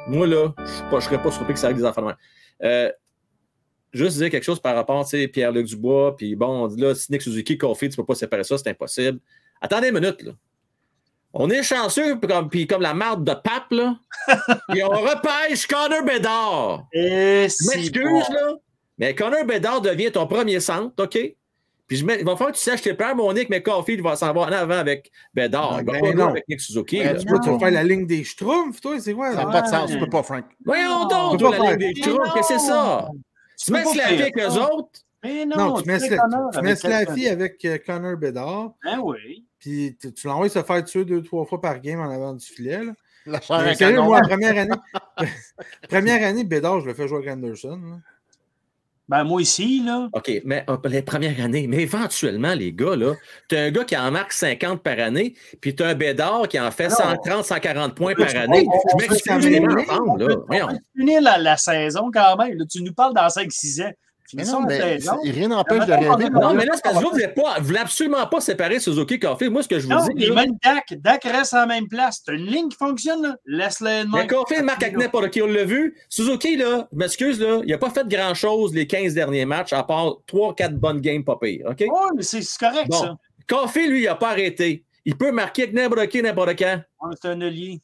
moi, 0.07 0.29
là, 0.29 0.53
je 0.59 0.95
ne 0.95 1.01
serais 1.01 1.21
pas 1.21 1.33
surpris 1.33 1.55
que 1.55 1.59
ça 1.59 1.67
arrive 1.67 1.79
des 1.79 1.85
enfants 1.85 2.03
de 2.03 2.07
même. 2.07 2.17
Euh, 2.63 2.93
juste 3.93 4.19
dire 4.19 4.31
quelque 4.31 4.45
chose 4.45 4.61
par 4.61 4.77
rapport, 4.77 5.05
tu 5.05 5.19
sais, 5.19 5.27
Pierre-Luc 5.27 5.67
Dubois, 5.67 6.15
puis 6.17 6.37
bon, 6.37 6.65
on 6.65 6.69
dit 6.69 6.81
là, 6.81 6.93
Nick 7.11 7.21
Suzuki, 7.21 7.59
Kofi, 7.59 7.89
tu 7.89 7.95
ne 7.95 7.97
peux 7.97 8.07
pas 8.07 8.15
séparer 8.15 8.45
ça, 8.45 8.57
c'est 8.59 8.71
impossible. 8.71 9.19
Attendez 9.61 9.89
une 9.89 9.99
minute, 9.99 10.23
là. 10.23 10.33
On 11.33 11.51
est 11.51 11.63
chanceux, 11.63 12.19
puis 12.19 12.29
comme, 12.29 12.49
puis 12.49 12.67
comme 12.69 12.83
la 12.83 12.95
marde 12.95 13.25
de 13.25 13.35
pape, 13.35 13.73
là. 13.73 13.97
puis 14.69 14.85
on 14.85 14.91
repêche 14.91 15.67
Connor 15.67 16.05
Bedard. 16.05 16.87
Et 16.93 17.49
m'excuse, 17.67 18.29
là. 18.31 18.55
Mais 18.99 19.15
Connor 19.15 19.45
Bedard 19.45 19.81
devient 19.81 20.13
ton 20.13 20.29
premier 20.29 20.61
centre, 20.61 20.93
OK? 21.03 21.19
Puis 21.91 21.97
je 21.97 22.07
mets, 22.07 22.21
il 22.21 22.25
va 22.25 22.37
falloir 22.37 22.53
que 22.53 22.57
tu 22.57 22.63
saches 22.63 22.83
tes 22.83 22.95
peurs, 22.95 23.17
mon 23.17 23.33
Nick, 23.33 23.51
mais 23.51 23.65
Caulfield 23.65 24.01
va 24.01 24.15
s'en 24.15 24.33
va 24.33 24.43
en 24.43 24.53
avant 24.53 24.79
avec 24.79 25.11
Bedard. 25.35 25.81
Il 25.81 25.87
va 25.87 25.93
Ben 25.95 26.01
pas 26.01 26.13
non. 26.13 26.29
avec 26.29 26.47
Nick 26.49 26.61
Suzuki. 26.61 27.03
Ben, 27.03 27.17
tu 27.19 27.27
peux 27.27 27.41
tu 27.43 27.51
vas 27.51 27.59
faire 27.59 27.73
la 27.73 27.83
ligne 27.83 28.07
des 28.07 28.23
Schtroumpfs, 28.23 28.81
toi, 28.81 29.01
c'est 29.01 29.13
quoi? 29.13 29.33
Ça 29.33 29.45
n'a 29.45 29.51
pas 29.51 29.63
de 29.63 29.67
sens, 29.67 29.91
tu 29.91 29.99
peux 29.99 30.09
pas, 30.09 30.23
Frank. 30.23 30.45
Voyons 30.65 30.89
Non, 31.01 31.09
donc, 31.09 31.33
on 31.33 31.37
toi, 31.37 31.51
la 31.51 31.59
pas 31.59 31.75
Ligue 31.75 31.97
des 31.97 32.03
faire. 32.03 32.33
Qu'est-ce 32.33 32.49
que 32.49 32.55
c'est 32.61 32.65
ça? 32.65 33.09
Tu 33.59 33.73
peux 33.73 33.79
mets 33.79 33.85
faire 33.93 34.07
avec 34.21 34.39
eux 34.39 34.47
autres, 34.61 35.01
Mais 35.25 35.45
non, 35.45 35.57
Non, 35.57 35.83
tu 35.83 35.89
mets, 35.89 35.99
tu 35.99 36.11
mets 36.63 36.77
quelqu'un. 36.77 37.33
avec 37.33 37.65
euh, 37.65 37.79
Connor 37.85 38.17
Bedard, 38.17 38.71
Ben 38.85 39.01
oui. 39.03 39.45
puis 39.59 39.97
tu, 40.01 40.15
tu 40.15 40.27
l'envoies 40.29 40.49
se 40.49 40.63
faire 40.63 40.85
tuer 40.85 41.05
deux, 41.05 41.25
trois 41.25 41.45
fois 41.45 41.61
par 41.61 41.81
game 41.81 41.99
en 41.99 42.09
avant 42.09 42.35
du 42.35 42.47
filet. 42.47 42.85
Là. 42.85 42.93
La 43.27 43.41
chair 43.41 43.63
Mais 43.65 43.71
à 43.71 43.75
sérieux, 43.75 44.01
moi, 44.01 44.21
la 44.21 44.29
première 44.29 44.57
année, 44.57 45.27
première 45.89 46.25
année, 46.25 46.45
Bédard, 46.45 46.81
je 46.83 46.87
le 46.87 46.95
fais 46.95 47.09
jouer 47.09 47.19
avec 47.19 47.31
Anderson. 47.31 48.01
Ben 49.11 49.25
moi 49.25 49.43
ici, 49.43 49.83
là. 49.85 50.09
OK, 50.13 50.31
mais 50.45 50.65
euh, 50.71 50.77
les 50.85 51.03
premières 51.03 51.39
années, 51.45 51.67
mais 51.67 51.79
éventuellement, 51.83 52.55
les 52.55 52.73
gars, 52.73 52.95
là, 52.95 53.15
tu 53.49 53.57
as 53.57 53.63
un 53.65 53.71
gars 53.73 53.83
qui 53.83 53.97
en 53.97 54.11
marque 54.13 54.33
50 54.33 54.83
par 54.85 55.01
année, 55.01 55.35
puis 55.61 55.75
tu 55.75 55.83
as 55.83 55.89
un 55.89 55.95
Bédard 55.95 56.47
qui 56.49 56.61
en 56.61 56.71
fait 56.71 56.89
Non. 56.89 56.95
130, 56.97 57.45
140 57.45 57.95
points 57.97 58.13
On 58.17 58.23
par 58.25 58.37
année. 58.37 58.65
on- 58.69 58.71
on 58.95 58.99
Je 59.01 59.09
m'excuse 59.09 59.45
finir- 59.45 59.51
les 59.51 59.61
on 59.61 59.93
ensemble, 59.93 60.25
là. 60.25 60.37
on 60.49 60.69
peut 60.69 60.79
finir 60.97 61.21
la, 61.23 61.39
la 61.39 61.57
saison 61.57 62.11
quand 62.15 62.37
même. 62.37 62.57
là. 62.57 62.65
Tu 62.71 62.83
nous 62.85 62.93
parles 62.95 63.13
dans 63.15 63.29
5-6 63.29 63.83
ans. 63.83 63.91
Mais 64.35 64.45
non, 64.45 64.61
mais 64.63 65.01
c'est- 65.01 65.31
rien 65.31 65.49
n'empêche 65.49 65.87
de 65.87 65.93
rêver. 65.93 66.31
Non, 66.31 66.55
mais 66.55 66.65
là, 66.65 66.73
c'est 66.75 66.83
parce 66.83 66.97
que 66.97 67.01
vous 67.03 67.07
ne 67.09 67.11
voulez, 67.13 67.29
pas- 67.29 67.59
vous 67.59 67.67
voulez 67.67 67.79
absolument 67.79 68.27
pas 68.27 68.41
séparer 68.41 68.79
Suzuki 68.81 69.15
et 69.15 69.19
Caulfield. 69.19 69.53
Moi, 69.53 69.63
ce 69.63 69.69
que 69.69 69.79
je 69.79 69.87
vous 69.87 69.93
Non, 69.93 70.05
dis, 70.15 70.25
et 70.25 70.29
là, 70.29 70.35
même 70.35 70.57
Dak. 70.63 70.95
Dak 71.01 71.25
reste 71.25 71.55
à 71.55 71.61
la 71.61 71.67
même 71.67 71.89
place. 71.89 72.23
As 72.29 72.33
une 72.33 72.47
ligne 72.47 72.69
qui 72.69 72.77
fonctionne, 72.77 73.23
là. 73.23 73.37
Laisse-le 73.47 74.05
de 74.05 74.11
mais. 74.17 74.27
Caulfield 74.27 74.65
marque 74.65 74.83
avec 74.83 74.97
n'importe 74.97 75.31
qui, 75.31 75.43
on 75.43 75.47
l'a 75.47 75.65
vu. 75.65 75.97
Suzuki, 76.09 76.57
là, 76.57 76.89
je 76.93 76.97
m'excuse, 76.99 77.41
là, 77.41 77.61
il 77.65 77.71
n'a 77.71 77.79
pas 77.79 77.91
fait 77.91 78.07
grand-chose 78.07 78.75
les 78.75 78.87
15 78.87 79.15
derniers 79.15 79.45
matchs, 79.47 79.73
à 79.73 79.83
part 79.83 80.17
3-4 80.27 80.75
bonnes 80.79 81.01
games 81.01 81.25
pas 81.25 81.37
pires, 81.41 81.67
OK? 81.71 81.81
Oui, 81.81 81.87
mais 82.17 82.23
c'est 82.23 82.43
c'est 82.43 82.59
correct, 82.59 82.89
Bon. 82.89 82.97
ça. 83.01 83.17
Caulfield, 83.49 83.91
lui, 83.91 84.03
il 84.03 84.07
n'a 84.07 84.15
pas 84.15 84.31
arrêté. 84.31 84.85
Il 85.05 85.17
peut 85.17 85.33
marquer 85.33 85.63
avec 85.63 85.75
n'importe 85.75 86.07
qui, 86.09 86.23
n'importe 86.23 86.59
quand. 86.59 86.81
Ouais, 87.03 87.15
C'est 87.21 87.29
un 87.29 87.41
allié. 87.41 87.81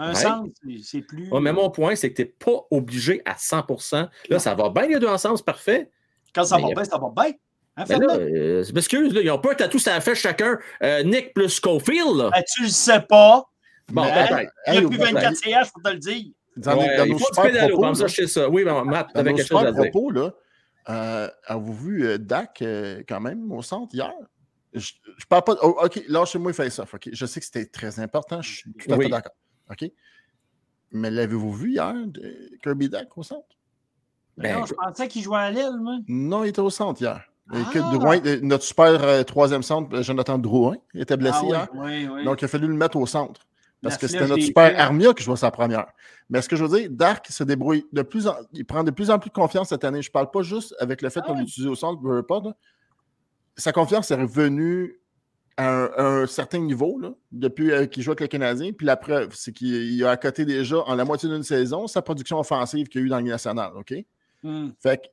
Un 0.00 0.08
Ouais. 0.10 0.14
sens, 0.14 0.48
c'est- 0.82 1.02
plus. 1.02 1.28
Ouais, 1.30 1.40
mais 1.40 1.52
mon 1.52 1.70
point, 1.70 1.96
c'est 1.96 2.10
que 2.10 2.16
tu 2.16 2.22
n'es 2.22 2.28
pas 2.28 2.66
obligé 2.70 3.20
à 3.24 3.34
100% 3.36 4.08
Là, 4.30 4.38
ça 4.38 4.54
va 4.54 4.68
bien 4.70 4.86
les 4.86 4.98
deux 4.98 5.08
ensemble, 5.08 5.36
c'est 5.38 5.44
parfait. 5.44 5.90
Quand 6.34 6.44
ça 6.44 6.56
mais 6.56 6.62
va 6.62 6.68
a- 6.68 6.74
bien, 6.74 6.84
ça 6.84 6.98
va 6.98 7.08
bien. 7.14 7.32
Hein, 7.76 7.84
Mais 7.88 7.96
là, 7.98 8.14
euh, 8.16 8.64
je 8.64 8.72
m'excuse, 8.72 9.12
là, 9.14 9.20
ils 9.20 9.26
n'ont 9.26 9.38
pas 9.38 9.52
un 9.52 9.54
tatou 9.54 9.78
sur 9.78 9.90
la 9.92 10.00
fesse 10.00 10.18
chacun. 10.18 10.58
Euh, 10.82 11.02
Nick 11.02 11.32
plus 11.34 11.58
Caulfield, 11.60 12.16
là. 12.16 12.30
Ben, 12.32 12.42
tu 12.54 12.62
le 12.62 12.68
sais 12.68 13.00
pas. 13.00 13.44
Bon, 13.88 14.04
mais- 14.04 14.26
peut-être. 14.28 14.52
Il 14.66 14.72
n'y 14.72 14.78
Hey, 14.78 14.84
a 14.84 14.88
plus 14.88 14.98
ben, 14.98 15.04
24 15.14 15.36
CH 15.36 15.72
pour 15.72 15.82
te 15.82 15.88
le 15.90 15.98
dire. 15.98 16.24
Dans, 16.56 16.76
Ouais, 16.76 16.96
dans 16.96 17.04
il 17.04 17.12
nos 17.12 17.18
faut 17.18 17.24
du 17.30 17.34
super 17.34 17.42
pédalo, 17.44 17.68
propos, 17.68 17.82
comme 17.82 17.94
ça, 17.94 18.06
je 18.08 18.14
sais 18.14 18.26
ça. 18.26 18.48
Oui, 18.48 18.64
mais 18.64 18.84
Matt, 18.84 19.08
avec 19.14 19.36
quelque 19.36 19.46
chose 19.48 19.64
à 19.64 19.70
dire. 19.72 19.80
propos, 19.90 20.10
là, 20.10 20.32
euh, 20.90 21.28
avez-vous 21.46 21.74
vu 21.74 22.06
euh, 22.06 22.18
Dak 22.18 22.62
euh, 22.62 23.02
quand 23.08 23.20
même 23.20 23.50
au 23.52 23.62
centre 23.62 23.94
hier? 23.94 24.12
Je, 24.74 24.92
je 25.16 25.24
parle 25.26 25.44
pas. 25.44 25.54
de- 25.54 25.60
oh, 25.62 25.78
OK, 25.82 26.02
lâchez-moi 26.08 26.52
face 26.52 26.78
off. 26.80 26.94
OK? 26.94 27.08
Je 27.12 27.26
sais 27.26 27.40
que 27.40 27.46
c'était 27.46 27.66
très 27.66 28.00
important. 28.00 28.42
Je 28.42 28.56
suis 28.56 28.72
tout 28.74 28.92
à 28.92 28.96
Oui. 28.96 29.04
fait 29.04 29.10
d'accord. 29.10 29.32
OK? 29.70 29.90
Mais 30.92 31.10
l'avez-vous 31.10 31.52
vu 31.52 31.72
hier, 31.72 31.94
Kirby 32.62 32.88
Dak 32.88 33.16
au 33.16 33.22
centre? 33.22 33.46
Ben, 34.36 34.60
non, 34.60 34.66
je 34.66 34.74
pensais 34.74 35.08
qu'il 35.08 35.22
jouait 35.22 35.38
à 35.38 35.50
l'aile, 35.50 35.76
moi. 35.80 35.96
Non, 36.06 36.44
il 36.44 36.48
était 36.48 36.60
au 36.60 36.70
centre 36.70 37.00
hier. 37.02 37.22
Et 37.52 37.62
que 37.72 37.78
Ah! 37.78 37.90
Drouin, 37.92 38.20
euh, 38.24 38.40
notre 38.42 38.64
super 38.64 39.02
euh, 39.02 39.22
troisième 39.24 39.62
centre, 39.62 39.96
euh, 39.96 40.02
Jonathan 40.02 40.38
Drouin, 40.38 40.76
était 40.94 41.16
blessé 41.16 41.38
Ah, 41.42 41.46
hier. 41.46 41.68
oui, 41.74 42.06
oui. 42.06 42.24
Donc, 42.24 42.40
il 42.42 42.44
a 42.44 42.48
fallu 42.48 42.66
le 42.66 42.74
mettre 42.74 42.96
au 42.98 43.06
centre. 43.06 43.40
Parce 43.80 43.94
La 43.94 44.00
que 44.00 44.06
c'était 44.08 44.26
notre 44.26 44.42
super 44.42 44.66
flèches. 44.68 44.80
Armia 44.80 45.14
qui 45.14 45.22
jouait 45.22 45.36
sa 45.36 45.50
première. 45.50 45.86
Mais 46.28 46.42
ce 46.42 46.48
que 46.48 46.56
je 46.56 46.64
veux 46.64 46.78
dire, 46.78 46.88
Dark 46.90 47.26
se 47.28 47.44
débrouille 47.44 47.86
de 47.92 48.02
plus 48.02 48.26
en 48.26 48.34
il 48.52 48.64
prend 48.64 48.82
de 48.82 48.90
plus 48.90 49.10
en 49.10 49.18
plus 49.20 49.30
de 49.30 49.34
confiance 49.34 49.68
cette 49.68 49.84
année. 49.84 50.02
Je 50.02 50.08
ne 50.08 50.12
parle 50.12 50.30
pas 50.30 50.42
juste 50.42 50.74
avec 50.80 51.00
le 51.00 51.08
fait 51.10 51.20
Ah 51.22 51.26
qu'on 51.28 51.38
l'utilise 51.38 51.68
au 51.68 51.74
centre, 51.76 52.02
là. 52.02 52.52
Sa 53.56 53.72
confiance 53.72 54.10
est 54.10 54.16
revenue 54.16 55.00
à 55.58 55.68
un, 55.68 55.84
à 55.86 56.02
un 56.22 56.26
certain 56.26 56.58
niveau 56.60 56.98
là, 56.98 57.10
depuis 57.32 57.70
euh, 57.72 57.84
qu'il 57.86 58.02
joue 58.02 58.10
avec 58.12 58.20
le 58.20 58.26
Canadien. 58.28 58.72
Puis 58.72 58.86
la 58.86 58.96
preuve, 58.96 59.34
c'est 59.34 59.52
qu'il 59.52 59.68
il 59.74 60.04
a 60.04 60.10
à 60.12 60.16
côté 60.16 60.44
déjà, 60.44 60.78
en 60.86 60.94
la 60.94 61.04
moitié 61.04 61.28
d'une 61.28 61.42
saison, 61.42 61.86
sa 61.86 62.00
production 62.00 62.38
offensive 62.38 62.86
qu'il 62.88 63.00
y 63.00 63.04
a 63.04 63.06
eu 63.06 63.10
dans 63.10 63.16
la 63.16 63.22
Ligue 63.22 63.30
nationale. 63.32 63.72
OK? 63.76 63.92
Hmm. 64.42 64.68
Fait 64.80 64.98
que 65.02 65.06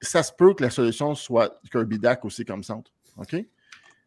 ça 0.00 0.22
se 0.22 0.32
peut 0.32 0.54
que 0.54 0.62
la 0.64 0.70
solution 0.70 1.14
soit 1.14 1.60
Kirby 1.70 1.98
Dak 1.98 2.24
aussi 2.24 2.44
comme 2.44 2.62
centre. 2.64 2.90
OK? 3.18 3.36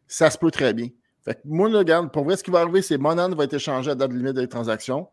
Ça 0.08 0.28
se 0.28 0.36
peut 0.36 0.50
très 0.50 0.74
bien. 0.74 0.88
Fait 1.24 1.34
que 1.36 1.40
moi, 1.44 1.68
là, 1.70 1.78
regarde, 1.78 2.12
pour 2.12 2.24
vrai, 2.24 2.36
ce 2.36 2.44
qui 2.44 2.50
va 2.50 2.60
arriver, 2.60 2.82
c'est 2.82 2.98
Monan 2.98 3.30
va 3.34 3.44
être 3.44 3.54
échangé 3.54 3.90
à 3.90 3.94
date 3.94 4.12
limite 4.12 4.34
des 4.34 4.48
transactions. 4.48 5.08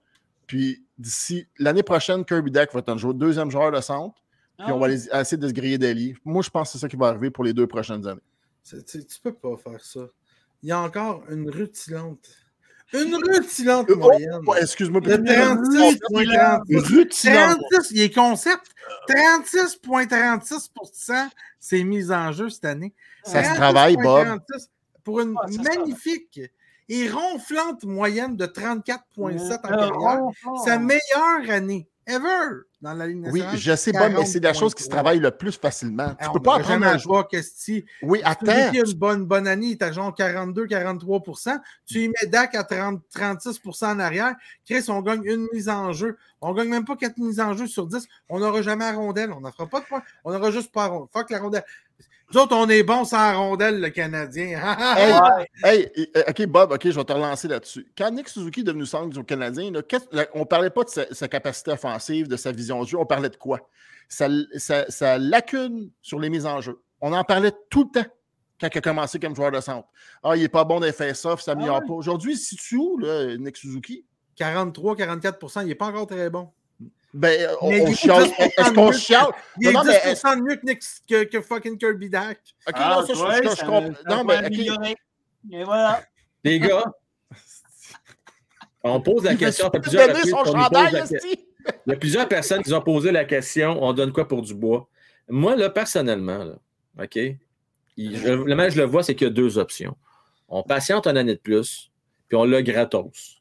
Puis 0.47 0.83
d'ici 0.97 1.47
l'année 1.57 1.83
prochaine, 1.83 2.25
Kirby 2.25 2.51
Dak 2.51 2.73
va 2.73 2.79
être 2.79 2.89
un 2.89 2.97
joueur, 2.97 3.13
deuxième 3.13 3.49
joueur 3.49 3.71
de 3.71 3.79
centre. 3.79 4.15
Puis 4.57 4.67
Ah 4.69 4.75
on 4.75 4.79
va 4.79 4.87
les- 4.87 5.07
essayer 5.09 5.37
de 5.37 5.47
se 5.47 5.53
griller 5.53 5.77
des 5.77 5.93
lits. 5.93 6.15
Moi, 6.25 6.41
je 6.43 6.49
pense 6.49 6.69
que 6.69 6.73
c'est 6.73 6.79
ça 6.79 6.87
qui 6.89 6.95
va 6.95 7.07
arriver 7.07 7.29
pour 7.31 7.43
les 7.43 7.53
deux 7.53 7.65
prochaines 7.67 8.05
années. 8.07 8.21
C'est- 8.61 8.83
Tu 8.85 9.03
tu 9.05 9.19
peux 9.21 9.33
pas 9.33 9.55
faire 9.57 9.83
ça. 9.83 10.01
Il 10.63 10.69
y 10.69 10.71
a 10.71 10.79
encore 10.79 11.23
une 11.29 11.49
rutilante. 11.49 12.25
Une 12.93 13.15
rutilante 13.15 13.89
Euh, 13.89 13.93
oh, 13.95 13.99
moyenne. 13.99 14.39
oh, 14.47 14.55
Excuse-moi, 14.55 15.01
De 15.01 15.15
36,36. 15.17 16.95
Rutilante. 16.95 17.59
36, 17.71 17.91
il 17.91 18.01
est 18.01 18.13
concept. 18.13 18.63
36,36% 19.09 21.29
c'est 21.59 21.83
mis 21.83 22.11
en 22.11 22.31
jeu 22.31 22.49
cette 22.49 22.65
année. 22.65 22.93
Ça 23.23 23.43
se 23.43 23.53
travaille, 23.55 23.95
Bob. 23.97 24.25
36,36 24.27 24.67
Pour 25.03 25.19
une 25.21 25.35
Ah, 25.41 25.47
magnifique 25.75 26.39
et 26.89 27.09
ronflante 27.09 27.83
moyenne 27.85 28.35
de 28.37 28.45
34,7 28.45 29.59
en 29.63 29.71
Euh, 29.71 29.89
carrière. 29.89 30.21
Sa 30.65 30.77
meilleure 30.79 31.49
année 31.49 31.87
ever 32.07 32.61
dans 32.83 32.93
la 32.93 33.07
Ligue 33.07 33.25
Oui, 33.31 33.39
nationale. 33.39 33.57
je 33.57 33.75
sais 33.77 33.91
pas, 33.93 34.09
mais 34.09 34.25
c'est 34.25 34.43
la 34.43 34.53
chose 34.53 34.75
qui 34.75 34.83
se 34.83 34.89
40,3. 34.89 34.91
travaille 34.91 35.19
le 35.19 35.31
plus 35.31 35.53
facilement. 35.57 36.09
Tu 36.09 36.15
Alors, 36.19 36.33
peux 36.33 36.41
pas 36.41 36.55
apprendre 36.57 36.85
à 36.85 36.97
jouer. 36.97 37.21
Oui, 38.01 38.19
Tu 38.19 38.25
attends. 38.25 38.45
qu'il 38.71 38.81
a 38.81 38.85
une 38.85 38.93
bonne, 38.93 39.25
bonne 39.25 39.47
année, 39.47 39.67
il 39.67 39.71
est 39.71 39.81
à 39.81 39.91
genre 39.93 40.13
42-43% 40.13 41.59
Tu 41.85 42.01
y 42.03 42.07
mets 42.09 42.27
Dak 42.27 42.53
à 42.55 42.63
30, 42.63 43.01
36% 43.15 43.85
en 43.85 43.99
arrière. 43.99 44.35
Chris, 44.65 44.83
on 44.89 45.01
gagne 45.01 45.23
une 45.25 45.47
mise 45.53 45.69
en 45.69 45.93
jeu. 45.93 46.17
On 46.41 46.53
gagne 46.53 46.67
même 46.69 46.83
pas 46.85 46.97
quatre 46.97 47.17
mises 47.17 47.39
en 47.39 47.53
jeu 47.53 47.67
sur 47.67 47.87
10. 47.87 48.05
On 48.29 48.39
n'aura 48.39 48.61
jamais 48.61 48.83
la 48.91 48.97
rondelle. 48.97 49.31
On 49.31 49.39
n'en 49.39 49.51
fera 49.51 49.67
pas 49.67 49.79
de 49.79 49.85
points. 49.85 50.03
On 50.25 50.31
n'aura 50.33 50.51
juste 50.51 50.71
pas 50.71 50.83
la 50.83 50.93
rondelle. 50.93 51.09
Fuck 51.13 51.29
la 51.29 51.39
rondelle. 51.39 51.63
Nous 52.31 52.39
autres, 52.39 52.55
on 52.55 52.67
est 52.69 52.83
bons 52.83 53.05
sans 53.05 53.37
rondelle, 53.37 53.79
le 53.79 53.89
Canadien. 53.89 54.59
Hey, 54.97 55.13
Ouais. 55.13 55.47
Hey, 55.63 56.09
euh, 56.17 56.23
OK, 56.29 56.45
Bob, 56.47 56.71
OK, 56.71 56.81
je 56.89 56.95
vais 56.95 57.03
te 57.03 57.13
relancer 57.13 57.47
là-dessus. 57.47 57.91
Quand 57.97 58.09
Nick 58.11 58.27
Suzuki 58.29 58.61
est 58.61 58.63
devenu 58.63 58.85
centre 58.85 59.09
du 59.09 59.23
Canadien, 59.23 59.71
là, 59.71 59.81
qu'est-ce- 59.83 60.13
là, 60.15 60.25
on 60.33 60.39
ne 60.39 60.43
parlait 60.45 60.69
pas 60.71 60.83
de 60.83 60.89
sa, 60.89 61.13
sa 61.13 61.27
capacité 61.27 61.71
offensive, 61.71 62.27
de 62.27 62.37
sa 62.37 62.51
vision 62.51 62.81
de 62.83 62.87
jeu, 62.87 62.97
on 62.97 63.05
parlait 63.05 63.29
de 63.29 63.35
quoi? 63.35 63.59
Sa, 64.09 64.27
sa- 64.57 64.89
sa 64.89 65.17
lacune 65.17 65.91
sur 66.01 66.19
les 66.19 66.29
mises 66.29 66.45
en 66.45 66.59
jeu. 66.61 66.81
On 67.01 67.13
en 67.13 67.23
parlait 67.23 67.51
tout 67.69 67.89
le 67.93 68.01
temps 68.01 68.09
quand 68.59 68.69
il 68.73 68.77
a 68.77 68.81
commencé 68.81 69.19
comme 69.19 69.35
joueur 69.35 69.51
de 69.51 69.59
centre. 69.61 69.87
Ah, 70.23 70.35
il 70.35 70.41
n'est 70.41 70.47
pas 70.49 70.63
bon 70.63 70.79
les 70.79 70.91
face-off, 70.93 71.41
ça 71.41 71.53
ne 71.53 71.59
s'améliore 71.59 71.77
Ah 71.77 71.81
ouais. 71.81 71.87
pas. 71.87 71.93
Aujourd'hui, 71.93 72.35
si 72.37 72.55
tu 72.55 72.77
où, 72.77 72.97
là, 72.97 73.35
Nick 73.37 73.57
Suzuki? 73.57 74.05
43-44% 74.39 75.61
il 75.61 75.67
n'est 75.67 75.75
pas 75.75 75.85
encore 75.87 76.07
très 76.07 76.29
bon. 76.29 76.49
Ben, 77.13 77.49
on, 77.61 77.69
Mais 77.69 77.81
on 77.81 77.87
il 77.87 77.91
est 77.91 77.95
chiale. 77.95 78.23
10% 78.23 78.33
Est-ce 78.57 78.73
qu'on 78.73 78.87
mieux. 78.87 78.91
chiale? 78.97 79.27
Il 79.59 79.67
est 79.67 79.71
Non, 79.71 79.79
non, 79.79 79.85
10 79.85 79.87
mais 80.03 80.11
est-ce- 80.11 80.35
de 80.35 80.41
mieux 80.41 80.55
que, 80.55 80.65
Nick- 80.65 80.83
que, 81.07 81.23
que 81.25 81.41
fucking 81.41 81.77
Kirby 81.77 82.09
Dak. 82.09 82.39
OK, 82.67 82.73
Ah, 82.75 82.95
non, 83.01 83.05
ça, 83.07 83.13
je- 83.13 83.19
ouais, 83.23 83.37
je, 83.43 83.49
je 83.49 83.55
ça- 83.55 83.65
comprends. 83.65 83.89
Non, 84.09 84.23
mais 84.23 84.37
OK. 84.39 84.43
améliorer. 84.45 84.95
Et 85.51 85.63
voilà. 85.63 86.03
Les 86.43 86.59
gars, 86.59 86.83
on 88.83 88.99
pose 89.01 89.23
la 89.23 89.33
Il 89.33 89.37
question. 89.37 89.67
à 89.67 89.79
plusieurs 89.79 90.15
son 90.25 90.37
qu'on 90.37 90.45
chandail, 90.45 90.91
la 90.91 90.99
esti. 91.03 91.45
Il 91.85 91.91
y 91.91 91.93
a 91.93 91.97
plusieurs 91.97 92.27
personnes 92.27 92.61
qui 92.63 92.73
ont 92.73 92.81
posé 92.81 93.11
la 93.11 93.23
question 93.25 93.81
on 93.81 93.93
donne 93.93 94.11
quoi 94.11 94.27
pour 94.27 94.41
du 94.41 94.53
bois? 94.53 94.87
Moi, 95.29 95.55
là, 95.55 95.69
personnellement, 95.69 96.43
là, 96.43 96.55
OK, 97.01 97.15
il- 97.15 98.17
je, 98.17 98.27
le 98.33 98.55
même 98.55 98.69
je 98.69 98.77
le 98.77 98.83
vois, 98.85 99.03
c'est 99.03 99.15
qu'il 99.15 99.27
y 99.27 99.29
a 99.29 99.33
deux 99.33 99.57
options. 99.57 99.95
On 100.49 100.63
patiente 100.63 101.07
une 101.07 101.17
année 101.17 101.35
de 101.35 101.39
plus, 101.39 101.91
puis 102.27 102.35
on 102.37 102.43
l'a 102.43 102.61
gratos. 102.61 103.39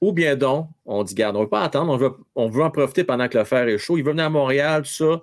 Ou 0.00 0.12
bien 0.12 0.36
donc, 0.36 0.68
on 0.84 1.02
dit, 1.02 1.14
garde, 1.14 1.36
on 1.36 1.40
ne 1.40 1.44
veut 1.44 1.50
pas 1.50 1.62
attendre, 1.62 1.92
on 2.34 2.48
veut, 2.48 2.62
en 2.62 2.70
profiter 2.70 3.04
pendant 3.04 3.28
que 3.28 3.38
le 3.38 3.44
fer 3.44 3.66
est 3.66 3.78
chaud. 3.78 3.96
Il 3.96 4.04
veut 4.04 4.10
venir 4.10 4.26
à 4.26 4.30
Montréal, 4.30 4.82
tout 4.82 4.90
ça. 4.90 5.22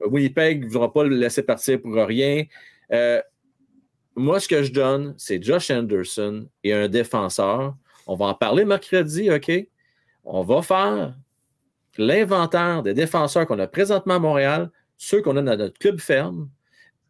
Winnipeg 0.00 0.64
ne 0.64 0.68
voudra 0.68 0.92
pas 0.92 1.04
le 1.04 1.16
laisser 1.16 1.42
partir 1.42 1.80
pour 1.80 1.92
rien. 1.94 2.44
Euh, 2.92 3.20
moi, 4.14 4.38
ce 4.40 4.46
que 4.48 4.62
je 4.62 4.72
donne, 4.72 5.14
c'est 5.16 5.42
Josh 5.42 5.70
Anderson 5.70 6.46
et 6.62 6.72
un 6.72 6.88
défenseur. 6.88 7.74
On 8.06 8.14
va 8.14 8.26
en 8.26 8.34
parler 8.34 8.64
mercredi, 8.64 9.30
OK? 9.30 9.50
On 10.24 10.42
va 10.42 10.62
faire 10.62 11.14
l'inventaire 11.98 12.82
des 12.82 12.94
défenseurs 12.94 13.46
qu'on 13.46 13.58
a 13.58 13.66
présentement 13.66 14.14
à 14.14 14.18
Montréal, 14.18 14.70
ceux 14.96 15.20
qu'on 15.20 15.36
a 15.36 15.42
dans 15.42 15.56
notre 15.56 15.78
club 15.78 15.98
ferme, 15.98 16.48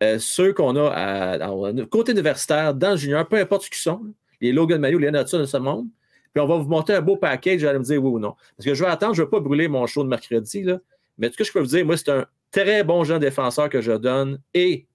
euh, 0.03 0.19
ceux 0.19 0.53
qu'on 0.53 0.77
a 0.77 0.91
à- 0.91 1.85
côté 1.91 2.13
universitaire, 2.13 2.75
dans 2.75 2.93
le 2.93 2.97
junior, 2.97 3.27
peu 3.29 3.37
importe 3.37 3.65
ce 3.65 3.71
qu'ils 3.71 3.79
sont, 3.79 4.01
les 4.41 4.53
Logan 4.53 4.81
Mayo, 4.81 4.99
les 4.99 5.09
Hudson 5.09 5.41
de 5.41 5.45
ce 5.45 5.57
monde. 5.59 5.87
Puis 6.33 6.43
on 6.43 6.47
va 6.47 6.57
vous 6.57 6.69
monter 6.69 6.95
un 6.95 7.01
beau 7.03 7.17
package, 7.17 7.65
allez 7.65 7.79
me 7.79 7.85
dire 7.85 8.03
oui 8.03 8.11
ou 8.11 8.19
non. 8.19 8.35
Parce 8.57 8.65
que 8.67 8.75
je 8.75 8.83
vais 8.85 8.91
attendre, 8.91 9.15
je 9.15 9.21
ne 9.23 9.27
vais 9.27 9.31
pas 9.31 9.41
brûler 9.41 9.69
mon 9.69 9.87
show 9.87 10.03
de 10.03 10.09
mercredi, 10.09 10.63
là. 10.63 10.79
mais 11.19 11.29
tout 11.29 11.35
ce 11.35 11.39
que 11.39 11.45
je 11.45 11.53
peux 11.53 11.61
vous 11.61 11.67
dire, 11.67 11.85
moi, 11.85 11.97
c'est 11.97 12.11
un 12.11 12.27
très 12.51 12.85
bon 12.85 13.05
jeune 13.05 13.19
défenseur 13.21 13.69
que 13.69 13.81
je 13.81 13.93
donne 13.93 14.41
et 14.55 14.87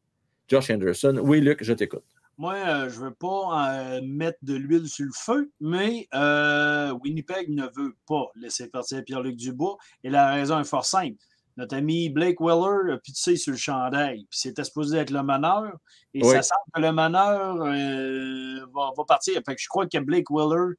Josh 0.48 0.70
Anderson. 0.70 1.20
Oui, 1.22 1.42
Luc, 1.42 1.64
je 1.64 1.74
t'écoute. 1.74 2.04
Moi, 2.40 2.54
euh, 2.54 2.90
je 2.90 3.00
ne 3.00 3.06
veux 3.06 3.14
pas 3.16 3.72
euh, 3.98 4.02
mettre 4.04 4.38
de 4.44 4.54
l'huile 4.54 4.88
sur 4.88 5.06
le 5.06 5.12
feu, 5.12 5.52
mais 5.60 6.08
euh, 6.14 6.92
Winnipeg 7.04 7.50
ne 7.50 7.64
veut 7.76 7.96
pas 8.08 8.26
laisser 8.36 8.68
partir 8.70 9.04
Pierre-Luc 9.04 9.36
Dubois. 9.36 9.78
Et 10.04 10.10
la 10.12 10.32
raison 10.34 10.60
est 10.60 10.64
fort 10.64 10.86
simple. 10.86 11.18
Notre 11.58 11.76
ami 11.76 12.10
Blake 12.10 12.40
Weller 12.40 12.94
a 12.94 12.98
pitié 13.00 13.36
sur 13.38 13.52
le 13.54 13.58
chandail. 13.58 14.28
Puis 14.30 14.40
c'était 14.40 14.64
supposé 14.64 15.00
être 15.00 15.10
le 15.10 15.24
meneur. 15.24 15.74
Et 16.14 16.24
Oui. 16.24 16.30
ça 16.36 16.44
semble 16.44 16.72
que 16.76 16.82
le 16.82 16.92
meneur 16.92 17.56
va, 18.72 18.92
va 18.96 19.04
partir. 19.08 19.42
Fait 19.44 19.56
que 19.56 19.62
je 19.62 19.68
crois 19.68 19.88
que 19.88 19.98
Blake 19.98 20.30
Weller 20.30 20.76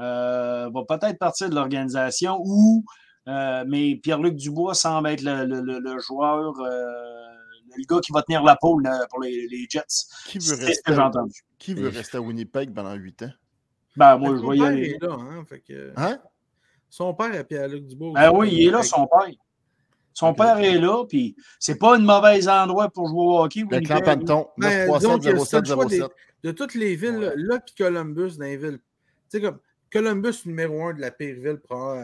euh, 0.00 0.70
va 0.72 0.82
peut-être 0.88 1.18
partir 1.18 1.48
de 1.50 1.54
l'organisation 1.54 2.40
ou. 2.44 2.84
euh, 3.28 3.64
mais 3.68 3.96
Pierre-Luc 4.02 4.34
Dubois 4.36 4.74
semble 4.74 5.08
être 5.08 5.22
le, 5.22 5.44
le- 5.46 5.60
le- 5.60 5.78
le 5.78 5.98
joueur, 6.00 6.54
euh, 6.60 6.92
le 7.76 7.84
gars 7.88 8.00
qui 8.00 8.12
va 8.12 8.22
tenir 8.22 8.42
la 8.42 8.56
pôle 8.56 8.82
là, 8.82 9.06
pour 9.10 9.20
les, 9.20 9.46
les 9.48 9.66
Jets. 9.70 9.82
Qui 10.26 10.38
veut 10.38 10.44
C'est 10.44 10.56
ce 10.60 10.66
rester, 10.66 10.92
que 10.92 10.98
entendu. 10.98 11.40
qui 11.58 11.74
veut 11.74 11.88
rester 11.88 12.16
à 12.16 12.20
Winnipeg 12.20 12.74
pendant 12.74 12.94
8 12.94 13.22
ans? 13.22 13.30
Ben, 13.96 14.16
moi, 14.18 14.30
Ben, 14.32 14.54
je 14.56 14.62
aller. 14.64 14.90
est 14.90 15.02
là, 15.02 15.12
hein, 15.18 15.44
fait 15.48 15.60
que- 15.60 15.92
Hein? 15.96 16.18
Son 16.90 17.14
père 17.14 17.34
est 17.34 17.44
Pierre-Luc 17.44 17.86
Dubois. 17.86 18.12
Ben 18.14 18.30
oui, 18.34 18.48
il 18.52 18.68
est 18.68 18.70
là, 18.70 18.82
son 18.82 19.06
père. 19.06 19.30
Son 20.14 20.34
père 20.34 20.58
est 20.58 20.78
là, 20.78 21.04
puis 21.08 21.34
c'est 21.58 21.76
pas 21.78 21.94
un 21.96 21.98
mauvais 21.98 22.46
endroit 22.48 22.90
pour 22.90 23.08
jouer 23.08 23.18
au 23.24 23.38
hockey. 23.44 23.64
Le 23.70 23.80
clan 23.80 24.00
Panton, 24.02 24.48
Ben, 24.58 24.88
937 24.88 24.98
disons 24.98 25.18
que 25.18 25.22
c'est 25.22 25.58
le 25.60 25.64
choix 25.64 25.88
0707. 25.88 26.10
De 26.44 26.50
toutes 26.52 26.74
les 26.74 26.96
villes, 26.96 27.16
Ouais. 27.18 27.32
là, 27.36 27.60
puis 27.60 27.74
Columbus, 27.76 28.36
dans 28.36 28.44
les 28.44 28.56
villes. 28.58 28.78
Tu 29.30 29.38
sais, 29.38 29.40
comme 29.40 29.58
Columbus, 29.92 30.34
numéro 30.46 30.86
un 30.86 30.94
de 30.94 31.00
la 31.00 31.10
pire 31.10 31.34
ville. 31.36 31.60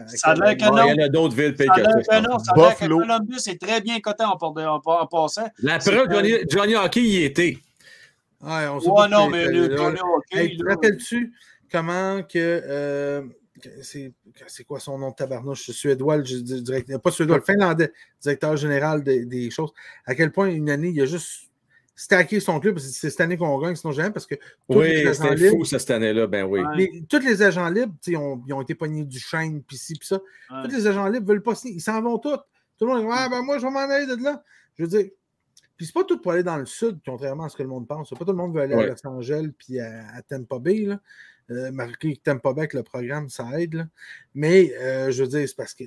Ça 0.07 0.29
a 0.29 0.35
l'air 0.35 0.57
que 0.57 0.63
non. 0.65 0.85
il 0.87 0.95
y 0.97 1.01
en 1.01 1.05
a 1.05 1.09
d'autres 1.09 1.35
villes 1.35 1.55
pires 1.55 1.73
que 1.73 1.81
ça, 2.03 2.21
non, 2.21 2.37
ça 2.39 2.51
a 2.55 2.57
l'air 2.57 2.77
que. 2.77 2.85
Columbus 2.87 3.39
est 3.47 3.59
très 3.61 3.81
bien 3.81 3.99
coté 3.99 4.23
en, 4.23 4.37
por- 4.37 4.55
en, 4.57 4.79
en 4.85 5.07
passant. 5.07 5.49
La 5.59 5.79
preuve, 5.79 6.07
Johnny, 6.11 6.33
Johnny 6.49 6.75
Hockey 6.75 7.01
y 7.01 7.23
était. 7.23 7.57
Ouais, 8.41 8.67
on 8.67 8.79
sait 8.79 8.87
Ouais, 8.89 8.95
pas 8.95 9.07
non, 9.07 9.29
mais 9.29 9.45
le 9.47 9.75
Johnny 9.75 9.99
Hockey, 9.99 10.57
te 10.57 10.65
rappelles-tu 10.69 11.33
comment 11.71 12.21
que. 12.23 12.37
euh, 12.37 13.23
c'est 13.81 14.13
c'est 14.47 14.63
quoi 14.63 14.79
son 14.79 14.97
nom 14.97 15.09
de 15.09 15.15
tabarnouche? 15.15 15.71
Suédois, 15.71 16.15
le 16.17 16.23
di- 16.23 16.61
direct- 16.61 16.97
pas 16.99 17.11
suédois, 17.11 17.37
le 17.37 17.43
finlandais, 17.43 17.91
directeur 18.21 18.55
général 18.55 19.03
des, 19.03 19.25
des 19.25 19.49
choses. 19.51 19.71
À 20.05 20.15
quel 20.15 20.31
point 20.31 20.47
une 20.47 20.69
année, 20.69 20.89
il 20.95 21.01
a 21.01 21.05
juste 21.05 21.48
stacké 22.01 22.39
son 22.39 22.59
club. 22.59 22.79
C'est 22.79 22.89
c'est 22.91 23.09
cette 23.09 23.21
année 23.21 23.37
qu'on 23.37 23.59
gagne, 23.59 23.75
sinon 23.75 23.91
jamais, 23.91 24.11
parce 24.11 24.25
que 24.25 24.35
Oui, 24.69 25.03
c'était 25.13 25.35
libres- 25.35 25.57
fou 25.57 25.65
ça, 25.65 25.79
cette 25.79 25.91
année-là, 25.91 26.27
ben 26.27 26.45
oui. 26.45 26.61
Les- 26.75 27.03
tous 27.09 27.19
les 27.19 27.41
agents 27.41 27.69
libres, 27.69 27.93
ont, 28.15 28.41
ils 28.47 28.53
ont 28.53 28.61
été 28.61 28.75
pognés 28.75 29.03
du 29.03 29.19
chêne, 29.19 29.61
puis 29.63 29.77
ci, 29.77 29.93
puis 29.95 30.07
ça. 30.07 30.15
Ouais. 30.49 30.63
Tous 30.63 30.71
les 30.75 30.87
agents 30.87 31.07
libres 31.07 31.27
veulent 31.27 31.43
pas 31.43 31.55
signer. 31.55 31.75
Ils 31.75 31.81
s'en 31.81 32.01
vont 32.01 32.17
tous. 32.17 32.37
Tout 32.77 32.85
le 32.85 32.93
monde 32.93 33.01
dit 33.01 33.07
Ah, 33.11 33.27
ben 33.29 33.41
moi, 33.41 33.57
je 33.57 33.65
vais 33.65 33.71
m'en 33.71 33.79
aller 33.79 34.05
de 34.05 34.23
là. 34.23 34.43
Je 34.77 34.83
veux 34.83 34.89
dire, 34.89 35.09
puis 35.75 35.85
c'est 35.85 35.93
pas 35.93 36.03
tout 36.05 36.19
pour 36.21 36.31
aller 36.31 36.43
dans 36.43 36.57
le 36.57 36.65
sud, 36.65 36.99
contrairement 37.05 37.43
à 37.45 37.49
ce 37.49 37.55
que 37.57 37.63
le 37.63 37.69
monde 37.69 37.87
pense. 37.87 38.09
Pas 38.09 38.17
tout 38.17 38.25
le 38.27 38.33
monde 38.33 38.53
veut 38.55 38.61
aller 38.61 38.75
Ouais. 38.75 38.85
à 38.85 38.87
Los 38.87 39.07
Angeles 39.07 39.49
puis 39.57 39.79
à, 39.79 40.07
à 40.15 40.21
Tampa 40.21 40.59
Bay. 40.59 40.85
Là. 40.85 40.99
Euh, 41.51 41.71
marqué 41.71 42.15
que 42.15 42.21
Tampa 42.21 42.53
Bay 42.53 42.61
avec 42.61 42.73
le 42.73 42.83
programme, 42.83 43.27
ça 43.29 43.45
aide. 43.59 43.73
là. 43.73 43.87
Mais 44.35 44.73
euh, 44.79 45.11
je 45.11 45.23
veux 45.23 45.29
dire, 45.29 45.47
c'est 45.49 45.55
parce 45.55 45.73
que 45.73 45.83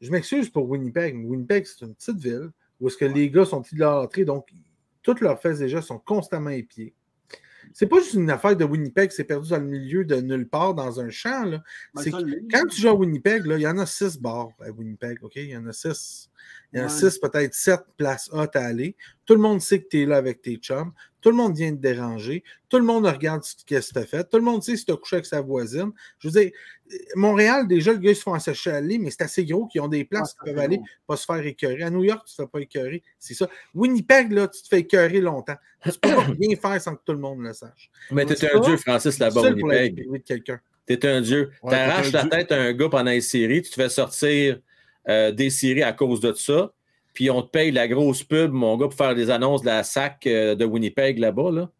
je 0.00 0.10
m'excuse 0.10 0.48
pour 0.50 0.68
Winnipeg. 0.68 1.14
mais 1.16 1.24
Winnipeg, 1.26 1.66
c'est 1.66 1.84
une 1.84 1.94
petite 1.94 2.18
ville 2.18 2.50
où 2.80 2.88
est-ce 2.88 2.96
que 2.96 3.04
les 3.04 3.30
gars 3.30 3.44
sont 3.44 3.62
idolâtrés, 3.62 4.24
donc 4.24 4.48
toutes 5.02 5.20
leurs 5.20 5.40
fesses 5.40 5.58
déjà 5.58 5.82
sont 5.82 5.98
constamment 5.98 6.50
épiées. 6.50 6.94
C'est 7.72 7.86
pas 7.86 7.98
juste 7.98 8.14
une 8.14 8.30
affaire 8.30 8.56
de 8.56 8.64
Winnipeg, 8.64 9.12
c'est 9.12 9.24
perdu 9.24 9.50
dans 9.50 9.58
le 9.58 9.66
milieu 9.66 10.04
de 10.04 10.16
nulle 10.16 10.48
part, 10.48 10.74
dans 10.74 10.98
un 10.98 11.10
champ. 11.10 11.44
Là. 11.44 11.62
Ben, 11.94 12.02
ça 12.02 12.10
quand 12.50 12.66
tu 12.68 12.80
joues 12.80 12.88
à 12.88 12.94
Winnipeg, 12.94 13.42
il 13.46 13.60
y 13.60 13.66
en 13.66 13.78
a 13.78 13.86
six 13.86 14.18
bars 14.18 14.48
à 14.60 14.70
Winnipeg, 14.70 15.22
OK? 15.22 15.36
Il 15.36 15.50
y 15.50 15.56
en 15.56 15.66
a 15.66 15.72
six. 15.72 16.30
Il 16.72 16.78
y 16.78 16.82
en 16.82 16.86
a 16.86 16.88
Ouais. 16.88 17.10
six, 17.10 17.18
peut-être 17.18 17.54
sept 17.54 17.80
places 17.96 18.30
hautes 18.32 18.56
à 18.56 18.64
aller. 18.64 18.96
Tout 19.26 19.34
le 19.34 19.40
monde 19.40 19.60
sait 19.60 19.82
que 19.82 19.88
tu 19.88 20.02
es 20.02 20.06
là 20.06 20.16
avec 20.16 20.40
tes 20.42 20.56
chums. 20.56 20.92
Tout 21.20 21.30
le 21.30 21.36
monde 21.36 21.56
vient 21.56 21.70
te 21.70 21.80
déranger. 21.80 22.42
Tout 22.68 22.78
le 22.78 22.84
monde 22.84 23.06
regarde 23.06 23.42
ce 23.44 23.54
que 23.56 23.62
tu 23.66 23.98
as 23.98 24.06
fait. 24.06 24.24
Tout 24.28 24.36
le 24.38 24.42
monde 24.44 24.62
sait 24.62 24.76
si 24.76 24.84
tu 24.84 24.92
as 24.92 24.96
couché 24.96 25.16
avec 25.16 25.26
sa 25.26 25.40
voisine. 25.40 25.90
Je 26.18 26.28
veux 26.28 26.40
dire, 26.40 26.50
Montréal, 27.14 27.68
déjà, 27.68 27.92
le 27.92 27.98
gars, 27.98 28.10
ils 28.10 28.16
se 28.16 28.22
font 28.22 28.34
assécher 28.34 28.70
aller, 28.70 28.98
mais 28.98 29.10
c'est 29.10 29.22
assez 29.22 29.44
gros 29.44 29.66
qu'ils 29.66 29.80
ont 29.80 29.88
des 29.88 30.04
places 30.04 30.32
qui 30.34 30.50
peuvent 30.50 30.58
aller, 30.58 30.80
pas 31.06 31.16
se 31.16 31.24
faire 31.24 31.44
écœurer. 31.44 31.82
À 31.82 31.90
New 31.90 32.04
York, 32.04 32.22
tu 32.26 32.32
ne 32.32 32.36
te 32.36 32.42
fais 32.42 32.52
pas 32.52 32.60
écœurer. 32.60 33.02
C'est 33.18 33.34
ça. 33.34 33.48
Winnipeg, 33.74 34.32
là, 34.32 34.48
tu 34.48 34.62
te 34.62 34.68
fais 34.68 34.80
écœurer 34.80 35.20
longtemps. 35.20 35.56
Tu 35.84 35.90
peux 36.00 36.10
pas 36.10 36.22
rien 36.22 36.56
faire 36.56 36.80
sans 36.80 36.94
que 36.96 37.02
tout 37.04 37.12
le 37.12 37.18
monde 37.18 37.40
le 37.40 37.52
sache. 37.52 37.90
Mais 38.10 38.24
C'est 38.28 38.34
t'es 38.34 38.54
un 38.54 38.60
dieu, 38.60 38.76
Francis, 38.76 39.18
là-bas, 39.18 39.42
Winnipeg. 39.52 40.06
T'es 40.86 41.06
un 41.06 41.20
dieu. 41.20 41.50
Ouais, 41.62 41.70
T'arraches 41.70 42.12
la 42.12 42.22
dieu. 42.22 42.30
tête 42.30 42.52
à 42.52 42.60
un 42.60 42.72
gars 42.72 42.88
pendant 42.88 43.10
les 43.10 43.20
séries, 43.20 43.62
tu 43.62 43.70
te 43.70 43.76
fais 43.76 43.88
sortir 43.88 44.58
euh, 45.08 45.30
des 45.30 45.48
séries 45.50 45.82
à 45.84 45.92
cause 45.92 46.20
de 46.20 46.32
ça, 46.32 46.72
puis 47.12 47.30
on 47.30 47.42
te 47.42 47.48
paye 47.48 47.70
la 47.70 47.88
grosse 47.88 48.22
pub, 48.22 48.52
mon 48.52 48.76
gars, 48.76 48.86
pour 48.86 48.94
faire 48.94 49.14
des 49.14 49.30
annonces 49.30 49.62
de 49.62 49.66
la 49.66 49.82
SAC 49.82 50.26
euh, 50.26 50.54
de 50.54 50.64
Winnipeg 50.64 51.18
là-bas, 51.18 51.50
là. 51.50 51.70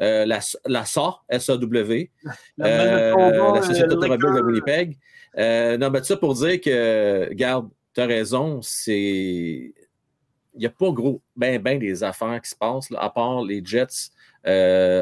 Euh, 0.00 0.24
la, 0.24 0.40
la 0.66 0.84
SA, 0.84 1.20
S-A-W, 1.28 2.10
La 2.56 2.66
euh, 2.66 3.52
la 3.54 3.62
Société 3.62 3.92
euh, 3.92 3.96
automobile 3.96 4.30
de. 4.34 4.40
Winnipeg. 4.40 4.98
Euh, 5.38 5.76
non, 5.76 5.90
mais 5.90 6.02
ça 6.02 6.16
pour 6.16 6.34
dire 6.34 6.60
que, 6.60 7.28
regarde, 7.28 7.68
tu 7.94 8.00
as 8.00 8.06
raison, 8.06 8.60
c'est. 8.62 9.72
Il 10.54 10.58
n'y 10.58 10.66
a 10.66 10.70
pas 10.70 10.90
gros, 10.90 11.22
ben, 11.36 11.60
ben 11.60 11.78
des 11.78 12.02
affaires 12.02 12.40
qui 12.42 12.50
se 12.50 12.56
passent, 12.56 12.90
là, 12.90 13.00
à 13.00 13.10
part 13.10 13.42
les 13.42 13.62
Jets 13.64 14.10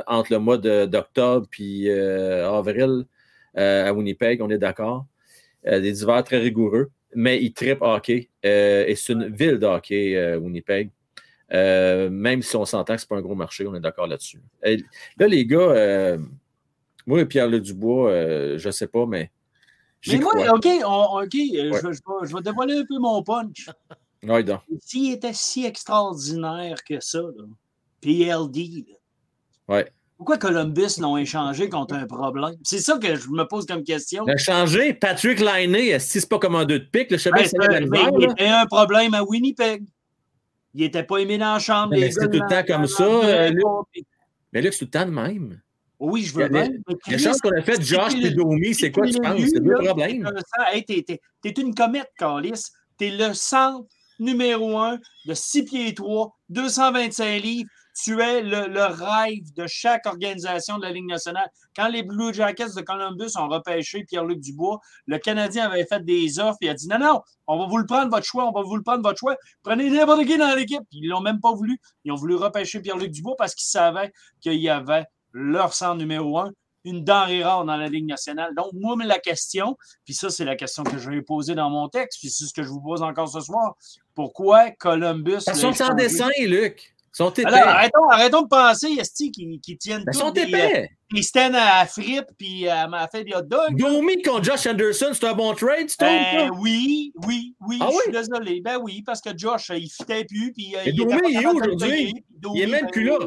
entre 0.06 0.32
le 0.32 0.38
mois 0.38 0.58
d'octobre 0.58 1.46
puis 1.50 1.90
avril 1.90 3.04
à 3.56 3.92
Winnipeg, 3.92 4.42
on 4.42 4.50
est 4.50 4.58
d'accord. 4.58 5.06
Des 5.64 6.02
hivers 6.02 6.22
très 6.22 6.38
rigoureux, 6.38 6.90
mais 7.14 7.42
ils 7.42 7.52
trippent 7.52 7.82
hockey. 7.82 8.28
euh, 8.44 8.84
et 8.86 8.94
c'est 8.94 9.12
une 9.12 9.28
ville 9.34 9.58
de 9.58 9.66
hockey, 9.66 10.16
euh, 10.16 10.36
Winnipeg. 10.38 10.90
Euh, 11.52 12.08
même 12.10 12.42
si 12.42 12.54
on 12.56 12.64
s'entend 12.64 12.94
que 12.94 13.00
ce 13.00 13.06
n'est 13.06 13.08
pas 13.08 13.16
un 13.16 13.22
gros 13.22 13.34
marché, 13.34 13.66
on 13.66 13.74
est 13.74 13.80
d'accord 13.80 14.06
là-dessus. 14.06 14.40
Là, 14.62 15.26
les 15.26 15.44
gars, 15.46 15.58
euh, 15.58 16.18
moi 17.06 17.20
et 17.20 17.26
Pierre-Luc 17.26 17.62
Dubois, 17.64 18.56
je 18.56 18.66
ne 18.68 18.70
sais 18.72 18.86
pas, 18.86 19.04
mais 19.06 19.30
Mais 20.06 20.18
moi, 20.18 20.32
crois. 20.34 20.54
OK, 20.56 20.66
on- 20.86 21.22
OK, 21.22 21.34
Ouais. 21.34 21.50
je, 21.54 21.60
vais- 21.70 21.72
je 21.72 21.86
vais, 21.88 22.28
je 22.28 22.34
vais 22.36 22.42
dévoiler 22.42 22.74
un 22.78 22.84
peu 22.84 22.98
mon 22.98 23.22
punch. 23.22 23.68
Ouais, 24.22 24.44
donc. 24.44 24.60
S'il 24.80 25.14
était 25.14 25.32
si 25.32 25.64
extraordinaire 25.64 26.84
que 26.84 27.00
ça, 27.00 27.20
là, 27.20 27.44
PLD, 28.02 28.84
là, 28.88 28.94
Ouais. 29.76 29.90
Pourquoi 30.20 30.36
Columbus 30.36 31.00
l'ont 31.00 31.16
échangé 31.16 31.70
contre 31.70 31.94
un 31.94 32.04
problème? 32.04 32.54
C'est 32.62 32.80
ça 32.80 32.98
que 32.98 33.16
je 33.16 33.30
me 33.30 33.44
pose 33.44 33.64
comme 33.64 33.82
question. 33.82 34.22
Il 34.26 34.32
a 34.32 34.36
changé. 34.36 34.92
Patrick 34.92 35.40
Liney, 35.40 35.98
si 35.98 36.20
c'est 36.20 36.28
pas 36.28 36.38
comme 36.38 36.56
un 36.56 36.66
deux 36.66 36.80
de 36.80 36.84
pique, 36.84 37.10
le 37.10 37.16
pas 37.16 37.38
Ben, 37.38 37.48
c'est 37.48 37.56
il 38.18 38.30
était 38.30 38.46
un 38.46 38.66
problème 38.66 39.14
à 39.14 39.24
Winnipeg. 39.24 39.82
Il 40.74 40.82
n'était 40.82 41.04
pas 41.04 41.16
aimé 41.16 41.38
dans 41.38 41.54
la 41.54 41.58
chambre. 41.58 41.92
Mais 41.92 42.10
c'est 42.10 42.20
gars 42.20 42.26
tout 42.26 42.38
le 42.38 42.48
temps 42.50 42.64
comme 42.70 42.86
ça, 42.86 43.02
euh, 43.02 43.48
Luc. 43.48 43.64
Mais 44.52 44.60
là, 44.60 44.70
c'est 44.70 44.80
tout 44.80 44.84
le 44.84 44.90
temps 44.90 45.06
de 45.06 45.10
même. 45.10 45.58
Oui, 45.98 46.24
je 46.24 46.34
veux 46.34 46.48
bien. 46.50 46.68
La 47.06 47.16
chance 47.16 47.40
qu'on 47.40 47.56
a 47.56 47.62
fait 47.62 47.80
Josh 47.80 48.14
et 48.22 48.30
Domi, 48.32 48.74
c'est 48.74 48.92
quoi, 48.92 49.06
tu 49.06 49.18
penses? 49.18 49.40
C'est 49.40 49.64
deux 49.64 49.72
problèmes. 49.72 50.30
T'es 50.86 51.50
une 51.56 51.74
comète, 51.74 52.10
Carlis. 52.18 52.64
T'es 52.98 53.08
le 53.08 53.32
centre 53.32 53.88
numéro 54.18 54.76
un 54.76 54.98
de 55.24 55.32
6 55.32 55.62
pieds 55.64 55.94
3, 55.94 56.36
225 56.50 57.42
livres. 57.42 57.70
Tu 58.02 58.20
es 58.20 58.42
le, 58.42 58.66
le 58.66 58.84
rêve 58.84 59.52
de 59.54 59.66
chaque 59.66 60.06
organisation 60.06 60.78
de 60.78 60.82
la 60.82 60.92
Ligue 60.92 61.06
nationale. 61.08 61.50
Quand 61.76 61.88
les 61.88 62.02
Blue 62.02 62.32
Jackets 62.32 62.74
de 62.76 62.80
Columbus 62.80 63.30
ont 63.36 63.48
repêché 63.48 64.04
Pierre-Luc 64.04 64.40
Dubois, 64.40 64.80
le 65.06 65.18
Canadien 65.18 65.66
avait 65.66 65.84
fait 65.84 66.04
des 66.04 66.38
offres. 66.38 66.58
Il 66.60 66.68
a 66.68 66.74
dit 66.74 66.88
non, 66.88 66.98
non, 66.98 67.20
on 67.46 67.58
va 67.58 67.66
vous 67.66 67.78
le 67.78 67.86
prendre 67.86 68.10
votre 68.10 68.26
choix, 68.26 68.48
on 68.48 68.52
va 68.52 68.62
vous 68.62 68.76
le 68.76 68.82
prendre 68.82 69.02
votre 69.02 69.18
choix. 69.18 69.36
Prenez 69.62 69.90
n'importe 69.90 70.24
qui 70.24 70.38
dans 70.38 70.54
l'équipe. 70.54 70.82
Ils 70.92 71.08
l'ont 71.08 71.20
même 71.20 71.40
pas 71.40 71.52
voulu. 71.52 71.78
Ils 72.04 72.12
ont 72.12 72.16
voulu 72.16 72.36
repêcher 72.36 72.80
Pierre-Luc 72.80 73.10
Dubois 73.10 73.36
parce 73.36 73.54
qu'ils 73.54 73.68
savaient 73.68 74.12
qu'il 74.40 74.54
y 74.54 74.68
avait 74.68 75.04
leur 75.32 75.74
centre 75.74 75.96
numéro 75.96 76.38
un, 76.38 76.50
une 76.84 77.04
denrée 77.04 77.44
rare 77.44 77.64
dans 77.64 77.76
la 77.76 77.88
Ligue 77.88 78.06
nationale. 78.06 78.54
Donc, 78.56 78.72
moi, 78.72 78.96
la 79.04 79.18
question, 79.18 79.76
puis 80.04 80.14
ça, 80.14 80.30
c'est 80.30 80.44
la 80.44 80.56
question 80.56 80.82
que 80.82 80.98
je 80.98 81.10
vais 81.10 81.22
poser 81.22 81.54
dans 81.54 81.70
mon 81.70 81.88
texte, 81.88 82.18
puis 82.20 82.30
c'est 82.30 82.46
ce 82.46 82.54
que 82.54 82.62
je 82.62 82.68
vous 82.68 82.80
pose 82.80 83.02
encore 83.02 83.28
ce 83.28 83.40
soir. 83.40 83.74
Pourquoi 84.14 84.70
Columbus. 84.72 85.44
Ils 85.46 85.54
sont 85.54 85.72
sans 85.72 85.94
dessin, 85.94 86.28
Luc. 86.40 86.94
Ils 87.12 87.16
sont 87.16 87.30
épais. 87.32 87.44
Alors, 87.46 87.68
arrêtons, 87.68 88.08
arrêtons 88.10 88.42
de 88.42 88.48
penser, 88.48 88.88
Esti, 88.98 89.32
qu'ils 89.32 89.60
qu'ils 89.60 89.78
tiennent 89.78 90.04
Ben, 90.04 90.12
Ils 90.14 90.18
sont 90.18 90.30
des, 90.30 90.42
euh, 90.42 90.46
épais. 90.46 90.90
des 91.12 91.22
stands 91.22 91.54
à 91.54 91.84
frites, 91.86 92.28
puis 92.38 92.68
euh, 92.68 92.86
m'a 92.86 93.08
fait 93.08 93.24
des 93.24 93.34
hot 93.34 93.42
dogs. 93.42 93.76
Domi 93.76 94.22
contre 94.22 94.44
Josh 94.44 94.66
Anderson, 94.66 95.08
c'est 95.12 95.24
un 95.26 95.34
bon 95.34 95.52
trade, 95.54 95.88
trouves? 95.88 96.08
Ben 96.08 96.50
oui, 96.60 97.12
oui, 97.26 97.54
oui, 97.66 97.78
Ah 97.80 97.86
je 97.90 97.96
suis 97.96 98.02
oui? 98.06 98.12
désolé. 98.12 98.60
Ben 98.64 98.78
oui, 98.80 99.02
parce 99.04 99.20
que 99.20 99.30
Josh, 99.36 99.70
euh, 99.70 99.76
il 99.76 99.90
fitait 99.90 100.24
plus, 100.24 100.52
puis 100.52 100.76
euh, 100.76 100.82
il 100.86 100.94
Domi, 100.94 101.20
il 101.30 101.42
est 101.42 101.46
où 101.46 101.56
aujourd'hui? 101.58 102.24
Il 102.54 102.60
est 102.62 102.66
même 102.66 102.84
ben, 102.84 102.90
plus 102.90 103.04
là. 103.04 103.18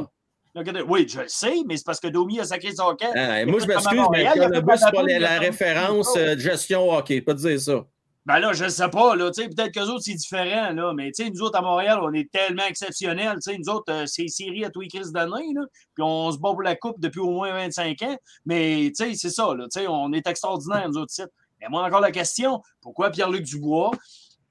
Regardez, 0.55 0.81
Oui, 0.83 1.05
je 1.09 1.19
le 1.19 1.27
sais, 1.27 1.55
mais 1.67 1.75
c'est 1.77 1.85
parce 1.85 1.99
que 1.99 2.07
Domi 2.07 2.39
a 2.39 2.45
sacré 2.45 2.71
son 2.73 2.95
camp. 2.95 3.11
Ah, 3.15 3.43
moi, 3.45 3.59
je 3.59 3.63
à 3.65 3.67
m'excuse, 3.67 4.01
mais 4.11 4.25
Columbus, 4.33 4.77
c'est 4.77 4.91
pas 4.95 5.03
la, 5.03 5.19
la 5.19 5.39
référence 5.39 6.15
euh, 6.15 6.35
de 6.35 6.39
gestion 6.39 6.89
hockey. 6.91 7.21
Pas 7.21 7.33
de 7.33 7.39
dire 7.39 7.59
ça. 7.59 7.83
Ben 8.25 8.39
là, 8.39 8.53
je 8.53 8.63
ne 8.63 8.69
sais 8.69 8.87
pas, 8.87 9.17
là, 9.17 9.31
peut-être 9.31 9.73
qu'eux 9.73 9.89
autres, 9.89 10.03
c'est 10.05 10.13
différent, 10.13 10.71
là, 10.71 10.93
mais 10.93 11.11
nous 11.19 11.41
autres, 11.41 11.59
à 11.59 11.61
Montréal, 11.61 11.99
on 12.01 12.13
est 12.13 12.31
tellement 12.31 12.63
exceptionnels, 12.63 13.37
nous 13.45 13.69
autres, 13.69 13.91
euh, 13.91 14.05
c'est 14.05 14.29
série 14.29 14.63
à 14.63 14.69
tous 14.69 14.79
les 14.79 14.87
crises 14.87 15.11
d'année, 15.11 15.53
puis 15.93 16.03
on 16.03 16.31
se 16.31 16.37
bat 16.37 16.51
pour 16.51 16.61
la 16.61 16.77
coupe 16.77 17.01
depuis 17.01 17.19
au 17.19 17.31
moins 17.31 17.51
25 17.51 18.01
ans, 18.03 18.17
mais 18.45 18.93
c'est 18.95 19.13
ça, 19.15 19.53
là, 19.53 19.67
on 19.89 20.13
est 20.13 20.25
extraordinaires, 20.25 20.87
nous 20.87 20.99
autres, 20.99 21.11
sites. 21.11 21.33
Mais 21.59 21.67
moi, 21.69 21.83
encore 21.85 21.99
la 21.99 22.11
question, 22.11 22.61
pourquoi 22.81 23.09
Pierre-Luc 23.09 23.43
Dubois 23.43 23.91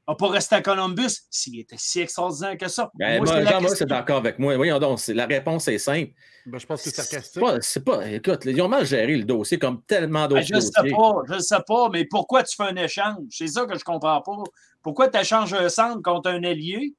n'a 0.08 0.14
pas 0.16 0.28
resté 0.28 0.56
à 0.56 0.62
Columbus 0.62 1.22
s'il 1.30 1.60
était 1.60 1.76
si 1.78 2.00
extraordinaire 2.00 2.56
que 2.56 2.68
ça? 2.68 2.90
Ben, 2.94 3.22
Moi, 3.22 3.26
moi, 3.26 3.42
c'est 3.42 3.50
Jean-Marc, 3.50 3.84
d'accord 3.84 4.16
avec 4.18 4.38
moi. 4.38 4.56
Voyons 4.56 4.78
donc, 4.78 5.00
la 5.08 5.26
réponse 5.26 5.68
est 5.68 5.78
simple. 5.78 6.12
Ben, 6.46 6.58
je 6.58 6.66
pense 6.66 6.82
que 6.82 6.90
c'est 6.90 7.02
sarcastique. 7.02 7.42
c'est 7.60 7.84
pas, 7.84 8.08
écoute, 8.08 8.44
ils 8.46 8.60
ont 8.60 8.68
mal 8.68 8.84
géré 8.84 9.16
le 9.16 9.24
dossier 9.24 9.58
comme 9.58 9.82
tellement 9.82 10.22
Ben, 10.22 10.28
d'autres 10.28 10.46
je 10.46 10.54
ne 10.54 10.60
sais 10.60 10.90
pas, 10.90 11.12
je 11.28 11.34
ne 11.34 11.40
sais 11.40 11.62
pas, 11.66 11.88
mais 11.90 12.04
pourquoi 12.04 12.42
tu 12.42 12.56
fais 12.56 12.64
un 12.64 12.76
échange? 12.76 13.18
C'est 13.30 13.46
ça 13.46 13.62
que 13.64 13.74
je 13.74 13.78
ne 13.78 13.84
comprends 13.84 14.20
pas. 14.20 14.42
Pourquoi 14.82 15.08
tu 15.08 15.18
échanges 15.18 15.54
un 15.54 15.68
centre 15.68 16.02
contre 16.02 16.30
un 16.30 16.42
allié 16.42 16.94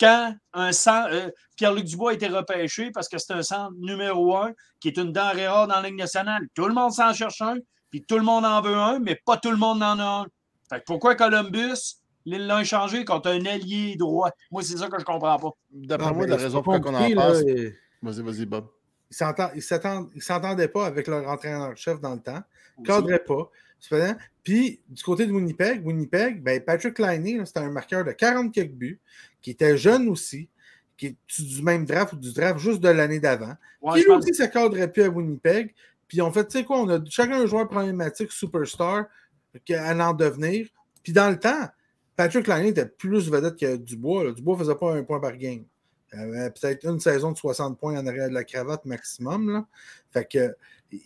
quand 0.00 0.34
un 0.54 0.72
centre, 0.72 1.10
euh, 1.12 1.30
Pierre-Luc 1.56 1.84
Dubois 1.84 2.12
a 2.12 2.14
été 2.14 2.28
repêché 2.28 2.90
parce 2.90 3.08
que 3.08 3.18
c'est 3.18 3.34
un 3.34 3.42
centre 3.42 3.72
numéro 3.78 4.34
un 4.36 4.52
qui 4.80 4.88
est 4.88 4.96
une 4.96 5.12
denrée 5.12 5.46
rare 5.46 5.68
dans 5.68 5.80
la 5.80 5.88
Ligue 5.88 5.98
nationale? 5.98 6.42
Tout 6.54 6.66
le 6.66 6.74
monde 6.74 6.92
s'en 6.92 7.12
cherche 7.12 7.40
un, 7.42 7.58
puis 7.90 8.02
tout 8.02 8.16
le 8.16 8.24
monde 8.24 8.44
en 8.44 8.62
veut 8.62 8.74
un, 8.74 8.98
mais 8.98 9.20
pas 9.24 9.36
tout 9.36 9.50
le 9.50 9.58
monde 9.58 9.82
en 9.82 9.98
a 9.98 10.04
un. 10.22 10.26
Fait 10.70 10.80
que 10.80 10.84
pourquoi 10.86 11.14
Columbus 11.14 12.01
Ils 12.24 12.46
l'ont 12.46 12.58
échangé 12.58 13.04
contre 13.04 13.30
un 13.30 13.44
allié 13.46 13.96
droit. 13.96 14.30
Moi, 14.50 14.62
c'est 14.62 14.76
ça 14.76 14.88
que 14.88 14.98
je 14.98 15.04
comprends 15.04 15.38
pas. 15.38 15.50
D'après 15.70 16.12
moi, 16.12 16.26
la 16.26 16.36
raison 16.36 16.62
pour 16.62 16.72
laquelle 16.72 16.94
on 16.94 16.98
en 16.98 17.14
passe. 17.14 17.42
là, 17.44 17.50
et- 17.50 17.74
Vas-y, 18.02 18.22
vas-y, 18.22 18.46
Bob. 18.46 18.66
Ils 19.10 19.62
ils 20.14 20.22
s'entendaient 20.22 20.68
pas 20.68 20.86
avec 20.86 21.06
leur 21.06 21.28
entraîneur-chef 21.28 22.00
dans 22.00 22.14
le 22.14 22.20
temps. 22.20 22.42
Ils 22.78 22.82
Aussi. 22.90 23.00
cadraient 23.00 23.24
pas. 23.24 23.50
Cependant, 23.78 24.16
Puis, 24.44 24.80
du 24.88 25.02
côté 25.02 25.26
de 25.26 25.32
Winnipeg, 25.32 25.84
Winnipeg, 25.86 26.42
ben, 26.42 26.60
Patrick 26.62 26.98
Liney, 26.98 27.38
là, 27.38 27.46
c'était 27.46 27.60
un 27.60 27.70
marqueur 27.70 28.04
de 28.04 28.12
40 28.12 28.52
quelques 28.52 28.72
buts, 28.72 29.00
qui 29.40 29.50
était 29.50 29.76
jeune 29.76 30.08
aussi, 30.08 30.48
qui 30.96 31.06
est 31.06 31.16
du 31.42 31.62
même 31.62 31.84
draft 31.84 32.12
ou 32.12 32.16
du 32.16 32.32
draft 32.32 32.58
juste 32.58 32.80
de 32.80 32.88
l'année 32.88 33.18
d'avant. 33.20 33.54
Ouais, 33.80 33.94
Puis 33.94 34.02
je 34.02 34.06
lui 34.06 34.14
aussi, 34.14 34.34
ça 34.34 34.46
cadrait 34.48 34.90
plus 34.90 35.02
à 35.02 35.08
Winnipeg. 35.08 35.74
Puis 36.06 36.20
on 36.22 36.30
fait, 36.30 36.44
tu 36.46 36.58
sais 36.58 36.64
quoi, 36.64 36.80
on 36.80 36.88
a 36.90 36.98
chacun 37.08 37.40
un 37.40 37.46
joueur 37.46 37.68
problématique 37.68 38.30
superstar 38.30 39.06
à 39.70 40.08
en 40.08 40.12
devenir. 40.14 40.68
Puis 41.02 41.12
dans 41.12 41.30
le 41.30 41.38
temps, 41.38 41.68
Patrick 42.24 42.46
Liney 42.46 42.68
était 42.68 42.86
plus 42.86 43.28
vedette 43.30 43.56
que 43.58 43.76
Dubois. 43.76 44.24
là. 44.24 44.32
Dubois 44.32 44.54
ne 44.56 44.60
faisait 44.62 44.74
pas 44.74 44.94
un 44.94 45.02
point 45.02 45.18
par 45.20 45.36
game. 45.36 45.64
Il 46.12 46.18
avait 46.20 46.50
peut-être 46.50 46.84
une 46.84 47.00
saison 47.00 47.32
de 47.32 47.36
60 47.38 47.78
points 47.78 47.98
en 47.98 48.06
arrière 48.06 48.28
de 48.28 48.34
la 48.34 48.44
cravate 48.44 48.84
maximum. 48.84 49.50
Là. 49.50 49.66
Fait 50.12 50.24
que 50.30 50.54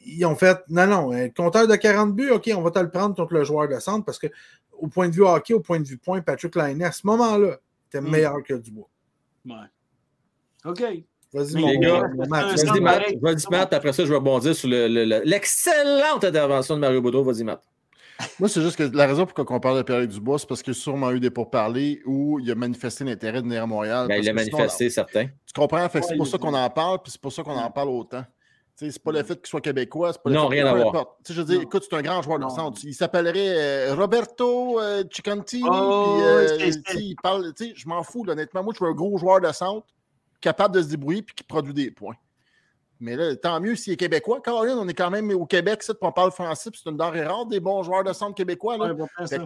ils 0.04 0.24
ont 0.26 0.34
fait 0.34 0.58
non, 0.68 0.86
non, 0.86 1.12
un 1.12 1.28
compteur 1.28 1.68
de 1.68 1.76
40 1.76 2.14
buts, 2.14 2.30
OK, 2.30 2.50
on 2.56 2.60
va 2.62 2.70
te 2.72 2.78
le 2.80 2.90
prendre 2.90 3.14
contre 3.14 3.34
le 3.34 3.44
joueur 3.44 3.68
de 3.68 3.78
centre 3.78 4.04
parce 4.04 4.18
que 4.18 4.26
au 4.72 4.88
point 4.88 5.08
de 5.08 5.14
vue 5.14 5.22
hockey, 5.24 5.54
au 5.54 5.60
point 5.60 5.78
de 5.80 5.86
vue 5.86 5.96
point, 5.96 6.20
Patrick 6.20 6.54
Liney, 6.56 6.84
à 6.84 6.92
ce 6.92 7.06
moment-là, 7.06 7.56
était 7.88 8.00
Mm. 8.00 8.10
meilleur 8.10 8.42
que 8.42 8.54
Dubois. 8.54 8.88
Ouais. 9.46 9.54
OK. 10.64 10.82
Vas-y, 11.32 11.60
mon 11.60 11.68
les 11.68 11.78
gars, 11.78 12.00
vas-y, 12.16 12.28
Matt. 12.80 13.14
Vas-y, 13.22 13.46
Matt. 13.50 13.72
Après 13.72 13.92
ça, 13.92 14.04
je 14.04 14.08
vais 14.10 14.16
rebondir 14.16 14.54
sur 14.56 14.68
le- 14.68 14.88
le- 14.88 15.04
le- 15.04 15.22
l'excellente 15.24 16.24
intervention 16.24 16.74
de 16.76 16.80
Mario 16.80 17.00
Boudreau. 17.00 17.22
Vas-y, 17.24 17.44
Matt. 17.44 17.62
Moi, 18.38 18.48
c'est 18.48 18.62
juste 18.62 18.76
que 18.76 18.82
la 18.82 19.06
raison 19.06 19.26
pour 19.26 19.38
laquelle 19.38 19.56
on 19.56 19.60
parle 19.60 19.78
de 19.78 19.82
Pierre 19.82 20.06
Dubois, 20.06 20.38
c'est 20.38 20.48
parce 20.48 20.62
qu'il 20.62 20.72
y 20.72 20.76
a 20.76 20.80
sûrement 20.80 21.10
eu 21.10 21.20
des 21.20 21.30
pourparlers 21.30 22.00
où 22.06 22.38
il 22.38 22.50
a 22.50 22.54
manifesté 22.54 23.04
l'intérêt 23.04 23.40
de 23.40 23.46
venir 23.46 23.62
à 23.62 23.66
Montréal. 23.66 24.08
Ben, 24.08 24.16
il 24.16 24.24
sinon, 24.24 24.34
manifesté, 24.34 24.90
certain. 24.90 25.26
Tu 25.26 25.52
comprends? 25.54 25.88
Fait 25.88 26.00
que 26.00 26.06
c'est 26.06 26.16
pour 26.16 26.26
ça 26.26 26.36
a 26.36 26.38
qu'on 26.38 26.54
en 26.54 26.70
parle, 26.70 27.02
puis 27.02 27.12
c'est 27.12 27.20
pour 27.20 27.32
ça 27.32 27.42
qu'on 27.42 27.56
en 27.56 27.70
parle 27.70 27.88
autant. 27.88 28.24
C'est 28.74 29.02
pas 29.02 29.12
le 29.12 29.22
fait 29.22 29.36
qu'il 29.36 29.46
soit 29.46 29.62
québécois, 29.62 30.12
c'est 30.12 30.22
pas 30.22 30.28
le 30.28 30.36
Non, 30.36 30.50
fait 30.50 30.56
rien 30.56 30.66
à 30.66 30.74
voir. 30.74 30.88
importe. 30.88 31.16
Tu 31.24 31.28
sais, 31.28 31.34
je 31.34 31.40
veux 31.40 31.46
dire, 31.46 31.62
écoute, 31.62 31.86
c'est 31.88 31.96
un 31.96 32.02
grand 32.02 32.20
joueur 32.20 32.38
de 32.38 32.48
centre. 32.50 32.78
Il 32.84 32.94
s'appellerait 32.94 33.88
euh, 33.88 33.94
Roberto 33.94 34.78
euh, 34.78 35.02
Cicantini, 35.10 35.62
Oh, 35.66 36.18
euh, 36.20 36.70
il 36.94 37.16
parle, 37.22 37.54
tu 37.54 37.68
sais, 37.68 37.72
je 37.74 37.88
m'en 37.88 38.02
fous, 38.02 38.22
là, 38.24 38.32
honnêtement. 38.32 38.62
Moi, 38.62 38.74
je 38.78 38.84
veux 38.84 38.90
un 38.90 38.94
gros 38.94 39.16
joueur 39.16 39.40
de 39.40 39.50
centre, 39.50 39.86
capable 40.42 40.74
de 40.74 40.82
se 40.82 40.88
débrouiller, 40.88 41.22
puis 41.22 41.34
qui 41.34 41.44
produit 41.44 41.72
des 41.72 41.90
points. 41.90 42.16
Mais 43.00 43.16
là, 43.16 43.36
tant 43.36 43.60
mieux 43.60 43.76
s'il 43.76 43.92
est 43.92 43.96
québécois. 43.96 44.40
Caroline, 44.40 44.76
on 44.78 44.88
est 44.88 44.94
quand 44.94 45.10
même 45.10 45.30
au 45.30 45.46
Québec, 45.46 45.82
ça, 45.82 45.92
on 46.00 46.12
parle 46.12 46.30
français, 46.32 46.70
puis 46.70 46.80
c'est 46.82 46.90
une 46.90 46.96
denrée 46.96 47.24
rare 47.24 47.46
des 47.46 47.60
bons 47.60 47.82
joueurs 47.82 48.04
de 48.04 48.12
centre 48.12 48.34
québécois. 48.34 48.78
Là. 48.78 48.92
Ouais, 48.94 49.38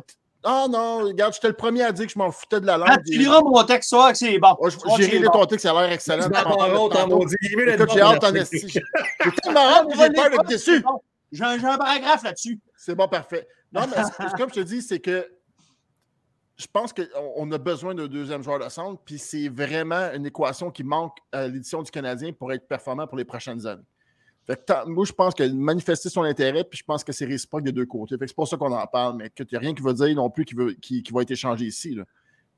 Ah 0.45 0.67
non, 0.71 1.05
regarde, 1.05 1.35
j'étais 1.35 1.49
le 1.49 1.55
premier 1.55 1.83
à 1.83 1.93
dire 1.93 2.07
que 2.07 2.13
je 2.13 2.19
m'en 2.19 2.31
foutais 2.31 2.61
de 2.61 2.67
la 2.67 2.79
langue. 2.79 2.89
Ah, 2.91 2.99
tu 3.05 3.19
liras 3.19 3.41
mon 3.43 3.63
texte, 3.65 3.91
ça, 3.91 4.13
que 4.13 4.19
c'est 4.19 4.39
bon. 4.39 4.57
J'ai 4.97 5.07
ri 5.07 5.23
ton 5.33 5.45
texte, 5.47 5.67
ça 5.67 5.77
a 5.77 5.83
l'air 5.83 5.93
excellent. 5.93 6.29
Écoute, 7.75 7.91
j'ai 7.93 8.01
hâte 8.01 8.25
en 8.25 8.35
esti. 8.35 8.67
J'ai 9.25 9.31
tellement 9.43 9.61
hâte 9.61 9.89
que 9.89 9.99
j'ai 9.99 10.11
peur 10.11 10.31
d'être 10.31 10.45
déçu. 10.47 10.85
J'ai 11.33 11.45
un, 11.45 11.59
j'ai 11.59 11.67
un 11.67 11.79
paragraphe 11.79 12.23
là-dessus. 12.23 12.59
C'est 12.77 12.95
bon, 12.95 13.07
parfait. 13.07 13.47
Non, 13.73 13.83
mais 13.87 14.29
comme 14.37 14.49
je 14.49 14.55
te 14.55 14.61
dis, 14.61 14.83
c'est 14.83 14.99
que 14.99 15.29
je 16.61 16.67
pense 16.71 16.93
qu'on 16.93 17.05
on 17.37 17.51
a 17.53 17.59
besoin 17.59 17.95
d'un 17.95 18.07
deuxième 18.07 18.43
joueur 18.43 18.59
de 18.59 18.69
centre, 18.69 19.01
puis 19.05 19.19
c'est 19.19 19.49
vraiment 19.49 20.13
une 20.13 20.27
équation 20.27 20.71
qui 20.71 20.85
manque 20.85 21.17
à 21.33 21.49
l'édition 21.49 21.83
du 21.83 21.91
Canadien 21.91 22.33
pour 22.33 22.53
être 22.53 22.69
performant 22.69 23.07
pour 23.07 23.17
les 23.17 23.25
prochaines 23.25 23.67
années. 23.67 23.83
Fait 24.47 24.57
que 24.57 24.63
tant- 24.65 24.87
moi, 24.87 25.05
je 25.07 25.13
pense 25.13 25.35
que 25.35 25.43
manifester 25.45 26.11
son 26.11 26.23
intérêt, 26.23 26.65
puis 26.65 26.79
je 26.79 26.85
pense 26.85 27.03
que 27.03 27.13
c'est 27.13 27.25
réciproque 27.25 27.63
des 27.63 27.73
deux 27.73 27.87
côtés. 27.87 28.17
Fait 28.19 28.25
que 28.25 28.29
c'est 28.29 28.35
pour 28.37 28.49
ça 28.49 28.57
qu'on 28.59 28.73
en 28.73 28.87
parle, 28.87 29.17
mais 29.17 29.31
qu'il 29.31 29.47
n'y 29.51 29.57
a 29.57 29.61
rien 29.61 29.75
qui 29.75 29.83
veut 29.83 29.95
dire 29.95 30.15
non 30.15 30.29
plus 30.29 30.45
qui, 30.45 30.55
veut, 30.55 30.73
qui, 30.75 31.03
qui 31.03 31.13
va 31.13 31.23
être 31.23 31.31
échangé 31.31 31.65
ici. 31.65 31.95
là. 31.95 32.05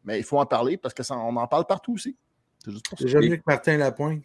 Mais 0.04 0.18
il 0.18 0.24
faut 0.24 0.38
en 0.38 0.46
parler 0.46 0.76
parce 0.76 0.94
qu'on 0.94 1.36
en 1.36 1.46
parle 1.46 1.66
partout 1.66 1.94
aussi. 1.94 2.16
C'est 2.64 2.72
juste 2.72 2.88
pour 2.88 2.98
ça. 2.98 3.06
Jamais 3.06 3.28
mieux 3.28 3.36
que 3.36 3.42
Martin 3.46 3.76
Lapointe. 3.76 4.24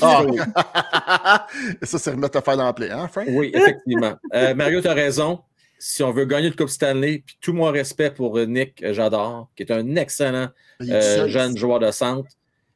Ah. 0.00 0.24
ça, 1.82 1.98
c'est 1.98 2.10
remettre 2.10 2.38
à 2.38 2.42
faire 2.42 2.56
dans 2.56 2.64
la 2.64 2.72
plaie, 2.72 2.90
hein, 2.90 3.08
Frank? 3.08 3.26
Oui, 3.28 3.50
effectivement. 3.54 4.14
Euh, 4.32 4.54
Mario, 4.54 4.80
tu 4.80 4.88
as 4.88 4.94
raison. 4.94 5.40
Si 5.84 6.04
on 6.04 6.12
veut 6.12 6.26
gagner 6.26 6.48
le 6.48 6.54
Coupe 6.54 6.68
Stanley, 6.68 7.24
puis 7.26 7.36
tout 7.40 7.52
mon 7.52 7.68
respect 7.72 8.12
pour 8.12 8.38
euh, 8.38 8.44
Nick 8.44 8.80
euh, 8.84 8.92
Jador, 8.92 9.50
qui 9.56 9.64
est 9.64 9.72
un 9.72 9.96
excellent 9.96 10.48
est 10.80 10.92
euh, 10.92 11.26
jeune 11.26 11.56
joueur 11.56 11.80
de 11.80 11.90
centre. 11.90 12.30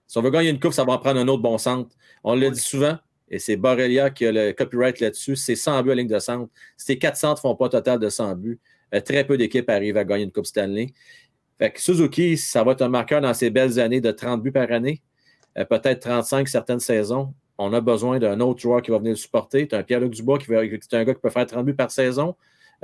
Si 0.09 0.19
on 0.19 0.23
veut 0.23 0.31
gagner 0.31 0.51
une 0.51 0.59
coupe, 0.59 0.73
ça 0.73 0.83
va 0.83 0.95
en 0.95 0.99
prendre 0.99 1.21
un 1.21 1.29
autre 1.29 1.43
bon 1.43 1.57
centre. 1.57 1.95
On 2.25 2.35
le 2.35 2.51
dit 2.51 2.59
souvent, 2.59 2.99
et 3.31 3.39
c'est 3.39 3.55
Borrelia 3.55 4.11
qui 4.11 4.27
a 4.27 4.33
le 4.33 4.53
copyright 4.53 4.99
là-dessus. 4.99 5.37
C'est 5.37 5.55
100 5.55 5.85
buts 5.85 5.93
à 5.93 5.95
ligne 5.95 6.09
de 6.09 6.19
centre. 6.19 6.51
Ces 6.77 6.99
quatre 6.99 7.17
centres 7.17 7.41
ne 7.45 7.49
font 7.49 7.55
pas 7.55 7.67
un 7.67 7.69
total 7.69 8.01
de 8.01 8.09
100 8.09 8.35
buts. 8.35 8.59
Euh, 8.93 9.01
très 9.01 9.23
peu 9.23 9.37
d'équipes 9.37 9.71
arrivent 9.71 9.99
à 9.99 10.05
gagner 10.05 10.25
une 10.25 10.33
Coupe 10.33 10.47
Stanley. 10.47 10.89
Fait 11.59 11.71
que 11.71 11.81
Suzuki, 11.81 12.37
ça 12.37 12.65
va 12.65 12.73
être 12.73 12.83
un 12.83 12.89
marqueur 12.89 13.21
dans 13.21 13.35
ses 13.35 13.51
belles 13.51 13.79
années 13.79 14.01
de 14.01 14.11
30 14.11 14.43
buts 14.43 14.51
par 14.51 14.73
année, 14.73 15.01
euh, 15.59 15.65
peut-être 15.65 16.01
35 16.01 16.49
certaines 16.49 16.81
saisons. 16.81 17.33
On 17.57 17.73
a 17.73 17.81
besoin 17.81 18.19
d'un 18.19 18.41
autre 18.41 18.61
joueur 18.61 18.83
qui 18.83 18.91
va 18.91 18.99
venir 18.99 19.13
le 19.13 19.17
supporter. 19.17 19.69
Tu 19.69 19.77
as 19.77 19.79
un 19.79 19.83
Pierre-Luc 19.85 20.13
Dubois 20.13 20.39
qui 20.39 20.49
va, 20.49 20.63
c'est 20.63 20.97
un 20.97 21.05
gars 21.05 21.15
qui 21.15 21.21
peut 21.21 21.31
faire 21.31 21.47
30 21.47 21.65
buts 21.65 21.75
par 21.75 21.93
saison. 21.93 22.35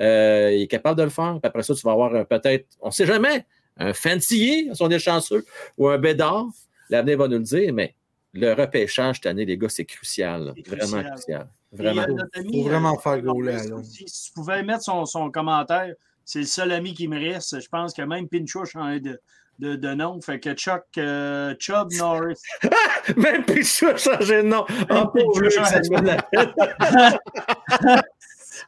Euh, 0.01 0.51
il 0.53 0.63
est 0.63 0.67
capable 0.69 0.99
de 0.99 1.05
le 1.05 1.11
faire. 1.11 1.33
Puis 1.41 1.41
après 1.49 1.63
ça, 1.63 1.75
tu 1.75 1.83
vas 1.83 1.93
avoir 1.93 2.15
un- 2.15 2.25
peut-être, 2.25 2.67
on 2.81 2.89
ne 2.89 2.93
sait 2.93 3.07
jamais, 3.07 3.45
un 3.77 3.93
Fantillier, 3.93 4.71
si 4.75 4.83
on 4.83 4.91
est 4.91 4.99
chanceux, 4.99 5.45
ou 5.79 5.89
un 5.89 5.99
Bédard. 5.99 6.47
L'avenir 6.91 7.19
va 7.19 7.29
nous 7.29 7.39
le 7.39 7.45
dire, 7.45 7.73
mais 7.73 7.95
le 8.35 8.53
repêchage 8.55 9.17
cette 9.17 9.27
année, 9.27 9.45
les 9.45 9.57
gars, 9.59 9.69
c'est 9.69 9.85
crucial. 9.85 10.53
Vraiment 10.67 11.03
crucial. 11.03 11.49
Vraiment. 11.73 12.03
euh, 12.03 12.25
ami, 12.39 12.63
Faut 12.63 12.69
vraiment 12.69 12.95
euh, 12.95 12.99
faire 13.01 13.17
là. 13.23 13.77
aussi, 13.77 14.05
Si 14.07 14.25
tu 14.29 14.33
pouvais 14.35 14.63
mettre 14.63 14.83
son, 14.83 15.05
son 15.07 15.31
commentaire, 15.31 15.95
c'est 16.25 16.41
le 16.41 16.45
seul 16.47 16.71
ami 16.73 16.93
qui 16.95 17.09
me 17.09 17.19
reste. 17.19 17.61
Je 17.61 17.69
pense 17.69 17.95
que 17.95 18.03
même 18.03 18.29
Pinchot 18.29 18.63
a 18.63 18.65
changé 18.67 19.01
de, 19.01 19.21
de, 19.59 19.77
de 19.77 19.95
nom. 19.95 20.21
Fait 20.21 20.39
que 20.39 20.53
Chuck, 20.55 20.85
euh, 20.99 21.55
Chubb 21.59 21.93
Norris. 21.95 22.39
Même 23.17 23.45
Pichou 23.45 23.87
a 23.89 23.97
changé 23.97 24.37
de 24.43 24.49
nom. 24.49 24.65
Pauvre 24.89 25.49
changé 25.51 25.71
ça 25.71 25.81
me 25.81 26.07
la. 26.07 28.03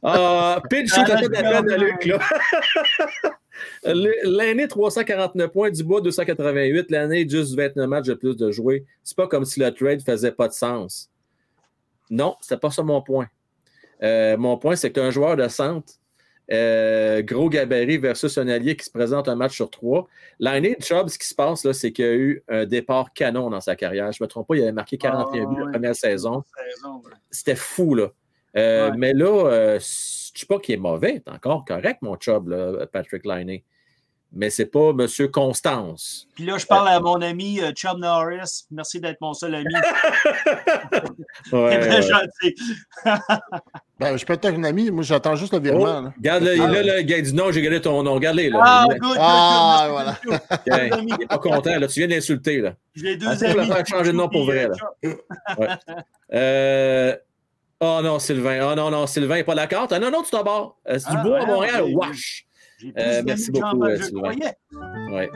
Ah, 0.05 0.63
Pichou, 0.69 1.05
ça 1.07 1.17
fait 1.17 1.29
de 1.29 1.33
la 1.33 1.43
peine 1.43 1.71
à 1.71 1.77
Luc, 1.79 2.05
là. 2.05 2.19
L'année 4.25 4.69
349 4.69 5.51
points, 5.51 5.71
Dubois 5.71 6.01
288, 6.01 6.91
l'année 6.91 7.27
juste 7.29 7.55
29 7.55 7.89
matchs 7.89 8.07
de 8.07 8.15
plus 8.15 8.37
de 8.37 8.51
jouer. 8.51 8.85
C'est 9.03 9.17
pas 9.17 9.29
comme 9.29 9.45
si 9.45 9.61
le 9.61 9.73
trade 9.73 10.03
faisait 10.03 10.33
pas 10.33 10.49
de 10.49 10.53
sens. 10.53 11.11
Non, 12.11 12.37
c'est 12.41 12.61
pas 12.61 12.71
ça 12.71 12.83
mon 12.83 13.01
point. 13.01 13.29
Euh, 14.03 14.37
mon 14.37 14.59
point, 14.59 14.77
c'est 14.77 14.93
qu'un 14.93 15.11
joueur 15.11 15.37
de 15.37 15.49
centre, 15.49 15.95
euh, 16.53 17.23
gros 17.23 17.49
gabarit 17.49 17.97
versus 17.97 18.37
un 18.37 18.49
allié 18.49 18.77
qui 18.77 18.85
se 18.85 18.91
présente 18.91 19.29
un 19.29 19.37
match 19.37 19.55
sur 19.55 19.71
trois. 19.71 20.07
L'année 20.39 20.77
de 20.79 20.85
Chubb, 20.85 21.09
ce 21.09 21.19
qui 21.19 21.27
se 21.27 21.35
passe, 21.35 21.65
là, 21.65 21.73
c'est 21.73 21.93
qu'il 21.93 22.05
y 22.05 22.09
a 22.09 22.15
eu 22.15 22.43
un 22.49 22.67
départ 22.67 23.15
canon 23.15 23.49
dans 23.49 23.61
sa 23.63 23.77
carrière. 23.77 24.13
Je 24.13 24.23
ne 24.23 24.27
me 24.27 24.29
trompe 24.29 24.49
pas, 24.49 24.57
il 24.57 24.63
avait 24.63 24.73
marqué 24.73 24.99
41 24.99 25.43
Ah, 25.43 25.47
buts 25.47 25.57
la 25.59 25.65
ouais. 25.65 25.73
première 25.73 25.97
saison. 25.97 26.43
Saison, 26.75 26.97
ouais. 26.97 27.13
C'était 27.31 27.57
fou, 27.57 27.95
là. 27.95 28.11
Euh, 28.57 28.91
Ouais. 28.91 28.97
Mais 28.97 29.13
là, 29.13 29.27
euh, 29.47 29.79
je 29.81 30.33
ne 30.33 30.39
dis 30.39 30.47
pas 30.47 30.59
qu'il 30.59 30.75
est 30.75 30.79
mauvais. 30.79 31.23
C'est 31.27 31.33
encore 31.33 31.65
correct, 31.65 31.99
mon 32.03 32.17
Chubb, 32.19 32.49
là, 32.49 32.87
Patrick 32.93 33.25
Liney. 33.25 33.65
Mais 34.37 34.51
c'est 34.51 34.67
pas 34.67 34.91
M. 34.91 35.07
Constance. 35.33 36.27
Puis 36.35 36.45
là, 36.45 36.59
je 36.59 36.67
parle 36.67 36.89
à 36.89 36.99
mon 36.99 37.23
ami 37.23 37.61
euh, 37.61 37.71
Chubb 37.77 37.99
Norris. 37.99 38.65
Merci 38.73 39.01
d'être 39.01 39.21
mon 39.21 39.33
seul 39.33 39.55
ami. 39.55 39.67
Ouais, 41.53 41.79
très 41.81 41.97
ouais. 41.97 42.03
gentil. 42.03 42.55
Ben, 44.01 44.17
je 44.17 44.27
peux 44.27 44.33
être 44.33 44.47
un 44.47 44.65
ami, 44.65 44.91
moi 44.91 45.05
j'attends 45.05 45.37
juste 45.37 45.53
le 45.53 45.59
Oh, 45.59 45.63
virement. 45.63 46.13
regarde, 46.17 46.43
là, 46.43 46.51
Ah. 46.61 46.67
là, 46.67 46.83
le 46.97 47.03
gars 47.03 47.21
dit 47.21 47.33
non, 47.33 47.53
j'ai 47.53 47.63
gagné 47.63 47.81
ton 47.81 48.03
nom. 48.03 48.15
Regarde-les, 48.15 48.51
là. 48.51 48.59
Ah, 48.61 48.85
Il- 48.91 48.99
good, 48.99 49.09
good, 49.11 49.17
Ah, 49.21 49.83
good. 49.85 49.93
voilà. 49.93 51.01
Il 51.07 51.17
n'est 51.17 51.27
pas 51.27 51.39
content. 51.39 51.79
Là. 51.79 51.87
Tu 51.87 52.01
viens 52.01 52.09
d'insulter. 52.09 52.61
Là. 52.61 52.75
J'ai 52.97 53.17
deux 53.17 53.29
Ah, 53.29 53.37
c'est 53.37 53.51
pour 53.53 53.61
amis. 53.61 53.69
le 53.69 53.75
faire 53.77 53.87
changer 53.87 54.11
de 54.11 54.17
nom 54.17 54.29
pour 54.29 54.47
vrai, 54.47 54.67
là. 54.69 55.79
Euh, 56.33 57.17
Oh 57.81 58.01
non, 58.03 58.19
Sylvain. 58.19 58.71
Oh 58.71 58.75
non, 58.75 58.91
non, 58.91 59.07
Sylvain 59.07 59.37
n'est 59.37 59.45
pas 59.45 59.55
d'accord. 59.55 59.89
Ah 59.91 59.99
non, 59.99 60.11
non, 60.11 60.23
tu 60.23 60.31
t'en 60.31 60.43
bats. 60.45 60.75
Euh, 60.89 60.99
c'est 60.99 61.07
Ah, 61.09 61.17
du 61.17 61.29
bois 61.29 61.39
à 61.39 61.41
ouais, 61.43 61.47
Montréal. 61.47 61.85
Wash. 61.95 62.47
J'ai 62.79 62.93
plus 62.93 63.03
Euh, 63.03 63.23
merci 63.25 63.51
beaucoup, 63.51 63.85
euh, 63.85 63.97
Sylvain. 63.97 64.21
croyais. 64.21 64.57
Ouais. 65.11 65.31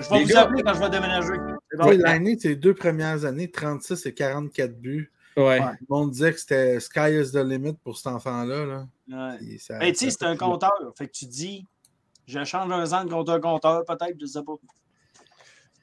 Je 0.00 0.08
vais 0.08 0.18
Les 0.18 0.24
vous 0.24 0.30
gars- 0.30 0.40
appeler 0.42 0.62
quand 0.62 0.74
je 0.74 0.80
vais 0.80 0.90
déménager. 0.90 1.32
Bon. 1.78 1.88
Oui, 1.88 1.96
l'année, 1.98 2.36
c'est 2.40 2.48
les 2.48 2.56
deux 2.56 2.74
premières 2.74 3.24
années, 3.24 3.50
36 3.50 4.06
et 4.06 4.14
44 4.14 4.78
buts. 4.80 5.12
Ouais. 5.36 5.42
Ouais. 5.44 5.60
Le 5.60 5.86
monde 5.88 6.10
disait 6.10 6.32
que 6.32 6.38
c'était 6.40 6.80
sky 6.80 7.20
is 7.20 7.32
the 7.32 7.36
limit 7.44 7.74
pour 7.84 7.96
cet 7.96 8.08
enfant-là. 8.08 8.64
Là. 8.66 8.86
Ouais. 9.08 9.38
Et 9.54 9.58
ça- 9.58 9.78
Ben, 9.78 9.92
tu 9.92 10.04
sais, 10.06 10.10
c'est 10.10 10.24
un 10.24 10.36
compteur. 10.36 10.72
Fait 10.96 11.06
que 11.06 11.12
tu 11.12 11.24
dis, 11.26 11.66
je 12.26 12.42
change 12.44 12.70
un 12.70 12.84
centre 12.86 13.08
contre 13.10 13.32
un 13.32 13.40
compteur, 13.40 13.84
peut-être, 13.86 14.14
je 14.18 14.22
ne 14.24 14.26
sais 14.26 14.42
pas. 14.42 14.52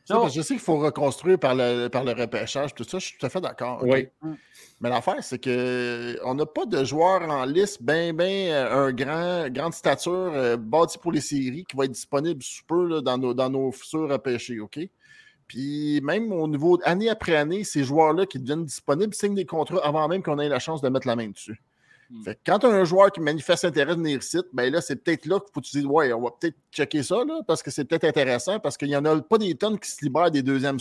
Je 0.10 0.42
sais 0.42 0.56
qu'il 0.56 0.64
faut 0.64 0.78
reconstruire 0.78 1.38
par 1.38 1.56
le, 1.56 1.88
par 1.88 2.04
le 2.04 2.14
repêchage, 2.14 2.74
tout 2.74 2.84
ça, 2.84 3.00
je 3.00 3.06
suis 3.08 3.18
tout 3.18 3.26
à 3.26 3.30
fait 3.30 3.42
d'accord. 3.42 3.84
Oui. 3.84 4.08
Mais 4.82 4.90
l'affaire, 4.90 5.22
c'est 5.22 5.44
qu'on 5.44 6.34
n'a 6.34 6.46
pas 6.46 6.66
de 6.66 6.84
joueur 6.84 7.22
en 7.30 7.46
liste, 7.46 7.84
ben, 7.84 8.16
ben, 8.16 8.50
euh, 8.50 8.88
un 8.88 8.92
grand, 8.94 9.50
grande 9.50 9.74
stature 9.74 10.32
euh, 10.34 10.58
bâti 10.58 10.98
pour 10.98 11.12
les 11.12 11.22
séries 11.22 11.66
qui 11.66 11.76
va 11.76 11.86
être 11.86 11.92
disponible 11.92 12.42
sous 12.42 12.64
peu 12.66 12.88
là, 12.88 13.02
dans, 13.02 13.18
nos, 13.18 13.34
dans 13.34 13.50
nos 13.50 13.72
futurs 13.72 14.10
repêchés, 14.10 14.60
OK? 14.60 14.80
Puis 15.48 16.00
même 16.02 16.32
au 16.32 16.48
niveau, 16.48 16.80
année 16.84 17.10
après 17.10 17.36
année, 17.36 17.64
ces 17.64 17.84
joueurs-là 17.84 18.26
qui 18.26 18.40
deviennent 18.40 18.66
disponibles 18.66 19.14
signent 19.14 19.36
des 19.36 19.46
contrats 19.46 19.82
avant 19.84 20.08
même 20.08 20.24
qu'on 20.24 20.40
ait 20.40 20.48
la 20.48 20.60
chance 20.60 20.82
de 20.82 20.90
mettre 20.90 21.08
la 21.08 21.16
main 21.16 21.28
dessus. 21.28 21.62
Hmm. 22.12 22.24
Quand 22.44 22.60
tu 22.60 22.66
as 22.66 22.70
un 22.70 22.86
joueur 22.86 23.12
qui 23.12 23.20
manifeste 23.22 23.66
intérêt 23.66 23.92
de 23.96 24.00
venir 24.02 24.18
ici, 24.18 24.40
ben 24.52 24.72
là, 24.74 24.82
c'est 24.82 24.96
peut-être 24.96 25.28
là 25.28 25.40
qu'il 25.40 25.50
faut 25.54 25.62
tu 25.62 25.78
dises 25.78 25.86
Ouais, 25.86 26.12
on 26.12 26.22
va 26.22 26.32
peut-être 26.32 26.56
checker 26.72 27.04
ça, 27.04 27.24
là, 27.24 27.42
parce 27.48 27.62
que 27.62 27.70
c'est 27.70 27.86
peut-être 27.86 28.06
intéressant, 28.06 28.60
parce 28.60 28.78
qu'il 28.78 28.88
n'y 28.88 28.96
en 28.96 29.06
a 29.06 29.22
pas 29.22 29.38
des 29.38 29.54
tonnes 29.54 29.78
qui 29.78 29.92
se 29.92 30.04
libèrent 30.04 30.32
des 30.32 30.42
deuxièmes 30.42 30.80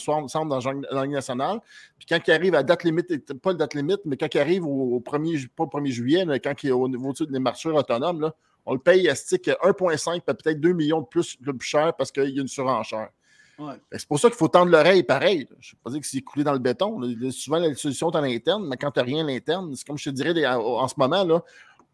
la 0.56 0.72
Ligue- 0.72 0.86
dans 0.90 0.96
la 0.96 1.02
Ligue 1.05 1.12
nationale. 1.12 1.60
Puis 1.98 2.06
quand 2.09 2.18
ils 2.26 2.32
arrivent 2.32 2.55
à 2.55 2.62
date 2.62 2.82
limite, 2.84 3.34
pas 3.34 3.52
le 3.52 3.59
date 3.59 3.74
limite, 3.74 4.00
mais 4.06 4.16
quand 4.16 4.34
ils 4.34 4.38
arrivent 4.40 4.64
au, 4.66 4.96
au 4.96 5.00
1er, 5.00 5.36
ju- 5.36 5.48
pas 5.48 5.64
au 5.64 5.68
1er 5.68 5.90
juillet, 5.90 6.24
mais 6.24 6.40
quand 6.40 6.55
il 6.62 6.70
est 6.70 6.72
au 6.72 6.88
niveau 6.88 7.12
des 7.12 7.38
marcheurs 7.38 7.74
autonomes, 7.74 8.22
là, 8.22 8.34
on 8.64 8.72
le 8.72 8.80
paye 8.80 9.09
à 9.10 9.14
stick 9.14 9.48
1,5, 9.62 10.22
puis 10.24 10.34
peut-être 10.34 10.60
2 10.60 10.72
millions 10.72 11.00
de 11.02 11.06
plus, 11.06 11.36
de 11.42 11.52
plus 11.52 11.66
cher 11.68 11.92
parce 11.96 12.10
qu'il 12.10 12.30
y 12.30 12.38
a 12.38 12.42
une 12.42 12.48
surenchère. 12.48 13.10
Ouais. 13.59 13.74
Que 13.90 13.98
C'est 13.98 14.06
pour 14.09 14.18
ça 14.20 14.28
qu'il 14.28 14.36
faut 14.39 14.48
tendre 14.48 14.70
l'oreille 14.70 15.02
pareil. 15.02 15.40
là. 15.51 15.56
Je 15.60 15.72
ne 15.72 15.76
vais 15.76 15.80
pas 15.85 15.90
dire 15.90 16.01
que 16.01 16.06
c'est 16.06 16.20
coulé 16.20 16.44
dans 16.44 16.52
le 16.52 16.59
béton. 16.59 16.98
là. 17.01 17.30
Souvent, 17.30 17.59
la 17.59 17.74
solution 17.74 18.10
est 18.10 18.16
à 18.16 18.20
l'interne, 18.20 18.66
mais 18.68 18.76
quand 18.76 18.90
tu 18.90 19.01
n'as 19.01 19.05
rien 19.06 19.24
à 19.24 19.28
l'interne, 19.30 19.74
c'est 19.74 19.86
comme 19.86 19.98
je 19.98 20.05
te 20.05 20.10
dirais 20.10 20.32
les- 20.32 20.47
en 20.47 20.86
ce 20.89 20.94
moment, 20.97 21.24
là, 21.24 21.43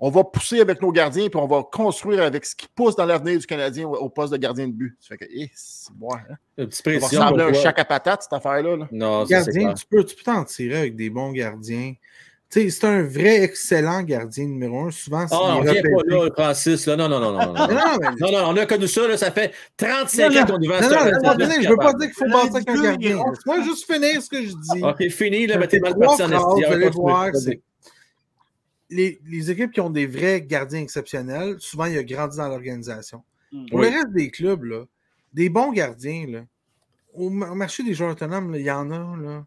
on 0.01 0.11
va 0.11 0.25
pousser 0.25 0.61
avec 0.61 0.83
nos 0.83 0.91
gardiens 0.91 1.29
puis 1.29 1.39
on 1.41 1.47
va 1.47 1.63
construire 1.63 2.23
avec 2.25 2.45
ce 2.45 2.55
qui 2.57 2.67
pousse 2.75 2.97
dans 2.97 3.07
l'avenir 3.07 3.39
du 3.39 3.47
Canadien 3.47 3.87
au, 3.87 3.95
au 3.95 4.09
poste 4.11 4.33
de 4.33 4.37
gardien 4.39 4.67
de 4.67 4.73
but. 4.73 4.97
Ça 5.01 5.09
fait 5.11 5.19
que, 5.19 5.25
eh, 5.31 5.51
c'est 5.55 5.93
bon, 5.95 6.09
hein. 6.13 6.35
Une 6.59 6.67
petite 6.67 6.85
Ça 6.85 6.91
va 6.99 7.07
ressembler 7.07 7.45
à 7.45 7.47
un 7.47 7.53
chac 7.55 7.79
à 7.79 7.85
patate, 7.85 8.23
cette 8.25 8.33
affaire-là. 8.33 8.77
là. 8.77 8.89
Non, 8.91 9.25
ça, 9.25 9.27
c'est 9.45 9.53
Gardien, 9.53 9.63
clair. 9.63 9.75
tu 9.75 9.87
peux, 9.87 10.05
tu 10.05 10.17
peux 10.17 10.23
t'en 10.25 10.45
tirer 10.45 10.77
avec 10.79 10.97
des 10.97 11.11
bons 11.11 11.31
gardiens. 11.33 11.95
C'est 12.71 12.85
un 12.85 13.03
vrai 13.03 13.43
excellent 13.43 14.03
gardien 14.03 14.47
numéro 14.47 14.87
un. 14.87 14.91
Souvent, 14.91 15.27
c'est 15.27 15.35
Ah, 15.37 15.61
des 15.65 15.73
viens 15.73 15.83
pas 15.83 16.03
là, 16.07 16.29
Francis. 16.37 16.87
Là. 16.87 16.97
Non, 16.97 17.09
non, 17.09 17.19
non, 17.19 17.33
non. 17.33 17.39
non, 17.39 17.53
non. 17.53 17.67
Non, 17.67 17.75
non, 17.75 17.99
mais- 18.01 18.09
Non, 18.21 18.33
non, 18.33 18.49
on 18.51 18.57
a 18.57 18.67
connu 18.67 18.87
ça, 18.87 19.09
là, 19.09 19.17
ça 19.17 19.31
fait 19.33 19.53
35 19.77 20.31
Non, 20.31 20.41
ans 20.41 20.47
qu'on 20.47 20.61
est 20.61 20.67
non, 20.69 20.75
non, 20.75 20.81
finir, 20.81 21.35
plus 21.35 21.63
je 21.65 21.69
veux 21.69 21.77
pas 21.77 21.93
dire 21.95 22.07
qu'il 22.07 22.15
faut 22.15 22.31
bâtir 22.31 22.55
avec 22.57 22.69
un 22.69 22.75
deux, 22.75 22.83
gardien. 22.83 23.17
Laisse-moi 23.31 23.63
juste 23.63 23.93
finir 23.93 24.23
ce 24.23 24.29
que 24.29 24.43
je 24.43 24.49
dis. 24.53 24.83
Ok, 24.83 25.09
fini, 25.11 25.47
là, 25.47 25.59
mais 25.59 25.67
t'es 25.69 25.81
mal 25.81 25.97
parti 25.99 26.23
en 26.23 26.29
les, 28.91 29.21
les 29.27 29.51
équipes 29.51 29.73
qui 29.73 29.81
ont 29.81 29.91
des 29.91 30.07
vrais 30.07 30.41
gardiens 30.43 30.81
exceptionnels, 30.81 31.57
souvent, 31.59 31.87
il 31.87 31.99
a 31.99 32.05
grandi 32.05 32.37
dans 32.37 32.49
l'organisation. 32.49 33.23
Hmm. 33.51 33.67
Pour 33.71 33.81
Oui. 33.81 33.87
le 33.91 33.97
reste 33.97 34.13
des 34.13 34.31
clubs, 34.31 34.65
là, 34.65 34.85
des 35.33 35.49
bons 35.49 35.73
gardiens, 35.73 36.27
là, 36.29 36.41
au 37.15 37.31
ma- 37.31 37.51
au 37.51 37.55
marché 37.55 37.83
des 37.83 37.95
joueurs 37.95 38.13
autonomes, 38.13 38.53
là, 38.53 38.59
il 38.59 38.65
y 38.65 38.71
en 38.71 38.91
a. 38.91 39.17
Là, 39.17 39.45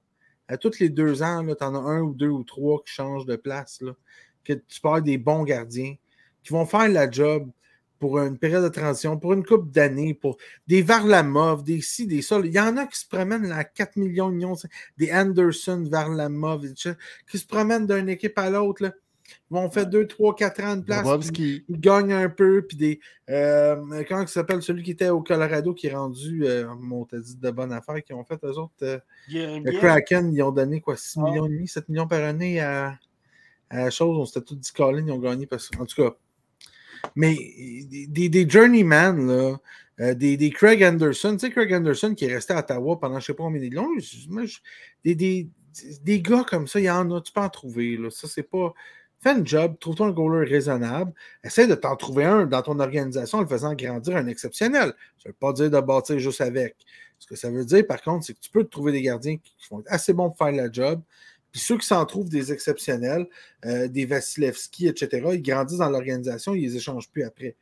à 0.48 0.58
tous 0.58 0.80
les 0.80 0.90
deux 0.90 1.24
ans, 1.24 1.46
tu 1.46 1.64
en 1.64 1.76
as 1.76 1.80
un 1.80 2.02
ou 2.02 2.14
deux 2.14 2.30
ou 2.30 2.44
trois 2.44 2.82
qui 2.84 2.94
changent 2.94 3.26
de 3.26 3.36
place. 3.36 3.84
Que 4.44 4.54
tu 4.54 4.82
parles 4.82 5.04
des 5.04 5.18
bons 5.18 5.44
gardiens 5.44 5.96
qui 6.44 6.54
vont 6.54 6.66
faire 6.66 6.88
la 6.88 7.10
job 7.12 7.50
pour 8.00 8.20
une 8.20 8.38
période 8.38 8.64
de 8.64 8.70
transition, 8.70 9.18
pour 9.18 9.34
une 9.34 9.44
coupe 9.44 9.72
d'années, 9.72 10.14
pour 10.14 10.38
des 10.68 10.82
Varlamov, 10.82 11.64
des 11.64 11.82
ci, 11.82 12.08
des 12.08 12.22
ça. 12.22 12.40
Il 12.44 12.52
y 12.52 12.60
en 12.60 12.78
a 12.78 12.86
qui 12.86 13.00
se 13.00 13.08
promènent 13.08 13.52
à 13.52 13.64
4 13.64 13.98
millions, 13.98 14.32
des 14.98 15.12
Anderson, 15.12 15.84
Varlamov, 15.90 16.68
choses, 16.76 16.96
qui 17.30 17.38
se 17.38 17.46
promènent 17.46 17.88
d'une 17.88 18.10
équipe 18.10 18.38
à 18.38 18.50
l'autre. 18.50 18.94
Ils 19.52 19.54
vont 19.56 19.70
faire 19.70 19.88
2, 19.88 20.08
3, 20.08 20.36
4 20.36 20.64
ans 20.64 20.76
de 20.78 20.84
place. 20.84 21.04
ils 21.70 21.80
gagnent 21.80 22.14
un 22.14 22.30
peu, 22.30 22.62
puis 22.68 22.78
des. 22.78 23.00
Euh, 23.30 24.04
comment 24.08 24.22
il 24.22 24.28
s'appelle 24.28 24.62
celui 24.62 24.84
qui 24.84 24.92
était 24.92 25.10
au 25.10 25.22
Colorado 25.22 25.74
qui 25.74 25.88
est 25.88 25.94
rendu, 25.96 26.46
euh, 26.46 26.66
dit 27.14 27.36
de 27.38 27.52
bonnes 27.52 27.74
affaires 27.74 28.02
qu'ils 28.04 28.16
ont 28.16 28.24
fait, 28.24 28.40
eux 28.44 28.58
autres. 28.58 28.74
euh, 28.84 29.00
le. 29.64 29.78
Kraken, 29.80 30.34
ils 30.34 30.42
ont 30.44 30.52
donné 30.52 30.82
quoi, 30.82 30.96
6 30.98 31.20
Ah. 31.22 31.30
millions 31.30 31.46
et 31.46 31.50
demi, 31.50 31.68
7 31.68 31.90
millions 31.90 32.08
par 32.08 32.24
année 32.24 32.60
à, 32.62 32.98
à 33.70 33.78
la 33.86 33.90
chose. 33.90 34.18
On 34.18 34.26
s'était 34.26 34.46
tous 34.46 34.56
dit 34.56 34.72
Colin, 34.72 35.04
ils 35.06 35.12
ont 35.12 35.20
gagné. 35.20 35.46
Parce... 35.46 35.70
En 35.80 35.86
tout 35.86 36.02
cas. 36.02 36.16
Mais 37.16 37.36
des, 37.90 38.08
des, 38.08 38.30
des 38.30 38.50
journeyman, 38.50 39.28
là, 39.28 39.58
euh, 40.00 40.14
des, 40.14 40.36
des 40.38 40.50
Craig 40.50 40.84
Anderson, 40.84 41.34
tu 41.34 41.40
sais, 41.48 41.52
Craig 41.52 41.74
Anderson 41.74 42.14
qui 42.16 42.26
est 42.26 42.34
resté 42.34 42.54
à 42.54 42.60
Ottawa 42.60 43.00
pendant 43.00 43.16
je 43.20 43.24
ne 43.24 43.26
sais 43.26 43.34
pas 43.34 43.44
combien 43.44 43.68
de 43.68 43.74
longs, 43.74 43.90
des, 45.06 45.16
des, 45.16 45.48
des 46.04 46.22
gars 46.22 46.44
comme 46.48 46.68
ça, 46.68 46.80
il 46.80 46.84
y 46.86 46.90
en 46.90 47.10
a, 47.12 47.22
tu 47.22 47.32
peux 47.32 47.42
en 47.42 47.50
trouver. 47.50 47.98
Là. 47.98 48.10
Ça, 48.10 48.28
c'est 48.28 48.44
pas. 48.44 48.74
Fais 49.20 49.32
un 49.32 49.44
job, 49.44 49.78
trouve-toi 49.80 50.08
un 50.08 50.12
goaler 50.12 50.48
raisonnable. 50.50 51.12
Essaie 51.44 51.68
de 51.68 51.76
t'en 51.76 51.96
trouver 51.96 52.26
un 52.26 52.46
dans 52.46 52.62
ton 52.62 52.80
organisation 52.80 53.40
en 53.40 53.42
le 53.42 53.48
faisant 53.48 53.74
grandir 53.74 54.16
un 54.16 54.28
exceptionnel. 54.28 54.94
Ça 55.18 55.28
ne 55.28 55.30
veut 55.30 55.38
pas 55.40 55.54
dire 55.54 55.72
de 55.72 55.80
bâtir 55.80 56.20
juste 56.20 56.42
avec. 56.42 56.76
Ce 57.20 57.26
que 57.26 57.36
ça 57.36 57.50
veut 57.50 57.66
dire, 57.66 57.86
par 57.88 58.02
contre, 58.02 58.26
c'est 58.26 58.34
que 58.34 58.40
tu 58.40 58.52
peux 58.52 58.64
te 58.64 58.70
trouver 58.70 58.92
des 58.92 59.02
gardiens 59.02 59.38
qui 59.38 59.54
être 59.72 59.88
assez 59.88 60.14
bons 60.14 60.30
pour 60.30 60.38
faire 60.38 60.52
la 60.52 60.72
job. 60.72 61.02
Puis 61.52 61.62
ceux 61.62 61.78
qui 61.78 61.88
s'en 61.88 62.06
trouvent 62.06 62.30
des 62.30 62.52
exceptionnels, 62.52 63.28
euh, 63.66 63.88
des 63.88 64.06
Vasilevski, 64.06 64.88
etc., 64.88 65.28
ils 65.34 65.42
grandissent 65.42 65.80
dans 65.80 65.90
l'organisation, 65.90 66.54
ils 66.54 66.62
les 66.62 66.76
échangent 66.78 67.10
plus 67.10 67.24
après. 67.24 67.56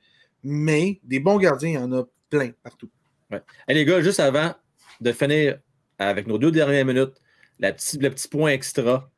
Mais 0.43 0.99
des 1.03 1.19
bons 1.19 1.37
gardiens, 1.37 1.69
il 1.69 1.75
y 1.75 1.77
en 1.77 1.91
a 1.93 2.03
plein 2.29 2.51
partout. 2.63 2.89
Hey, 3.31 3.75
les 3.75 3.85
gars, 3.85 4.01
juste 4.01 4.19
avant 4.19 4.53
de 4.99 5.11
finir 5.11 5.59
avec 5.97 6.27
nos 6.27 6.37
deux 6.37 6.51
dernières 6.51 6.85
minutes, 6.85 7.13
le 7.59 7.71
petit 8.09 8.27
point 8.27 8.51
extra, 8.51 9.09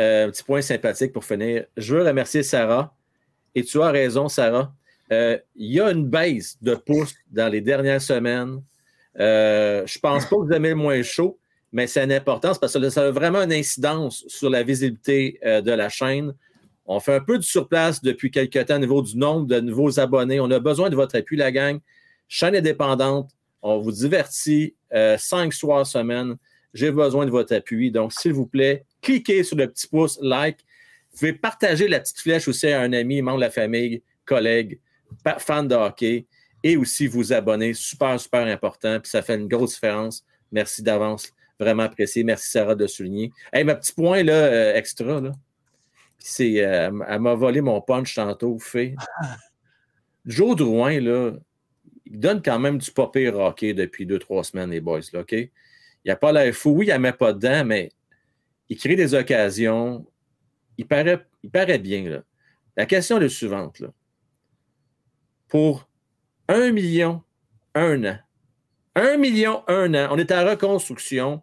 euh, 0.00 0.28
petit 0.28 0.42
point 0.42 0.62
sympathique 0.62 1.12
pour 1.12 1.24
finir. 1.24 1.64
Je 1.76 1.96
veux 1.96 2.02
remercier 2.02 2.42
Sarah. 2.42 2.94
Et 3.54 3.64
tu 3.64 3.80
as 3.80 3.90
raison, 3.90 4.28
Sarah. 4.28 4.72
Euh, 5.12 5.38
Il 5.54 5.72
y 5.72 5.80
a 5.80 5.90
une 5.90 6.06
baisse 6.06 6.58
de 6.60 6.74
pouces 6.74 7.14
dans 7.30 7.50
les 7.50 7.60
dernières 7.60 8.02
semaines. 8.02 8.62
Euh, 9.18 9.86
je 9.86 9.98
ne 9.98 10.00
pense 10.00 10.26
pas 10.26 10.36
que 10.36 10.42
vous 10.42 10.52
aimez 10.52 10.70
le 10.70 10.74
moins 10.74 11.02
chaud, 11.02 11.38
mais 11.72 11.86
c'est 11.86 12.04
une 12.04 12.12
importance 12.12 12.58
parce 12.58 12.74
que 12.74 12.90
ça 12.90 13.06
a 13.06 13.10
vraiment 13.10 13.42
une 13.42 13.52
incidence 13.52 14.24
sur 14.28 14.50
la 14.50 14.62
visibilité 14.62 15.38
euh, 15.44 15.62
de 15.62 15.72
la 15.72 15.88
chaîne. 15.88 16.34
On 16.84 17.00
fait 17.00 17.14
un 17.14 17.20
peu 17.20 17.38
de 17.38 17.42
surplace 17.42 18.02
depuis 18.02 18.30
quelques 18.30 18.66
temps 18.66 18.76
au 18.76 18.80
niveau 18.80 19.02
du 19.02 19.16
nombre 19.16 19.46
de 19.46 19.58
nouveaux 19.60 19.98
abonnés. 19.98 20.38
On 20.38 20.50
a 20.50 20.60
besoin 20.60 20.90
de 20.90 20.94
votre 20.94 21.16
appui, 21.16 21.36
la 21.36 21.50
gang. 21.50 21.80
Chaîne 22.28 22.54
indépendante, 22.54 23.30
on 23.62 23.78
vous 23.78 23.92
divertit 23.92 24.74
euh, 24.92 25.16
cinq 25.18 25.52
soirs 25.52 25.86
semaine. 25.86 26.36
J'ai 26.76 26.92
besoin 26.92 27.24
de 27.24 27.30
votre 27.30 27.54
appui. 27.54 27.90
Donc, 27.90 28.12
s'il 28.12 28.34
vous 28.34 28.46
plaît, 28.46 28.84
cliquez 29.00 29.42
sur 29.42 29.56
le 29.56 29.66
petit 29.66 29.88
pouce, 29.88 30.18
like. 30.20 30.58
Vous 31.10 31.20
pouvez 31.20 31.32
partager 31.32 31.88
la 31.88 32.00
petite 32.00 32.18
flèche 32.18 32.46
aussi 32.48 32.68
à 32.68 32.82
un 32.82 32.92
ami, 32.92 33.22
membre 33.22 33.38
de 33.38 33.44
la 33.44 33.50
famille, 33.50 34.02
collègue, 34.26 34.78
fan 35.38 35.66
de 35.66 35.74
hockey 35.74 36.26
et 36.62 36.76
aussi 36.76 37.06
vous 37.06 37.32
abonner. 37.32 37.72
Super, 37.72 38.20
super 38.20 38.46
important. 38.46 39.00
Puis 39.00 39.08
ça 39.08 39.22
fait 39.22 39.36
une 39.36 39.48
grosse 39.48 39.74
différence. 39.74 40.22
Merci 40.52 40.82
d'avance. 40.82 41.32
Vraiment 41.58 41.84
apprécié. 41.84 42.22
Merci, 42.24 42.50
Sarah, 42.50 42.74
de 42.74 42.86
souligner. 42.86 43.32
Hey, 43.54 43.64
ma 43.64 43.74
petit 43.74 43.94
point 43.94 44.22
là, 44.22 44.34
euh, 44.34 44.74
extra, 44.74 45.20
là. 45.22 45.32
C'est, 46.18 46.62
euh, 46.62 46.90
elle 47.08 47.20
m'a 47.20 47.34
volé 47.34 47.62
mon 47.62 47.80
punch 47.80 48.14
tantôt, 48.14 48.58
fait. 48.58 48.94
Joe 50.26 50.56
Drouin, 50.56 51.00
là, 51.00 51.32
il 52.04 52.20
donne 52.20 52.42
quand 52.42 52.58
même 52.58 52.76
du 52.76 52.90
pas 52.90 53.06
pire 53.06 53.38
hockey 53.38 53.72
depuis 53.72 54.04
deux, 54.04 54.18
trois 54.18 54.44
semaines, 54.44 54.70
les 54.70 54.80
boys, 54.80 55.00
là, 55.14 55.20
OK? 55.20 55.34
Il 56.06 56.10
n'a 56.10 56.16
pas 56.16 56.30
l'air 56.30 56.54
fou. 56.54 56.70
Oui, 56.70 56.86
il 56.86 56.92
ne 56.92 56.98
met 56.98 57.12
pas 57.12 57.32
dedans, 57.32 57.64
mais 57.64 57.90
il 58.68 58.78
crée 58.78 58.94
des 58.94 59.12
occasions. 59.12 60.06
Il 60.78 60.86
paraît, 60.86 61.26
il 61.42 61.50
paraît 61.50 61.80
bien, 61.80 62.08
là. 62.08 62.22
La 62.76 62.86
question 62.86 63.16
est 63.16 63.22
la 63.22 63.28
suivante, 63.28 63.80
là. 63.80 63.88
Pour 65.48 65.88
un 66.48 66.70
million, 66.70 67.22
un 67.74 68.04
an. 68.04 68.18
Un 68.94 69.16
million, 69.16 69.64
un 69.66 69.94
an. 69.94 70.08
On 70.12 70.18
est 70.18 70.30
en 70.30 70.46
reconstruction. 70.46 71.42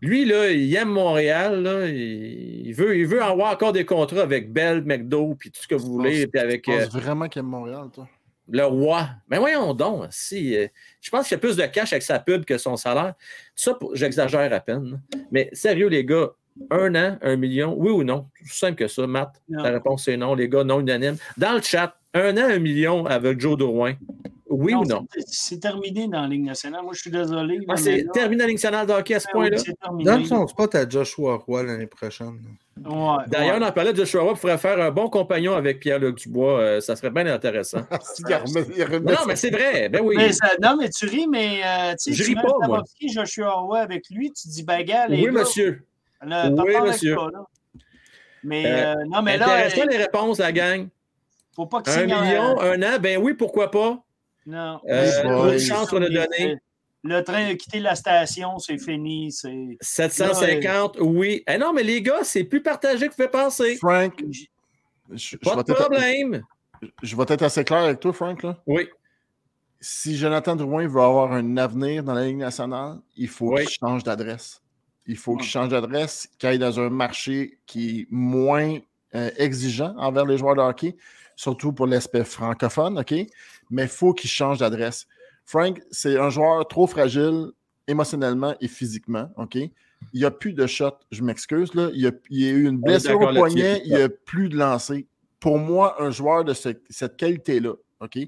Lui, 0.00 0.24
là, 0.24 0.50
il 0.50 0.74
aime 0.74 0.88
Montréal. 0.88 1.62
Là, 1.62 1.86
il, 1.86 2.72
veut, 2.72 2.98
il 2.98 3.06
veut 3.06 3.22
avoir 3.22 3.52
encore 3.52 3.72
des 3.72 3.84
contrats 3.84 4.22
avec 4.22 4.52
Bell, 4.52 4.82
McDo, 4.82 5.36
puis 5.36 5.52
tout 5.52 5.62
ce 5.62 5.68
que 5.68 5.76
vous 5.76 5.92
voulez, 5.92 6.26
puis 6.26 6.40
avec 6.40 6.62
Tu 6.62 6.72
euh, 6.72 6.86
vraiment 6.86 7.28
qu'il 7.28 7.38
aime 7.38 7.46
Montréal, 7.46 7.88
toi? 7.94 8.08
Le 8.48 8.64
roi. 8.64 9.08
Mais 9.28 9.38
voyons 9.38 9.74
donc, 9.74 10.06
si, 10.10 10.56
euh, 10.56 10.66
je 11.00 11.10
pense 11.10 11.28
qu'il 11.28 11.36
y 11.36 11.38
a 11.38 11.38
plus 11.38 11.56
de 11.56 11.64
cash 11.66 11.92
avec 11.92 12.02
sa 12.02 12.18
pub 12.18 12.44
que 12.44 12.58
son 12.58 12.76
salaire. 12.76 13.14
Ça, 13.54 13.78
j'exagère 13.94 14.52
à 14.52 14.60
peine. 14.60 15.00
Mais 15.30 15.48
sérieux, 15.52 15.88
les 15.88 16.04
gars, 16.04 16.30
un 16.70 16.94
an, 16.94 17.18
un 17.22 17.36
million, 17.36 17.74
oui 17.78 17.90
ou 17.90 18.04
non? 18.04 18.28
C'est 18.44 18.66
simple 18.66 18.76
que 18.76 18.88
ça, 18.88 19.06
Matt. 19.06 19.40
Non. 19.48 19.62
La 19.62 19.70
réponse 19.70 20.06
est 20.08 20.16
non, 20.16 20.34
les 20.34 20.48
gars, 20.48 20.64
non 20.64 20.80
unanime. 20.80 21.16
Dans 21.36 21.54
le 21.54 21.62
chat, 21.62 21.96
un 22.14 22.36
an, 22.36 22.50
un 22.50 22.58
million 22.58 23.06
avec 23.06 23.40
Joe 23.40 23.56
Drouin. 23.56 23.94
Oui 24.54 24.74
ou 24.74 24.84
non? 24.84 25.06
c'est- 25.26 25.58
terminé 25.60 26.06
dans 26.08 26.22
la 26.22 26.28
Ligue 26.28 26.44
nationale. 26.44 26.82
Moi, 26.82 26.92
je 26.94 27.00
suis 27.00 27.10
désolé. 27.10 27.58
Ah, 27.68 27.76
c'est 27.76 28.04
terminé 28.12 28.42
la 28.42 28.46
Ligue 28.48 28.56
nationale 28.56 28.86
de 28.86 28.92
hockey 28.92 29.14
à 29.14 29.20
ce 29.20 29.26
ben 29.26 29.40
oui, 29.40 29.48
point-là? 29.48 29.62
c'est 29.64 29.78
terminé. 29.80 30.04
Donne 30.04 30.24
son 30.26 30.46
spot 30.46 30.74
à 30.74 30.88
Joshua 30.88 31.36
Roy 31.36 31.62
l'année 31.62 31.86
prochaine. 31.86 32.38
Ouais, 32.84 33.16
D'ailleurs, 33.28 33.56
ouais. 33.58 33.62
on 33.64 33.66
en 33.68 33.72
parlait 33.72 33.92
de 33.92 33.98
Joshua 33.98 34.22
Roy, 34.22 34.34
pourrait 34.34 34.58
faire 34.58 34.80
un 34.80 34.90
bon 34.90 35.08
compagnon 35.08 35.54
avec 35.54 35.80
Pierre-Luc 35.80 36.18
Dubois. 36.18 36.58
euh, 36.60 36.80
ça 36.80 36.96
serait 36.96 37.10
bien 37.10 37.26
intéressant. 37.26 37.80
Non, 39.02 39.16
mais 39.26 39.36
c'est 39.36 39.50
vrai. 39.50 39.88
Ben 39.88 40.00
oui. 40.02 40.14
Mais 40.16 40.32
ça- 40.32 40.50
non, 40.62 40.76
mais 40.78 40.88
tu 40.90 41.06
ris, 41.06 41.26
mais 41.26 41.60
euh, 41.64 41.94
tu 42.02 42.12
Je 42.12 42.22
sais, 42.22 42.28
ris 42.28 42.30
tu 42.30 42.36
mets 42.36 42.42
pas, 42.42 42.66
moi. 42.66 42.82
Joshua 43.12 43.52
Roy 43.52 43.78
avec 43.78 44.04
lui, 44.10 44.32
tu 44.32 44.48
dis 44.48 44.62
bagarre, 44.62 45.08
les 45.08 45.18
Oui, 45.18 45.24
gars. 45.26 45.32
monsieur. 45.40 45.84
Là, 46.24 46.50
Oui, 46.50 46.74
monsieur. 46.84 47.14
ça, 47.16 47.26
là. 47.32 47.44
Mais 48.44 48.66
Euh, 48.66 48.94
euh, 48.96 49.04
non, 49.08 49.22
mais 49.22 49.36
là, 49.38 49.44
Intéressant 49.54 49.86
les 49.88 49.96
réponses, 49.98 50.38
la 50.38 50.52
gang. 50.52 50.88
faut 51.54 51.66
pas 51.66 51.82
qu'il 51.82 51.92
Un 51.92 52.06
million, 52.06 52.60
un 52.60 52.82
an, 52.82 52.98
ben 53.00 53.18
oui, 53.22 53.34
pourquoi 53.34 53.70
pas? 53.70 54.02
Non. 54.46 54.80
Euh, 54.88 55.10
C'est 55.10 55.22
une 55.24 55.50
fini, 55.58 55.60
chance 55.68 55.88
qu'on 55.90 56.02
a 56.02 56.06
c'est- 56.06 56.12
donnée. 56.12 56.56
Le 57.04 57.20
train 57.24 57.46
a 57.48 57.54
quitté 57.56 57.80
la 57.80 57.96
station, 57.96 58.58
c'est 58.60 58.78
fini. 58.78 59.32
C'est... 59.32 59.76
750, 59.80 60.98
oui. 61.00 61.42
Eh 61.48 61.58
non, 61.58 61.72
mais 61.72 61.82
les 61.82 62.00
gars, 62.00 62.22
c'est 62.22 62.44
plus 62.44 62.62
partagé 62.62 63.06
que 63.06 63.10
vous 63.12 63.16
pouvez 63.16 63.28
penser. 63.28 63.76
Frank, 63.76 64.14
je, 65.12 65.36
Pas 65.38 65.56
vais 65.56 65.62
de 65.64 65.72
être- 65.72 65.74
problème. 65.80 66.42
je 67.02 67.16
vais 67.16 67.24
être 67.28 67.42
assez 67.42 67.64
clair 67.64 67.80
avec 67.80 67.98
toi, 67.98 68.12
Frank. 68.12 68.42
Là. 68.44 68.56
Oui. 68.66 68.88
Si 69.80 70.16
Jonathan 70.16 70.54
Drouin 70.54 70.86
veut 70.86 71.00
avoir 71.00 71.32
un 71.32 71.56
avenir 71.56 72.04
dans 72.04 72.14
la 72.14 72.24
Ligue 72.24 72.36
nationale, 72.36 72.98
il 73.16 73.28
faut 73.28 73.54
Oui. 73.54 73.64
qu'il 73.64 73.74
change 73.80 74.04
d'adresse. 74.04 74.62
Il 75.08 75.16
faut 75.16 75.36
qu'il 75.36 75.48
change 75.50 75.70
d'adresse, 75.70 76.28
qu'il 76.38 76.48
aille 76.50 76.58
dans 76.60 76.78
un 76.78 76.88
marché 76.88 77.58
qui 77.66 78.00
est 78.02 78.06
moins 78.10 78.78
euh, 79.16 79.30
exigeant 79.36 79.92
envers 79.98 80.24
les 80.24 80.38
joueurs 80.38 80.54
de 80.54 80.60
hockey, 80.60 80.96
surtout 81.34 81.72
pour 81.72 81.88
l'aspect 81.88 82.22
francophone, 82.24 82.96
OK? 83.00 83.12
Mais 83.72 83.82
il 83.84 83.88
faut 83.88 84.12
qu'il 84.12 84.30
change 84.30 84.58
d'adresse. 84.58 85.06
Frank, 85.44 85.80
c'est 85.90 86.16
un 86.18 86.28
joueur 86.30 86.68
trop 86.68 86.86
fragile 86.86 87.46
émotionnellement 87.88 88.54
et 88.60 88.68
physiquement, 88.68 89.28
OK? 89.36 89.56
Il 89.56 89.70
n'y 90.20 90.24
a 90.24 90.30
plus 90.30 90.52
de 90.52 90.66
shot, 90.66 90.92
je 91.10 91.22
m'excuse, 91.22 91.74
là. 91.74 91.88
Il 91.94 92.00
y, 92.00 92.06
a, 92.06 92.12
il 92.30 92.40
y 92.44 92.48
a 92.48 92.52
eu 92.52 92.66
une 92.68 92.78
blessure 92.78 93.20
au 93.20 93.32
poignet, 93.34 93.82
il 93.84 93.94
n'y 93.94 94.00
a 94.00 94.08
plus 94.08 94.48
de 94.48 94.56
lancer. 94.56 95.06
Pour 95.40 95.58
moi, 95.58 96.00
un 96.02 96.10
joueur 96.10 96.44
de 96.44 96.54
ce- 96.54 96.68
cette 96.90 97.16
qualité-là, 97.16 97.72
OK? 98.00 98.18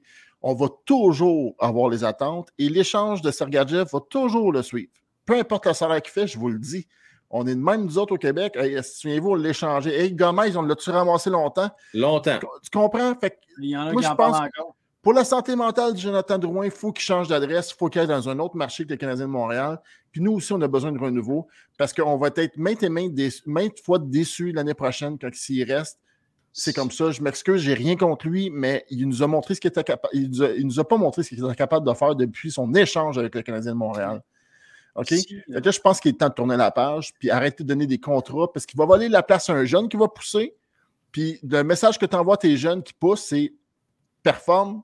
On 0.42 0.54
va 0.54 0.66
toujours 0.84 1.54
avoir 1.58 1.88
les 1.88 2.04
attentes 2.04 2.48
et 2.58 2.68
l'échange 2.68 3.22
de 3.22 3.30
Sergachev 3.30 3.84
va 3.92 4.00
toujours 4.08 4.52
le 4.52 4.62
suivre. 4.62 4.90
Peu 5.24 5.38
importe 5.38 5.66
le 5.66 5.72
salaire 5.72 6.02
qu'il 6.02 6.12
fait, 6.12 6.26
je 6.26 6.38
vous 6.38 6.48
le 6.50 6.58
dis. 6.58 6.86
On 7.30 7.46
est 7.46 7.54
de 7.54 7.60
même, 7.60 7.84
nous 7.84 7.98
autres, 7.98 8.14
au 8.14 8.18
Québec. 8.18 8.54
Hey, 8.56 8.78
souvenez-vous, 8.82 9.30
on 9.30 9.34
l'a 9.34 9.48
échangé? 9.48 9.90
Hey, 9.98 10.12
Gomez, 10.12 10.56
on 10.56 10.62
l'a-tu 10.62 10.90
ramassé 10.90 11.30
longtemps? 11.30 11.70
Longtemps. 11.94 12.38
Tu 12.62 12.70
comprends? 12.70 13.14
Fait 13.18 13.30
que 13.30 13.36
Il 13.60 13.70
y 13.70 13.76
en 13.76 13.86
a 13.86 13.92
Moi, 13.92 14.02
qui 14.02 14.06
je 14.06 14.12
en 14.12 14.16
parlent 14.16 14.32
pense- 14.32 14.40
encore. 14.58 14.76
Pour 15.04 15.12
la 15.12 15.22
santé 15.22 15.54
mentale 15.54 15.92
de 15.92 15.98
Jonathan 15.98 16.38
Drouin, 16.38 16.64
il 16.64 16.70
faut 16.70 16.90
qu'il 16.90 17.04
change 17.04 17.28
d'adresse, 17.28 17.70
il 17.70 17.76
faut 17.76 17.90
qu'il 17.90 18.00
aille 18.00 18.06
dans 18.06 18.28
un 18.30 18.38
autre 18.38 18.56
marché 18.56 18.84
que 18.84 18.88
les 18.88 18.96
Canadiens 18.96 19.26
de 19.26 19.30
Montréal. 19.30 19.78
Puis 20.10 20.22
nous 20.22 20.32
aussi, 20.32 20.54
on 20.54 20.60
a 20.62 20.66
besoin 20.66 20.92
de 20.92 20.98
renouveau 20.98 21.46
parce 21.76 21.92
qu'on 21.92 22.16
va 22.16 22.30
être 22.34 22.56
maintes 22.56 22.82
et 22.82 22.88
maintes, 22.88 23.12
maintes 23.44 23.80
fois 23.80 23.98
déçus 23.98 24.52
l'année 24.52 24.72
prochaine 24.72 25.18
quand 25.18 25.28
s'il 25.34 25.70
reste. 25.70 26.00
C'est 26.54 26.72
comme 26.72 26.90
ça. 26.90 27.10
Je 27.10 27.20
m'excuse, 27.20 27.60
j'ai 27.60 27.74
rien 27.74 27.96
contre 27.96 28.26
lui, 28.26 28.48
mais 28.48 28.86
il 28.88 29.06
nous 29.06 29.22
a 29.22 29.26
montré 29.26 29.54
ce 29.54 29.60
qu'il 29.60 29.68
était 29.68 29.84
capable. 29.84 30.14
Il 30.14 30.30
nous 30.30 30.42
a, 30.42 30.50
il 30.52 30.66
nous 30.66 30.80
a 30.80 30.88
pas 30.88 30.96
montré 30.96 31.22
ce 31.22 31.28
qu'il 31.28 31.44
était 31.44 31.54
capable 31.54 31.86
de 31.86 31.92
faire 31.92 32.14
depuis 32.14 32.50
son 32.50 32.72
échange 32.72 33.18
avec 33.18 33.34
le 33.34 33.42
Canadien 33.42 33.72
de 33.72 33.76
Montréal. 33.76 34.22
OK? 34.94 35.08
Que 35.08 35.52
là, 35.52 35.70
je 35.70 35.80
pense 35.80 36.00
qu'il 36.00 36.12
est 36.12 36.18
temps 36.18 36.30
de 36.30 36.34
tourner 36.34 36.56
la 36.56 36.70
page, 36.70 37.12
puis 37.18 37.28
arrêter 37.28 37.62
de 37.62 37.68
donner 37.68 37.86
des 37.86 37.98
contrats, 37.98 38.50
parce 38.50 38.64
qu'il 38.64 38.78
va 38.78 38.86
voler 38.86 39.10
la 39.10 39.22
place 39.22 39.50
à 39.50 39.52
un 39.52 39.66
jeune 39.66 39.90
qui 39.90 39.98
va 39.98 40.08
pousser. 40.08 40.54
Puis 41.12 41.40
le 41.42 41.62
message 41.62 41.98
que 41.98 42.06
tu 42.06 42.16
envoies 42.16 42.34
à 42.34 42.38
tes 42.38 42.56
jeunes 42.56 42.82
qui 42.82 42.94
poussent, 42.94 43.24
c'est 43.24 43.52
performe, 44.22 44.82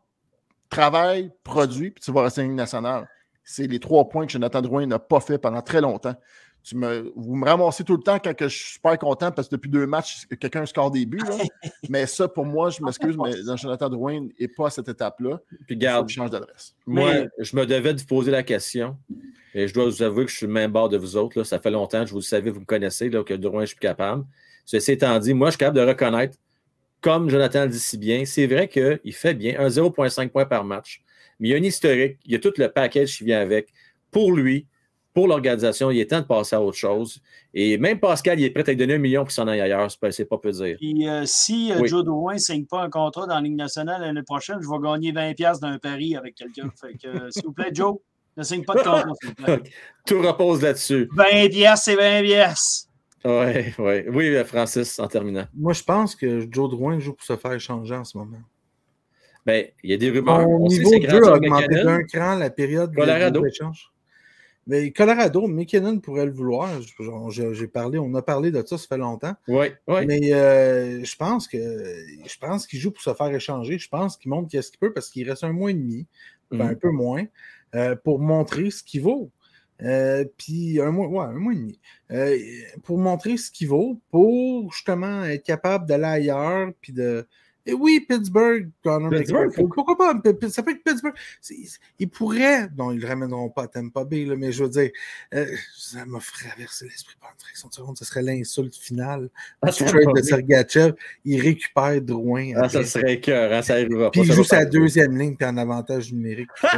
travaille, 0.71 1.31
produit, 1.45 1.91
puis 1.91 2.03
tu 2.03 2.13
vas 2.13 2.23
rester 2.23 2.41
en 2.41 2.45
Ligue 2.45 2.55
nationale. 2.55 3.09
C'est 3.45 3.67
les 3.67 3.81
trois 3.81 4.09
points 4.09 4.27
que 4.27 4.33
Jonathan 4.33 4.63
Drouin 4.63 4.87
n'a 4.87 4.99
pas 4.99 5.21
fait 5.21 5.39
pendant 5.39 5.61
très 5.61 5.81
longtemps. 5.81 6.15
Tu 6.63 6.77
me, 6.77 7.11
vous 7.17 7.37
me 7.37 7.47
ramassez 7.47 7.85
tout 7.85 7.97
le 7.97 8.03
temps 8.03 8.19
quand 8.19 8.35
que 8.35 8.47
je 8.47 8.55
suis 8.55 8.73
super 8.75 8.99
content 8.99 9.33
parce 9.33 9.49
que 9.49 9.57
depuis 9.57 9.71
deux 9.71 9.87
matchs, 9.87 10.27
quelqu'un 10.39 10.67
score 10.67 10.91
des 10.91 11.07
buts. 11.07 11.19
là. 11.27 11.37
mais 11.89 12.05
ça, 12.07 12.29
pour 12.29 12.45
moi, 12.45 12.69
je 12.69 12.83
m'excuse, 12.83 13.17
mais 13.17 13.33
Jonathan 13.57 13.89
Drouin 13.89 14.29
n'est 14.39 14.49
pas 14.49 14.67
à 14.67 14.71
cette 14.71 14.89
étape-là. 14.89 15.41
Puis 15.67 15.77
garde, 15.77 16.09
change 16.11 16.31
d'adresse. 16.31 16.75
moi, 16.87 17.15
Mais- 17.15 17.29
je 17.39 17.57
me 17.57 17.65
devais 17.65 17.95
de 17.95 18.01
vous 18.01 18.07
poser 18.07 18.31
la 18.31 18.43
question. 18.43 18.97
Et 19.55 19.67
je 19.67 19.75
dois 19.75 19.87
vous 19.87 20.03
avouer 20.03 20.27
que 20.27 20.31
je 20.31 20.37
suis 20.37 20.47
le 20.47 20.53
même 20.53 20.71
bord 20.71 20.89
de 20.91 20.99
vous 20.99 21.17
autres. 21.17 21.39
là. 21.39 21.45
Ça 21.45 21.59
fait 21.59 21.71
longtemps, 21.71 22.05
je 22.05 22.11
vous 22.13 22.19
le 22.19 22.25
savez, 22.25 22.51
vous 22.51 22.61
me 22.61 22.67
connaissez, 22.67 23.09
là, 23.09 23.25
que 23.25 23.35
Drouin, 23.35 23.63
je 23.63 23.69
suis 23.69 23.77
plus 23.77 23.89
capable. 23.89 24.25
Ceci 24.67 24.93
étant 24.93 25.19
dit, 25.19 25.33
moi, 25.35 25.49
je 25.49 25.53
suis 25.53 25.59
capable 25.59 25.79
de 25.79 25.87
reconnaître, 25.87 26.37
comme 27.01 27.31
Jonathan 27.31 27.65
le 27.65 27.71
dit 27.71 27.79
si 27.79 27.99
bien, 27.99 28.25
c'est 28.25 28.47
vrai 28.47 28.69
qu'il 28.69 29.15
fait 29.15 29.35
bien 29.35 29.59
un 29.59 29.69
0,5 29.69 30.29
points 30.29 30.47
par 30.47 30.65
match. 30.65 31.03
Mais 31.39 31.49
il 31.49 31.51
y 31.53 31.55
a 31.55 31.59
un 31.59 31.63
historique, 31.63 32.19
il 32.25 32.33
y 32.33 32.35
a 32.35 32.39
tout 32.39 32.53
le 32.57 32.69
package 32.69 33.17
qui 33.17 33.25
vient 33.25 33.41
avec. 33.41 33.69
Pour 34.11 34.33
lui, 34.33 34.67
pour 35.15 35.27
l'organisation, 35.27 35.91
il 35.91 35.99
est 35.99 36.11
temps 36.11 36.21
de 36.21 36.27
passer 36.27 36.55
à 36.57 36.63
autre 36.63 36.77
chose. 36.77 37.21
Et 37.53 37.79
même 37.79 37.99
Pascal, 37.99 38.39
il 38.39 38.45
est 38.45 38.51
prêt 38.51 38.63
à 38.67 38.71
lui 38.71 38.77
donner 38.77 38.95
un 38.95 38.99
million 38.99 39.25
pour 39.25 39.33
s'en 39.33 39.49
aille 39.49 39.61
ailleurs. 39.61 39.89
C'est 39.91 40.25
pas, 40.25 40.39
peu 40.39 40.51
dire. 40.51 40.77
Puis 40.79 41.09
euh, 41.09 41.23
si 41.27 41.73
euh, 41.73 41.81
Oui. 41.81 41.89
Joe 41.89 42.05
Drouin 42.05 42.35
ne 42.35 42.39
signe 42.39 42.67
pas 42.67 42.83
un 42.83 42.91
contrat 42.91 43.27
dans 43.27 43.35
la 43.35 43.41
Ligue 43.41 43.57
nationale 43.57 44.03
l'année 44.03 44.23
prochaine, 44.23 44.59
je 44.61 44.69
vais 44.69 44.79
gagner 44.83 45.13
20$ 45.13 45.61
d'un 45.61 45.79
pari 45.79 46.17
avec 46.17 46.35
quelqu'un. 46.35 46.71
Fait 46.81 46.95
que, 46.95 47.09
euh, 47.09 47.31
s'il 47.31 47.45
vous 47.45 47.53
plaît, 47.53 47.71
Joe, 47.73 47.97
ne 48.37 48.43
signe 48.43 48.65
pas 48.65 48.75
de 48.75 48.79
contrat, 48.79 49.05
s'il 49.21 49.31
vous 49.31 49.35
plaît. 49.35 49.63
Tout 50.07 50.21
repose 50.23 50.63
là-dessus. 50.63 51.09
20$, 51.17 51.77
c'est 51.77 51.97
20$. 51.97 52.90
Ouais, 53.25 53.75
ouais. 53.79 54.07
Oui, 54.11 54.35
Francis, 54.45 54.99
en 54.99 55.07
terminant. 55.09 55.47
Moi, 55.55 55.73
je 55.73 55.83
pense 55.83 56.15
que 56.15 56.47
Joe 56.51 56.71
Drouin 56.71 56.99
joue 56.99 57.13
pour 57.13 57.25
se 57.25 57.37
faire 57.37 57.53
échanger 57.53 57.95
en 57.95 58.05
ce 58.05 58.17
moment. 58.17 58.39
Ben, 59.47 59.67
il 59.83 59.91
y 59.91 59.95
a 59.95 59.97
des 59.97 60.11
rumeurs. 60.11 60.41
Mon 60.47 60.65
On 60.67 60.69
sait 60.69 60.79
niveau 60.79 60.91
grand 60.99 61.11
jeu 61.11 61.21
a 61.23 61.25
sur 61.25 61.33
augmenté 61.35 61.83
d'un 61.83 62.03
cran 62.05 62.35
la 62.37 62.51
période 62.51 62.91
de- 62.91 62.97
Colorado. 62.97 63.41
de 63.41 63.47
l'échange. 63.47 63.91
Mais 64.67 64.91
Colorado, 64.93 65.47
McKinnon 65.49 65.99
pourrait 65.99 66.27
le 66.27 66.33
vouloir. 66.33 66.69
J'ai 67.31 67.67
parlé, 67.67 67.99
on 67.99 68.15
a 68.15 68.23
parlé 68.23 68.51
de 68.51 68.63
ça, 68.65 68.77
ça 68.79 68.87
fait 68.87 68.99
longtemps. 68.99 69.35
Oui, 69.49 69.69
oui. 69.89 70.07
Mais 70.07 70.33
euh, 70.33 71.03
je 71.03 71.17
pense 71.17 71.49
que 71.49 71.57
je 71.59 72.39
pense 72.39 72.67
qu'il 72.67 72.79
joue 72.79 72.91
pour 72.93 73.03
se 73.03 73.13
faire 73.15 73.35
échanger. 73.35 73.79
Je 73.79 73.89
pense 73.89 74.17
qu'il 74.17 74.31
montre 74.31 74.49
qu'est-ce 74.51 74.71
qu'il 74.71 74.79
peut 74.79 74.93
parce 74.93 75.09
qu'il 75.11 75.29
reste 75.29 75.43
un 75.45 75.53
mois 75.53 75.71
et 75.71 75.75
demi, 75.75 76.07
ben, 76.51 76.59
Mhm. 76.67 76.71
un 76.71 76.75
peu 76.75 76.91
moins, 76.91 77.25
euh, 77.75 77.97
pour 77.97 78.21
montrer 78.21 78.71
ce 78.71 78.83
qu'il 78.85 79.01
vaut. 79.03 79.31
Euh, 79.83 80.25
puis 80.37 80.81
un 80.81 80.91
mois, 80.91 81.09
ouais, 81.09 81.35
un 81.35 81.39
mois 81.39 81.53
et 81.53 81.57
demi. 81.57 81.81
Euh, 82.11 82.39
pour 82.85 82.99
montrer 82.99 83.37
ce 83.37 83.51
qu'il 83.51 83.69
vaut, 83.69 84.01
pour 84.11 84.73
justement 84.73 85.25
être 85.25 85.45
capable 85.45 85.87
d'aller 85.87 86.05
ailleurs, 86.05 86.71
puis 86.81 86.93
de. 86.93 87.27
Et 87.67 87.73
oui, 87.75 88.01
Pittsburgh, 88.09 88.71
Connor 88.83 89.11
Pittsburgh, 89.11 89.49
McDavid, 89.51 89.69
pourquoi 89.75 89.97
pas? 89.97 90.13
Ça 90.49 90.63
peut 90.63 90.71
être 90.73 90.83
Pittsburgh. 90.83 91.15
Ils 91.99 92.09
pourraient. 92.09 92.69
Non, 92.77 92.91
ils 92.91 92.97
ne 92.97 93.03
le 93.03 93.09
ramèneront 93.09 93.51
pas 93.51 93.65
à 93.65 93.67
Tampa 93.69 94.05
Bay, 94.05 94.25
là, 94.25 94.35
mais 94.37 94.51
je 94.51 94.63
veux 94.65 94.71
dire, 94.71 94.91
euh, 95.35 95.47
ça 95.77 96.05
m'a 96.07 96.19
traversé 96.21 96.87
l'esprit 96.87 97.17
par 97.21 97.31
une 97.35 97.41
fraction 97.41 97.69
de 97.69 97.75
seconde. 97.75 97.99
Ce 97.99 98.05
serait 98.05 98.23
l'insulte 98.23 98.75
finale. 98.77 99.29
Ah, 99.63 99.71
Du 99.71 99.85
trade 99.85 100.15
de 100.17 100.23
Sergachev, 100.23 100.95
il 101.25 101.41
récupère 101.41 102.01
Drouin. 102.01 102.53
Ah, 102.57 102.69
ça 102.69 102.85
serait 102.85 103.21
cœur, 103.21 103.53
hein, 103.53 103.63
ça 103.63 103.75
arrivera 103.75 104.11
Puis 104.11 104.23
pas. 104.23 104.27
il 104.27 104.33
joue 104.33 104.45
sa 104.45 104.65
deuxième 104.65 105.17
ligne, 105.19 105.37
puis 105.37 105.47
en 105.47 105.57
avantage 105.57 106.13
numérique. 106.13 106.49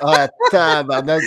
Ah, 0.00 0.28
tabarnak. 0.50 1.22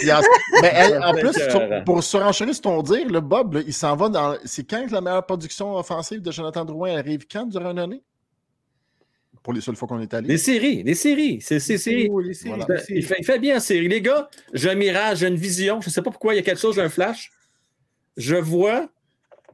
Mais 0.61 0.97
en 0.97 1.13
plus, 1.13 1.33
sur- 1.33 1.83
pour 1.85 2.03
surenchérir 2.03 2.53
sur 2.53 2.61
ton 2.61 2.81
dire, 2.83 3.07
le 3.09 3.19
Bob, 3.19 3.55
là, 3.55 3.61
il 3.65 3.73
s'en 3.73 3.95
va 3.95 4.09
dans. 4.09 4.35
C'est 4.45 4.63
quand 4.63 4.85
que 4.87 4.93
la 4.93 5.01
meilleure 5.01 5.25
production 5.25 5.75
offensive 5.75 6.21
de 6.21 6.31
Jonathan 6.31 6.63
Drouin 6.65 6.97
arrive 6.97 7.25
quand? 7.31 7.50
Durant 7.51 7.71
une 7.71 7.79
année? 7.79 8.03
Pour 9.43 9.53
les 9.53 9.61
seules 9.61 9.75
fois 9.75 9.87
qu'on 9.87 9.99
est 9.99 10.13
allé. 10.13 10.27
Des 10.27 10.37
séries, 10.37 10.83
des 10.83 10.93
séries. 10.93 11.39
C'est 11.41 11.59
c'est 11.59 11.77
séries. 11.79 12.09
Les 12.23 12.33
séries, 12.33 12.55
Voilà. 12.55 12.65
les 12.75 12.77
séries. 12.81 12.99
Il 12.99 13.05
fait, 13.05 13.15
il 13.19 13.25
fait 13.25 13.39
bien 13.39 13.57
en 13.57 13.59
série. 13.59 13.87
Les 13.87 14.01
gars, 14.01 14.29
j'ai 14.53 14.69
un 14.69 14.75
mirage, 14.75 15.19
j'ai 15.19 15.27
une 15.27 15.35
vision. 15.35 15.81
Je 15.81 15.87
ne 15.87 15.91
sais 15.91 16.01
pas 16.01 16.11
pourquoi, 16.11 16.33
il 16.33 16.37
y 16.37 16.39
a 16.39 16.43
quelque 16.43 16.59
chose, 16.59 16.75
j'ai 16.75 16.81
un 16.81 16.89
flash. 16.89 17.31
Je 18.17 18.35
vois 18.35 18.89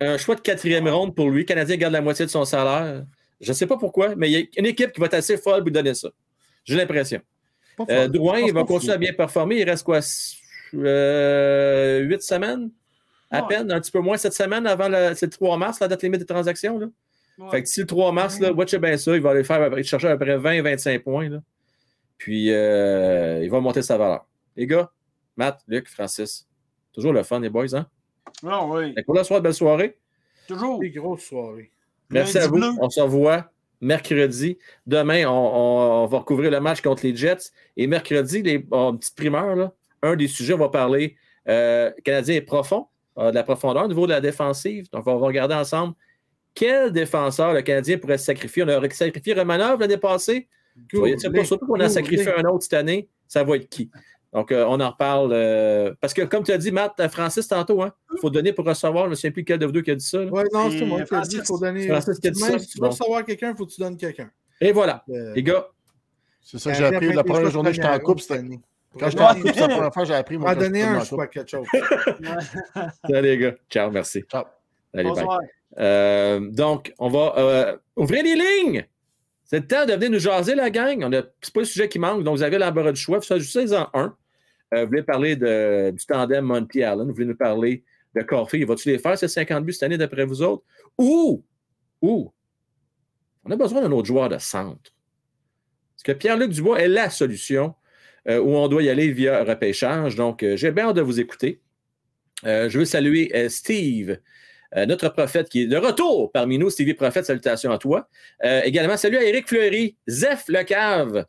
un 0.01 0.17
choix 0.17 0.35
de 0.35 0.41
quatrième 0.41 0.87
ronde 0.89 1.15
pour 1.15 1.29
lui. 1.29 1.39
Le 1.39 1.45
Canadien 1.45 1.77
garde 1.77 1.93
la 1.93 2.01
moitié 2.01 2.25
de 2.25 2.29
son 2.31 2.43
salaire. 2.43 3.05
Je 3.39 3.49
ne 3.49 3.53
sais 3.53 3.65
pas 3.67 3.77
pourquoi, 3.77 4.15
mais 4.15 4.29
il 4.29 4.33
y 4.33 4.37
a 4.37 4.45
une 4.57 4.65
équipe 4.65 4.91
qui 4.91 4.99
va 4.99 5.05
être 5.05 5.13
assez 5.13 5.37
folle 5.37 5.59
pour 5.59 5.65
lui 5.67 5.71
donner 5.71 5.93
ça. 5.93 6.09
J'ai 6.65 6.75
l'impression. 6.75 7.21
Euh. 7.89 8.07
Drouin, 8.07 8.39
il 8.39 8.51
va 8.53 8.63
continuer 8.63 8.93
à 8.93 8.97
bien 8.97 9.13
performer. 9.13 9.59
Il 9.61 9.69
reste 9.69 9.83
quoi? 9.83 9.99
euh, 10.73 11.99
huit 12.01 12.21
semaines? 12.21 12.71
À 13.29 13.41
Ouais. 13.41 13.47
peine, 13.57 13.71
un 13.71 13.79
petit 13.81 13.91
peu 13.91 13.99
moins 13.99 14.15
cette 14.17 14.33
semaine 14.33 14.65
avant 14.67 14.87
le, 14.87 15.13
c'est 15.15 15.25
le 15.25 15.31
3 15.31 15.57
mars, 15.57 15.79
la 15.81 15.87
date 15.89 16.01
limite 16.03 16.19
des 16.21 16.25
transactions. 16.25 16.77
Là. 16.79 16.87
Ouais. 17.37 17.49
Fait 17.51 17.63
que 17.63 17.69
si 17.69 17.81
le 17.81 17.85
3 17.85 18.11
mars, 18.11 18.39
là, 18.39 18.51
watchez 18.51 18.79
bien 18.79 18.97
ça, 18.97 19.15
il 19.15 19.21
va 19.21 19.29
aller 19.31 19.43
faire 19.43 19.63
il 19.65 19.69
va 19.69 19.83
chercher 19.83 20.07
à 20.07 20.17
peu 20.17 20.25
près 20.25 20.37
20-25 20.37 20.99
points. 20.99 21.29
Là. 21.29 21.39
Puis 22.17 22.51
euh, 22.51 23.41
il 23.43 23.49
va 23.49 23.59
monter 23.59 23.81
sa 23.81 23.97
valeur. 23.97 24.25
Les 24.55 24.65
gars, 24.65 24.91
Matt, 25.35 25.61
Luc, 25.67 25.87
Francis, 25.87 26.47
toujours 26.93 27.13
le 27.13 27.21
fun, 27.23 27.39
les 27.39 27.49
boys. 27.49 27.75
Hein? 27.75 27.85
Ah 28.45 28.65
oui, 28.65 28.93
Fait 28.95 29.01
que 29.01 29.05
pour 29.05 29.13
la 29.15 29.23
soirée, 29.23 29.41
belle 29.41 29.53
soirée. 29.53 29.97
toujours. 30.47 30.79
Des 30.79 30.89
grosses 30.89 31.23
soirées. 31.23 31.71
Merci 32.09 32.35
Lundi 32.35 32.45
à 32.45 32.49
vous. 32.49 32.55
bleu. 32.57 32.69
On 32.81 32.89
se 32.89 33.01
revoit 33.01 33.51
mercredi. 33.81 34.57
Demain, 34.87 35.25
on, 35.27 35.31
on- 35.31 36.03
on 36.03 36.05
va 36.07 36.17
recouvrir 36.19 36.49
le 36.51 36.59
match 36.59 36.81
contre 36.81 37.05
les 37.05 37.15
Jets. 37.15 37.51
Et 37.75 37.85
mercredi, 37.87 38.41
les, 38.41 38.55
une 38.71 38.97
petite 38.97 39.15
primeur, 39.15 39.55
là, 39.55 39.73
un 40.01 40.15
des 40.15 40.27
sujets, 40.27 40.53
on 40.53 40.57
va 40.57 40.69
parler 40.69 41.15
euh, 41.47 41.91
Canadien 42.03 42.35
est 42.35 42.41
profond, 42.41 42.87
euh, 43.17 43.29
de 43.29 43.35
la 43.35 43.43
profondeur 43.43 43.85
au 43.85 43.87
niveau 43.87 44.05
de 44.07 44.11
la 44.11 44.21
défensive. 44.21 44.89
Donc, 44.91 45.05
on 45.07 45.17
va 45.17 45.25
regarder 45.27 45.53
ensemble 45.55 45.93
quel 46.57 46.91
défenseur 46.91 47.53
le 47.53 47.61
Canadien 47.61 47.97
pourrait 47.99 48.17
se 48.17 48.25
sacrifier? 48.25 48.63
On 48.63 48.67
a 48.67 48.89
sacrifié 48.89 49.33
Romanov 49.33 49.79
l'année 49.79 49.97
passée. 49.97 50.47
Pas, 50.91 51.43
surtout 51.45 51.65
qu'on 51.67 51.79
a 51.79 51.87
sacrifié 51.89 52.31
un 52.35 52.43
autre 52.45 52.63
cette 52.63 52.73
année, 52.73 53.07
ça 53.27 53.43
va 53.43 53.55
être 53.55 53.69
qui? 53.69 53.91
Donc, 54.33 54.51
euh, 54.51 54.65
on 54.67 54.79
en 54.79 54.89
reparle. 54.91 55.31
euh, 55.33 55.93
parce 56.01 56.13
que, 56.13 56.21
comme 56.23 56.43
tu 56.43 56.51
as 56.51 56.57
dit, 56.57 56.71
Matt, 56.71 56.99
euh, 56.99 57.09
Francis, 57.09 57.47
tantôt, 57.47 57.83
il 57.85 58.19
faut 58.19 58.29
donner 58.29 58.53
pour 58.53 58.65
recevoir. 58.65 59.03
Je 59.05 59.07
ne 59.07 59.09
me 59.11 59.15
souviens 59.15 59.31
plus 59.31 59.43
quel 59.43 59.57
de 59.59 59.65
vous 59.65 59.71
deux 59.71 59.81
qui 59.81 59.91
a 59.91 59.95
dit 59.95 60.05
ça. 60.05 60.19
Ouais, 60.25 60.43
non, 60.53 60.69
c'est 60.69 60.79
Et 60.79 60.85
moi 60.85 61.01
qui 61.03 61.15
ai 61.15 61.21
dit 61.21 61.39
faut 61.45 61.57
donner. 61.59 61.87
Francis 61.87 62.19
qui 62.19 62.27
a 62.27 62.31
dit 62.31 62.41
Même 62.43 62.51
ça. 62.53 62.59
si 62.59 62.67
tu 62.67 62.77
veux 62.79 62.83
Bon. 62.83 62.89
recevoir 62.89 63.23
quelqu'un, 63.25 63.51
il 63.51 63.55
faut 63.57 63.65
que 63.65 63.71
tu 63.71 63.81
donnes 63.81 63.97
quelqu'un. 63.97 64.29
Et 64.59 64.71
voilà. 64.71 65.03
Euh, 65.09 65.33
Les 65.33 65.43
gars, 65.43 65.67
C'est 66.41 66.59
ça 66.59 66.71
que 66.71 66.77
j'ai 66.77 66.85
appris 66.85 67.13
la 67.13 67.23
première 67.23 67.49
journée 67.51 67.69
que 67.69 67.75
j'étais 67.75 67.87
en 67.87 67.99
couple. 67.99 68.21
c'était- 68.21 68.43
Quand 68.99 69.09
j'étais 69.09 69.21
en 69.23 69.33
couple, 69.35 69.47
c'était 69.47 69.59
la 69.61 69.67
première 69.69 69.93
fois 69.93 70.03
que 70.03 70.07
j'ai 70.09 70.15
appris. 70.15 70.37
Moi, 70.39 70.45
On 70.45 70.53
va 70.53 70.55
quand 70.55 70.61
donner 70.61 70.83
un 70.83 71.03
choix, 71.03 71.27
quelque 71.27 71.49
chose. 71.49 71.67
salut 73.09 73.21
les 73.27 73.37
gars. 73.37 73.55
Ciao, 73.69 73.89
merci. 73.91 74.23
Ciao. 74.29 74.43
Allez, 74.93 75.09
bye. 75.11 75.25
Euh, 75.79 76.39
donc, 76.51 76.93
on 76.99 77.09
va 77.09 77.33
euh, 77.37 77.77
ouvrir 77.95 78.23
les 78.23 78.35
lignes. 78.35 78.85
C'est 79.43 79.59
le 79.59 79.67
temps 79.67 79.85
de 79.85 79.93
venir 79.93 80.11
nous 80.11 80.19
jaser, 80.19 80.55
la 80.55 80.69
gang. 80.69 81.03
A, 81.13 81.23
c'est 81.41 81.53
pas 81.53 81.61
le 81.61 81.65
sujet 81.65 81.87
qui 81.87 81.99
manque, 81.99 82.23
donc 82.23 82.37
vous 82.37 82.43
avez 82.43 82.57
l'embarras 82.57 82.91
du 82.91 82.99
choix. 82.99 83.21
Ça, 83.21 83.37
juste 83.39 83.57
en 83.73 83.89
un. 83.93 84.15
Euh, 84.73 84.81
vous 84.81 84.87
voulez 84.87 85.03
parler 85.03 85.35
du 85.35 86.05
tandem 86.05 86.45
Monty 86.45 86.83
Allen. 86.83 87.07
Vous 87.07 87.13
voulez 87.13 87.25
nous 87.25 87.35
parler 87.35 87.83
de 88.15 88.21
Corfé. 88.21 88.63
Va-tu 88.65 88.89
les 88.89 88.99
faire, 88.99 89.17
ces 89.17 89.27
50 89.27 89.65
buts 89.65 89.73
cette 89.73 89.83
année, 89.83 89.97
d'après 89.97 90.25
vous 90.25 90.41
autres? 90.41 90.63
Ou, 90.97 91.43
ou, 92.01 92.33
on 93.45 93.51
a 93.51 93.55
besoin 93.55 93.81
d'un 93.81 93.91
autre 93.91 94.07
joueur 94.07 94.27
de 94.27 94.37
centre. 94.37 94.91
Est-ce 95.95 96.03
que 96.03 96.11
Pierre-Luc 96.11 96.51
Dubois 96.51 96.81
est 96.81 96.87
la 96.87 97.09
solution 97.09 97.73
où 98.29 98.57
on 98.57 98.67
doit 98.67 98.83
y 98.83 98.89
aller 98.89 99.09
via 99.11 99.43
repêchage? 99.45 100.15
Donc, 100.17 100.45
j'ai 100.55 100.71
bien 100.71 100.89
hâte 100.89 100.97
de 100.97 101.01
vous 101.01 101.19
écouter. 101.19 101.61
Je 102.43 102.77
veux 102.77 102.85
saluer 102.85 103.47
Steve 103.47 104.19
euh, 104.75 104.85
notre 104.85 105.09
prophète 105.09 105.49
qui 105.49 105.63
est 105.63 105.67
de 105.67 105.77
retour 105.77 106.31
parmi 106.31 106.57
nous, 106.57 106.69
Stevie 106.69 106.93
Prophète, 106.93 107.25
salutations 107.25 107.71
à 107.71 107.77
toi. 107.77 108.09
Euh, 108.43 108.61
également, 108.63 108.97
salut 108.97 109.17
à 109.17 109.23
Éric 109.23 109.47
Fleury, 109.47 109.95
Zef 110.07 110.47
Lecave, 110.47 111.25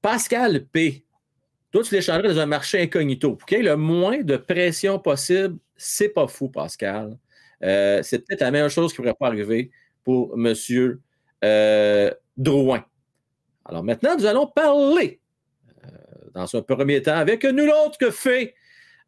Pascal 0.00 0.64
P. 0.66 1.04
Toi, 1.72 1.82
tu 1.82 1.94
l'échangerais 1.94 2.28
dans 2.28 2.38
un 2.38 2.46
marché 2.46 2.80
incognito. 2.80 3.36
Ait 3.50 3.62
le 3.62 3.76
moins 3.76 4.22
de 4.22 4.36
pression 4.36 4.98
possible, 4.98 5.58
c'est 5.76 6.08
pas 6.08 6.28
fou, 6.28 6.48
Pascal. 6.48 7.18
Euh, 7.64 8.00
c'est 8.02 8.20
peut-être 8.20 8.40
la 8.40 8.50
meilleure 8.50 8.70
chose 8.70 8.92
qui 8.92 8.96
pourrait 8.96 9.14
pas 9.18 9.26
arriver 9.26 9.70
pour 10.04 10.34
M. 10.38 10.98
Drouin. 12.36 12.84
Alors 13.64 13.82
maintenant, 13.82 14.16
nous 14.16 14.26
allons 14.26 14.46
parler 14.46 15.20
dans 16.32 16.46
un 16.54 16.62
premier 16.62 17.02
temps 17.02 17.16
avec 17.16 17.44
nul 17.44 17.70
autre 17.84 17.98
que 17.98 18.10
Fé. 18.10 18.54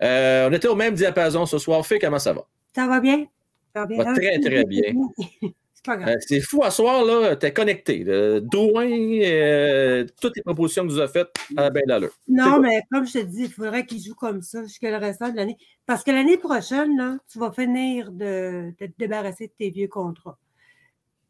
on 0.01 0.53
était 0.53 0.69
au 0.69 0.75
même 0.75 0.95
diapason 0.95 1.47
ce 1.47 1.59
soir. 1.59 1.87
Fé, 1.87 1.99
comment 2.01 2.19
ça 2.19 2.33
va? 2.33 2.47
Ça 2.75 2.87
va 2.87 3.01
bien? 3.01 3.27
Ça 3.75 3.81
va 3.81 3.87
bien. 3.87 4.15
très, 4.15 4.39
très 4.41 4.65
bien. 4.65 4.95
C'est 5.83 5.87
pas 5.87 5.97
grave. 5.97 6.09
Euh, 6.11 6.19
c'est 6.21 6.41
fou, 6.43 6.63
à 6.63 6.71
soir, 6.71 7.07
là, 7.07 7.37
t'es 7.37 7.55
connecté. 7.55 8.05
Douin, 8.43 8.87
euh, 8.87 10.05
toutes 10.21 10.37
les 10.37 10.43
propositions 10.43 10.87
que 10.87 10.93
vous 10.93 10.99
avez 10.99 11.11
faites, 11.11 11.31
à 11.57 11.71
bien 11.71 11.81
l'allure. 11.87 12.13
Non, 12.29 12.61
mais 12.61 12.83
comme 12.93 13.07
je 13.07 13.15
te 13.15 13.25
dis, 13.25 13.45
il 13.45 13.51
faudrait 13.51 13.87
qu'il 13.87 13.99
joue 13.99 14.15
comme 14.15 14.43
ça 14.43 14.63
jusqu'à 14.65 14.91
le 14.91 14.99
restant 14.99 15.31
de 15.31 15.37
l'année. 15.37 15.57
Parce 15.87 16.05
que 16.05 16.11
l'année 16.11 16.37
prochaine, 16.37 16.99
là, 16.99 17.17
tu 17.33 17.39
vas 17.39 17.51
finir 17.51 18.13
de, 18.13 18.75
te 18.79 18.85
débarrasser 18.99 19.47
de 19.47 19.53
tes 19.57 19.71
vieux 19.71 19.89
contrats. 19.89 20.39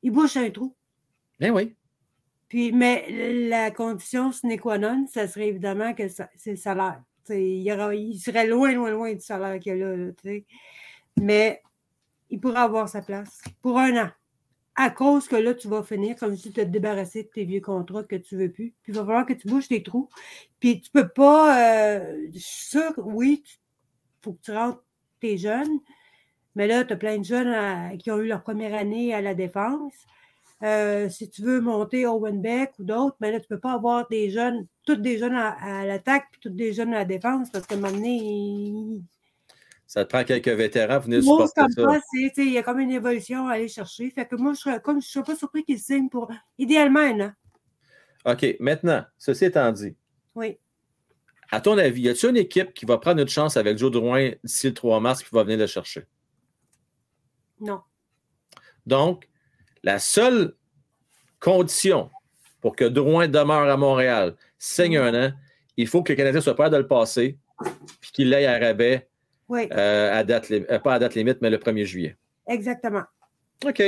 Il 0.02 0.10
bouche 0.10 0.36
un 0.36 0.50
trou. 0.50 0.74
Ben 1.38 1.52
oui. 1.52 1.76
Puis, 2.48 2.72
mais 2.72 3.06
la 3.48 3.70
condition 3.70 4.32
sine 4.32 4.58
qua 4.58 4.78
non, 4.78 5.06
ça 5.06 5.28
serait 5.28 5.46
évidemment 5.46 5.94
que 5.94 6.08
c'est 6.08 6.50
le 6.50 6.56
salaire. 6.56 7.00
Il, 7.28 7.62
il, 7.68 8.18
serait 8.18 8.48
loin, 8.48 8.72
loin, 8.72 8.90
loin 8.90 9.12
du 9.14 9.20
salaire 9.20 9.60
qu'il 9.60 9.76
y 9.78 9.80
a 9.80 9.86
là. 9.86 9.96
là 9.96 10.32
mais 11.18 11.62
il 12.30 12.40
pourrait 12.40 12.60
avoir 12.60 12.88
sa 12.88 13.02
place 13.02 13.40
pour 13.62 13.78
un 13.78 14.04
an. 14.04 14.10
À 14.76 14.90
cause 14.90 15.28
que 15.28 15.36
là, 15.36 15.52
tu 15.54 15.68
vas 15.68 15.82
finir, 15.82 16.16
comme 16.16 16.36
si 16.36 16.52
tu 16.52 16.52
te 16.52 16.60
débarrasser 16.60 17.24
de 17.24 17.28
tes 17.28 17.44
vieux 17.44 17.60
contrats 17.60 18.04
que 18.04 18.16
tu 18.16 18.36
veux 18.36 18.50
plus. 18.50 18.72
Puis 18.82 18.92
il 18.92 18.94
va 18.94 19.04
falloir 19.04 19.26
que 19.26 19.32
tu 19.32 19.48
bouges 19.48 19.68
tes 19.68 19.82
trous. 19.82 20.08
Puis 20.60 20.80
tu 20.80 20.90
peux 20.90 21.08
pas. 21.08 21.98
Euh, 21.98 22.28
je 22.32 22.38
suis 22.38 22.66
sûre, 22.66 22.94
oui, 22.96 23.42
il 23.44 24.24
faut 24.24 24.32
que 24.32 24.42
tu 24.42 24.52
rentres 24.52 24.82
tes 25.20 25.36
jeunes. 25.36 25.80
Mais 26.54 26.66
là, 26.66 26.84
tu 26.84 26.92
as 26.92 26.96
plein 26.96 27.18
de 27.18 27.24
jeunes 27.24 27.98
qui 27.98 28.10
ont 28.10 28.18
eu 28.18 28.26
leur 28.26 28.42
première 28.42 28.74
année 28.74 29.12
à 29.12 29.20
la 29.20 29.34
défense. 29.34 29.94
Euh, 30.62 31.08
si 31.08 31.30
tu 31.30 31.42
veux 31.42 31.60
monter 31.60 32.06
Owen 32.06 32.42
Beck 32.42 32.72
ou 32.78 32.84
d'autres, 32.84 33.16
mais 33.20 33.32
là, 33.32 33.40
tu 33.40 33.46
ne 33.50 33.56
peux 33.56 33.60
pas 33.60 33.72
avoir 33.72 34.06
des 34.08 34.30
jeunes, 34.30 34.66
tous 34.84 34.96
des 34.96 35.16
jeunes 35.16 35.34
à, 35.34 35.86
l'attaque 35.86 36.26
puis 36.32 36.40
tous 36.42 36.50
des 36.50 36.74
jeunes 36.74 36.92
à 36.92 36.98
la 36.98 37.04
défense 37.06 37.50
parce 37.50 37.64
un 37.70 37.76
moment 37.76 37.92
donné, 37.92 39.00
ça 39.90 40.04
te 40.04 40.08
prend 40.08 40.22
quelques 40.22 40.46
vétérans 40.46 41.00
pour 41.00 41.06
venir 41.06 41.20
supporter 41.20 41.62
ça. 41.74 42.00
Il 42.36 42.52
y 42.52 42.58
a 42.58 42.62
comme 42.62 42.78
une 42.78 42.92
évolution 42.92 43.48
à 43.48 43.54
aller 43.54 43.66
chercher. 43.66 44.08
Fait 44.10 44.24
que 44.24 44.36
moi, 44.36 44.52
je 44.52 44.60
serais, 44.60 44.80
comme 44.80 45.00
je 45.00 45.06
ne 45.06 45.10
suis 45.10 45.22
pas 45.24 45.34
surpris 45.34 45.64
qu'il 45.64 45.80
signe 45.80 46.08
pour 46.08 46.30
idéalement 46.58 47.00
un 47.00 47.20
an. 47.20 47.32
OK. 48.24 48.54
Maintenant, 48.60 49.04
ceci 49.18 49.46
étant 49.46 49.72
dit. 49.72 49.96
Oui. 50.36 50.58
À 51.50 51.60
ton 51.60 51.76
avis, 51.76 52.02
y 52.02 52.08
a-t-il 52.08 52.30
une 52.30 52.36
équipe 52.36 52.72
qui 52.72 52.86
va 52.86 52.98
prendre 52.98 53.20
une 53.20 53.28
chance 53.28 53.56
avec 53.56 53.78
Joe 53.78 53.90
Drouin 53.90 54.30
d'ici 54.44 54.68
le 54.68 54.74
3 54.74 55.00
mars 55.00 55.22
et 55.22 55.24
qui 55.24 55.34
va 55.34 55.42
venir 55.42 55.58
le 55.58 55.66
chercher? 55.66 56.06
Non. 57.58 57.80
Donc, 58.86 59.28
la 59.82 59.98
seule 59.98 60.54
condition 61.40 62.12
pour 62.60 62.76
que 62.76 62.84
Drouin 62.84 63.26
demeure 63.26 63.68
à 63.68 63.76
Montréal, 63.76 64.36
signe 64.56 64.98
un 64.98 65.30
an, 65.30 65.32
il 65.76 65.88
faut 65.88 66.04
que 66.04 66.12
le 66.12 66.16
Canadien 66.16 66.40
soit 66.40 66.54
prêt 66.54 66.70
de 66.70 66.76
le 66.76 66.86
passer 66.86 67.40
puis 68.00 68.12
qu'il 68.12 68.30
l'aille 68.30 68.46
à 68.46 68.56
rabais 68.56 69.09
oui. 69.50 69.68
Euh, 69.72 70.16
à 70.16 70.22
date, 70.22 70.48
euh, 70.52 70.78
pas 70.78 70.94
à 70.94 70.98
date 71.00 71.16
limite, 71.16 71.38
mais 71.42 71.50
le 71.50 71.58
1er 71.58 71.84
juillet. 71.84 72.16
Exactement. 72.46 73.02
OK. 73.66 73.82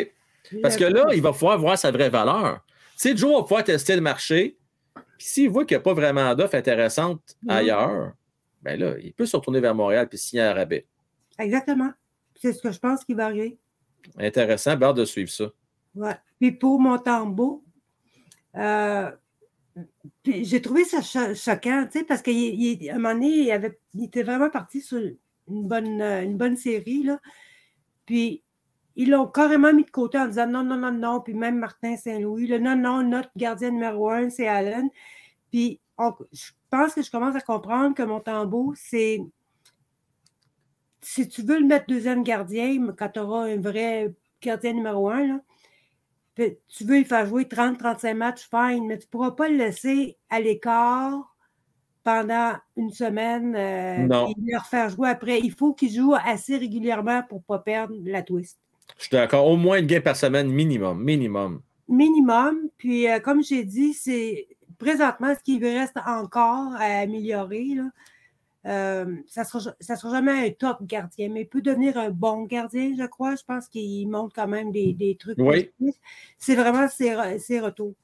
Parce 0.60 0.76
que 0.76 0.84
là, 0.84 1.06
il 1.14 1.22
va 1.22 1.30
pouvoir 1.30 1.56
voir 1.56 1.78
sa 1.78 1.92
vraie 1.92 2.10
valeur. 2.10 2.64
Tu 2.66 3.08
sais, 3.08 3.16
Joe 3.16 3.36
va 3.36 3.42
pouvoir 3.42 3.62
tester 3.62 3.94
le 3.94 4.02
marché. 4.02 4.58
Puis 4.94 5.28
s'il 5.28 5.50
voit 5.50 5.64
qu'il 5.64 5.76
n'y 5.76 5.80
a 5.80 5.84
pas 5.84 5.94
vraiment 5.94 6.34
d'offres 6.34 6.56
intéressantes 6.56 7.36
ailleurs, 7.48 8.12
bien 8.60 8.76
là, 8.76 8.94
il 9.00 9.14
peut 9.14 9.24
se 9.24 9.36
retourner 9.36 9.60
vers 9.60 9.74
Montréal 9.74 10.08
puis 10.08 10.18
signer 10.18 10.42
un 10.42 10.52
rabais. 10.52 10.84
Exactement. 11.38 11.92
C'est 12.34 12.52
ce 12.52 12.60
que 12.60 12.72
je 12.72 12.78
pense 12.80 13.04
qui 13.04 13.14
va 13.14 13.26
arriver. 13.26 13.56
Intéressant, 14.18 14.72
hâte 14.72 14.96
de 14.96 15.04
suivre 15.04 15.30
ça. 15.30 15.44
Ouais. 15.94 16.16
Puis 16.40 16.50
pour 16.50 16.80
mon 16.80 16.98
tambour, 16.98 17.62
euh, 18.56 19.12
j'ai 20.24 20.60
trouvé 20.60 20.84
ça 20.84 21.00
choquant, 21.34 21.86
tu 21.86 22.00
sais, 22.00 22.04
parce 22.04 22.20
qu'à 22.20 22.32
un 22.32 22.94
moment 22.94 23.14
donné, 23.14 23.28
il, 23.28 23.50
avait, 23.52 23.78
il 23.94 24.04
était 24.04 24.24
vraiment 24.24 24.50
parti 24.50 24.80
sur 24.80 25.00
une 25.48 25.66
bonne, 25.66 26.00
euh, 26.00 26.22
une 26.22 26.36
bonne 26.36 26.56
série. 26.56 27.02
Là. 27.02 27.20
Puis, 28.06 28.42
ils 28.96 29.10
l'ont 29.10 29.26
carrément 29.26 29.72
mis 29.72 29.84
de 29.84 29.90
côté 29.90 30.18
en 30.18 30.26
disant 30.26 30.46
non, 30.46 30.64
non, 30.64 30.76
non, 30.76 30.92
non. 30.92 31.20
Puis 31.20 31.34
même 31.34 31.58
Martin 31.58 31.96
Saint-Louis, 31.96 32.46
le 32.46 32.58
non, 32.58 32.76
non, 32.76 33.02
notre 33.02 33.30
gardien 33.36 33.70
numéro 33.70 34.10
un, 34.10 34.30
c'est 34.30 34.48
Allen. 34.48 34.88
Puis, 35.50 35.80
je 36.32 36.50
pense 36.70 36.94
que 36.94 37.02
je 37.02 37.10
commence 37.10 37.36
à 37.36 37.40
comprendre 37.40 37.94
que 37.94 38.02
mon 38.02 38.20
tambour, 38.20 38.74
c'est. 38.76 39.20
Si 41.00 41.28
tu 41.28 41.42
veux 41.42 41.58
le 41.58 41.66
mettre 41.66 41.86
deuxième 41.86 42.22
gardien, 42.22 42.92
quand 42.96 43.08
tu 43.08 43.20
auras 43.20 43.46
un 43.46 43.60
vrai 43.60 44.14
gardien 44.40 44.72
numéro 44.72 45.08
un, 45.10 45.26
là, 45.26 45.40
tu 46.68 46.84
veux 46.84 46.98
lui 46.98 47.04
faire 47.04 47.26
jouer 47.26 47.44
30-35 47.44 48.14
matchs, 48.14 48.48
fine, 48.48 48.86
mais 48.86 48.98
tu 48.98 49.06
ne 49.06 49.10
pourras 49.10 49.32
pas 49.32 49.48
le 49.48 49.56
laisser 49.56 50.16
à 50.30 50.40
l'écart 50.40 51.31
pendant 52.04 52.54
une 52.76 52.90
semaine 52.90 53.54
euh, 53.54 54.26
et 54.28 54.34
le 54.36 54.58
refaire 54.58 54.90
jouer 54.90 55.10
après. 55.10 55.40
Il 55.40 55.52
faut 55.52 55.72
qu'il 55.72 55.92
joue 55.92 56.14
assez 56.24 56.56
régulièrement 56.56 57.22
pour 57.28 57.38
ne 57.38 57.44
pas 57.44 57.58
perdre 57.58 57.94
la 58.04 58.22
twist. 58.22 58.58
Je 58.98 59.04
suis 59.04 59.10
d'accord. 59.12 59.46
Au 59.46 59.56
moins 59.56 59.78
une 59.78 59.86
game 59.86 60.02
par 60.02 60.16
semaine 60.16 60.48
minimum. 60.48 61.02
Minimum. 61.02 61.62
Minimum. 61.88 62.68
Puis, 62.76 63.08
euh, 63.08 63.20
comme 63.20 63.42
j'ai 63.42 63.64
dit, 63.64 63.94
c'est 63.94 64.48
présentement 64.78 65.34
ce 65.34 65.42
qui 65.42 65.58
reste 65.58 65.96
encore 66.06 66.74
à 66.74 67.00
améliorer. 67.00 67.76
Euh, 68.64 69.16
ça 69.26 69.42
ne 69.42 69.60
sera, 69.94 70.10
jamais 70.10 70.46
un 70.46 70.50
top 70.50 70.84
gardien, 70.84 71.28
mais 71.30 71.42
il 71.42 71.48
peut 71.48 71.62
devenir 71.62 71.96
un 71.98 72.10
bon 72.10 72.44
gardien, 72.44 72.94
je 72.98 73.06
crois. 73.06 73.34
Je 73.36 73.42
pense 73.44 73.68
qu'il 73.68 74.08
montre 74.08 74.34
quand 74.34 74.48
même 74.48 74.70
des, 74.70 75.16
trucs. 75.18 75.38
Oui. 75.38 75.70
C'est 76.38 76.54
vraiment 76.54 76.88
ses, 76.88 77.38
ses 77.38 77.60
retours. 77.60 77.94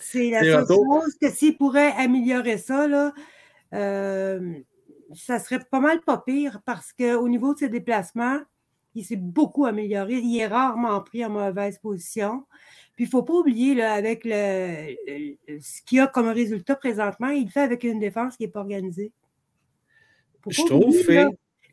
C'est 0.00 0.30
la 0.30 0.42
seule 0.42 0.66
chose 0.66 1.14
que 1.20 1.30
s'il 1.30 1.56
pourrait 1.56 1.92
améliorer 1.92 2.58
ça, 2.58 2.86
là, 2.86 3.12
euh, 3.74 4.54
ça 5.14 5.38
serait 5.38 5.60
pas 5.70 5.80
mal 5.80 6.00
pas 6.00 6.18
pire 6.18 6.60
parce 6.64 6.92
qu'au 6.92 7.28
niveau 7.28 7.54
de 7.54 7.58
ses 7.58 7.68
déplacements, 7.68 8.40
il 8.94 9.04
s'est 9.04 9.16
beaucoup 9.16 9.66
amélioré. 9.66 10.14
Il 10.14 10.38
est 10.38 10.46
rarement 10.46 11.00
pris 11.00 11.24
en 11.24 11.30
mauvaise 11.30 11.78
position. 11.78 12.44
Puis 12.96 13.04
il 13.04 13.08
ne 13.08 13.10
faut 13.10 13.22
pas 13.22 13.34
oublier, 13.34 13.74
là, 13.74 13.92
avec 13.92 14.22
le, 14.24 14.96
ce 15.60 15.82
qu'il 15.82 16.00
a 16.00 16.08
comme 16.08 16.28
résultat 16.28 16.74
présentement, 16.74 17.28
il 17.28 17.44
le 17.44 17.50
fait 17.50 17.60
avec 17.60 17.84
une 17.84 18.00
défense 18.00 18.36
qui 18.36 18.42
n'est 18.42 18.50
pas 18.50 18.60
organisée. 18.60 19.12
Je 20.48 20.62
trouve, 20.62 20.96
fait, 21.02 21.28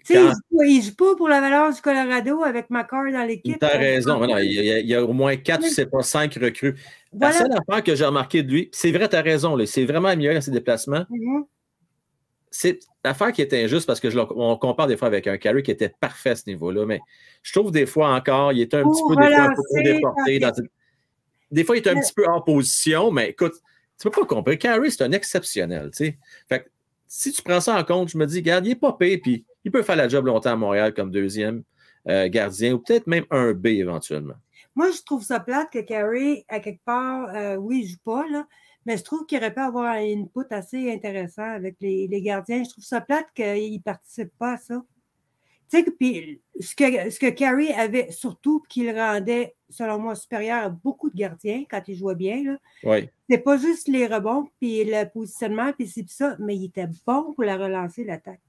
il 0.09 0.77
ne 0.77 0.81
joue 0.81 0.95
pas 0.95 1.15
pour 1.15 1.27
la 1.27 1.41
valeur 1.41 1.73
du 1.73 1.81
Colorado 1.81 2.43
avec 2.43 2.69
McCarr 2.69 3.11
dans 3.11 3.25
l'équipe. 3.25 3.57
Tu 3.59 3.65
as 3.65 3.77
raison. 3.77 4.23
il, 4.37 4.85
y 4.85 4.95
a, 4.95 5.03
au 5.03 5.13
moins 5.13 5.35
quatre, 5.37 5.65
ce 5.65 5.81
n'est 5.81 5.87
pas 5.87 6.01
cinq 6.01 6.35
recrues. 6.35 6.75
La 7.17 7.31
seule 7.31 7.51
affaire 7.51 7.83
que 7.83 7.95
j'ai 7.95 8.05
remarqué 8.05 8.43
de 8.43 8.51
lui, 8.51 8.69
c'est 8.71 8.91
vrai, 8.91 9.07
tu 9.07 9.15
as 9.15 9.21
raison, 9.21 9.57
c'est 9.65 9.85
vraiment 9.85 10.09
amélioré 10.09 10.35
dans 10.35 10.41
ses 10.41 10.51
déplacements. 10.51 11.05
Mm-hmm. 11.09 11.43
C'est 12.51 12.79
l'affaire 13.03 13.31
qui 13.31 13.41
est 13.41 13.53
injuste 13.53 13.85
parce 13.85 13.99
que 13.99 14.09
je, 14.09 14.19
on 14.19 14.55
compare 14.57 14.87
des 14.87 14.95
fois 14.95 15.07
avec 15.07 15.27
un 15.27 15.37
carry 15.37 15.61
qui 15.63 15.71
était 15.71 15.93
parfait 15.99 16.31
à 16.31 16.35
ce 16.35 16.43
niveau-là, 16.47 16.85
mais 16.85 16.99
je 17.43 17.51
trouve 17.53 17.71
des 17.71 17.85
fois 17.85 18.13
encore, 18.13 18.53
il 18.53 18.61
est 18.61 18.73
un 18.73 18.83
petit 18.83 19.01
peu, 19.07 19.15
des 19.15 19.33
fois, 19.33 19.43
un 19.43 19.49
peu 19.49 19.61
trop 19.69 19.83
déporté. 19.83 20.39
Des 21.51 21.63
fois, 21.63 21.77
il 21.77 21.85
est 21.85 21.89
un 21.89 21.99
petit 21.99 22.13
peu 22.13 22.25
en 22.27 22.41
position, 22.41 23.11
mais 23.11 23.29
écoute, 23.29 23.53
tu 23.99 24.07
ne 24.07 24.11
peux 24.11 24.21
pas 24.21 24.27
comprendre. 24.27 24.57
Carey, 24.57 24.89
c'est 24.89 25.03
un 25.03 25.11
exceptionnel. 25.11 25.91
Fait 25.93 26.65
si 27.07 27.31
tu 27.31 27.41
prends 27.41 27.61
ça 27.61 27.77
en 27.77 27.83
compte, 27.83 28.09
je 28.09 28.17
me 28.17 28.25
dis, 28.25 28.37
regarde, 28.37 28.65
il 28.65 28.69
n'est 28.69 28.75
pas 28.75 28.93
payé, 28.93 29.17
puis 29.17 29.45
il 29.65 29.71
peut 29.71 29.81
faire 29.81 29.95
la 29.95 30.07
job 30.07 30.27
longtemps 30.27 30.51
à 30.51 30.55
Montréal 30.55 30.93
comme 30.93 31.11
deuxième 31.11 31.63
euh, 32.07 32.29
gardien 32.29 32.73
ou 32.73 32.79
peut-être 32.79 33.07
même 33.07 33.25
un 33.31 33.53
B 33.53 33.67
éventuellement. 33.67 34.35
Moi, 34.75 34.91
je 34.91 35.01
trouve 35.01 35.23
ça 35.23 35.39
plate 35.39 35.71
que 35.71 35.79
Carey, 35.79 36.45
à 36.47 36.59
quelque 36.59 36.83
part, 36.85 37.33
euh, 37.33 37.55
oui, 37.55 37.79
il 37.79 37.83
ne 37.85 37.89
joue 37.89 37.97
pas, 38.03 38.27
là, 38.29 38.47
mais 38.85 38.97
je 38.97 39.03
trouve 39.03 39.25
qu'il 39.25 39.39
aurait 39.39 39.53
pu 39.53 39.61
avoir 39.61 39.85
un 39.85 40.03
input 40.03 40.45
assez 40.51 40.91
intéressant 40.91 41.49
avec 41.49 41.77
les, 41.81 42.07
gardiens. 42.21 42.63
Je 42.63 42.69
trouve 42.69 42.83
ça 42.83 43.01
plate 43.01 43.27
qu'il 43.33 43.73
ne 43.73 43.79
participe 43.79 44.31
pas 44.37 44.53
à 44.53 44.57
ça. 44.57 44.83
Tu 45.71 45.79
sais, 45.79 45.91
puis 45.97 46.41
ce 46.59 46.75
que, 46.75 47.09
ce 47.09 47.19
que 47.19 47.29
Carey 47.29 47.73
avait 47.73 48.11
surtout 48.11 48.61
qu'il 48.69 48.91
rendait, 48.91 49.55
selon 49.69 49.97
moi, 49.97 50.13
supérieur 50.13 50.63
à 50.63 50.69
beaucoup 50.69 51.09
de 51.09 51.15
gardiens 51.15 51.63
quand 51.67 51.81
il 51.87 51.95
jouait 51.95 52.13
bien, 52.13 52.43
là, 52.43 52.57
oui. 52.83 53.09
c'est 53.27 53.39
pas 53.39 53.57
juste 53.57 53.87
les 53.87 54.05
rebonds, 54.05 54.47
puis 54.59 54.83
le 54.85 55.09
positionnement, 55.09 55.73
puis 55.73 55.87
c'est 55.87 56.07
ça, 56.07 56.35
mais 56.37 56.55
il 56.55 56.65
était 56.65 56.87
bon 57.07 57.33
pour 57.33 57.43
la 57.43 57.57
relancer, 57.57 58.03
l'attaque. 58.03 58.41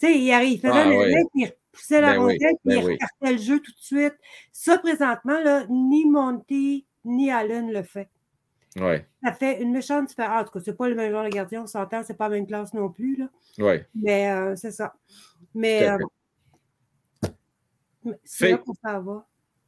Tu 0.00 0.06
sais, 0.06 0.18
il, 0.18 0.50
il 0.52 0.60
faisait 0.60 0.72
ah, 0.72 0.84
le 0.84 1.28
puis 1.32 1.42
il 1.42 1.46
repoussait 1.46 2.00
la 2.00 2.12
ben 2.12 2.20
rondelle, 2.20 2.38
puis 2.38 2.76
il 2.76 2.84
ben 2.84 2.92
repartait 2.92 3.32
le 3.32 3.38
jeu 3.38 3.60
tout 3.60 3.72
de 3.72 3.78
suite. 3.78 4.14
Ça, 4.52 4.78
présentement, 4.78 5.40
là, 5.42 5.66
ni 5.68 6.04
Monty 6.06 6.86
ni 7.04 7.30
Allen 7.30 7.72
le 7.72 7.82
fait. 7.82 8.08
Ouais. 8.76 9.06
Ça 9.24 9.32
fait 9.32 9.60
une 9.62 9.72
méchante 9.72 10.08
différence. 10.08 10.42
En 10.42 10.44
tout 10.44 10.52
cas, 10.52 10.60
c'est 10.64 10.76
pas 10.76 10.88
le 10.88 10.94
même 10.94 11.10
genre 11.10 11.24
de 11.24 11.30
gardien, 11.30 11.62
on 11.62 11.66
s'entend, 11.66 12.02
c'est 12.04 12.16
pas 12.16 12.28
la 12.28 12.36
même 12.36 12.46
classe 12.46 12.74
non 12.74 12.90
plus. 12.90 13.16
Là. 13.16 13.28
Ouais. 13.58 13.86
Mais 13.94 14.30
euh, 14.30 14.54
c'est 14.56 14.70
ça. 14.70 14.94
Mais 15.54 15.88
euh, 15.88 15.98
C'est 18.24 18.50
là 18.52 18.58
qu'on 18.58 18.74
s'en 18.74 19.02
va. 19.02 19.26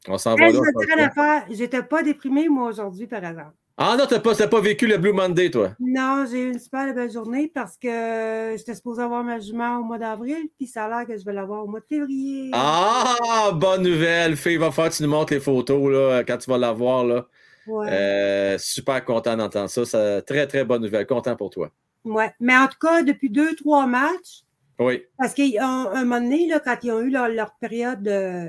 On 0.09 0.19
s'en 0.19 0.35
va 0.35 0.51
là. 0.51 1.47
J'étais 1.51 1.83
pas 1.83 2.03
déprimée, 2.03 2.49
moi, 2.49 2.69
aujourd'hui, 2.69 3.07
par 3.07 3.25
exemple. 3.25 3.55
Ah 3.83 3.97
non, 3.99 4.05
t'as 4.07 4.21
pas, 4.21 4.35
t'as 4.35 4.47
pas 4.47 4.61
vécu 4.61 4.87
le 4.87 4.99
Blue 4.99 5.13
Monday, 5.15 5.51
toi? 5.51 5.71
Non, 5.81 6.27
j'ai 6.31 6.43
eu 6.43 6.53
une 6.53 6.59
super 6.59 6.93
belle 6.95 7.11
journée 7.11 7.51
parce 7.53 7.79
que 7.79 8.55
j'étais 8.59 8.75
supposée 8.75 9.01
avoir 9.03 9.25
ma 9.25 9.41
jument 9.41 9.79
au 9.79 9.83
mois 9.85 9.97
d'avril, 9.97 10.37
puis 10.59 10.67
ça 10.67 10.85
a 10.85 10.89
l'air 10.89 11.07
que 11.07 11.17
je 11.17 11.25
vais 11.25 11.33
l'avoir 11.33 11.65
au 11.65 11.67
mois 11.67 11.81
de 11.81 11.87
février. 11.87 12.51
Ah, 12.53 13.51
bonne 13.55 13.83
nouvelle. 13.83 14.37
Fille, 14.37 14.59
va 14.59 14.71
faire, 14.71 14.91
tu 14.91 15.03
nous 15.03 15.09
montres 15.09 15.33
les 15.33 15.41
photos 15.41 15.91
là, 15.91 16.23
quand 16.25 16.37
tu 16.37 16.51
vas 16.51 16.59
la 16.59 16.73
voir. 16.73 17.05
Là. 17.07 17.27
Ouais. 17.67 17.87
Euh, 17.91 18.59
super 18.59 19.03
content 19.03 19.35
d'entendre 19.35 19.71
ça. 19.71 19.87
ça. 19.87 20.21
Très, 20.21 20.47
très 20.47 20.63
bonne 20.65 20.83
nouvelle. 20.83 21.07
Content 21.07 21.35
pour 21.35 21.49
toi. 21.49 21.71
ouais. 22.05 22.35
Mais 22.39 22.55
en 22.59 22.67
tout 22.67 22.79
cas, 22.79 23.03
depuis 23.03 23.31
deux, 23.31 23.55
trois 23.57 23.87
matchs, 23.87 24.43
Oui. 24.79 25.05
parce 25.17 25.33
qu'à 25.33 25.67
un 25.67 26.05
moment 26.05 26.21
donné, 26.21 26.47
là, 26.49 26.61
quand 26.61 26.77
ils 26.83 26.93
ont 26.93 27.01
eu 27.01 27.09
leur, 27.11 27.29
leur 27.29 27.55
période 27.55 28.07
euh, 28.07 28.47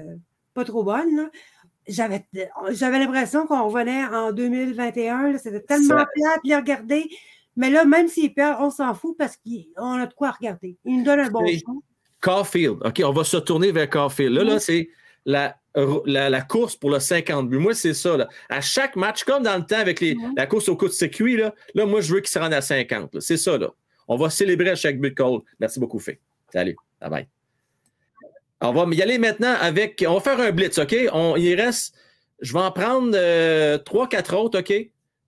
pas 0.53 0.65
trop 0.65 0.83
bonne, 0.83 1.15
là, 1.15 1.29
j'avais, 1.87 2.25
j'avais 2.71 2.99
l'impression 2.99 3.47
qu'on 3.47 3.67
revenait 3.67 4.05
en 4.05 4.31
2021. 4.31 5.31
là, 5.31 5.37
C'était 5.37 5.61
tellement 5.61 5.95
plate 5.95 6.43
de 6.43 6.49
les 6.49 6.55
regarder. 6.55 7.09
Mais 7.55 7.69
là, 7.69 7.85
même 7.85 8.07
s'ils 8.07 8.33
perdent, 8.33 8.61
on 8.61 8.69
s'en 8.69 8.93
fout 8.93 9.15
parce 9.17 9.37
qu'on 9.37 9.99
a 9.99 10.05
de 10.05 10.13
quoi 10.13 10.31
regarder. 10.31 10.77
Ils 10.85 10.99
nous 10.99 11.03
donnent 11.03 11.19
un 11.19 11.29
bon 11.29 11.45
show. 11.47 11.83
Caulfield. 12.21 12.77
OK, 12.85 13.01
on 13.03 13.11
va 13.11 13.23
se 13.23 13.37
tourner 13.37 13.71
vers 13.71 13.89
Caulfield. 13.89 14.33
Là, 14.33 14.43
là, 14.43 14.59
c'est 14.59 14.89
la, 15.25 15.55
la, 16.05 16.29
la 16.29 16.41
course 16.41 16.75
pour 16.75 16.91
le 16.91 16.99
50 16.99 17.49
buts. 17.49 17.57
Moi, 17.57 17.73
c'est 17.73 17.93
ça. 17.93 18.15
Là. 18.15 18.29
À 18.49 18.61
chaque 18.61 18.95
match, 18.95 19.23
comme 19.23 19.43
dans 19.43 19.57
le 19.57 19.65
temps 19.65 19.79
avec 19.79 19.99
les, 19.99 20.15
la 20.37 20.45
course 20.45 20.69
au 20.69 20.77
coup 20.77 20.87
de 20.87 20.93
circuit, 20.93 21.35
là, 21.35 21.53
là 21.73 21.85
moi, 21.85 22.01
je 22.01 22.13
veux 22.13 22.21
qu'il 22.21 22.29
se 22.29 22.39
rende 22.39 22.53
à 22.53 22.61
50. 22.61 23.15
là. 23.15 23.21
C'est 23.21 23.37
ça. 23.37 23.57
Là. 23.57 23.71
On 24.07 24.17
va 24.17 24.29
célébrer 24.29 24.69
à 24.69 24.75
chaque 24.75 24.99
but 24.99 25.09
de 25.09 25.15
Cole. 25.15 25.41
Merci 25.59 25.79
beaucoup, 25.79 25.99
Fé. 25.99 26.19
Salut. 26.53 26.75
Bye 27.01 27.09
bye. 27.09 27.40
On 28.61 28.71
va 28.71 28.85
y 28.93 29.01
aller 29.01 29.17
maintenant 29.17 29.55
avec. 29.59 30.03
On 30.07 30.13
va 30.15 30.19
faire 30.19 30.39
un 30.39 30.51
blitz, 30.51 30.77
OK? 30.77 30.95
On, 31.13 31.35
il 31.35 31.59
reste. 31.59 31.95
Je 32.41 32.53
vais 32.53 32.59
en 32.59 32.71
prendre 32.71 33.11
euh, 33.15 33.77
trois, 33.79 34.07
quatre 34.07 34.35
autres, 34.35 34.59
OK? 34.59 34.73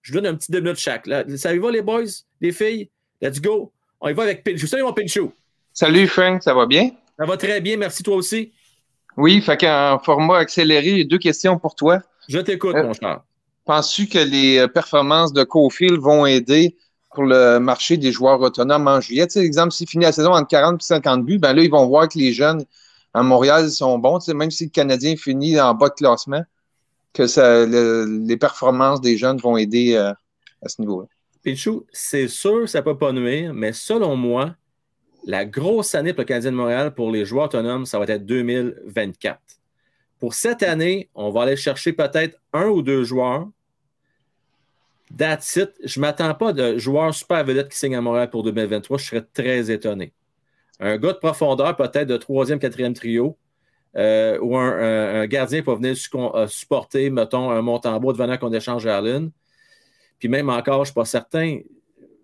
Je 0.02 0.12
vous 0.12 0.20
donne 0.20 0.26
un 0.32 0.36
petit 0.36 0.52
deux 0.52 0.60
minutes 0.60 0.78
chaque. 0.78 1.06
Là. 1.06 1.24
Ça 1.36 1.54
y 1.54 1.58
va, 1.58 1.70
les 1.70 1.82
boys, 1.82 2.04
les 2.40 2.52
filles? 2.52 2.90
Let's 3.20 3.40
go. 3.40 3.72
On 4.00 4.08
y 4.08 4.12
va 4.12 4.24
avec 4.24 4.44
Pinchou. 4.44 4.66
Salut, 4.66 4.82
mon 4.82 4.92
Pinchou. 4.92 5.32
Salut 5.72 6.06
Frank, 6.06 6.42
ça 6.42 6.54
va 6.54 6.66
bien? 6.66 6.90
Ça 7.18 7.24
va 7.24 7.36
très 7.36 7.60
bien. 7.60 7.76
Merci, 7.76 8.02
toi 8.02 8.16
aussi. 8.16 8.52
Oui, 9.16 9.40
fait 9.40 9.56
qu'en 9.56 9.98
format 9.98 10.38
accéléré, 10.38 11.04
deux 11.04 11.18
questions 11.18 11.58
pour 11.58 11.74
toi. 11.74 12.00
Je 12.28 12.38
t'écoute, 12.38 12.74
Euh, 12.76 12.82
mon 12.82 12.92
cher. 12.92 13.20
Penses-tu 13.64 14.06
que 14.08 14.18
les 14.18 14.58
euh, 14.58 14.68
performances 14.68 15.32
de 15.32 15.42
Cofield 15.42 15.98
vont 15.98 16.26
aider 16.26 16.76
pour 17.14 17.24
le 17.24 17.58
marché 17.58 17.96
des 17.96 18.12
joueurs 18.12 18.40
autonomes 18.40 18.86
en 18.88 19.00
juillet? 19.00 19.26
Tu 19.26 19.34
sais, 19.34 19.44
exemple, 19.44 19.72
s'il 19.72 19.88
finit 19.88 20.04
la 20.04 20.12
saison 20.12 20.32
entre 20.32 20.48
40 20.48 20.82
et 20.82 20.84
50 20.84 21.24
buts, 21.24 21.38
ben 21.38 21.52
là, 21.54 21.62
ils 21.62 21.70
vont 21.70 21.86
voir 21.86 22.08
que 22.08 22.18
les 22.18 22.32
jeunes 22.32 22.64
à 23.14 23.22
Montréal 23.22 23.70
sont 23.70 23.98
bons. 23.98 24.26
Même 24.28 24.50
si 24.50 24.64
le 24.64 24.70
Canadien 24.70 25.16
finit 25.16 25.60
en 25.60 25.74
bas 25.74 25.88
de 25.88 25.94
classement, 25.94 26.42
que 27.14 28.26
les 28.26 28.36
performances 28.36 29.00
des 29.00 29.16
jeunes 29.16 29.38
vont 29.38 29.56
aider 29.56 29.94
euh, 29.94 30.12
à 30.60 30.68
ce 30.68 30.80
niveau-là. 30.82 31.06
Pichou, 31.42 31.86
c'est 31.92 32.28
sûr, 32.28 32.68
ça 32.68 32.80
ne 32.80 32.84
peut 32.84 32.98
pas 32.98 33.12
nuire, 33.12 33.54
mais 33.54 33.72
selon 33.72 34.16
moi, 34.16 34.56
la 35.24 35.44
grosse 35.44 35.94
année 35.94 36.12
pour 36.12 36.22
le 36.22 36.26
Canadien 36.26 36.50
de 36.50 36.56
Montréal 36.56 36.94
pour 36.94 37.10
les 37.10 37.24
joueurs 37.24 37.46
autonomes, 37.46 37.86
ça 37.86 37.98
va 37.98 38.04
être 38.06 38.26
2024. 38.26 39.38
Pour 40.18 40.34
cette 40.34 40.62
année, 40.62 41.08
on 41.14 41.30
va 41.30 41.42
aller 41.42 41.56
chercher 41.56 41.92
peut-être 41.92 42.38
un 42.52 42.66
ou 42.66 42.82
deux 42.82 43.04
joueurs. 43.04 43.48
That's 45.16 45.56
it. 45.56 45.70
Je 45.84 46.00
ne 46.00 46.06
m'attends 46.06 46.34
pas 46.34 46.52
de 46.52 46.78
joueurs 46.78 47.14
super 47.14 47.44
vedettes 47.44 47.70
qui 47.70 47.78
signent 47.78 47.96
à 47.96 48.00
Montréal 48.00 48.30
pour 48.30 48.42
2023. 48.42 48.98
Je 48.98 49.04
serais 49.04 49.24
très 49.32 49.70
étonné. 49.70 50.12
Un 50.84 50.98
gars 50.98 51.12
de 51.12 51.18
profondeur, 51.18 51.74
peut-être 51.76 52.06
de 52.08 52.16
troisième, 52.16 52.58
quatrième 52.58 52.92
trio, 52.94 53.36
euh, 53.96 54.38
ou 54.40 54.56
un, 54.56 54.70
un- 54.70 55.20
un 55.22 55.26
gardien 55.26 55.62
pour 55.62 55.76
venir 55.76 55.96
su- 55.96 56.10
euh, 56.14 56.46
supporter, 56.46 57.10
mettons, 57.10 57.50
un 57.50 57.62
Montembeau 57.62 58.12
devenant 58.12 58.36
qu'on 58.36 58.52
échange 58.52 58.86
à 58.86 58.98
Allen. 58.98 59.30
Puis 60.18 60.28
même 60.28 60.50
encore, 60.50 60.76
je 60.76 60.80
ne 60.80 60.84
suis 60.86 60.94
pas 60.94 61.04
certain. 61.04 61.58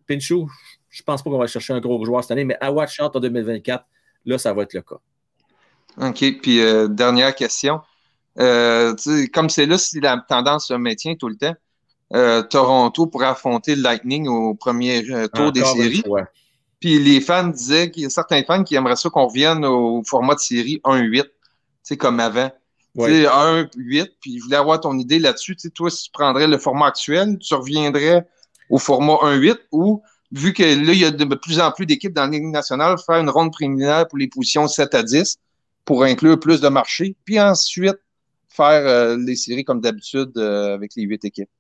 Pinchou, 0.07 0.51
je 0.89 1.03
ne 1.03 1.05
pense 1.05 1.23
pas 1.23 1.31
qu'on 1.31 1.39
va 1.39 1.47
chercher 1.47 1.73
un 1.73 1.81
gros 1.81 2.05
joueur 2.05 2.23
cette 2.23 2.33
année, 2.33 2.45
mais 2.45 2.57
à 2.61 2.73
Watch 2.73 3.01
Out 3.01 3.15
en 3.15 3.21
2024, 3.21 3.85
là, 4.27 4.39
ça 4.39 4.53
va 4.53 4.63
être 4.63 4.75
le 4.75 4.83
cas. 4.83 4.97
OK. 6.01 6.25
Puis, 6.43 6.61
euh, 6.61 6.89
dernière 6.89 7.35
question. 7.35 7.81
Euh, 8.39 8.95
comme 9.33 9.49
c'est 9.51 9.67
là, 9.67 9.77
si 9.79 10.01
la 10.01 10.25
tendance 10.29 10.69
se 10.69 10.75
maintient 10.75 11.15
tout 11.15 11.29
le 11.29 11.37
temps, 11.37 11.55
euh, 12.15 12.43
Toronto 12.43 13.07
pourrait 13.07 13.27
affronter 13.27 13.75
le 13.77 13.83
Lightning 13.83 14.27
au 14.29 14.55
premier 14.55 15.05
tour 15.33 15.53
des 15.53 15.61
une 15.61 15.67
séries. 15.67 16.03
fois. 16.07 16.25
Puis 16.81 16.99
les 16.99 17.21
fans 17.21 17.49
disaient 17.49 17.91
qu'il 17.91 18.05
y 18.05 18.07
a 18.07 18.11
certains 18.11 18.43
fans 18.43 18.65
qui 18.65 18.75
aimeraient 18.75 18.97
ça 18.97 19.11
qu'on 19.11 19.27
revienne 19.27 19.65
au 19.65 20.03
format 20.05 20.35
de 20.35 20.41
série 20.41 20.81
1-8, 20.85 21.23
tu 21.23 21.31
sais, 21.83 21.97
comme 21.97 22.21
avant. 22.21 22.51
Ouais. 22.95 23.09
Tu 23.09 23.23
sais, 23.23 23.29
1-8, 23.29 24.11
puis 24.21 24.39
je 24.39 24.45
voulais 24.45 24.57
avoir 24.57 24.81
ton 24.81 24.99
idée 24.99 25.19
là-dessus. 25.19 25.55
Tu 25.57 25.63
sais, 25.63 25.71
toi, 25.71 25.91
si 25.91 26.05
tu 26.05 26.11
prendrais 26.11 26.49
le 26.49 26.59
format 26.59 26.87
actuel, 26.87 27.39
tu 27.39 27.55
reviendrais 27.55 28.27
au 28.71 28.79
format 28.79 29.15
1-8 29.23 29.57
ou, 29.73 30.03
vu 30.33 30.53
que 30.55 30.63
là, 30.63 30.93
il 30.93 30.99
y 30.99 31.05
a 31.05 31.11
de 31.11 31.25
plus 31.35 31.61
en 31.61 31.71
plus 31.71 31.85
d'équipes 31.85 32.15
dans 32.15 32.25
la 32.25 32.31
Ligue 32.31 32.45
nationale, 32.45 32.97
faire 33.05 33.21
une 33.21 33.31
ronde 33.31 33.53
préliminaire 33.53 34.09
pour 34.09 34.19
les 34.19 34.29
positions 34.29 34.67
7 34.67 34.95
à 34.95 35.03
10 35.03 35.39
pour 35.85 36.05
inclure 36.05 36.39
plus 36.39 36.61
de 36.61 36.69
marchés, 36.69 37.17
puis 37.25 37.41
ensuite 37.41 37.99
faire 38.49 38.87
euh, 38.87 39.17
les 39.17 39.37
séries 39.37 39.65
comme 39.65 39.81
d'habitude 39.81 40.33
euh, 40.37 40.75
avec 40.75 40.93
les 40.97 41.03
8 41.03 41.25
équipes. 41.25 41.51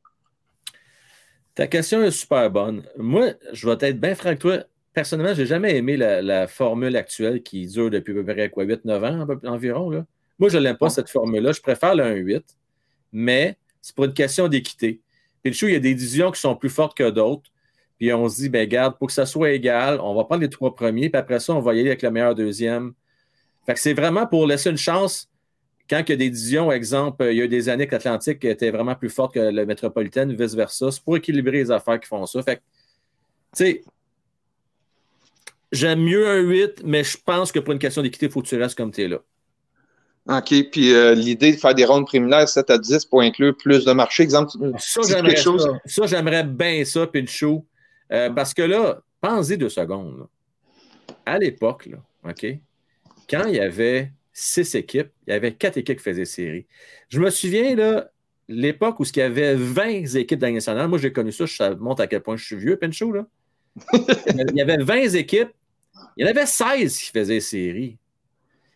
Ta 1.54 1.66
question 1.66 2.02
est 2.02 2.10
super 2.10 2.50
bonne. 2.50 2.84
Moi, 2.96 3.32
je 3.52 3.68
vais 3.68 3.76
être 3.80 4.00
bien 4.00 4.14
franc 4.14 4.28
avec 4.28 4.38
toi. 4.38 4.58
Personnellement, 4.92 5.34
je 5.34 5.42
n'ai 5.42 5.46
jamais 5.46 5.76
aimé 5.76 5.96
la, 5.96 6.20
la 6.20 6.48
formule 6.48 6.96
actuelle 6.96 7.42
qui 7.42 7.66
dure 7.66 7.90
depuis 7.90 8.12
à 8.12 8.22
peu 8.22 8.24
près 8.24 8.50
quoi, 8.50 8.64
8-9 8.64 9.04
ans 9.04 9.26
environ. 9.44 9.90
Là. 9.90 10.04
Moi, 10.38 10.48
je 10.48 10.58
ne 10.58 10.62
l'aime 10.62 10.76
pas, 10.76 10.86
Ah. 10.86 10.90
cette 10.90 11.08
formule-là. 11.10 11.52
Je 11.52 11.60
préfère 11.60 11.94
le 11.94 12.02
1-8, 12.04 12.42
mais 13.12 13.56
c'est 13.80 13.94
pour 13.94 14.04
une 14.06 14.14
question 14.14 14.48
d'équité. 14.48 15.00
Puis 15.42 15.52
le 15.52 15.56
show, 15.56 15.68
il 15.68 15.72
y 15.72 15.76
a 15.76 15.80
des 15.80 15.94
divisions 15.94 16.30
qui 16.30 16.40
sont 16.40 16.56
plus 16.56 16.70
fortes 16.70 16.96
que 16.96 17.08
d'autres. 17.08 17.50
Puis 17.98 18.12
on 18.12 18.28
se 18.28 18.36
dit, 18.36 18.48
ben 18.48 18.66
garde, 18.66 18.96
pour 18.98 19.08
que 19.08 19.12
ça 19.12 19.26
soit 19.26 19.50
égal, 19.50 20.00
on 20.00 20.14
va 20.14 20.24
prendre 20.24 20.40
les 20.42 20.48
trois 20.48 20.74
premiers, 20.74 21.10
puis 21.10 21.18
après 21.18 21.38
ça, 21.38 21.54
on 21.54 21.60
va 21.60 21.74
y 21.74 21.80
aller 21.80 21.90
avec 21.90 22.02
le 22.02 22.10
meilleur 22.10 22.34
deuxième. 22.34 22.94
Fait 23.66 23.74
que 23.74 23.80
c'est 23.80 23.92
vraiment 23.92 24.26
pour 24.26 24.46
laisser 24.46 24.70
une 24.70 24.78
chance 24.78 25.30
quand 25.88 26.02
il 26.06 26.10
y 26.10 26.12
a 26.12 26.16
des 26.16 26.30
divisions, 26.30 26.70
exemple, 26.72 27.26
il 27.30 27.36
y 27.36 27.40
a 27.42 27.44
eu 27.44 27.48
des 27.48 27.68
années 27.68 27.86
que 27.86 27.92
l'Atlantique 27.92 28.44
était 28.44 28.70
vraiment 28.70 28.94
plus 28.94 29.10
forte 29.10 29.34
que 29.34 29.40
le 29.40 29.66
métropolitaine, 29.66 30.32
vice-versa. 30.34 30.92
C'est 30.92 31.02
pour 31.02 31.16
équilibrer 31.16 31.58
les 31.58 31.70
affaires 31.70 31.98
qui 31.98 32.06
font 32.06 32.24
ça. 32.26 32.40
Fait 32.42 32.56
que, 32.56 32.60
tu 32.60 33.64
sais, 33.64 33.82
j'aime 35.72 36.00
mieux 36.00 36.28
un 36.28 36.40
8, 36.40 36.82
mais 36.84 37.04
je 37.04 37.16
pense 37.24 37.52
que 37.52 37.58
pour 37.58 37.72
une 37.72 37.78
question 37.78 38.02
d'équité, 38.02 38.26
il 38.26 38.32
faut 38.32 38.42
que 38.42 38.48
tu 38.48 38.56
restes 38.56 38.76
comme 38.76 38.92
tu 38.92 39.02
es 39.02 39.08
là. 39.08 39.18
OK, 40.28 40.70
puis 40.70 40.92
euh, 40.92 41.14
l'idée 41.14 41.52
de 41.52 41.56
faire 41.56 41.74
des 41.74 41.84
rondes 41.84 42.06
préliminaires 42.06 42.48
7 42.48 42.70
à 42.70 42.78
10 42.78 43.06
pour 43.06 43.22
inclure 43.22 43.56
plus 43.56 43.84
de 43.84 43.92
marchés, 43.92 44.22
exemple, 44.22 44.52
Ça, 44.78 45.00
j'aimerais 45.08 45.34
quelque 45.34 45.42
chose. 45.42 45.62
ça. 45.62 45.80
Ça, 45.86 46.06
j'aimerais 46.06 46.44
bien 46.44 46.84
ça, 46.84 47.06
Pinchot. 47.06 47.64
Euh, 48.12 48.30
parce 48.30 48.52
que 48.52 48.62
là, 48.62 49.00
pensez 49.20 49.56
deux 49.56 49.68
secondes. 49.68 50.18
là. 50.18 50.26
À 51.26 51.38
l'époque, 51.38 51.88
OK, 52.24 52.46
quand 53.28 53.44
il 53.46 53.54
y 53.54 53.60
avait 53.60 54.12
six 54.32 54.74
équipes, 54.74 55.10
il 55.26 55.32
y 55.32 55.36
avait 55.36 55.52
quatre 55.52 55.78
équipes 55.78 55.98
qui 55.98 56.04
faisaient 56.04 56.24
série. 56.24 56.66
Je 57.08 57.20
me 57.20 57.30
souviens, 57.30 57.74
là, 57.74 58.10
l'époque 58.48 59.00
où 59.00 59.04
il 59.04 59.16
y 59.16 59.22
avait 59.22 59.54
20 59.54 60.16
équipes 60.16 60.40
dans 60.40 60.52
nationale, 60.52 60.88
moi 60.88 60.98
j'ai 60.98 61.12
connu 61.12 61.32
ça, 61.32 61.46
ça 61.46 61.74
montre 61.76 62.02
à 62.02 62.06
quel 62.06 62.20
point 62.20 62.36
je 62.36 62.44
suis 62.44 62.56
vieux, 62.56 62.76
Pinchot, 62.76 63.12
là. 63.12 63.26
il 63.92 64.56
y 64.56 64.60
avait 64.60 64.78
20 64.78 65.14
équipes, 65.14 65.50
il 66.20 66.24
y 66.24 66.26
en 66.26 66.30
avait 66.32 66.44
16 66.44 66.98
qui 66.98 67.10
faisaient 67.12 67.40
série. 67.40 67.96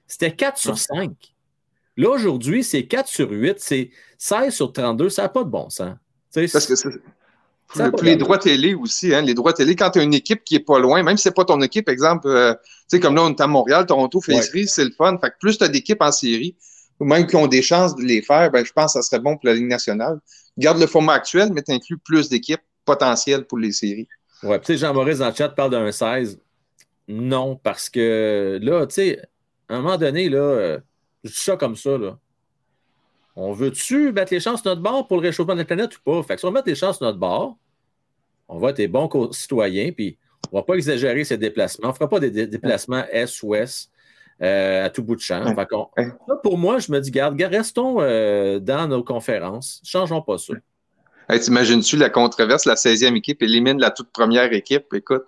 C'était 0.06 0.32
4 0.32 0.56
sur 0.56 0.78
5. 0.78 1.10
Là, 1.98 2.08
aujourd'hui, 2.08 2.64
c'est 2.64 2.86
4 2.86 3.06
sur 3.06 3.30
8, 3.30 3.56
c'est 3.58 3.90
16 4.16 4.54
sur 4.54 4.72
32, 4.72 5.10
ça 5.10 5.22
n'a 5.22 5.28
pas 5.28 5.44
de 5.44 5.50
bon 5.50 5.68
sens. 5.68 5.94
Parce 6.34 6.66
que 6.66 6.74
c'est. 6.74 6.88
Ça 7.74 7.90
Puis 7.90 8.06
les 8.06 8.16
droits 8.16 8.38
télé 8.38 8.72
aussi, 8.74 9.14
hein, 9.14 9.20
les 9.20 9.34
droits 9.34 9.52
télé, 9.52 9.76
quand 9.76 9.90
tu 9.90 9.98
as 9.98 10.02
une 10.02 10.14
équipe 10.14 10.42
qui 10.42 10.54
est 10.54 10.64
pas 10.64 10.78
loin, 10.78 11.02
même 11.02 11.18
si 11.18 11.24
c'est 11.24 11.34
pas 11.34 11.44
ton 11.44 11.60
équipe, 11.60 11.88
exemple, 11.90 12.28
euh, 12.28 12.54
tu 12.54 12.60
sais, 12.88 13.00
comme 13.00 13.14
là, 13.14 13.24
on 13.24 13.30
est 13.30 13.40
à 13.40 13.46
Montréal, 13.46 13.84
Toronto 13.84 14.22
fait 14.22 14.34
Ouais. 14.34 14.66
c'est 14.66 14.84
le 14.84 14.92
fun. 14.92 15.18
Fait 15.18 15.28
que 15.28 15.34
plus 15.38 15.58
tu 15.58 15.64
as 15.64 15.68
d'équipes 15.68 16.00
en 16.00 16.12
série, 16.12 16.56
ou 16.98 17.04
même 17.04 17.26
qui 17.26 17.36
ont 17.36 17.46
des 17.46 17.62
chances 17.62 17.94
de 17.94 18.02
les 18.02 18.22
faire, 18.22 18.50
ben, 18.50 18.64
je 18.64 18.72
pense 18.72 18.94
que 18.94 19.00
ça 19.00 19.02
serait 19.02 19.20
bon 19.20 19.36
pour 19.36 19.46
la 19.48 19.54
Ligue 19.54 19.66
nationale. 19.66 20.18
Garde 20.56 20.78
le 20.78 20.86
format 20.86 21.14
actuel, 21.14 21.50
mais 21.52 21.62
tu 21.62 21.72
inclus 21.72 21.98
plus 21.98 22.30
d'équipes 22.30 22.62
potentielles 22.86 23.44
pour 23.44 23.58
les 23.58 23.72
séries. 23.72 24.08
Ouais, 24.42 24.58
puis 24.58 24.66
tu 24.66 24.72
sais, 24.74 24.78
Jean-Maurice 24.78 25.18
dans 25.18 25.28
le 25.28 25.34
chat 25.34 25.50
parle 25.50 25.70
d'un 25.70 25.92
16. 25.92 26.38
Non, 27.08 27.56
parce 27.56 27.90
que 27.90 28.58
là, 28.62 28.86
tu 28.86 28.94
sais, 28.94 29.22
à 29.68 29.76
un 29.76 29.80
moment 29.82 29.98
donné, 29.98 30.28
là, 30.28 30.38
euh, 30.38 30.78
je 31.22 31.30
dis 31.30 31.36
ça 31.36 31.56
comme 31.56 31.76
ça, 31.76 31.98
là. 31.98 32.18
On 33.36 33.52
veut-tu 33.52 34.12
mettre 34.12 34.32
les 34.32 34.40
chances 34.40 34.62
sur 34.62 34.70
notre 34.70 34.80
bord 34.82 35.08
pour 35.08 35.16
le 35.16 35.24
réchauffement 35.24 35.54
de 35.54 35.58
la 35.60 35.64
planète 35.64 35.96
ou 35.96 36.00
pas? 36.04 36.22
Fait 36.22 36.34
que 36.34 36.40
si 36.40 36.46
on 36.46 36.52
met 36.52 36.62
les 36.64 36.76
chances 36.76 36.98
sur 36.98 37.06
notre 37.06 37.18
bord, 37.18 37.56
on 38.48 38.58
va 38.58 38.70
être 38.70 38.76
des 38.76 38.88
bons 38.88 39.10
citoyens, 39.32 39.90
puis 39.90 40.18
on 40.52 40.56
ne 40.56 40.60
va 40.60 40.64
pas 40.64 40.74
exagérer 40.74 41.24
ces 41.24 41.36
déplacements. 41.36 41.88
On 41.88 41.90
ne 41.90 41.94
fera 41.94 42.08
pas 42.08 42.20
des 42.20 42.30
dé- 42.30 42.46
déplacements 42.46 43.04
est-ouest 43.10 43.90
euh, 44.40 44.84
à 44.86 44.90
tout 44.90 45.02
bout 45.02 45.16
de 45.16 45.20
champ. 45.20 45.42
Fait 45.54 45.68
là, 46.28 46.36
pour 46.42 46.58
moi, 46.58 46.78
je 46.78 46.92
me 46.92 47.00
dis, 47.00 47.10
garde, 47.10 47.36
garde, 47.36 47.54
restons 47.54 48.00
euh, 48.00 48.60
dans 48.60 48.86
nos 48.86 49.02
conférences. 49.02 49.80
Changeons 49.84 50.22
pas 50.22 50.38
ça. 50.38 50.54
Hey, 51.28 51.40
T'imagines-tu 51.40 51.96
la 51.96 52.10
controverse, 52.10 52.66
la 52.66 52.74
16e 52.74 53.16
équipe 53.16 53.42
élimine 53.42 53.80
la 53.80 53.90
toute 53.90 54.10
première 54.10 54.52
équipe? 54.52 54.92
Écoute, 54.92 55.24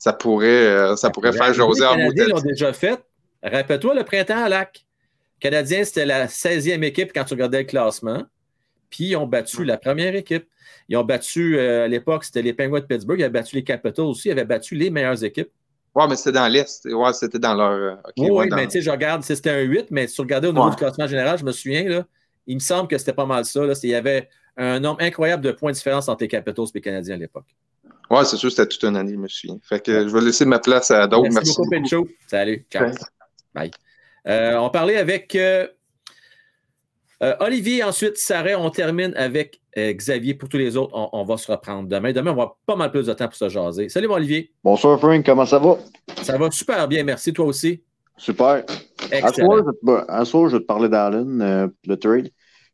ça 0.00 0.12
pourrait, 0.14 0.48
euh, 0.66 0.96
ça 0.96 1.10
pourrait 1.10 1.32
faire 1.32 1.48
Les 1.48 1.54
jaser 1.54 1.84
en 1.84 1.94
bout 1.96 2.12
l'ont 2.28 2.40
déjà 2.40 2.72
fait. 2.72 2.98
Rappelle-toi 3.42 3.94
le 3.94 4.02
printemps 4.02 4.42
à 4.44 4.48
Lac. 4.48 4.84
Canadiens, 5.38 5.84
c'était 5.84 6.06
la 6.06 6.26
16e 6.26 6.82
équipe 6.82 7.12
quand 7.14 7.24
tu 7.24 7.34
regardais 7.34 7.58
le 7.58 7.64
classement. 7.64 8.24
Puis 8.90 9.04
ils 9.10 9.16
ont 9.16 9.26
battu 9.26 9.64
la 9.64 9.78
première 9.78 10.14
équipe. 10.16 10.46
Ils 10.88 10.96
ont 10.96 11.04
battu, 11.04 11.56
euh, 11.58 11.84
à 11.84 11.88
l'époque, 11.88 12.24
c'était 12.24 12.42
les 12.42 12.52
Penguins 12.52 12.80
de 12.80 12.84
Pittsburgh. 12.86 13.20
Ils 13.20 13.24
avaient 13.24 13.32
battu 13.40 13.54
les 13.56 13.62
Capitals 13.64 14.04
aussi. 14.06 14.28
Ils 14.28 14.32
avaient 14.32 14.44
battu 14.44 14.74
les 14.74 14.90
meilleures 14.90 15.22
équipes. 15.22 15.50
Ouais, 15.94 16.06
mais 16.08 16.16
c'était 16.16 16.32
dans 16.32 16.48
l'Est. 16.48 16.84
Ouais, 16.86 17.12
c'était 17.12 17.38
dans 17.38 17.54
leur. 17.54 17.70
euh, 17.70 17.94
oui, 18.16 18.30
ouais, 18.30 18.48
dans- 18.48 18.56
mais 18.56 18.66
tu 18.66 18.72
sais, 18.72 18.80
je 18.80 18.90
regarde, 18.90 19.22
c'était 19.22 19.50
un 19.50 19.60
8, 19.60 19.86
mais 19.90 20.06
si 20.06 20.14
tu 20.16 20.20
regardais 20.22 20.48
au 20.48 20.52
niveau 20.52 20.64
Ouais. 20.64 20.70
du 20.70 20.76
classement 20.76 21.06
général, 21.06 21.38
je 21.38 21.44
me 21.44 21.52
souviens, 21.52 21.84
là, 21.88 22.06
il 22.46 22.54
me 22.56 22.60
semble 22.60 22.88
que 22.88 22.96
c'était 22.98 23.12
pas 23.12 23.26
mal 23.26 23.44
ça. 23.44 23.64
Là, 23.64 23.74
il 23.82 23.90
y 23.90 23.94
avait 23.94 24.28
un 24.56 24.80
nombre 24.80 25.00
incroyable 25.02 25.42
de 25.44 25.52
points 25.52 25.70
de 25.72 25.76
différence 25.76 26.08
entre 26.08 26.22
les 26.24 26.28
Capitals 26.28 26.64
et 26.66 26.70
les 26.74 26.80
Canadiens 26.80 27.14
à 27.14 27.18
l'époque. 27.18 27.46
Ouais, 28.10 28.24
c'est 28.24 28.36
sûr, 28.36 28.50
c'était 28.50 28.66
toute 28.66 28.82
une 28.82 28.96
année, 28.96 29.12
je 29.12 29.18
me 29.18 29.28
souviens. 29.28 29.56
Fait 29.62 29.84
que 29.84 30.08
je 30.08 30.12
vais 30.12 30.20
laisser 30.20 30.44
ma 30.44 30.58
place 30.58 30.90
à 30.90 31.06
d'autres. 31.06 31.22
Merci, 31.32 31.36
Merci, 31.36 31.56
beaucoup. 31.56 31.70
Pinchot. 31.70 32.08
Salut. 32.26 32.66
Ciao. 32.70 32.86
Ouais. 32.88 32.92
Bye. 33.54 33.70
Euh, 34.26 34.56
on 34.58 34.68
parlait 34.70 34.96
avec 34.96 35.34
euh, 35.36 35.66
euh, 37.22 37.34
Olivier, 37.40 37.84
ensuite 37.84 38.16
Sarah. 38.16 38.58
On 38.58 38.70
termine 38.70 39.12
avec 39.14 39.60
euh, 39.76 39.92
Xavier. 39.92 40.34
Pour 40.34 40.48
tous 40.48 40.56
les 40.58 40.76
autres, 40.76 40.92
on, 40.94 41.08
on 41.12 41.24
va 41.24 41.36
se 41.36 41.50
reprendre 41.50 41.88
demain. 41.88 42.12
Demain, 42.12 42.32
on 42.32 42.34
va 42.36 42.42
avoir 42.42 42.56
pas 42.66 42.76
mal 42.76 42.90
plus 42.90 43.06
de 43.06 43.12
temps 43.12 43.26
pour 43.28 43.36
se 43.36 43.48
jaser. 43.48 43.88
Salut, 43.88 44.08
mon 44.08 44.14
Olivier. 44.14 44.52
Bonsoir 44.64 44.98
Frank, 44.98 45.24
comment 45.24 45.46
ça 45.46 45.58
va? 45.58 45.78
Ça 46.22 46.36
va 46.36 46.50
super 46.50 46.88
bien. 46.88 47.04
Merci. 47.04 47.32
Toi 47.32 47.46
aussi. 47.46 47.82
Super. 48.16 48.46
À 48.46 48.64
Excellent. 49.12 49.32
soir, 49.46 49.58
je, 49.58 49.64
vais 49.92 50.02
te- 50.04 50.10
à 50.10 50.24
soir, 50.24 50.48
je 50.50 50.56
vais 50.56 50.62
te 50.62 50.66
parler 50.66 50.88
d'Allen, 50.88 51.40
euh, 51.40 51.68
le 51.86 51.96
trade. 51.96 52.30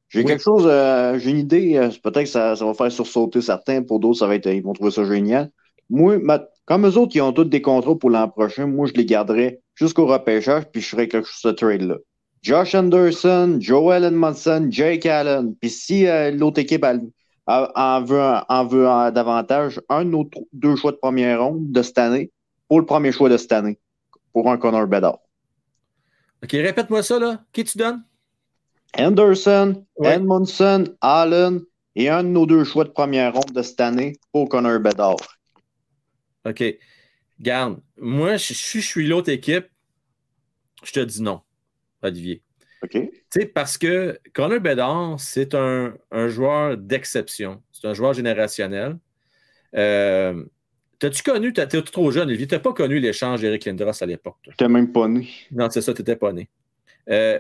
J'ai 0.09 0.21
Oui. 0.21 0.27
quelque 0.27 0.43
chose, 0.43 0.65
euh, 0.67 1.19
j'ai 1.19 1.31
une 1.31 1.39
idée, 1.39 1.77
euh, 1.77 1.89
peut-être 2.03 2.25
que 2.25 2.27
ça, 2.27 2.55
ça 2.55 2.65
va 2.65 2.75
faire 2.75 2.93
sursauter 2.93 3.41
certains, 3.41 3.83
pour 3.83 3.99
d'autres, 4.01 4.19
ça 4.21 4.27
va 4.27 4.37
être, 4.37 4.47
ils 4.47 4.63
vont 4.63 4.73
trouver 4.73 4.93
ça 4.93 5.05
génial. 5.05 5.51
Moi, 5.91 6.19
ma- 6.19 6.45
comme 6.65 6.87
eux 6.87 6.97
autres, 6.97 7.15
ils 7.17 7.21
ont 7.23 7.33
tous 7.33 7.45
des 7.45 7.63
contrats 7.63 7.97
pour 7.97 8.11
l'an 8.11 8.29
prochain, 8.29 8.67
moi, 8.67 8.87
je 8.87 8.93
les 8.93 9.05
garderais 9.05 9.61
jusqu'au 9.75 10.07
repêchage, 10.07 10.65
puis 10.73 10.81
je 10.81 10.89
ferais 10.89 11.09
quelque 11.09 11.27
chose 11.27 11.43
de 11.43 11.49
ce 11.51 11.55
trade-là. 11.55 11.97
Josh 12.43 12.75
Anderson, 12.77 13.59
Joel 13.61 14.05
Edmondson, 14.05 14.69
Jake 14.71 15.07
Allen. 15.07 15.55
Puis 15.61 15.71
si 15.71 16.07
euh, 16.07 16.31
l'autre 16.31 16.61
équipe 16.61 16.85
elle, 16.85 17.01
elle- 17.49 17.69
en 17.75 18.03
veut, 18.05 18.89
en 18.89 19.11
davantage, 19.11 19.81
un 19.89 20.05
de 20.05 20.11
nos 20.11 20.31
deux 20.53 20.77
choix 20.77 20.93
de 20.93 20.97
première 20.97 21.43
ronde 21.43 21.73
de 21.73 21.83
cette 21.83 21.99
année 21.99 22.31
pour 22.69 22.79
le 22.79 22.87
premier 22.87 23.11
choix 23.11 23.29
de 23.29 23.37
cette 23.37 23.53
année, 23.53 23.79
pour 24.33 24.49
un 24.51 24.59
Connor 24.59 24.87
Bedard. 24.87 25.19
OK, 26.45 26.53
répète-moi 26.53 27.03
ça, 27.03 27.19
là. 27.19 27.41
Qui 27.53 27.65
tu 27.65 27.79
donnes? 27.79 28.03
Anderson, 28.99 29.85
Ouais. 29.97 30.15
Edmondson, 30.17 30.85
Allen 31.01 31.61
et 31.95 32.09
un 32.09 32.23
de 32.25 32.29
nos 32.29 32.47
deux 32.47 32.65
choix 32.65 32.85
de 32.85 32.91
première 32.91 33.33
ronde 33.35 33.53
de 33.55 33.63
cette 33.63 33.81
année 33.81 34.17
pour 34.33 34.49
Connor 34.49 34.79
Bedard. 34.81 35.17
OK. 36.45 36.63
Garde, 37.41 37.79
moi, 37.99 38.37
je, 38.37 38.55
je 38.55 38.79
suis 38.81 39.07
l'autre 39.07 39.31
équipe. 39.31 39.67
Je 40.85 40.93
te 40.93 41.01
dis 41.01 41.23
non, 41.23 41.41
Olivier. 42.03 42.43
OK? 42.83 42.91
Tu 42.93 43.11
sais, 43.31 43.47
parce 43.47 43.79
que 43.79 44.19
Connor 44.35 44.61
Bedard, 44.61 45.19
c'est 45.19 45.55
un, 45.55 45.95
un 46.11 46.29
joueur 46.29 46.77
d'exception. 46.77 47.63
C'est 47.73 47.87
un 47.89 47.95
joueur 47.95 48.13
générationnel. 48.15 48.99
Euh, 49.75 50.45
T'as-tu 50.99 51.23
connu, 51.23 51.53
t'es 51.53 51.67
t'es 51.69 51.83
trop 51.83 52.11
jeune, 52.11 52.29
Olivier, 52.29 52.47
t'as 52.47 52.59
pas 52.59 52.73
connu 52.73 52.99
l'échange 53.01 53.43
d'Eric 53.43 53.67
Lindros 53.67 54.03
à 54.03 54.07
l'époque. 54.07 54.37
toi? 54.43 54.51
J'étais 54.53 54.69
même 54.69 54.93
pas 54.93 55.07
né. 55.09 55.29
Non, 55.53 55.69
c'est 55.69 55.83
ça, 55.83 55.93
t'étais 55.93 56.17
pas 56.17 56.33
né. 56.33 56.49
Euh, 57.11 57.39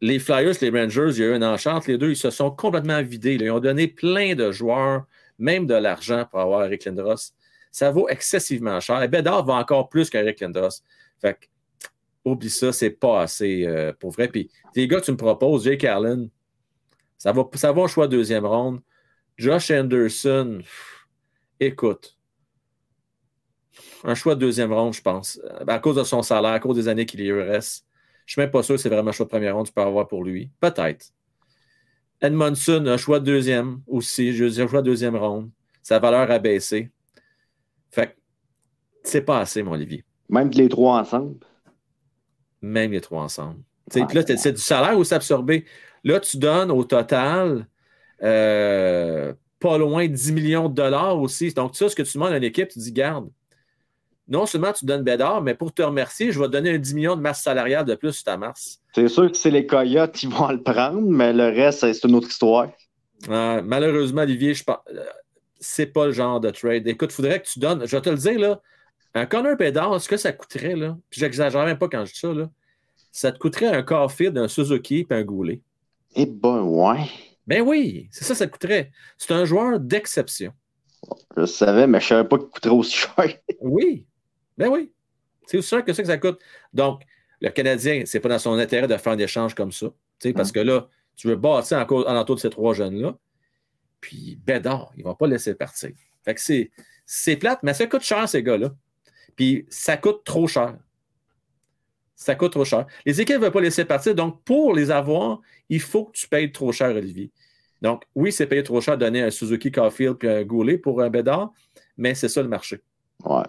les 0.00 0.18
Flyers, 0.18 0.54
les 0.60 0.70
Rangers, 0.70 1.10
il 1.10 1.18
y 1.18 1.22
a 1.24 1.26
eu 1.26 1.36
une 1.36 1.44
enchante. 1.44 1.86
Les 1.86 1.98
deux, 1.98 2.10
ils 2.10 2.16
se 2.16 2.30
sont 2.30 2.50
complètement 2.50 3.02
vidés. 3.02 3.34
Ils 3.34 3.50
ont 3.50 3.60
donné 3.60 3.86
plein 3.86 4.34
de 4.34 4.50
joueurs, 4.50 5.04
même 5.38 5.66
de 5.66 5.74
l'argent 5.74 6.26
pour 6.30 6.40
avoir 6.40 6.64
Eric 6.64 6.86
Lindros. 6.86 7.32
Ça 7.70 7.90
vaut 7.90 8.08
excessivement 8.08 8.80
cher. 8.80 9.02
Et 9.02 9.08
Bedard 9.08 9.44
va 9.44 9.54
encore 9.54 9.88
plus 9.88 10.08
qu'Eric 10.08 10.40
Lindros. 10.40 10.82
Fait 11.20 11.34
que, 11.34 11.46
oublie 12.24 12.50
ça, 12.50 12.72
c'est 12.72 12.90
pas 12.90 13.22
assez 13.22 13.66
euh, 13.66 13.92
pour 13.98 14.10
vrai. 14.10 14.28
Puis, 14.28 14.50
les 14.74 14.88
gars 14.88 15.00
tu 15.00 15.12
me 15.12 15.16
proposes, 15.16 15.64
Jake 15.64 15.84
Allen, 15.84 16.30
ça 17.18 17.32
va, 17.32 17.48
ça 17.54 17.72
va 17.72 17.82
au 17.82 17.88
choix 17.88 18.06
de 18.06 18.16
deuxième 18.16 18.46
ronde. 18.46 18.80
Josh 19.36 19.70
Anderson, 19.70 20.60
écoute, 21.58 22.16
un 24.04 24.14
choix 24.14 24.34
de 24.34 24.40
deuxième 24.40 24.72
ronde, 24.72 24.94
je 24.94 25.02
pense. 25.02 25.40
Euh, 25.44 25.64
À 25.66 25.78
cause 25.78 25.96
de 25.96 26.04
son 26.04 26.22
salaire, 26.22 26.52
à 26.52 26.60
cause 26.60 26.76
des 26.76 26.88
années 26.88 27.06
qu'il 27.06 27.20
y 27.20 27.30
reste. 27.32 27.86
Je 28.30 28.34
suis 28.34 28.42
même 28.42 28.52
pas 28.52 28.62
sûr 28.62 28.76
que 28.76 28.80
c'est 28.80 28.88
vraiment 28.88 29.08
un 29.08 29.12
choix 29.12 29.26
de 29.26 29.30
première 29.30 29.56
ronde 29.56 29.64
que 29.64 29.70
tu 29.70 29.74
peux 29.74 29.80
avoir 29.80 30.06
pour 30.06 30.22
lui. 30.22 30.52
Peut-être. 30.60 31.06
Edmondson, 32.20 32.86
un 32.86 32.96
choix 32.96 33.18
de 33.18 33.24
deuxième 33.24 33.80
aussi. 33.88 34.32
Je 34.32 34.44
veux 34.44 34.50
dire, 34.50 34.66
un 34.66 34.68
choix 34.68 34.82
de 34.82 34.86
deuxième 34.86 35.16
ronde. 35.16 35.50
Sa 35.82 35.98
valeur 35.98 36.30
a 36.30 36.38
baissé. 36.38 36.92
Fait 37.90 38.06
que 38.06 38.12
c'est 39.02 39.22
pas 39.22 39.40
assez, 39.40 39.64
mon 39.64 39.72
Olivier. 39.72 40.04
Même 40.28 40.48
les 40.50 40.68
trois 40.68 41.00
ensemble? 41.00 41.38
Même 42.62 42.92
les 42.92 43.00
trois 43.00 43.24
ensemble. 43.24 43.64
Là, 43.96 44.22
c'est 44.36 44.52
du 44.52 44.60
salaire 44.60 44.96
aussi 44.96 45.12
absorbé. 45.12 45.64
Là, 46.04 46.20
tu 46.20 46.36
donnes 46.36 46.70
au 46.70 46.84
total 46.84 47.66
euh, 48.22 49.34
pas 49.58 49.76
loin 49.76 50.06
de 50.06 50.12
10 50.12 50.30
millions 50.30 50.68
de 50.68 50.74
dollars 50.74 51.18
aussi. 51.18 51.52
Donc, 51.52 51.74
ça, 51.74 51.88
ce 51.88 51.96
que 51.96 52.02
tu 52.02 52.16
demandes 52.16 52.32
à 52.32 52.36
une 52.36 52.44
équipe, 52.44 52.68
tu 52.68 52.78
dis, 52.78 52.92
garde, 52.92 53.28
non 54.30 54.46
seulement 54.46 54.72
tu 54.72 54.84
donnes 54.84 55.02
Bédard, 55.02 55.42
mais 55.42 55.54
pour 55.54 55.74
te 55.74 55.82
remercier, 55.82 56.30
je 56.30 56.38
vais 56.38 56.46
te 56.46 56.52
donner 56.52 56.70
un 56.70 56.78
10 56.78 56.94
millions 56.94 57.16
de 57.16 57.20
masse 57.20 57.42
salariale 57.42 57.84
de 57.84 57.96
plus 57.96 58.12
sur 58.12 58.24
ta 58.24 58.36
masse. 58.36 58.80
C'est 58.94 59.08
sûr 59.08 59.30
que 59.30 59.36
c'est 59.36 59.50
les 59.50 59.66
Coyotes 59.66 60.12
qui 60.12 60.26
vont 60.26 60.48
le 60.48 60.62
prendre, 60.62 61.02
mais 61.02 61.32
le 61.32 61.46
reste, 61.46 61.80
c'est 61.80 62.04
une 62.04 62.14
autre 62.14 62.28
histoire. 62.28 62.70
Euh, 63.28 63.60
malheureusement, 63.62 64.22
Olivier, 64.22 64.54
je 64.54 64.62
euh, 64.68 65.04
c'est 65.58 65.86
pas 65.86 66.06
le 66.06 66.12
genre 66.12 66.40
de 66.40 66.50
trade. 66.50 66.86
Écoute, 66.86 67.10
il 67.12 67.16
faudrait 67.16 67.42
que 67.42 67.48
tu 67.48 67.58
donnes, 67.58 67.84
je 67.84 67.94
vais 67.94 68.00
te 68.00 68.08
le 68.08 68.16
dire, 68.16 68.38
là, 68.38 68.60
un 69.14 69.26
Connor 69.26 69.56
Bédard, 69.56 70.00
ce 70.00 70.08
que 70.08 70.16
ça 70.16 70.32
coûterait, 70.32 70.76
là, 70.76 70.96
puis 71.10 71.20
j'exagère 71.20 71.64
même 71.64 71.78
pas 71.78 71.88
quand 71.88 72.04
je 72.04 72.12
dis 72.12 72.20
ça, 72.20 72.32
là, 72.32 72.48
ça 73.10 73.32
te 73.32 73.38
coûterait 73.38 73.66
un 73.66 73.82
Caulfield, 73.82 74.38
un 74.38 74.46
Suzuki 74.46 75.06
et 75.10 75.14
un 75.14 75.22
Goulet. 75.22 75.60
Eh 76.14 76.26
ben, 76.26 76.62
ouais. 76.62 77.08
Ben 77.48 77.62
oui, 77.62 78.08
c'est 78.12 78.24
ça, 78.24 78.36
ça 78.36 78.46
coûterait. 78.46 78.92
C'est 79.18 79.32
un 79.32 79.44
joueur 79.44 79.80
d'exception. 79.80 80.52
Je 81.36 81.46
savais, 81.46 81.88
mais 81.88 82.00
je 82.00 82.06
savais 82.06 82.28
pas 82.28 82.38
qu'il 82.38 82.46
coûterait 82.46 82.74
aussi 82.74 82.96
cher. 82.96 83.38
Oui, 83.60 84.06
ben 84.60 84.68
oui. 84.70 84.92
C'est 85.46 85.58
aussi 85.58 85.68
sûr 85.68 85.84
que 85.84 85.92
ça 85.92 86.02
que 86.02 86.08
ça 86.08 86.18
coûte. 86.18 86.38
Donc, 86.72 87.02
le 87.40 87.48
Canadien, 87.50 88.02
c'est 88.04 88.20
pas 88.20 88.28
dans 88.28 88.38
son 88.38 88.52
intérêt 88.52 88.86
de 88.86 88.96
faire 88.96 89.14
un 89.14 89.18
échange 89.18 89.54
comme 89.54 89.72
ça. 89.72 89.88
Parce 90.34 90.52
que 90.52 90.60
là, 90.60 90.88
tu 91.16 91.28
veux 91.28 91.36
bâtir 91.36 91.78
en 91.78 92.02
alentour 92.02 92.36
de 92.36 92.40
ces 92.40 92.50
trois 92.50 92.74
jeunes-là. 92.74 93.16
Puis 94.00 94.38
Bédard, 94.44 94.92
ils 94.96 95.04
vont 95.04 95.14
pas 95.14 95.26
le 95.26 95.32
laisser 95.32 95.54
partir. 95.54 95.90
Fait 96.24 96.34
que 96.34 96.40
c'est, 96.40 96.70
c'est 97.06 97.36
plate, 97.36 97.60
mais 97.62 97.74
ça 97.74 97.86
coûte 97.86 98.02
cher, 98.02 98.28
ces 98.28 98.42
gars-là. 98.42 98.70
Puis 99.36 99.66
ça 99.70 99.96
coûte 99.96 100.24
trop 100.24 100.46
cher. 100.46 100.76
Ça 102.14 102.34
coûte 102.34 102.52
trop 102.52 102.64
cher. 102.66 102.86
Les 103.06 103.20
équipes 103.20 103.36
ne 103.36 103.42
veulent 103.42 103.52
pas 103.52 103.60
laisser 103.62 103.86
partir. 103.86 104.14
Donc, 104.14 104.44
pour 104.44 104.74
les 104.74 104.90
avoir, 104.90 105.40
il 105.70 105.80
faut 105.80 106.04
que 106.04 106.12
tu 106.12 106.28
payes 106.28 106.52
trop 106.52 106.70
cher, 106.70 106.90
Olivier. 106.94 107.30
Donc, 107.80 108.04
oui, 108.14 108.30
c'est 108.30 108.46
payé 108.46 108.62
trop 108.62 108.80
cher 108.82 108.98
de 108.98 109.04
donner 109.04 109.22
un 109.22 109.30
Suzuki 109.30 109.72
Caulfield 109.72 110.16
puis 110.16 110.28
un 110.28 110.44
Goulet 110.44 110.76
pour 110.76 111.00
un 111.00 111.08
Bédard, 111.08 111.50
mais 111.96 112.14
c'est 112.14 112.28
ça 112.28 112.42
le 112.42 112.48
marché. 112.48 112.82
Ouais. 113.24 113.44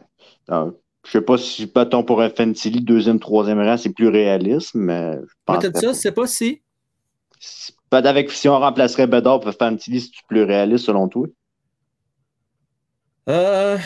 Je 1.06 1.12
sais 1.12 1.22
pas 1.22 1.38
si, 1.38 1.66
bâton 1.66 2.04
pour 2.04 2.22
un 2.22 2.30
Fantilly, 2.30 2.82
deuxième, 2.82 3.20
troisième 3.20 3.60
rang, 3.60 3.78
c'est 3.78 3.94
plus 3.94 4.08
réaliste, 4.08 4.76
mais 4.76 5.14
je 5.14 5.34
pense 5.46 5.66
dit 5.66 5.80
ça, 5.80 5.94
c'est 5.94 6.12
pas 6.12 6.28
si? 6.28 6.62
Peut-être 7.90 8.06
avec 8.06 8.30
si 8.32 8.48
on 8.48 8.60
remplacerait 8.60 9.08
Bedard 9.08 9.40
pour 9.40 9.52
Fantilly, 9.52 10.02
c'est 10.02 10.12
plus 10.28 10.44
réaliste 10.44 10.86
selon 10.86 11.08
toi? 11.08 11.28
Euh, 13.30 13.78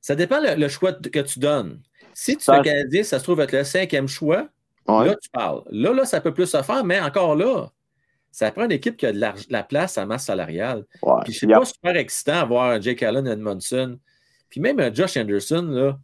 ça 0.00 0.14
dépend 0.14 0.40
le, 0.40 0.54
le 0.56 0.68
choix 0.68 0.92
que 0.92 1.20
tu 1.20 1.38
donnes. 1.38 1.80
Si 2.14 2.36
tu 2.36 2.44
Ça- 2.44 2.60
Canadien, 2.60 3.02
ça 3.02 3.18
se 3.18 3.24
trouve 3.24 3.40
être 3.40 3.52
le 3.52 3.64
cinquième 3.64 4.08
choix, 4.08 4.48
Ouais. 4.86 5.06
là, 5.06 5.14
tu 5.20 5.28
parles. 5.30 5.62
Là, 5.70 5.92
là, 5.92 6.04
ça 6.04 6.20
peut 6.20 6.32
plus 6.32 6.46
se 6.46 6.62
faire, 6.62 6.84
mais 6.84 7.00
encore 7.00 7.36
là, 7.36 7.68
ça 8.30 8.50
prend 8.50 8.64
une 8.64 8.72
équipe 8.72 8.96
qui 8.96 9.06
a 9.06 9.12
de, 9.12 9.20
la 9.50 9.62
place 9.62 9.98
à 9.98 10.06
masse 10.06 10.24
salariale. 10.24 10.84
ouais. 11.02 11.20
Puis 11.24 11.32
c'est 11.34 11.46
pas 11.46 11.64
super 11.64 11.96
excitant 11.96 12.40
avoir 12.40 12.70
un 12.70 12.80
Jake 12.80 13.02
Allen 13.02 13.26
Edmondson. 13.26 13.98
Puis 14.50 14.60
même 14.60 14.80
un 14.80 14.92
Josh 14.92 15.16
Anderson, 15.16 15.62
là, 15.62 16.00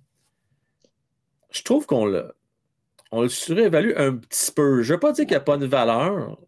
je 1.51 1.63
trouve 1.63 1.87
qu'on 1.87 2.07
le, 2.07 2.35
surévalue 3.29 3.93
un 3.97 4.17
petit 4.17 4.53
peu. 4.53 4.83
Je 4.83 4.93
ne 4.93 4.97
veux 4.97 5.01
pas 5.01 5.13
dire 5.13 5.25
qu'il 5.25 5.33
n'y 5.33 5.37
a 5.37 5.41
pas 5.41 5.57
de 5.57 5.67
valeur. 5.67 6.39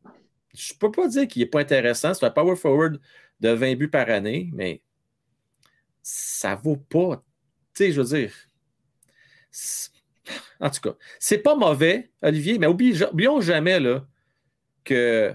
Je 0.54 0.72
ne 0.74 0.78
peux 0.78 0.90
pas 0.90 1.08
dire 1.08 1.28
qu'il 1.28 1.42
n'est 1.42 1.48
pas 1.48 1.60
intéressant. 1.60 2.12
C'est 2.14 2.26
un 2.26 2.30
power 2.30 2.56
forward 2.56 3.00
de 3.40 3.48
20 3.50 3.76
buts 3.76 3.88
par 3.88 4.08
année, 4.10 4.50
mais 4.52 4.82
ça 6.02 6.54
vaut 6.56 6.76
pas. 6.76 7.22
Tu 7.74 7.84
sais, 7.84 7.92
je 7.92 8.00
veux 8.00 8.18
dire. 8.18 8.32
En 10.60 10.70
tout 10.70 10.80
cas, 10.80 10.96
c'est 11.20 11.38
pas 11.38 11.54
mauvais, 11.54 12.10
Olivier, 12.22 12.58
mais 12.58 12.66
oublions 12.66 13.40
jamais 13.40 13.78
là, 13.78 14.06
que 14.84 15.32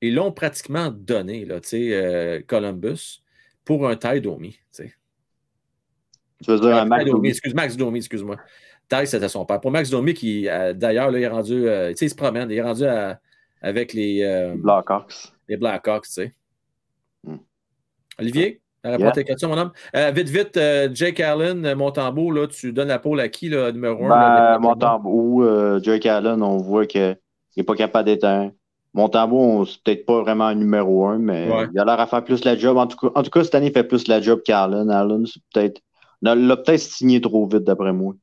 ils 0.00 0.14
l'ont 0.14 0.32
pratiquement 0.32 0.90
donné, 0.90 1.44
là, 1.44 1.60
tu 1.60 1.92
euh, 1.92 2.40
Columbus, 2.46 3.22
pour 3.66 3.86
un 3.86 3.96
Ty 3.96 4.22
Domi. 4.22 4.52
tu 4.52 4.58
sais. 4.70 4.94
tu 6.42 6.50
veux 6.50 6.60
dire 6.60 6.74
un 6.76 6.84
Max 6.86 7.04
Domi, 7.04 7.28
excuse, 7.28 7.52
Max 7.54 7.76
Domi, 7.76 7.98
excuse-moi. 7.98 8.36
Ty, 8.88 9.06
c'était 9.06 9.28
son 9.28 9.44
père. 9.44 9.60
Pour 9.60 9.70
Max 9.72 9.90
Domi, 9.90 10.14
qui, 10.14 10.48
euh, 10.48 10.72
d'ailleurs, 10.72 11.10
il 11.10 11.22
est 11.22 11.26
rendu, 11.28 11.66
euh, 11.68 11.90
tu 11.90 11.96
sais, 11.96 12.06
il 12.06 12.10
se 12.10 12.14
promène, 12.14 12.48
il 12.50 12.56
est 12.56 12.62
rendu 12.62 12.84
à- 12.84 13.20
avec 13.60 13.92
les, 13.92 14.22
euh, 14.22 14.54
Blackhawks. 14.56 15.32
les 15.48 15.56
Blackhawks, 15.56 16.04
tu 16.04 16.12
sais. 16.12 16.34
Hmm. 17.24 17.36
Olivier, 18.18 18.60
Ça 18.84 18.90
répond 18.92 19.02
Yeah. 19.02 19.10
à 19.10 19.14
tes 19.14 19.24
questions, 19.24 19.48
mon 19.48 19.58
homme? 19.58 19.72
Euh, 19.96 20.12
vite, 20.12 20.28
vite, 20.28 20.60
Jake 20.94 21.18
Allen, 21.18 21.74
Montembeau, 21.74 22.30
là, 22.30 22.46
tu 22.46 22.72
donnes 22.72 22.86
la 22.86 23.00
pôle 23.00 23.18
à 23.18 23.28
qui, 23.28 23.48
là, 23.48 23.72
numéro 23.72 24.04
1? 24.06 24.08
Ben, 24.08 24.58
Montembeau, 24.60 25.80
Jake 25.82 26.06
Allen, 26.06 26.40
on 26.40 26.58
voit 26.58 26.86
qu'il 26.86 27.18
n'est 27.56 27.64
pas 27.64 27.74
capable 27.74 28.04
d'être 28.06 28.22
un. 28.22 28.52
Montembeau, 28.96 29.38
on- 29.38 29.64
c'est 29.64 29.82
peut-être 29.84 30.06
pas 30.06 30.22
vraiment 30.22 30.46
un 30.46 30.54
numéro 30.54 31.06
un, 31.06 31.18
mais 31.18 31.48
Ouais. 31.50 31.66
il 31.72 31.78
a 31.78 31.84
l'air 31.84 32.00
à 32.00 32.06
faire 32.06 32.24
plus 32.24 32.44
la 32.44 32.56
job. 32.56 32.76
En 32.76 32.86
tout 32.86 32.96
cas, 32.96 33.12
en 33.14 33.22
tout 33.22 33.30
cas 33.30 33.44
cette 33.44 33.54
année, 33.54 33.66
il 33.68 33.72
fait 33.72 33.84
plus 33.84 34.08
la 34.08 34.20
job 34.20 34.40
qu'Allen. 34.44 34.90
Allen, 34.90 35.26
c'est 35.26 35.40
peut-être. 35.52 35.80
Il 36.22 36.46
l'a 36.48 36.56
peut-être 36.56 36.80
signé 36.80 37.20
trop 37.20 37.46
vite, 37.46 37.62
d'après 37.64 37.92
moi. 37.92 38.14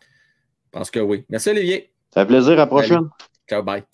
Je 0.00 0.70
pense 0.78 0.90
que 0.90 1.00
oui. 1.00 1.24
Merci, 1.28 1.50
Olivier. 1.50 1.92
Ça 2.12 2.22
fait 2.22 2.26
plaisir, 2.26 2.52
à 2.52 2.56
la 2.56 2.66
prochaine. 2.66 3.08
Ciao, 3.48 3.62
bye. 3.62 3.84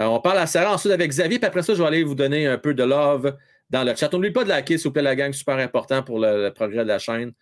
Euh, 0.00 0.04
on 0.06 0.20
parle 0.20 0.38
à 0.38 0.46
Sarah 0.46 0.74
ensuite 0.74 0.92
avec 0.92 1.10
Xavier, 1.10 1.38
puis 1.38 1.46
après 1.46 1.62
ça, 1.62 1.74
je 1.74 1.82
vais 1.82 1.86
aller 1.88 2.02
vous 2.02 2.14
donner 2.14 2.46
un 2.46 2.58
peu 2.58 2.74
de 2.74 2.82
love 2.82 3.36
dans 3.70 3.84
le 3.84 3.94
chat. 3.94 4.12
N'oubliez 4.12 4.32
pas 4.32 4.44
de 4.44 4.48
liker, 4.48 4.78
s'il 4.78 4.88
vous 4.88 4.92
plaît, 4.92 5.02
la 5.02 5.14
gang, 5.14 5.32
super 5.32 5.56
important 5.58 6.02
pour 6.02 6.18
le, 6.18 6.44
le 6.44 6.52
progrès 6.52 6.82
de 6.82 6.88
la 6.88 6.98
chaîne. 6.98 7.32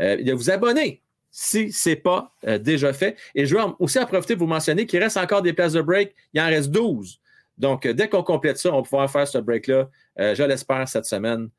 Euh, 0.00 0.22
de 0.22 0.32
vous 0.32 0.50
abonner 0.50 1.02
si 1.30 1.70
ce 1.72 1.90
n'est 1.90 1.96
pas 1.96 2.32
euh, 2.46 2.58
déjà 2.58 2.92
fait. 2.92 3.16
Et 3.34 3.46
je 3.46 3.54
veux 3.54 3.62
aussi 3.78 3.98
en 3.98 4.06
profiter 4.06 4.34
pour 4.36 4.46
vous 4.46 4.52
mentionner 4.52 4.86
qu'il 4.86 5.00
reste 5.02 5.16
encore 5.16 5.42
des 5.42 5.52
places 5.52 5.74
de 5.74 5.82
break. 5.82 6.14
Il 6.34 6.40
en 6.40 6.46
reste 6.46 6.70
12. 6.70 7.19
Donc, 7.60 7.86
dès 7.86 8.08
qu'on 8.08 8.22
complète 8.22 8.56
ça, 8.56 8.70
on 8.72 8.76
va 8.78 8.82
pouvoir 8.82 9.10
faire 9.10 9.28
ce 9.28 9.36
break-là, 9.38 9.88
euh, 10.18 10.34
je 10.34 10.42
l'espère, 10.42 10.88
cette 10.88 11.04
semaine. 11.04 11.50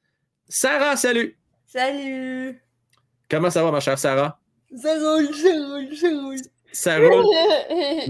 Sarah, 0.49 0.97
salut! 0.97 1.37
Salut! 1.67 2.59
Comment 3.29 3.51
ça 3.51 3.63
va, 3.63 3.71
ma 3.71 3.79
chère 3.79 3.99
Sarah? 3.99 4.39
Ça 4.75 4.93
roule, 4.95 5.33
ça 5.33 5.49
roule, 5.49 5.95
ça 5.95 6.09
roule. 6.09 6.37
Ça 6.71 6.97
roule. 6.97 7.25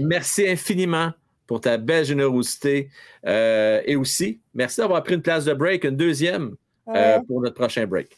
Merci 0.00 0.48
infiniment 0.48 1.12
pour 1.46 1.60
ta 1.60 1.76
belle 1.76 2.04
générosité. 2.06 2.88
Euh, 3.26 3.82
et 3.84 3.94
aussi, 3.94 4.40
merci 4.54 4.80
d'avoir 4.80 5.02
pris 5.02 5.14
une 5.14 5.22
place 5.22 5.44
de 5.44 5.52
break, 5.52 5.84
une 5.84 5.96
deuxième 5.96 6.56
euh, 6.88 7.20
pour 7.26 7.42
notre 7.42 7.56
prochain 7.56 7.86
break. 7.86 8.16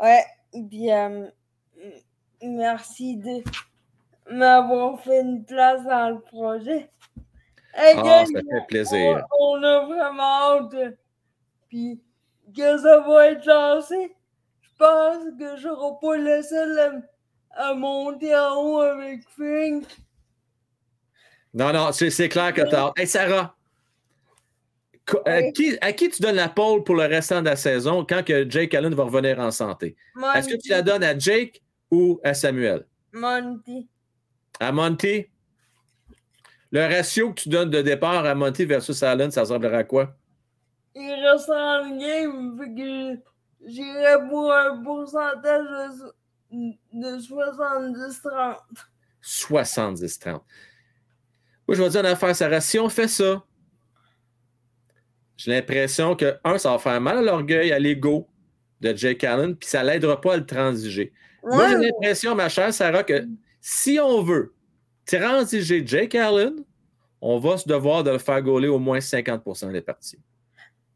ouais. 0.00 0.22
M- 0.54 1.30
merci 2.42 3.16
de 3.16 3.42
m'avoir 4.30 5.00
fait 5.02 5.20
une 5.22 5.44
place 5.44 5.82
dans 5.84 6.10
le 6.10 6.20
projet. 6.20 6.88
Hey, 7.78 7.94
Ah, 7.98 8.02
gang, 8.02 8.26
ça 8.26 8.40
fait 8.40 8.66
plaisir. 8.68 9.26
on, 9.38 9.58
on 9.58 9.62
a 9.62 9.84
vraiment 9.84 10.70
hâte. 10.72 10.94
Puis, 11.68 12.00
que 12.56 12.78
ça 12.78 13.00
va 13.00 13.26
être 13.28 13.44
lancé? 13.46 14.14
Je 14.62 14.68
pense 14.78 15.24
que 15.38 15.56
je 15.56 15.62
serai 15.62 15.92
pas 16.00 16.16
le 16.16 16.42
seul 16.42 16.78
à, 17.50 17.70
à 17.70 17.74
monter 17.74 18.34
en 18.34 18.54
haut 18.56 18.80
avec 18.80 19.22
Frank. 19.28 19.84
Non, 21.52 21.72
non, 21.72 21.92
c'est 21.92 22.28
clair 22.28 22.52
que 22.54 22.62
tu 22.62 22.74
as 22.74 22.86
hâte. 22.86 22.98
Hey, 22.98 23.06
Sarah, 23.06 23.54
co- 25.06 25.20
euh, 25.26 25.50
qui- 25.52 25.76
à 25.80 25.92
qui 25.92 26.08
tu 26.10 26.20
donnes 26.22 26.36
la 26.36 26.48
pole 26.48 26.82
pour 26.84 26.94
le 26.94 27.04
restant 27.04 27.40
de 27.40 27.46
la 27.46 27.56
saison 27.56 28.04
quand 28.08 28.22
que 28.24 28.48
Jake 28.48 28.74
Allen 28.74 28.94
va 28.94 29.04
revenir 29.04 29.38
en 29.38 29.50
santé? 29.50 29.96
Est-ce 30.34 30.48
que 30.48 30.56
tu 30.56 30.70
la 30.70 30.82
donnes 30.82 31.04
à 31.04 31.18
Jake 31.18 31.62
ou 31.90 32.20
à 32.24 32.32
Samuel? 32.34 32.86
Monty. 33.12 33.88
À 34.60 34.72
Monty? 34.72 35.26
Le 36.72 36.80
ratio 36.80 37.32
que 37.32 37.42
tu 37.42 37.48
donnes 37.48 37.70
de 37.70 37.82
départ 37.82 38.24
à 38.24 38.34
Monty 38.34 38.64
versus 38.64 39.02
Allen, 39.02 39.30
ça 39.30 39.42
ressemblerait 39.42 39.76
à 39.78 39.84
quoi? 39.84 40.16
Il 40.94 41.12
reste 41.24 41.50
en 41.50 41.96
game, 41.96 42.58
fait 42.58 42.74
que 42.74 43.20
j'irais 43.66 44.28
pour 44.28 44.52
un 44.52 44.82
pourcentage 44.82 45.98
de, 46.50 46.72
de 46.92 47.18
70-30. 47.18 48.56
70-30. 49.22 50.30
Moi, 50.30 50.40
je 51.76 51.82
vais 51.82 51.88
dire 51.88 52.00
une 52.00 52.06
affaire, 52.06 52.34
Sarah. 52.34 52.60
Si 52.60 52.78
on 52.78 52.88
fait 52.88 53.08
ça, 53.08 53.44
j'ai 55.36 55.50
l'impression 55.50 56.14
que, 56.16 56.36
un, 56.44 56.58
ça 56.58 56.70
va 56.70 56.78
faire 56.78 57.00
mal 57.00 57.18
à 57.18 57.22
l'orgueil, 57.22 57.72
à 57.72 57.78
l'ego 57.78 58.28
de 58.80 58.94
Jake 58.94 59.24
Allen, 59.24 59.56
puis 59.56 59.68
ça 59.68 59.82
ne 59.82 59.88
l'aidera 59.88 60.20
pas 60.20 60.34
à 60.34 60.36
le 60.36 60.46
transiger. 60.46 61.12
Moi, 61.42 61.68
j'ai 61.68 61.76
l'impression, 61.76 62.34
ma 62.34 62.48
chère 62.48 62.72
Sarah, 62.72 63.02
que 63.04 63.26
si 63.60 63.98
on 64.00 64.22
veut 64.22 64.54
transiger 65.06 65.86
Jake 65.86 66.14
Allen, 66.14 66.64
on 67.20 67.38
va 67.38 67.56
se 67.56 67.68
devoir 67.68 68.04
de 68.04 68.10
le 68.10 68.18
faire 68.18 68.42
gauler 68.42 68.68
au 68.68 68.78
moins 68.78 68.98
50% 68.98 69.72
des 69.72 69.80
parties. 69.80 70.18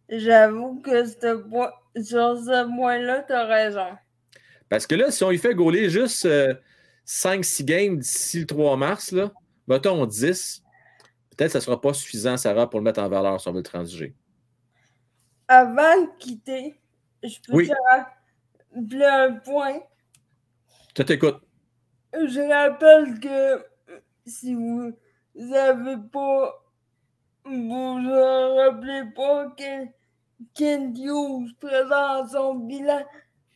J'avoue 0.09 0.81
que 0.81 1.05
ce 1.07 1.15
sur 1.97 2.37
ce 2.39 2.77
point-là, 2.77 3.25
t'as 3.27 3.47
raison. 3.47 3.87
Parce 4.69 4.87
que 4.87 4.95
là, 4.95 5.11
si 5.11 5.25
on 5.25 5.31
lui 5.31 5.39
fait 5.39 5.55
gauler 5.55 5.89
juste 5.89 6.29
5-6 7.07 7.65
games 7.65 7.99
d'ici 7.99 8.41
le 8.41 8.47
3 8.47 8.77
mars, 8.77 9.13
là, 9.13 9.33
mettons 9.67 10.05
10, 10.07 10.63
peut-être 11.31 11.49
que 11.49 11.53
ça 11.53 11.59
ne 11.59 11.63
sera 11.63 11.81
pas 11.81 11.95
suffisant, 11.95 12.37
Sarah, 12.37 12.69
pour 12.69 12.81
le 12.81 12.85
mettre 12.85 13.01
en 13.01 13.09
valeur 13.09 13.41
si 13.41 13.49
on 13.49 13.53
veut 13.53 13.59
le 13.59 13.63
transiger. 13.65 14.15
Avant 15.49 16.03
de 16.03 16.09
quitter, 16.19 16.81
je 17.23 17.37
peux 17.47 17.57
Oui. 17.57 17.69
te 17.69 17.75
rappeler 17.91 19.05
un 19.05 19.33
point. 19.35 19.81
Je 20.97 21.03
t'écoute. 21.03 21.41
Je 22.13 22.41
rappelle 22.49 23.19
que 23.21 23.65
si 24.27 24.55
vous 24.55 24.93
avez 25.35 25.97
pas, 26.13 26.65
vous 27.45 28.11
en 28.11 28.57
rappelez 28.57 29.05
pas 29.15 29.51
que 29.57 29.87
Kent 30.55 30.97
Hughes 30.99 31.55
présente 31.59 32.31
son 32.31 32.55
bilan 32.55 33.05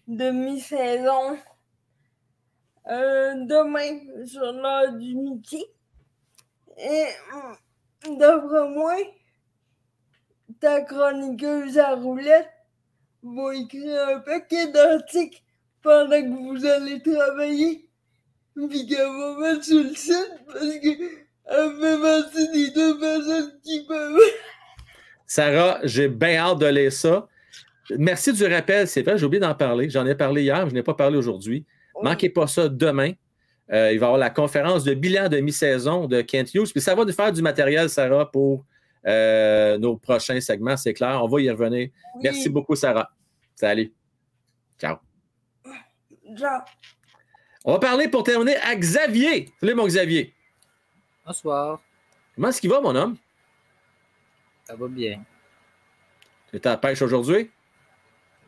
de 0.07 0.31
mi-saison 0.31 1.39
euh, 2.87 3.35
demain 3.47 4.27
sur 4.27 4.53
l'heure 4.53 4.93
du 4.93 5.15
midi. 5.15 5.65
Et 6.77 7.07
hum, 7.33 8.19
d'après 8.19 8.69
moi, 8.69 8.97
ta 10.61 10.83
chroniqueuse 10.83 11.79
à 11.79 11.95
roulette 11.95 12.51
va 13.23 13.55
écrire 13.55 14.09
un 14.09 14.21
paquet 14.21 14.71
d'articles 14.71 15.43
pendant 15.83 16.21
que 16.21 16.53
vous 16.53 16.67
allez 16.67 17.01
travailler. 17.03 17.84
Puis 18.57 18.87
qu'elle 18.87 18.99
va 18.99 19.37
mettre 19.41 19.65
sur 19.65 19.83
le 19.83 19.95
site 19.95 20.33
parce 20.47 20.79
qu'elle 20.79 20.99
fait 21.81 22.01
partie 22.01 22.53
des 22.53 22.71
deux 22.71 22.99
personnes 22.99 23.53
qui 23.65 23.85
peuvent. 23.87 24.19
Sarah, 25.27 25.81
j'ai 25.83 26.09
bien 26.09 26.37
hâte 26.37 26.59
de 26.59 26.67
lire 26.67 26.93
ça. 26.93 27.27
Merci 27.99 28.33
du 28.33 28.45
rappel. 28.47 28.87
C'est 28.87 29.03
vrai, 29.03 29.19
j'ai 29.19 29.27
oublié 29.27 29.41
d'en 29.41 29.55
parler. 29.55 29.91
J'en 29.91 30.07
ai 30.07 30.15
parlé 30.15 30.43
hier, 30.43 30.69
je 30.69 30.75
n'ai 30.75 30.83
pas 30.83 30.95
parlé 30.95 31.17
aujourd'hui. 31.17 31.67
Manquez 32.03 32.31
pas 32.31 32.47
ça 32.47 32.69
demain. 32.69 33.13
Euh, 33.73 33.93
il 33.93 33.99
va 33.99 34.07
y 34.07 34.09
avoir 34.09 34.19
la 34.19 34.31
conférence 34.31 34.85
de 34.85 34.95
bilan 34.95 35.29
de 35.29 35.39
mi-saison 35.39 36.07
de 36.07 36.21
Kent 36.21 36.55
Hughes. 36.55 36.71
Puis 36.73 36.81
ça 36.81 36.95
va 36.95 37.05
nous 37.05 37.13
faire 37.13 37.33
du 37.33 37.43
matériel, 37.43 37.89
Sarah, 37.89 38.31
pour 38.31 38.65
euh, 39.07 39.79
nos 39.79 39.97
prochains 39.97 40.41
segments. 40.41 40.77
C'est 40.77 40.95
clair. 40.95 41.21
On 41.23 41.29
va 41.29 41.41
y 41.41 41.51
revenir. 41.51 41.89
Oui. 42.15 42.21
Merci 42.23 42.49
beaucoup, 42.49 42.75
Sarah. 42.75 43.11
Salut. 43.55 43.93
Ciao. 44.79 44.97
Genre, 46.35 46.65
On 47.65 47.73
va 47.73 47.79
parler 47.79 48.09
pour 48.09 48.23
terminer 48.25 48.57
à 48.57 48.75
Xavier. 48.77 49.49
Salut, 49.61 49.75
mon 49.75 49.87
Xavier. 49.87 50.33
Bonsoir, 51.27 51.81
Comment 52.35 52.49
est-ce 52.49 52.61
qu'il 52.61 52.71
va, 52.71 52.81
mon 52.81 52.95
homme? 52.95 53.17
ça 54.65 54.75
va 54.77 54.89
bien. 54.89 55.21
Tu 56.51 56.57
es 56.57 56.67
à 56.67 56.71
la 56.71 56.77
pêche 56.79 57.01
aujourd'hui? 57.03 57.51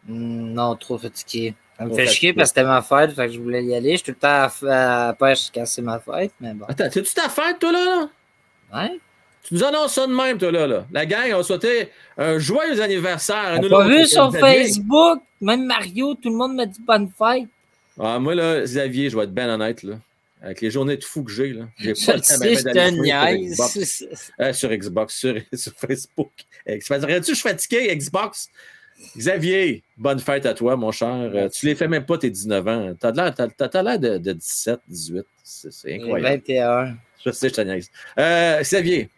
Hmm, 0.06 0.52
Non, 0.54 0.74
trop 0.76 0.98
fatigué. 0.98 1.54
Ça 1.76 1.84
me 1.84 1.88
Trop 1.90 1.96
fait 1.96 2.04
fatigué. 2.06 2.18
chier 2.20 2.32
parce 2.32 2.50
que 2.50 2.60
c'était 2.60 2.66
ma 2.66 2.80
fête, 2.82 3.12
fait 3.14 3.26
que 3.26 3.32
je 3.32 3.40
voulais 3.40 3.64
y 3.64 3.74
aller. 3.74 3.92
Je 3.92 3.96
suis 3.96 4.04
tout 4.04 4.10
le 4.12 4.16
temps 4.16 4.48
à, 4.68 5.06
la 5.08 5.14
pêche 5.18 5.50
quand 5.54 5.66
c'est 5.66 5.82
ma 5.82 5.98
fête, 5.98 6.32
mais 6.40 6.54
bon. 6.54 6.64
Attends, 6.68 6.88
tu 6.88 7.02
ta 7.02 7.28
fête, 7.28 7.58
toi, 7.58 7.72
là? 7.72 7.84
là? 7.84 8.82
Ouais. 8.82 9.00
Tu 9.42 9.54
nous 9.54 9.62
annonces 9.64 9.92
ça 9.94 10.06
de 10.06 10.12
même, 10.14 10.38
toi, 10.38 10.50
là. 10.50 10.66
là. 10.66 10.86
La 10.90 11.06
gang, 11.06 11.32
on 11.34 11.36
va 11.38 11.42
souhaiter 11.42 11.90
un 12.16 12.38
joyeux 12.38 12.80
anniversaire. 12.80 13.60
pas 13.60 13.68
là, 13.68 13.86
vu 13.86 14.06
sur. 14.06 14.32
Facebook, 14.32 15.20
même 15.40 15.66
Mario, 15.66 16.14
tout 16.14 16.30
le 16.30 16.36
monde 16.36 16.54
m'a 16.54 16.66
dit 16.66 16.80
bonne 16.80 17.08
fête. 17.10 17.48
Ah, 17.98 18.18
moi, 18.18 18.34
là, 18.34 18.62
Xavier, 18.62 19.10
je 19.10 19.16
vais 19.16 19.24
être 19.24 19.34
bien 19.34 19.52
honnête, 19.52 19.82
là. 19.82 19.98
Avec 20.42 20.60
les 20.60 20.70
journées 20.70 20.96
de 20.98 21.04
fou 21.04 21.24
que 21.24 21.32
j'ai, 21.32 21.52
là. 21.54 21.64
J'ai 21.78 21.94
Je 21.94 22.06
pas 22.06 22.16
le 22.16 22.20
temps 22.20 22.38
d'aller 22.38 23.54
sur 23.54 23.64
Xbox. 23.66 24.04
Euh, 24.38 24.52
sur 24.52 24.70
Xbox, 24.70 25.14
sur, 25.16 25.34
sur 25.54 25.72
Facebook. 25.72 26.30
Dirais-tu 26.66 27.30
je 27.30 27.34
suis 27.36 27.48
fatigué, 27.48 27.96
Xbox? 27.96 28.50
Xavier, 29.16 29.82
bonne 29.96 30.18
fête 30.18 30.46
à 30.46 30.54
toi, 30.54 30.76
mon 30.76 30.90
cher. 30.92 31.08
Euh, 31.34 31.48
tu 31.48 31.66
les 31.66 31.74
fais 31.74 31.88
même 31.88 32.04
pas 32.06 32.18
tes 32.18 32.30
19 32.30 32.68
ans. 32.68 32.94
T'as 32.98 33.12
l'air, 33.12 33.98
de, 33.98 34.18
de 34.18 34.32
17, 34.32 34.80
18. 34.88 35.26
C'est, 35.42 35.94
incroyable. 35.94 36.42
21. 36.46 36.96
Je 37.24 37.30
sais, 37.30 37.48
je 37.48 37.54
te 37.54 37.60
niaise. 37.62 37.90
Euh, 38.18 38.60
Xavier. 38.60 39.10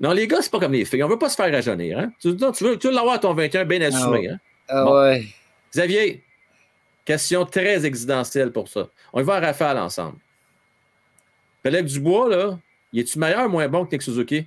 Non, 0.00 0.12
les 0.12 0.26
gars, 0.26 0.38
c'est 0.40 0.50
pas 0.50 0.58
comme 0.58 0.72
les 0.72 0.84
filles. 0.84 1.02
On 1.02 1.08
veut 1.08 1.18
pas 1.18 1.28
se 1.28 1.36
faire 1.36 1.52
rajeunir. 1.52 1.98
Hein? 1.98 2.12
Tu, 2.20 2.28
non, 2.34 2.52
tu 2.52 2.64
veux, 2.64 2.78
tu 2.78 2.88
veux 2.88 2.94
l'avoir 2.94 3.14
à 3.14 3.18
ton 3.18 3.32
21 3.32 3.64
bien 3.64 3.80
assumé. 3.82 4.28
Hein? 4.28 4.38
Ah 4.68 4.84
Bon. 4.84 5.00
ouais. 5.02 5.24
Xavier, 5.72 6.22
question 7.04 7.44
très 7.44 7.84
existentielle 7.84 8.52
pour 8.52 8.68
ça. 8.68 8.88
On 9.12 9.20
y 9.20 9.24
va 9.24 9.34
à 9.34 9.40
rafale 9.40 9.78
ensemble. 9.78 10.18
Pelec 11.62 11.86
Dubois, 11.86 12.28
là, 12.28 12.58
il 12.92 13.00
est-tu 13.00 13.18
meilleur 13.18 13.46
ou 13.46 13.48
moins 13.48 13.68
bon 13.68 13.84
que 13.84 13.92
Nick 13.92 14.02
Suzuki? 14.02 14.46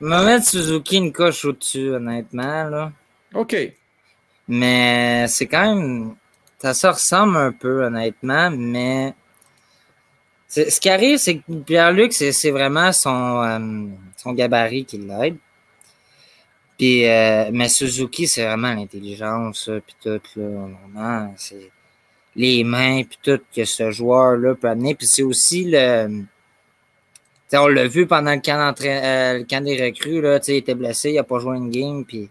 Je 0.00 0.06
vais 0.08 0.24
mettre 0.24 0.46
Suzuki 0.48 0.96
une 0.96 1.12
coche 1.12 1.44
au-dessus, 1.44 1.90
honnêtement, 1.90 2.64
là. 2.64 2.92
OK. 3.34 3.56
Mais 4.48 5.26
c'est 5.28 5.46
quand 5.46 5.76
même. 5.76 6.16
Ça 6.58 6.74
se 6.74 6.86
ressemble 6.88 7.36
un 7.36 7.52
peu, 7.52 7.84
honnêtement, 7.84 8.50
mais. 8.50 9.14
Ce 10.48 10.78
qui 10.80 10.90
arrive, 10.90 11.18
c'est 11.18 11.38
que 11.38 11.52
Pierre-Luc, 11.64 12.12
c'est 12.12 12.32
c'est 12.32 12.50
vraiment 12.50 12.92
son, 12.92 13.42
euh, 13.42 13.86
son 14.16 14.32
gabarit 14.32 14.84
qui 14.84 14.98
l'aide. 14.98 15.36
Euh, 16.82 17.50
mais 17.52 17.68
Suzuki, 17.68 18.26
c'est 18.26 18.44
vraiment 18.44 18.74
l'intelligence, 18.74 19.70
puis 19.86 19.94
tout, 20.02 20.20
là, 20.36 20.68
vraiment, 20.92 21.34
c'est 21.36 21.70
les 22.34 22.64
mains, 22.64 23.02
puis 23.04 23.18
tout, 23.22 23.40
que 23.54 23.64
ce 23.64 23.90
joueur-là 23.90 24.54
peut 24.54 24.68
amener. 24.68 24.94
Puis 24.94 25.06
c'est 25.06 25.22
aussi 25.22 25.64
le... 25.64 26.24
on 27.52 27.66
l'a 27.68 27.86
vu 27.86 28.06
pendant 28.06 28.34
le 28.34 28.40
camp, 28.40 28.74
euh, 28.80 29.38
le 29.38 29.44
camp 29.44 29.62
des 29.64 29.84
recrues, 29.84 30.20
là, 30.20 30.40
il 30.48 30.54
était 30.54 30.74
blessé, 30.74 31.10
il 31.10 31.16
n'a 31.16 31.24
pas 31.24 31.38
joué 31.38 31.56
une 31.56 31.70
game, 31.70 32.04
puis... 32.04 32.30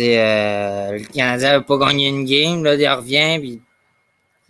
euh, 0.00 0.92
le 0.92 1.12
Canadien 1.12 1.52
n'a 1.52 1.60
pas 1.60 1.78
gagné 1.78 2.08
une 2.08 2.24
game, 2.24 2.64
là, 2.64 2.74
il 2.74 2.88
revient, 2.88 3.38
puis 3.38 3.60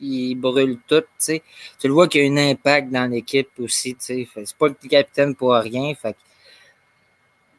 il 0.01 0.35
brûle 0.37 0.79
tout, 0.87 1.03
tu. 1.25 1.41
Tu 1.81 1.89
le 1.89 1.93
vois 1.95 2.09
qu'il 2.09 2.25
y 2.25 2.29
a 2.29 2.31
un 2.31 2.51
impact 2.51 2.91
dans 2.91 3.11
l'équipe 3.11 3.49
aussi, 3.59 3.97
tu 3.97 4.29
C'est 4.35 4.57
pas 4.57 4.69
le 4.69 4.89
capitaine 4.89 5.35
pour 5.35 5.55
rien, 5.55 5.95
fait 5.95 6.17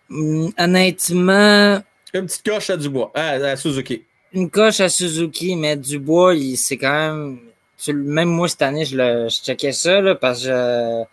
honnêtement, 0.09 1.81
Une 2.13 2.25
petite 2.25 2.45
coche 2.45 2.69
à 2.69 2.77
Dubois, 2.77 3.11
à, 3.13 3.31
à 3.31 3.55
Suzuki. 3.55 4.03
une 4.33 4.49
coche 4.49 4.79
à 4.79 4.89
Suzuki, 4.89 5.55
mais 5.55 5.75
Dubois, 5.75 6.35
il- 6.35 6.57
c'est 6.57 6.77
quand 6.77 6.91
même. 7.15 7.39
Même 7.89 8.29
moi, 8.29 8.47
cette 8.47 8.61
année, 8.61 8.85
je, 8.85 8.95
le, 8.97 9.27
je 9.29 9.35
checkais 9.43 9.73
ça, 9.73 9.99
là, 10.01 10.15
parce 10.15 10.43
que 10.43 10.47
je, 10.47 11.03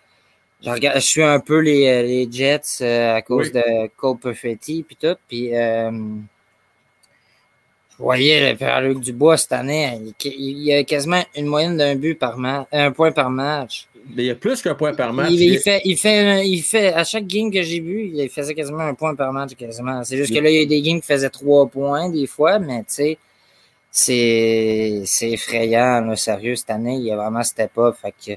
je, 0.65 0.71
regarde, 0.71 1.01
je 1.01 1.05
suis 1.07 1.23
un 1.23 1.41
peu 1.41 1.59
les, 1.59 2.03
les 2.05 2.29
Jets 2.31 2.61
euh, 2.83 3.17
à 3.17 3.21
cause 3.23 3.51
Oui. 3.53 3.61
de 3.61 3.89
Cole 3.97 4.17
Perfetti 4.19 4.85
puis 4.85 4.97
tout. 4.97 5.17
Puis, 5.29 5.55
euh, 5.57 5.91
voyais 7.99 8.51
le 8.51 8.57
Pierre-Luc 8.57 9.01
Dubois 9.01 9.37
cette 9.37 9.53
année, 9.53 9.99
il, 10.25 10.63
y 10.63 10.73
a 10.73 10.85
quasiment 10.85 11.23
une 11.37 11.47
moyenne 11.47 11.77
d'un 11.77 11.95
but 11.95 12.15
par 12.15 12.39
match, 12.39 12.67
un 12.73 12.91
point 12.93 13.13
par 13.13 13.31
match. 13.31 13.87
Mais 14.17 14.25
il 14.25 14.27
y 14.27 14.31
a 14.31 14.35
plus 14.35 14.61
qu'un 14.61 14.75
point 14.75 14.95
par 14.95 15.13
match. 15.13 15.31
Il, 15.31 15.43
il 15.43 15.59
fait, 15.59 15.81
il, 15.85 15.97
fait, 15.97 16.47
il 16.47 16.61
fait, 16.63 16.93
à 16.93 17.05
chaque 17.05 17.27
game 17.27 17.51
que 17.51 17.63
j'ai 17.63 17.81
vu, 17.81 18.11
il 18.13 18.29
faisait 18.29 18.55
quasiment 18.55 18.81
un 18.81 18.95
point 18.95 19.15
par 19.15 19.33
match, 19.33 19.55
quasiment. 19.55 20.03
C'est 20.05 20.17
juste 20.17 20.35
que 20.35 20.41
là, 20.41 20.51
il 20.51 20.61
y 20.61 20.63
a 20.63 20.67
des 20.67 20.83
games 20.83 21.01
qui 21.01 21.07
faisaient 21.07 21.31
trois 21.31 21.67
points 21.67 22.09
des 22.09 22.27
fois, 22.27 22.59
mais 22.59 22.81
tu 22.81 22.87
sais, 22.89 23.19
c'est, 23.91 25.03
c'est 25.05 25.31
effrayant, 25.31 26.01
là, 26.01 26.17
sérieux, 26.17 26.57
cette 26.57 26.71
année, 26.71 26.97
il 26.97 27.05
y 27.05 27.13
a 27.13 27.17
vraiment 27.17 27.43
step 27.43 27.77
up. 27.79 27.95
Fait 28.01 28.13
que, 28.13 28.33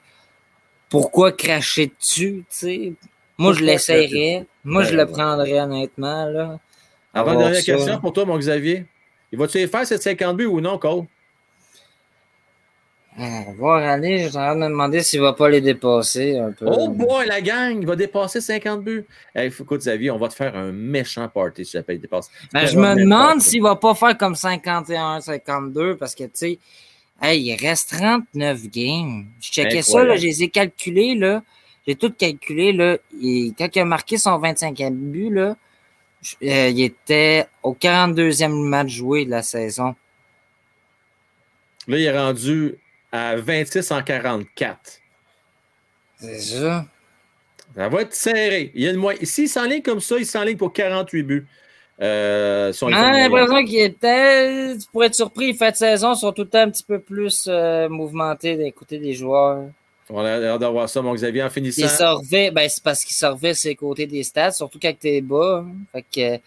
pourquoi 0.90 1.32
cracher 1.32 1.92
dessus, 2.00 2.44
tu 2.50 2.56
sais? 2.56 2.94
Moi, 3.38 3.54
je 3.54 3.64
l'essayerais. 3.64 4.46
Moi, 4.64 4.84
je 4.84 4.92
Ben, 4.92 4.98
le 4.98 5.04
ouais. 5.04 5.12
prendrais, 5.12 5.60
honnêtement, 5.60 6.26
là. 6.26 6.60
Avant, 7.14 7.38
dernière 7.38 7.64
question 7.64 8.00
pour 8.00 8.14
toi, 8.14 8.26
mon 8.26 8.38
Xavier. 8.38 8.86
Il 9.32 9.40
va-tu 9.40 9.58
les 9.58 9.68
faire, 9.68 9.86
cette 9.86 10.04
50 10.04 10.38
buts 10.38 10.46
ou 10.46 10.62
non, 10.62 10.78
Cole? 10.78 11.06
Ah, 13.18 13.44
voir 13.56 13.82
aller, 13.82 14.24
je 14.24 14.28
suis 14.28 14.38
en 14.38 14.42
train 14.42 14.56
de 14.56 14.60
me 14.60 14.68
demander 14.68 15.02
s'il 15.02 15.22
va 15.22 15.32
pas 15.32 15.48
les 15.48 15.62
dépasser 15.62 16.38
un 16.38 16.52
peu. 16.52 16.66
Oh 16.68 16.90
boy, 16.90 17.26
la 17.26 17.40
gang, 17.40 17.78
il 17.80 17.88
va 17.88 17.96
dépasser 17.96 18.42
50 18.42 18.84
buts. 18.84 19.06
Hey, 19.34 19.48
écoute, 19.48 19.80
Xavier, 19.80 20.12
on 20.12 20.18
va 20.18 20.28
te 20.28 20.34
faire 20.34 20.54
un 20.54 20.74
méchant 20.74 21.30
party 21.30 21.64
si 21.64 21.72
jamais 21.72 21.96
il 21.96 22.02
dépasse. 22.02 22.30
Ben, 22.52 22.66
je 22.66 22.78
va 22.78 22.94
me 22.94 23.02
demande 23.02 23.42
s'il 23.42 23.62
va 23.62 23.78
pas 23.78 23.96
faire 23.96 24.18
comme 24.18 24.36
51, 24.36 25.22
52, 25.22 25.96
parce 25.96 26.14
que, 26.14 26.26
tu 26.26 26.32
sais, 26.34 26.60
hey, 27.22 27.42
il 27.42 27.56
reste 27.56 27.92
39 27.92 28.70
games. 28.70 29.26
Je 29.40 29.50
checkais 29.50 29.82
ça, 29.82 30.04
là, 30.04 30.18
je 30.18 30.24
les 30.24 30.44
ai 30.44 30.50
calculés, 30.50 31.16
là. 31.16 31.42
J'ai 31.88 31.96
tout 31.96 32.12
calculé, 32.12 32.74
là. 32.74 32.98
Et 33.24 33.54
quand 33.58 33.74
il 33.74 33.80
a 33.80 33.86
marqué 33.86 34.18
son 34.18 34.38
25e 34.42 34.92
but, 34.92 35.30
là, 35.30 35.56
euh, 36.44 36.70
il 36.70 36.82
était 36.82 37.48
au 37.64 37.74
42e 37.74 38.52
match 38.52 38.90
joué 38.90 39.26
de 39.26 39.32
la 39.32 39.44
saison. 39.44 39.96
Là, 41.88 41.98
il 41.98 42.04
est 42.04 42.18
rendu 42.18 42.76
à 43.12 43.36
26 43.36 43.92
en 43.92 44.02
44. 44.02 44.80
C'est 46.18 46.40
ça. 46.40 46.86
Ça 47.76 47.90
va 47.90 48.02
être 48.02 48.14
serré. 48.14 48.72
Il 48.74 48.84
y 48.84 48.88
a 48.88 48.92
une 48.92 48.98
moyenne. 48.98 49.26
S'il 49.26 49.50
s'enligne 49.50 49.82
comme 49.82 50.00
ça, 50.00 50.18
il 50.18 50.26
s'enligne 50.26 50.58
pour 50.58 50.74
48 50.74 51.24
buts. 51.24 51.48
Euh, 52.02 52.74
fait 52.74 52.86
J'ai 52.88 52.92
l'impression 52.92 53.66
qu'il 53.66 53.80
était, 53.80 54.78
tu 54.78 54.88
pourrais 54.92 55.08
être 55.08 55.16
surpris, 55.16 55.48
les 55.48 55.54
fins 55.54 55.72
de 55.72 55.76
saison 55.78 56.14
sont 56.14 56.34
tout 56.34 56.42
le 56.42 56.50
temps 56.50 56.60
un 56.60 56.70
petit 56.70 56.84
peu 56.84 57.00
plus 57.00 57.46
euh, 57.48 57.88
mouvementés 57.88 58.58
d'un 58.58 58.72
côté 58.72 58.98
des 58.98 59.14
joueurs. 59.14 59.70
On 60.10 60.20
a 60.24 60.30
hâte 60.40 60.60
d'avoir 60.60 60.88
ça, 60.88 61.02
mon 61.02 61.14
Xavier, 61.16 61.42
en 61.44 61.50
finissant. 61.50 61.82
Il 61.84 61.90
servait, 61.90 62.52
ben 62.52 62.70
c'est 62.70 62.84
parce 62.84 63.04
qu'il 63.04 63.16
servait 63.16 63.54
ses 63.56 63.74
côtés 63.76 64.06
des 64.06 64.22
stats, 64.24 64.52
surtout 64.52 64.78
quand 64.80 64.94
t'es 65.00 65.22
bas. 65.22 65.66
hein. 65.66 65.72
Fait 65.92 66.06
que, 66.38 66.44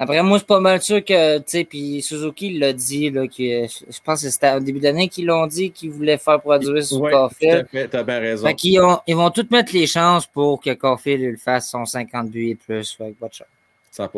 après 0.00 0.20
moi, 0.22 0.38
c'est 0.38 0.46
pas 0.48 0.58
mal 0.58 0.82
sûr 0.82 1.04
que, 1.04 1.38
tu 1.38 1.44
sais, 1.46 1.64
puis 1.64 2.02
Suzuki 2.02 2.58
l'a 2.58 2.72
dit, 2.72 3.10
là, 3.10 3.28
que, 3.28 3.36
je 3.36 4.00
pense 4.04 4.22
que 4.22 4.30
c'était 4.30 4.54
au 4.54 4.60
début 4.60 4.80
d'année 4.80 5.06
qu'ils 5.08 5.26
l'ont 5.26 5.46
dit 5.46 5.70
qu'ils 5.70 5.90
voulaient 5.90 6.18
faire 6.18 6.40
produire 6.40 6.84
sur 6.84 7.06
à 7.06 7.10
Caulfield. 7.10 7.68
t'as 7.90 8.02
bien 8.02 8.18
raison. 8.18 8.46
Fait 8.48 8.54
qu'ils 8.54 8.80
ont, 8.80 8.98
ils 9.06 9.14
vont 9.14 9.30
tous 9.30 9.46
mettre 9.50 9.72
les 9.74 9.86
chances 9.86 10.26
pour 10.26 10.60
que 10.60 10.72
Caulfield 10.74 11.22
le 11.22 11.36
fasse 11.36 11.70
son 11.70 11.84
50 11.84 12.30
buts 12.30 12.50
et 12.50 12.54
plus. 12.56 12.92
Fait 12.92 13.10
que, 13.12 13.22
watch 13.22 13.42
out. 13.42 13.46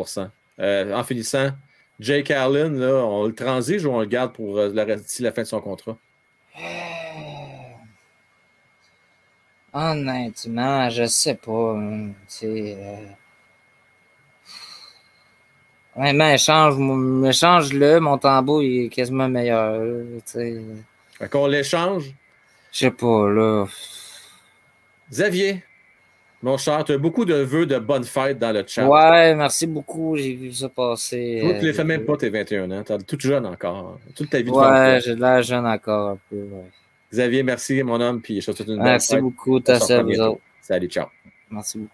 100 0.06 0.30
Euh, 0.60 0.94
En 0.94 1.04
finissant, 1.04 1.50
Jake 2.00 2.30
Allen, 2.30 2.78
là, 2.78 3.04
on 3.04 3.24
le 3.26 3.34
transige 3.34 3.84
ou 3.84 3.90
on 3.90 4.00
le 4.00 4.06
garde 4.06 4.32
pour 4.32 4.56
euh, 4.58 4.70
la, 4.72 4.84
la 4.86 5.32
fin 5.32 5.42
de 5.42 5.46
son 5.46 5.60
contrat? 5.60 5.98
Honnêtement, 9.74 10.88
je 10.88 11.04
sais 11.06 11.34
pas. 11.34 11.74
hein, 11.76 12.10
Tu 12.28 12.46
sais. 12.46 12.76
Euh... 12.78 12.96
Échange, 16.34 16.74
échange-le. 17.26 18.00
Mon 18.00 18.18
tambour 18.18 18.62
il 18.62 18.86
est 18.86 18.88
quasiment 18.88 19.28
meilleur. 19.28 19.78
là, 19.84 20.02
Tu 20.16 20.22
sais. 20.24 20.62
Fait 21.18 21.28
qu'on 21.28 21.46
l'échange? 21.46 22.12
Je 22.72 22.78
sais 22.78 22.90
pas, 22.90 23.28
là. 23.30 23.66
Xavier, 25.10 25.62
mon 26.42 26.56
cher, 26.56 26.82
tu 26.84 26.92
as 26.92 26.98
beaucoup 26.98 27.24
de 27.24 27.34
vœux 27.34 27.66
de 27.66 27.78
bonnes 27.78 28.04
fêtes 28.04 28.38
dans 28.38 28.52
le 28.52 28.64
chat. 28.66 28.88
Ouais, 28.88 29.34
merci 29.34 29.66
beaucoup. 29.66 30.16
J'ai 30.16 30.34
vu 30.34 30.52
ça 30.52 30.68
passer. 30.68 31.40
Tu 31.42 31.48
euh, 31.48 31.60
les 31.60 31.72
fais 31.72 31.84
même 31.84 32.04
pas, 32.04 32.16
tes 32.16 32.30
21 32.30 32.70
ans. 32.70 32.82
T'es 32.82 32.98
toute 32.98 33.20
jeune 33.20 33.46
encore. 33.46 33.98
Toute 34.16 34.30
ta 34.30 34.38
vie 34.38 34.44
devant 34.44 34.68
Ouais, 34.70 35.00
j'ai 35.04 35.14
de 35.14 35.20
l'air 35.20 35.42
jeune 35.42 35.66
encore 35.66 36.10
un 36.10 36.18
peu. 36.28 36.36
ouais. 36.36 36.70
Xavier, 37.14 37.44
merci, 37.44 37.82
mon 37.84 38.00
homme, 38.00 38.20
puis 38.20 38.40
je 38.40 38.50
te 38.50 38.56
souhaite 38.56 38.68
une 38.68 38.76
bonne 38.76 38.84
Merci 38.84 39.16
beaucoup, 39.18 39.56
autres. 39.56 40.40
Salut, 40.60 40.88
ciao. 40.88 41.06
Merci 41.48 41.78
beaucoup. 41.78 41.92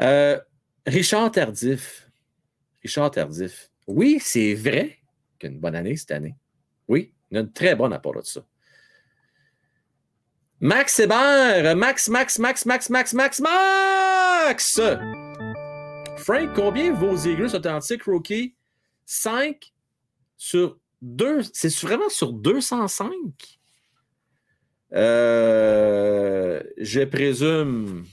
Euh, 0.00 0.38
Richard 0.86 1.32
Tardif. 1.32 2.08
Richard 2.82 3.10
Tardif. 3.10 3.70
Oui, 3.88 4.18
c'est 4.20 4.54
vrai 4.54 4.98
qu'il 5.38 5.50
y 5.50 5.52
a 5.52 5.54
une 5.54 5.60
bonne 5.60 5.74
année 5.74 5.96
cette 5.96 6.12
année. 6.12 6.36
Oui, 6.86 7.12
il 7.30 7.36
a 7.36 7.40
une 7.40 7.52
très 7.52 7.74
bonne 7.74 7.92
apport 7.92 8.14
de 8.14 8.22
ça. 8.22 8.44
Max 10.60 11.00
Hébert. 11.00 11.76
Max, 11.76 12.08
Max, 12.08 12.38
Max, 12.38 12.64
Max, 12.66 12.88
Max, 12.90 13.12
Max, 13.12 13.40
Max! 13.40 14.80
Frank, 16.18 16.54
combien 16.54 16.92
vos 16.92 17.16
Eagles 17.16 17.56
authentiques 17.56 18.04
rookie? 18.04 18.54
5 19.04 19.72
sur 20.36 20.78
2. 21.02 21.42
C'est 21.52 21.74
vraiment 21.80 22.08
sur 22.08 22.32
205? 22.32 23.10
Euh, 24.94 26.62
je 26.78 27.00
présume. 27.02 28.04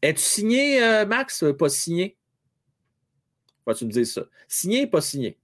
Es-tu 0.00 0.20
signé, 0.20 0.82
euh, 0.82 1.06
Max? 1.06 1.42
ou 1.42 1.54
Pas 1.54 1.68
signé? 1.68 2.16
Vas-tu 3.66 3.86
me 3.86 3.90
dire 3.90 4.06
ça? 4.06 4.22
Signé, 4.48 4.86
pas 4.86 5.00
signé? 5.00 5.38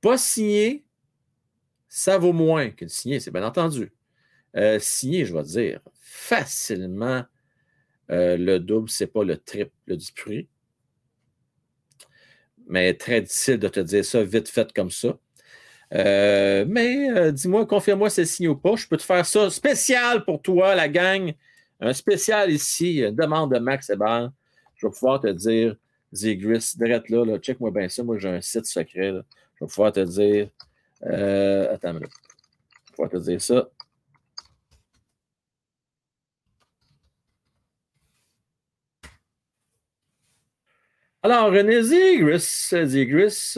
Pas 0.00 0.18
signé, 0.18 0.84
ça 1.88 2.18
vaut 2.18 2.32
moins 2.32 2.70
qu'une 2.70 2.88
signée, 2.88 3.20
c'est 3.20 3.30
bien 3.30 3.44
entendu. 3.44 3.92
Euh, 4.56 4.78
signé, 4.78 5.24
je 5.26 5.34
vais 5.34 5.42
dire, 5.42 5.80
facilement 6.00 7.24
euh, 8.10 8.36
le 8.36 8.58
double, 8.58 8.88
c'est 8.88 9.06
pas 9.06 9.24
le 9.24 9.36
triple 9.36 9.96
du 9.96 10.12
prix. 10.12 10.48
Mais 12.66 12.94
très 12.94 13.22
difficile 13.22 13.58
de 13.58 13.68
te 13.68 13.80
dire 13.80 14.04
ça 14.04 14.22
vite 14.22 14.48
fait 14.48 14.72
comme 14.72 14.90
ça. 14.90 15.18
Euh, 15.92 16.64
mais 16.68 17.10
euh, 17.10 17.32
dis-moi, 17.32 17.66
confirme-moi 17.66 18.10
si 18.10 18.16
c'est 18.16 18.24
signé 18.24 18.48
ou 18.48 18.56
pas. 18.56 18.76
Je 18.76 18.86
peux 18.86 18.96
te 18.96 19.02
faire 19.02 19.26
ça 19.26 19.50
spécial 19.50 20.24
pour 20.24 20.40
toi, 20.42 20.74
la 20.74 20.88
gang. 20.88 21.32
Un 21.80 21.92
spécial 21.92 22.50
ici, 22.50 22.98
une 23.00 23.14
demande 23.16 23.54
de 23.54 23.58
Max 23.58 23.90
Hébert. 23.90 24.30
Je 24.76 24.86
vais 24.86 24.92
pouvoir 24.92 25.20
te 25.20 25.28
dire, 25.28 25.76
Zigris, 26.12 26.72
direct 26.76 27.08
là, 27.10 27.24
là 27.24 27.38
check-moi 27.38 27.70
bien 27.70 27.88
ça. 27.88 28.02
Moi, 28.02 28.18
j'ai 28.18 28.28
un 28.28 28.40
site 28.40 28.66
secret. 28.66 29.12
là. 29.12 29.22
Je 29.56 29.64
vais 29.64 29.68
pouvoir 29.68 29.92
te 29.92 30.00
dire. 30.00 30.48
euh, 31.06 31.74
attends, 31.74 31.94
minute. 31.94 32.10
je 32.10 32.90
vais 32.90 32.96
pouvoir 32.96 33.10
te 33.10 33.16
dire 33.18 33.40
ça. 33.42 33.68
Alors, 41.22 41.50
René 41.52 41.82
Zigris, 41.82 42.70
Zigris, 42.86 43.56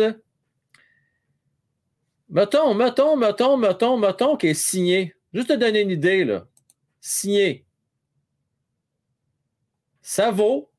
mettons, 2.33 2.75
mettons, 2.75 3.17
mettons, 3.17 3.57
mettons, 3.57 3.97
mettons 3.97 4.37
qu'il 4.37 4.51
est 4.51 4.55
signé. 4.55 5.15
Juste 5.33 5.49
te 5.49 5.55
donner 5.55 5.81
une 5.83 5.91
idée, 5.91 6.25
là. 6.25 6.47
Signé. 7.01 7.65
Ça 10.01 10.33
vaut 10.33 10.71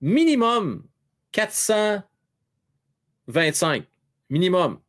minimum 0.00 0.84
425. 1.32 3.84
Minimum. 4.28 4.80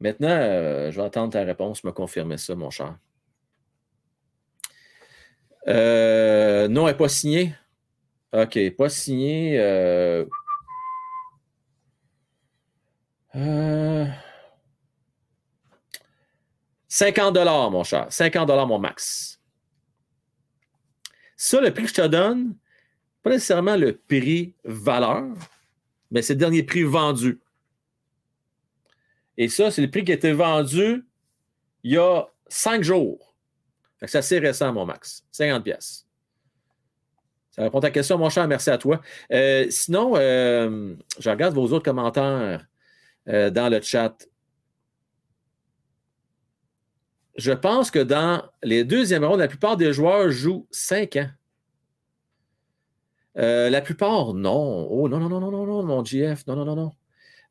Maintenant, 0.00 0.28
euh, 0.28 0.90
je 0.90 0.96
vais 0.96 1.06
attendre 1.06 1.32
ta 1.32 1.42
réponse, 1.42 1.84
me 1.84 1.92
confirmer 1.92 2.38
ça, 2.38 2.54
mon 2.54 2.70
cher. 2.70 2.96
Euh, 5.66 6.68
non, 6.68 6.86
elle 6.86 6.94
n'est 6.94 6.98
pas 6.98 7.08
signée. 7.08 7.52
OK, 8.32 8.58
pas 8.76 8.88
signée. 8.88 9.58
Euh, 9.58 10.24
euh, 13.38 14.06
50 16.88 17.36
mon 17.70 17.84
cher. 17.84 18.06
50 18.10 18.48
mon 18.66 18.78
max. 18.78 19.40
Ça, 21.36 21.60
le 21.60 21.72
prix 21.72 21.84
que 21.84 21.88
je 21.90 21.94
te 21.94 22.06
donne, 22.06 22.56
pas 23.22 23.30
nécessairement 23.30 23.76
le 23.76 23.96
prix 23.96 24.54
valeur, 24.64 25.24
mais 26.10 26.22
c'est 26.22 26.34
le 26.34 26.40
dernier 26.40 26.62
prix 26.62 26.82
vendu. 26.82 27.40
Et 29.36 29.48
ça, 29.48 29.70
c'est 29.70 29.82
le 29.82 29.90
prix 29.90 30.04
qui 30.04 30.10
a 30.10 30.16
été 30.16 30.32
vendu 30.32 31.06
il 31.84 31.92
y 31.92 31.96
a 31.96 32.26
cinq 32.48 32.82
jours. 32.82 33.36
C'est 34.00 34.18
assez 34.18 34.38
récent, 34.38 34.72
mon 34.72 34.84
max. 34.84 35.24
50 35.32 35.62
pièces. 35.62 36.06
Ça 37.50 37.62
répond 37.62 37.78
à 37.78 37.82
ta 37.82 37.90
question, 37.90 38.18
mon 38.18 38.30
cher. 38.30 38.46
Merci 38.48 38.70
à 38.70 38.78
toi. 38.78 39.00
Euh, 39.32 39.66
sinon, 39.70 40.16
euh, 40.16 40.94
je 41.18 41.30
regarde 41.30 41.54
vos 41.54 41.72
autres 41.72 41.84
commentaires 41.84 42.66
euh, 43.28 43.50
dans 43.50 43.68
le 43.68 43.80
chat. 43.80 44.26
Je 47.36 47.52
pense 47.52 47.90
que 47.90 48.00
dans 48.00 48.42
les 48.62 48.84
deuxièmes 48.84 49.24
rondes, 49.24 49.40
la 49.40 49.48
plupart 49.48 49.76
des 49.76 49.92
joueurs 49.92 50.30
jouent 50.30 50.66
5 50.70 51.16
ans. 51.16 51.30
Euh, 53.38 53.70
la 53.70 53.80
plupart, 53.80 54.34
non. 54.34 54.88
Oh, 54.90 55.08
non, 55.08 55.20
non, 55.20 55.28
non, 55.28 55.40
non, 55.40 55.50
non, 55.52 55.66
non, 55.66 55.82
mon 55.84 56.04
GF. 56.04 56.46
Non, 56.46 56.56
non, 56.56 56.64
non, 56.64 56.74
non. 56.74 56.92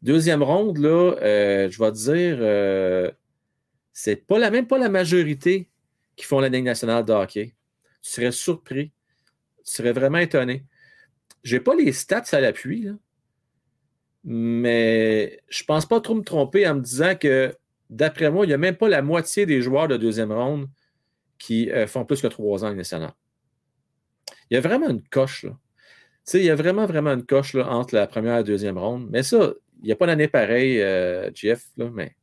Deuxième 0.02 0.44
ronde, 0.44 0.78
là, 0.78 1.16
euh, 1.22 1.70
je 1.72 1.82
vais 1.82 1.92
dire, 1.92 2.38
euh, 2.42 3.10
c'est 3.94 4.28
pas 4.28 4.38
la 4.38 4.52
même 4.52 4.68
pas 4.68 4.78
la 4.78 4.90
majorité 4.90 5.70
qui 6.16 6.26
font 6.26 6.40
la 6.40 6.50
Ligue 6.50 6.66
nationale 6.66 7.06
de 7.06 7.14
hockey. 7.14 7.56
Tu 8.04 8.12
serais 8.12 8.32
surpris. 8.32 8.92
Tu 9.66 9.74
serais 9.74 9.94
vraiment 9.94 10.20
étonné. 10.20 10.66
Je 11.44 11.56
n'ai 11.56 11.62
pas 11.62 11.76
les 11.76 11.94
stats 11.94 12.24
à 12.34 12.42
l'appui, 12.42 12.82
là, 12.82 12.92
mais 14.30 15.40
je 15.48 15.64
ne 15.64 15.68
pense 15.68 15.86
pas 15.86 16.02
trop 16.02 16.14
me 16.14 16.22
tromper 16.22 16.68
en 16.68 16.76
me 16.76 16.82
disant 16.82 17.16
que, 17.16 17.56
d'après 17.90 18.30
moi, 18.30 18.44
il 18.44 18.50
n'y 18.50 18.54
a 18.54 18.58
même 18.58 18.76
pas 18.76 18.90
la 18.90 19.02
moitié 19.02 19.46
des 19.46 19.62
joueurs 19.62 19.88
de 19.88 19.96
deuxième 19.96 20.34
ronde 20.34 20.68
qui 21.40 21.72
euh, 21.72 21.88
font 21.88 22.04
plus 22.04 22.22
que 22.22 22.28
trois 22.28 22.66
ans 22.66 22.74
nationale. 22.74 23.14
Il 24.52 24.56
y 24.56 24.58
a 24.58 24.62
vraiment 24.62 24.90
une 24.90 25.02
coche, 25.02 25.44
là. 25.44 25.58
Il 26.34 26.44
y 26.44 26.50
a 26.50 26.56
vraiment, 26.56 26.86
vraiment 26.86 27.12
une 27.12 27.26
coche 27.26 27.56
entre 27.56 27.96
la 27.96 28.06
première 28.06 28.34
et 28.34 28.38
la 28.38 28.44
deuxième 28.44 28.78
ronde. 28.78 29.08
Mais 29.10 29.24
ça, 29.24 29.54
il 29.82 29.86
n'y 29.86 29.94
a 29.94 29.96
pas 29.96 30.08
d'année 30.08 30.28
pareille, 30.28 30.82
euh, 30.82 31.32
Jeff, 31.34 31.64
là, 31.78 31.90
mais 31.90 32.18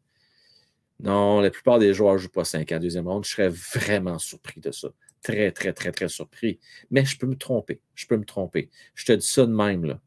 non, 1.00 1.40
la 1.40 1.50
plupart 1.50 1.78
des 1.78 1.94
joueurs 1.94 2.14
ne 2.14 2.18
jouent 2.18 2.28
pas 2.28 2.44
5 2.44 2.70
ans 2.72 2.78
deuxième 2.78 3.08
ronde. 3.08 3.24
Je 3.24 3.30
serais 3.30 3.48
vraiment 3.48 4.18
surpris 4.18 4.60
de 4.60 4.72
ça. 4.72 4.88
Très, 5.22 5.52
très, 5.52 5.72
très, 5.72 5.90
très 5.90 6.08
surpris. 6.10 6.60
Mais 6.90 7.06
je 7.06 7.16
peux 7.16 7.26
me 7.26 7.36
tromper. 7.36 7.80
Je 7.94 8.06
peux 8.06 8.18
me 8.18 8.26
tromper. 8.26 8.68
Je 8.94 9.06
te 9.06 9.12
dis 9.12 9.26
ça 9.26 9.46
de 9.46 9.52
même, 9.52 9.86
là. 9.86 10.00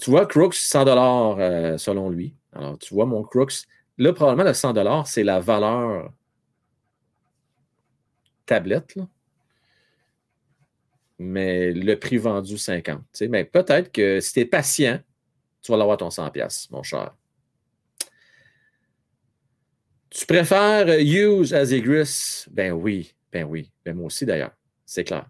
Tu 0.00 0.10
vois, 0.10 0.26
Crooks, 0.26 0.54
100 0.54 0.86
euh, 0.86 1.78
selon 1.78 2.08
lui. 2.08 2.34
Alors, 2.52 2.78
tu 2.78 2.94
vois, 2.94 3.06
mon 3.06 3.22
Crooks, 3.22 3.64
là, 3.98 4.12
probablement, 4.12 4.48
le 4.48 4.54
100 4.54 5.04
c'est 5.04 5.24
la 5.24 5.40
valeur 5.40 6.12
tablette, 8.46 8.94
là. 8.96 9.08
Mais 11.18 11.72
le 11.72 11.94
prix 11.98 12.16
vendu, 12.16 12.58
50. 12.58 12.98
Tu 12.98 13.04
sais, 13.12 13.28
mais 13.28 13.44
peut-être 13.44 13.92
que 13.92 14.20
si 14.20 14.32
tu 14.32 14.40
es 14.40 14.44
patient, 14.44 15.00
tu 15.62 15.70
vas 15.70 15.78
l'avoir 15.78 15.96
ton 15.96 16.08
100$, 16.08 16.68
mon 16.72 16.82
cher. 16.82 17.14
Tu 20.10 20.26
préfères 20.26 20.88
Hughes 20.88 21.52
à 21.54 21.64
Zegris? 21.64 22.46
Ben 22.50 22.72
oui, 22.72 23.14
ben 23.32 23.44
oui. 23.44 23.70
Ben 23.84 23.96
moi 23.96 24.06
aussi 24.06 24.26
d'ailleurs. 24.26 24.52
C'est 24.86 25.04
clair. 25.04 25.26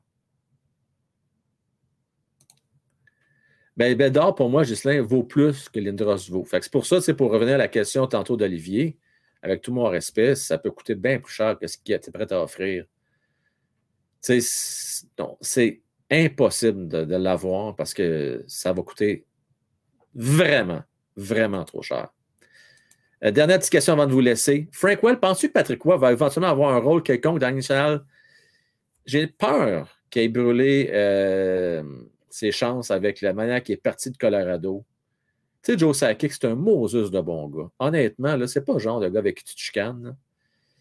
Ben, 3.76 3.96
Bédard, 3.96 4.34
pour 4.34 4.48
moi, 4.48 4.62
Gislain, 4.62 5.02
vaut 5.02 5.24
plus 5.24 5.68
que 5.68 5.80
Lindros 5.80 6.30
vaut. 6.30 6.44
Fait 6.44 6.58
que 6.58 6.64
c'est 6.64 6.72
pour 6.72 6.86
ça, 6.86 7.00
c'est 7.00 7.14
pour 7.14 7.32
revenir 7.32 7.54
à 7.54 7.58
la 7.58 7.68
question 7.68 8.06
tantôt 8.06 8.36
d'Olivier, 8.36 8.96
avec 9.42 9.62
tout 9.62 9.72
mon 9.72 9.84
respect, 9.84 10.36
ça 10.36 10.58
peut 10.58 10.70
coûter 10.70 10.94
bien 10.94 11.18
plus 11.18 11.32
cher 11.32 11.58
que 11.58 11.66
ce 11.66 11.76
qu'il 11.76 11.94
était 11.94 12.10
prêt 12.10 12.32
à 12.32 12.42
offrir. 12.42 12.86
C'est 14.20 15.82
impossible 16.10 16.88
de, 16.88 17.04
de 17.04 17.16
l'avoir 17.16 17.74
parce 17.76 17.92
que 17.92 18.44
ça 18.46 18.72
va 18.72 18.82
coûter 18.82 19.26
vraiment, 20.14 20.82
vraiment 21.16 21.64
trop 21.64 21.82
cher. 21.82 22.08
Euh, 23.24 23.30
dernière 23.30 23.58
petite 23.58 23.72
question 23.72 23.94
avant 23.94 24.06
de 24.06 24.12
vous 24.12 24.20
laisser. 24.20 24.68
Frank 24.72 25.02
Well, 25.02 25.18
penses-tu 25.18 25.48
que 25.48 25.52
Patrick 25.52 25.82
Roy 25.82 25.96
va 25.96 26.12
éventuellement 26.12 26.50
avoir 26.50 26.74
un 26.74 26.78
rôle 26.78 27.02
quelconque 27.02 27.38
dans 27.38 27.48
l'initial? 27.48 28.04
J'ai 29.06 29.26
peur 29.26 29.88
qu'il 30.10 30.22
ait 30.22 30.28
brûlé 30.28 30.90
euh, 30.92 31.82
ses 32.34 32.50
chances 32.50 32.90
avec 32.90 33.20
la 33.20 33.32
manière 33.32 33.62
qu'il 33.62 33.74
est 33.74 33.80
parti 33.80 34.10
de 34.10 34.16
Colorado. 34.16 34.84
Tu 35.62 35.70
sais, 35.72 35.78
Joe 35.78 35.96
Sakic, 35.96 36.32
c'est 36.32 36.46
un 36.46 36.56
Moses 36.56 37.12
de 37.12 37.20
bon 37.20 37.48
gars. 37.48 37.70
Honnêtement, 37.78 38.34
là, 38.36 38.48
c'est 38.48 38.64
pas 38.64 38.72
le 38.72 38.80
genre 38.80 38.98
de 38.98 39.08
gars 39.08 39.20
avec 39.20 39.44
qui. 39.44 39.54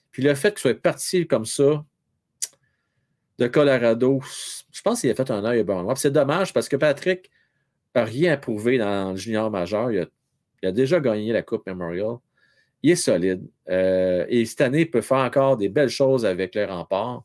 Puis 0.09 0.23
le 0.23 0.33
fait 0.33 0.49
qu'il 0.49 0.61
soit 0.61 0.81
parti 0.81 1.27
comme 1.27 1.45
ça 1.45 1.85
de 3.37 3.47
Colorado, 3.47 4.19
je 4.71 4.81
pense 4.81 5.01
qu'il 5.01 5.11
a 5.11 5.15
fait 5.15 5.29
un 5.29 5.45
œil 5.45 5.59
à 5.59 5.63
bon 5.63 5.93
C'est 5.93 6.09
dommage 6.09 6.53
parce 6.53 6.67
que 6.67 6.75
Patrick 6.75 7.29
n'a 7.93 8.03
rien 8.03 8.35
prouvé 8.35 8.79
dans 8.79 9.11
le 9.11 9.17
junior 9.17 9.51
majeur. 9.51 9.91
Il 9.91 9.99
a, 9.99 10.05
il 10.63 10.69
a, 10.69 10.71
déjà 10.71 10.99
gagné 10.99 11.33
la 11.33 11.43
Coupe 11.43 11.67
Memorial. 11.67 12.15
Il 12.81 12.89
est 12.89 12.95
solide. 12.95 13.47
Euh, 13.69 14.25
et 14.27 14.43
cette 14.45 14.61
année, 14.61 14.81
il 14.81 14.89
peut 14.89 15.01
faire 15.01 15.19
encore 15.19 15.57
des 15.57 15.69
belles 15.69 15.89
choses 15.89 16.25
avec 16.25 16.55
les 16.55 16.65
remparts. 16.65 17.23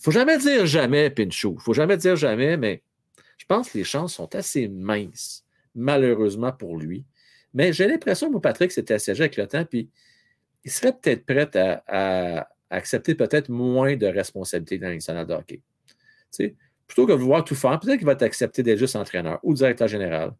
Faut 0.00 0.10
jamais 0.10 0.38
dire 0.38 0.64
jamais, 0.64 1.12
ne 1.16 1.58
faut 1.58 1.74
jamais 1.74 1.96
dire 1.98 2.16
jamais, 2.16 2.56
mais 2.56 2.82
je 3.36 3.44
pense 3.44 3.70
que 3.70 3.78
les 3.78 3.84
chances 3.84 4.14
sont 4.14 4.34
assez 4.34 4.66
minces, 4.66 5.44
malheureusement 5.74 6.52
pour 6.52 6.78
lui. 6.78 7.04
Mais 7.52 7.72
j'ai 7.72 7.86
l'impression 7.86 8.28
que 8.28 8.32
mon 8.32 8.40
Patrick 8.40 8.72
s'était 8.72 8.94
assiégé 8.94 9.24
avec 9.24 9.36
le 9.36 9.46
temps, 9.46 9.64
puis 9.64 9.90
il 10.64 10.70
serait 10.70 10.92
peut-être 10.92 11.26
prêt 11.26 11.50
à, 11.86 12.48
accepter 12.70 13.14
peut-être 13.14 13.48
moins 13.48 13.96
de 13.96 14.06
responsabilités 14.06 14.78
dans 14.78 14.86
l'international 14.86 15.26
de 15.26 15.34
hockey. 15.34 15.60
Plutôt 16.86 17.06
que 17.06 17.12
de 17.12 17.18
vouloir 17.18 17.44
tout 17.44 17.54
faire, 17.54 17.78
peut-être 17.78 17.98
qu'il 17.98 18.06
va 18.06 18.16
t'accepter 18.16 18.62
d'être 18.62 18.78
juste 18.78 18.96
entraîneur 18.96 19.38
ou 19.42 19.54
directeur 19.54 19.88
général. 19.88 20.32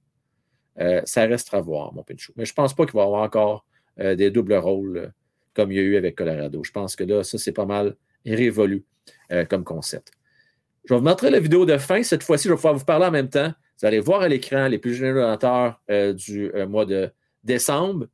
Euh, 0.79 1.03
ça 1.05 1.27
restera 1.27 1.59
à 1.59 1.61
voir, 1.61 1.93
mon 1.93 2.03
Pinchot. 2.03 2.33
Mais 2.37 2.45
je 2.45 2.53
ne 2.53 2.55
pense 2.55 2.75
pas 2.75 2.87
qu'il 2.87 2.95
va 2.95 3.03
avoir 3.03 3.23
encore 3.23 3.67
euh, 3.99 4.15
des 4.15 4.31
doubles 4.31 4.55
rôles 4.55 4.97
euh, 4.97 5.09
comme 5.55 5.73
il 5.73 5.77
y 5.77 5.81
a 5.81 5.83
eu 5.83 5.97
avec 5.97 6.15
Colorado. 6.15 6.63
Je 6.65 6.71
pense 6.71 6.97
que 6.97 7.05
là, 7.05 7.25
ça, 7.25 7.37
c'est 7.37 7.53
pas 7.53 7.67
mal 7.67 7.97
révolu 8.25 8.85
euh, 9.33 9.45
comme 9.45 9.65
concept. 9.65 10.13
Je 10.85 10.95
vais 10.95 11.01
vous 11.01 11.07
montrer 11.07 11.31
la 11.31 11.41
vidéo 11.41 11.67
de 11.67 11.77
fin. 11.79 12.03
Cette 12.03 12.23
fois-ci, 12.23 12.45
je 12.45 12.51
vais 12.51 12.57
pouvoir 12.57 12.75
vous 12.75 12.85
parler 12.85 13.07
en 13.07 13.11
même 13.11 13.29
temps. 13.29 13.53
Vous 13.81 13.87
allez 13.87 14.01
voir 14.01 14.23
à 14.23 14.29
l'écran 14.29 14.67
les 14.69 14.79
plus 14.79 14.95
généreux 14.95 15.21
donateurs 15.21 15.81
du 16.15 16.51
mois 16.69 16.85
de 16.85 17.11
décembre. 17.45 18.07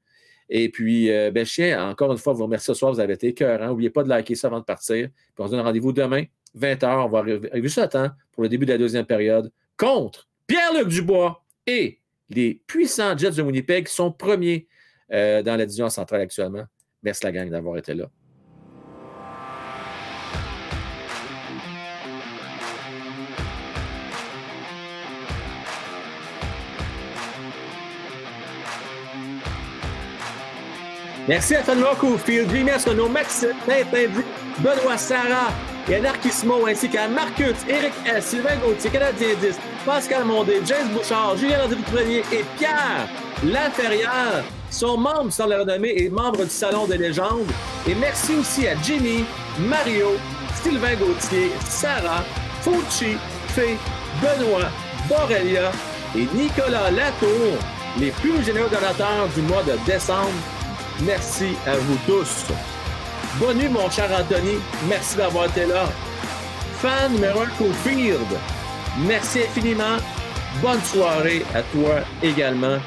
Et 0.48 0.68
puis, 0.68 1.10
euh, 1.10 1.30
ben, 1.30 1.44
chien, 1.44 1.88
encore 1.88 2.12
une 2.12 2.18
fois, 2.18 2.32
vous 2.32 2.44
remercie 2.44 2.66
ce 2.66 2.74
soir. 2.74 2.92
Vous 2.92 3.00
avez 3.00 3.14
été 3.14 3.28
écœurant. 3.28 3.68
N'oubliez 3.68 3.90
pas 3.90 4.02
de 4.02 4.08
liker 4.08 4.34
ça 4.34 4.46
avant 4.46 4.60
de 4.60 4.64
partir. 4.64 5.08
Puis 5.08 5.34
on 5.38 5.46
se 5.46 5.50
donne 5.52 5.60
rendez-vous 5.60 5.92
demain, 5.92 6.24
20h. 6.56 7.04
On 7.04 7.08
va 7.08 7.18
arriver 7.18 7.50
juste 7.62 7.78
à 7.78 7.88
temps 7.88 8.10
pour 8.32 8.42
le 8.42 8.48
début 8.48 8.66
de 8.66 8.72
la 8.72 8.78
deuxième 8.78 9.06
période 9.06 9.50
contre 9.76 10.28
Pierre-Luc 10.46 10.88
Dubois 10.88 11.44
et 11.66 12.00
les 12.28 12.62
puissants 12.66 13.16
Jets 13.16 13.32
de 13.32 13.42
Winnipeg 13.42 13.88
sont 13.88 14.12
premiers 14.12 14.68
euh, 15.12 15.42
dans 15.42 15.56
la 15.56 15.66
division 15.66 15.88
centrale 15.88 16.20
actuellement. 16.20 16.64
Merci 17.02 17.24
la 17.24 17.32
gang 17.32 17.50
d'avoir 17.50 17.76
été 17.76 17.94
là. 17.94 18.08
Merci 31.28 31.56
à 31.56 31.62
Fenlock 31.62 31.98
Cofield, 31.98 32.48
à 32.52 32.94
nos 32.94 33.08
Maxime, 33.08 33.54
Drew, 33.66 34.22
Benoît 34.60 34.96
Sarah 34.96 35.50
et 35.88 35.96
à 35.96 36.00
Narquismo, 36.00 36.66
ainsi 36.68 36.88
qu'à 36.88 37.08
Marcus, 37.08 37.56
Eric 37.68 37.92
S, 38.06 38.26
Sylvain 38.26 38.56
Gauthier, 38.64 38.90
Canadien 38.90 39.34
10, 39.40 39.56
Pascal 39.84 40.24
Mondé, 40.24 40.60
James 40.64 40.88
Bouchard, 40.94 41.36
Julien 41.36 41.64
André 41.64 41.78
Prenier 41.92 42.22
et 42.32 42.44
Pierre 42.56 43.08
Laferrière 43.44 44.44
sont 44.70 44.96
membres 44.96 45.32
sans 45.32 45.46
la 45.46 45.58
renommée 45.58 45.94
et 45.96 46.08
membres 46.08 46.44
du 46.44 46.50
Salon 46.50 46.86
des 46.86 46.98
légendes. 46.98 47.50
Et 47.88 47.94
merci 47.96 48.36
aussi 48.36 48.68
à 48.68 48.80
Jimmy, 48.80 49.24
Mario, 49.58 50.12
Sylvain 50.62 50.94
Gauthier, 50.94 51.50
Sarah, 51.68 52.22
Fauci, 52.60 53.16
Fé, 53.48 53.76
Benoît, 54.22 54.70
Borrelia 55.08 55.72
et 56.14 56.26
Nicolas 56.34 56.92
Latour, 56.92 57.58
les 57.98 58.12
plus 58.12 58.44
généreux 58.44 58.70
donateurs 58.70 59.28
du 59.34 59.42
mois 59.42 59.64
de 59.64 59.72
décembre. 59.84 60.30
Merci 61.02 61.56
à 61.66 61.76
vous 61.76 61.98
tous. 62.06 62.46
Bonne 63.38 63.58
nuit, 63.58 63.68
mon 63.68 63.90
cher 63.90 64.08
Anthony. 64.18 64.56
Merci 64.88 65.16
d'avoir 65.16 65.44
été 65.44 65.66
là. 65.66 65.84
Fan 66.80 67.12
numéro 67.12 67.40
1 67.40 67.46
Cofield. 67.58 68.26
Merci 69.06 69.40
infiniment. 69.40 69.98
Bonne 70.62 70.80
soirée 70.82 71.44
à 71.54 71.62
toi 71.62 72.00
également. 72.22 72.78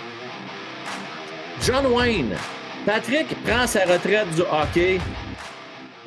John 1.61 1.85
Wayne. 1.85 2.35
Patrick 2.83 3.27
prend 3.43 3.67
sa 3.67 3.81
retraite 3.81 4.33
du 4.33 4.41
hockey. 4.41 4.99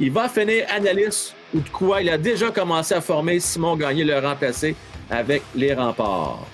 Il 0.01 0.11
va 0.11 0.29
finir 0.29 0.67
analyste 0.75 1.37
ou 1.55 1.61
de 1.61 1.69
quoi 1.69 2.03
il 2.03 2.11
a 2.11 2.19
déjà 2.19 2.51
commencé 2.51 2.95
à 2.95 3.01
former 3.01 3.39
Simon 3.39 3.77
Gagné 3.77 4.03
le 4.03 4.19
remplacer 4.19 4.75
avec 5.09 5.43
les 5.55 5.73
remparts. 5.73 6.47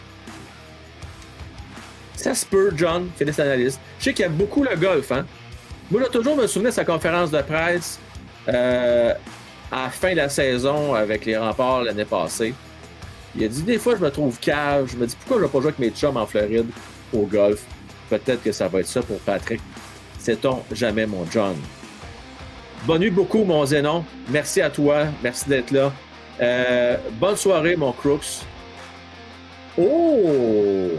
Ça 2.16 2.34
se 2.34 2.44
peut, 2.44 2.72
John, 2.76 3.08
finisse 3.16 3.38
analyste. 3.38 3.80
Je 3.98 4.04
sais 4.04 4.12
qu'il 4.12 4.24
aime 4.24 4.32
beaucoup 4.32 4.64
le 4.64 4.76
golf. 4.76 5.12
Hein? 5.12 5.24
Moi, 5.90 6.02
j'ai 6.04 6.10
toujours 6.10 6.36
me 6.36 6.46
souvenir 6.46 6.70
de 6.70 6.74
sa 6.74 6.84
conférence 6.84 7.30
de 7.30 7.40
presse 7.40 7.98
euh, 8.48 9.14
à 9.72 9.84
la 9.84 9.90
fin 9.90 10.10
de 10.10 10.16
la 10.16 10.28
saison 10.28 10.94
avec 10.94 11.24
les 11.24 11.36
remparts 11.36 11.82
l'année 11.82 12.04
passée. 12.04 12.52
Il 13.34 13.44
a 13.44 13.48
dit 13.48 13.62
Des 13.62 13.78
fois, 13.78 13.96
je 13.96 14.02
me 14.02 14.10
trouve 14.10 14.38
cave. 14.38 14.90
Je 14.92 14.96
me 14.98 15.06
dis 15.06 15.16
Pourquoi 15.16 15.38
je 15.38 15.42
vais 15.44 15.48
pas 15.48 15.58
jouer 15.60 15.68
avec 15.68 15.78
mes 15.78 15.90
chums 15.90 16.18
en 16.18 16.26
Floride 16.26 16.66
au 17.14 17.22
golf? 17.22 17.62
Peut-être 18.10 18.42
que 18.42 18.52
ça 18.52 18.68
va 18.68 18.80
être 18.80 18.86
ça 18.86 19.00
pour 19.00 19.18
Patrick. 19.20 19.62
Sait-on 20.18 20.62
jamais, 20.72 21.06
mon 21.06 21.24
John? 21.30 21.56
Bonne 22.84 23.00
nuit 23.00 23.10
beaucoup, 23.10 23.44
mon 23.44 23.64
Zénon. 23.64 24.04
Merci 24.28 24.60
à 24.60 24.68
toi. 24.68 25.06
Merci 25.22 25.48
d'être 25.48 25.70
là. 25.70 25.90
Euh, 26.40 26.96
bonne 27.12 27.36
soirée, 27.36 27.76
mon 27.76 27.92
Crooks. 27.92 28.44
Oh! 29.78 30.90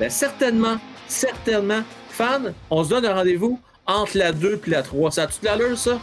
Ben 0.00 0.08
certainement, 0.08 0.78
certainement. 1.06 1.82
Fan, 2.08 2.54
on 2.70 2.82
se 2.82 2.88
donne 2.90 3.06
un 3.06 3.14
rendez-vous 3.14 3.60
entre 3.86 4.16
la 4.16 4.32
2 4.32 4.60
et 4.66 4.70
la 4.70 4.82
3. 4.82 5.10
Ça 5.10 5.22
a 5.22 5.26
toute 5.26 5.42
l'allure, 5.42 5.76
ça? 5.76 5.98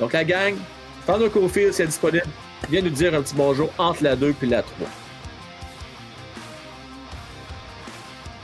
Donc, 0.00 0.12
la 0.12 0.24
gang, 0.24 0.54
fan 1.06 1.20
de 1.20 1.28
Cofield, 1.28 1.72
c'est 1.72 1.86
disponible. 1.86 2.26
Viens 2.70 2.82
nous 2.82 2.90
dire 2.90 3.14
un 3.14 3.22
petit 3.22 3.34
bonjour 3.34 3.70
entre 3.78 4.02
la 4.02 4.16
2 4.16 4.34
et 4.42 4.46
la 4.46 4.62
3. 4.62 4.88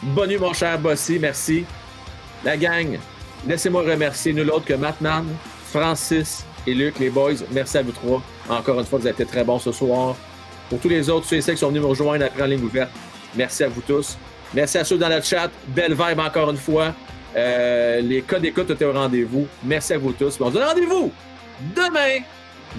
Bonne 0.03 0.31
nuit, 0.31 0.39
mon 0.39 0.53
cher 0.53 0.79
Bossy. 0.79 1.19
Merci. 1.19 1.65
La 2.45 2.57
gang, 2.57 2.99
laissez-moi 3.47 3.83
remercier 3.83 4.33
nul 4.33 4.51
autre 4.51 4.65
que 4.65 4.75
Matman, 4.75 5.25
Francis 5.67 6.45
et 6.67 6.75
Luc, 6.75 6.99
les 6.99 7.09
boys. 7.09 7.35
Merci 7.53 7.79
à 7.79 7.83
vous 7.83 7.93
trois. 7.93 8.21
Encore 8.49 8.81
une 8.81 8.85
fois, 8.85 8.99
vous 8.99 9.07
avez 9.07 9.15
été 9.15 9.25
très 9.25 9.45
bons 9.45 9.61
ce 9.61 9.71
soir. 9.71 10.17
Pour 10.69 10.81
tous 10.81 10.89
les 10.89 11.09
autres, 11.09 11.27
ceux 11.27 11.37
et 11.37 11.41
celles 11.41 11.55
qui 11.55 11.61
sont 11.61 11.69
venus 11.69 11.83
me 11.83 11.87
rejoindre 11.87 12.25
après 12.25 12.43
en 12.43 12.47
ligne 12.47 12.65
ouverte, 12.65 12.91
merci 13.37 13.63
à 13.63 13.69
vous 13.69 13.81
tous. 13.81 14.19
Merci 14.55 14.79
à 14.79 14.85
ceux 14.85 14.99
dans 14.99 15.09
le 15.09 15.21
chat. 15.21 15.51
Belle 15.69 15.95
vibe 15.95 16.19
encore 16.19 16.51
une 16.51 16.57
fois. 16.57 16.95
Euh, 17.35 18.01
les 18.01 18.23
codes 18.23 18.43
d'écoute 18.43 18.71
étaient 18.71 18.85
au 18.85 18.93
rendez-vous. 18.93 19.47
Merci 19.65 19.95
à 19.95 19.99
vous 19.99 20.13
tous. 20.13 20.41
On 20.41 20.49
se 20.49 20.55
donne 20.55 20.65
rendez-vous 20.65 21.13
demain, 21.75 22.19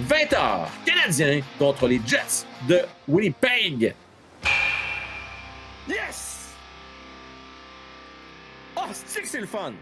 20h, 0.08 0.66
Canadien 0.84 1.40
contre 1.58 1.88
les 1.88 2.00
Jets 2.06 2.46
de 2.68 2.80
Winnipeg. 3.08 3.94
Yes! 5.88 6.50
Oh, 8.76 8.80
c'est 8.92 9.22
que 9.22 9.28
c'est 9.28 9.40
le 9.40 9.46
fun! 9.46 9.72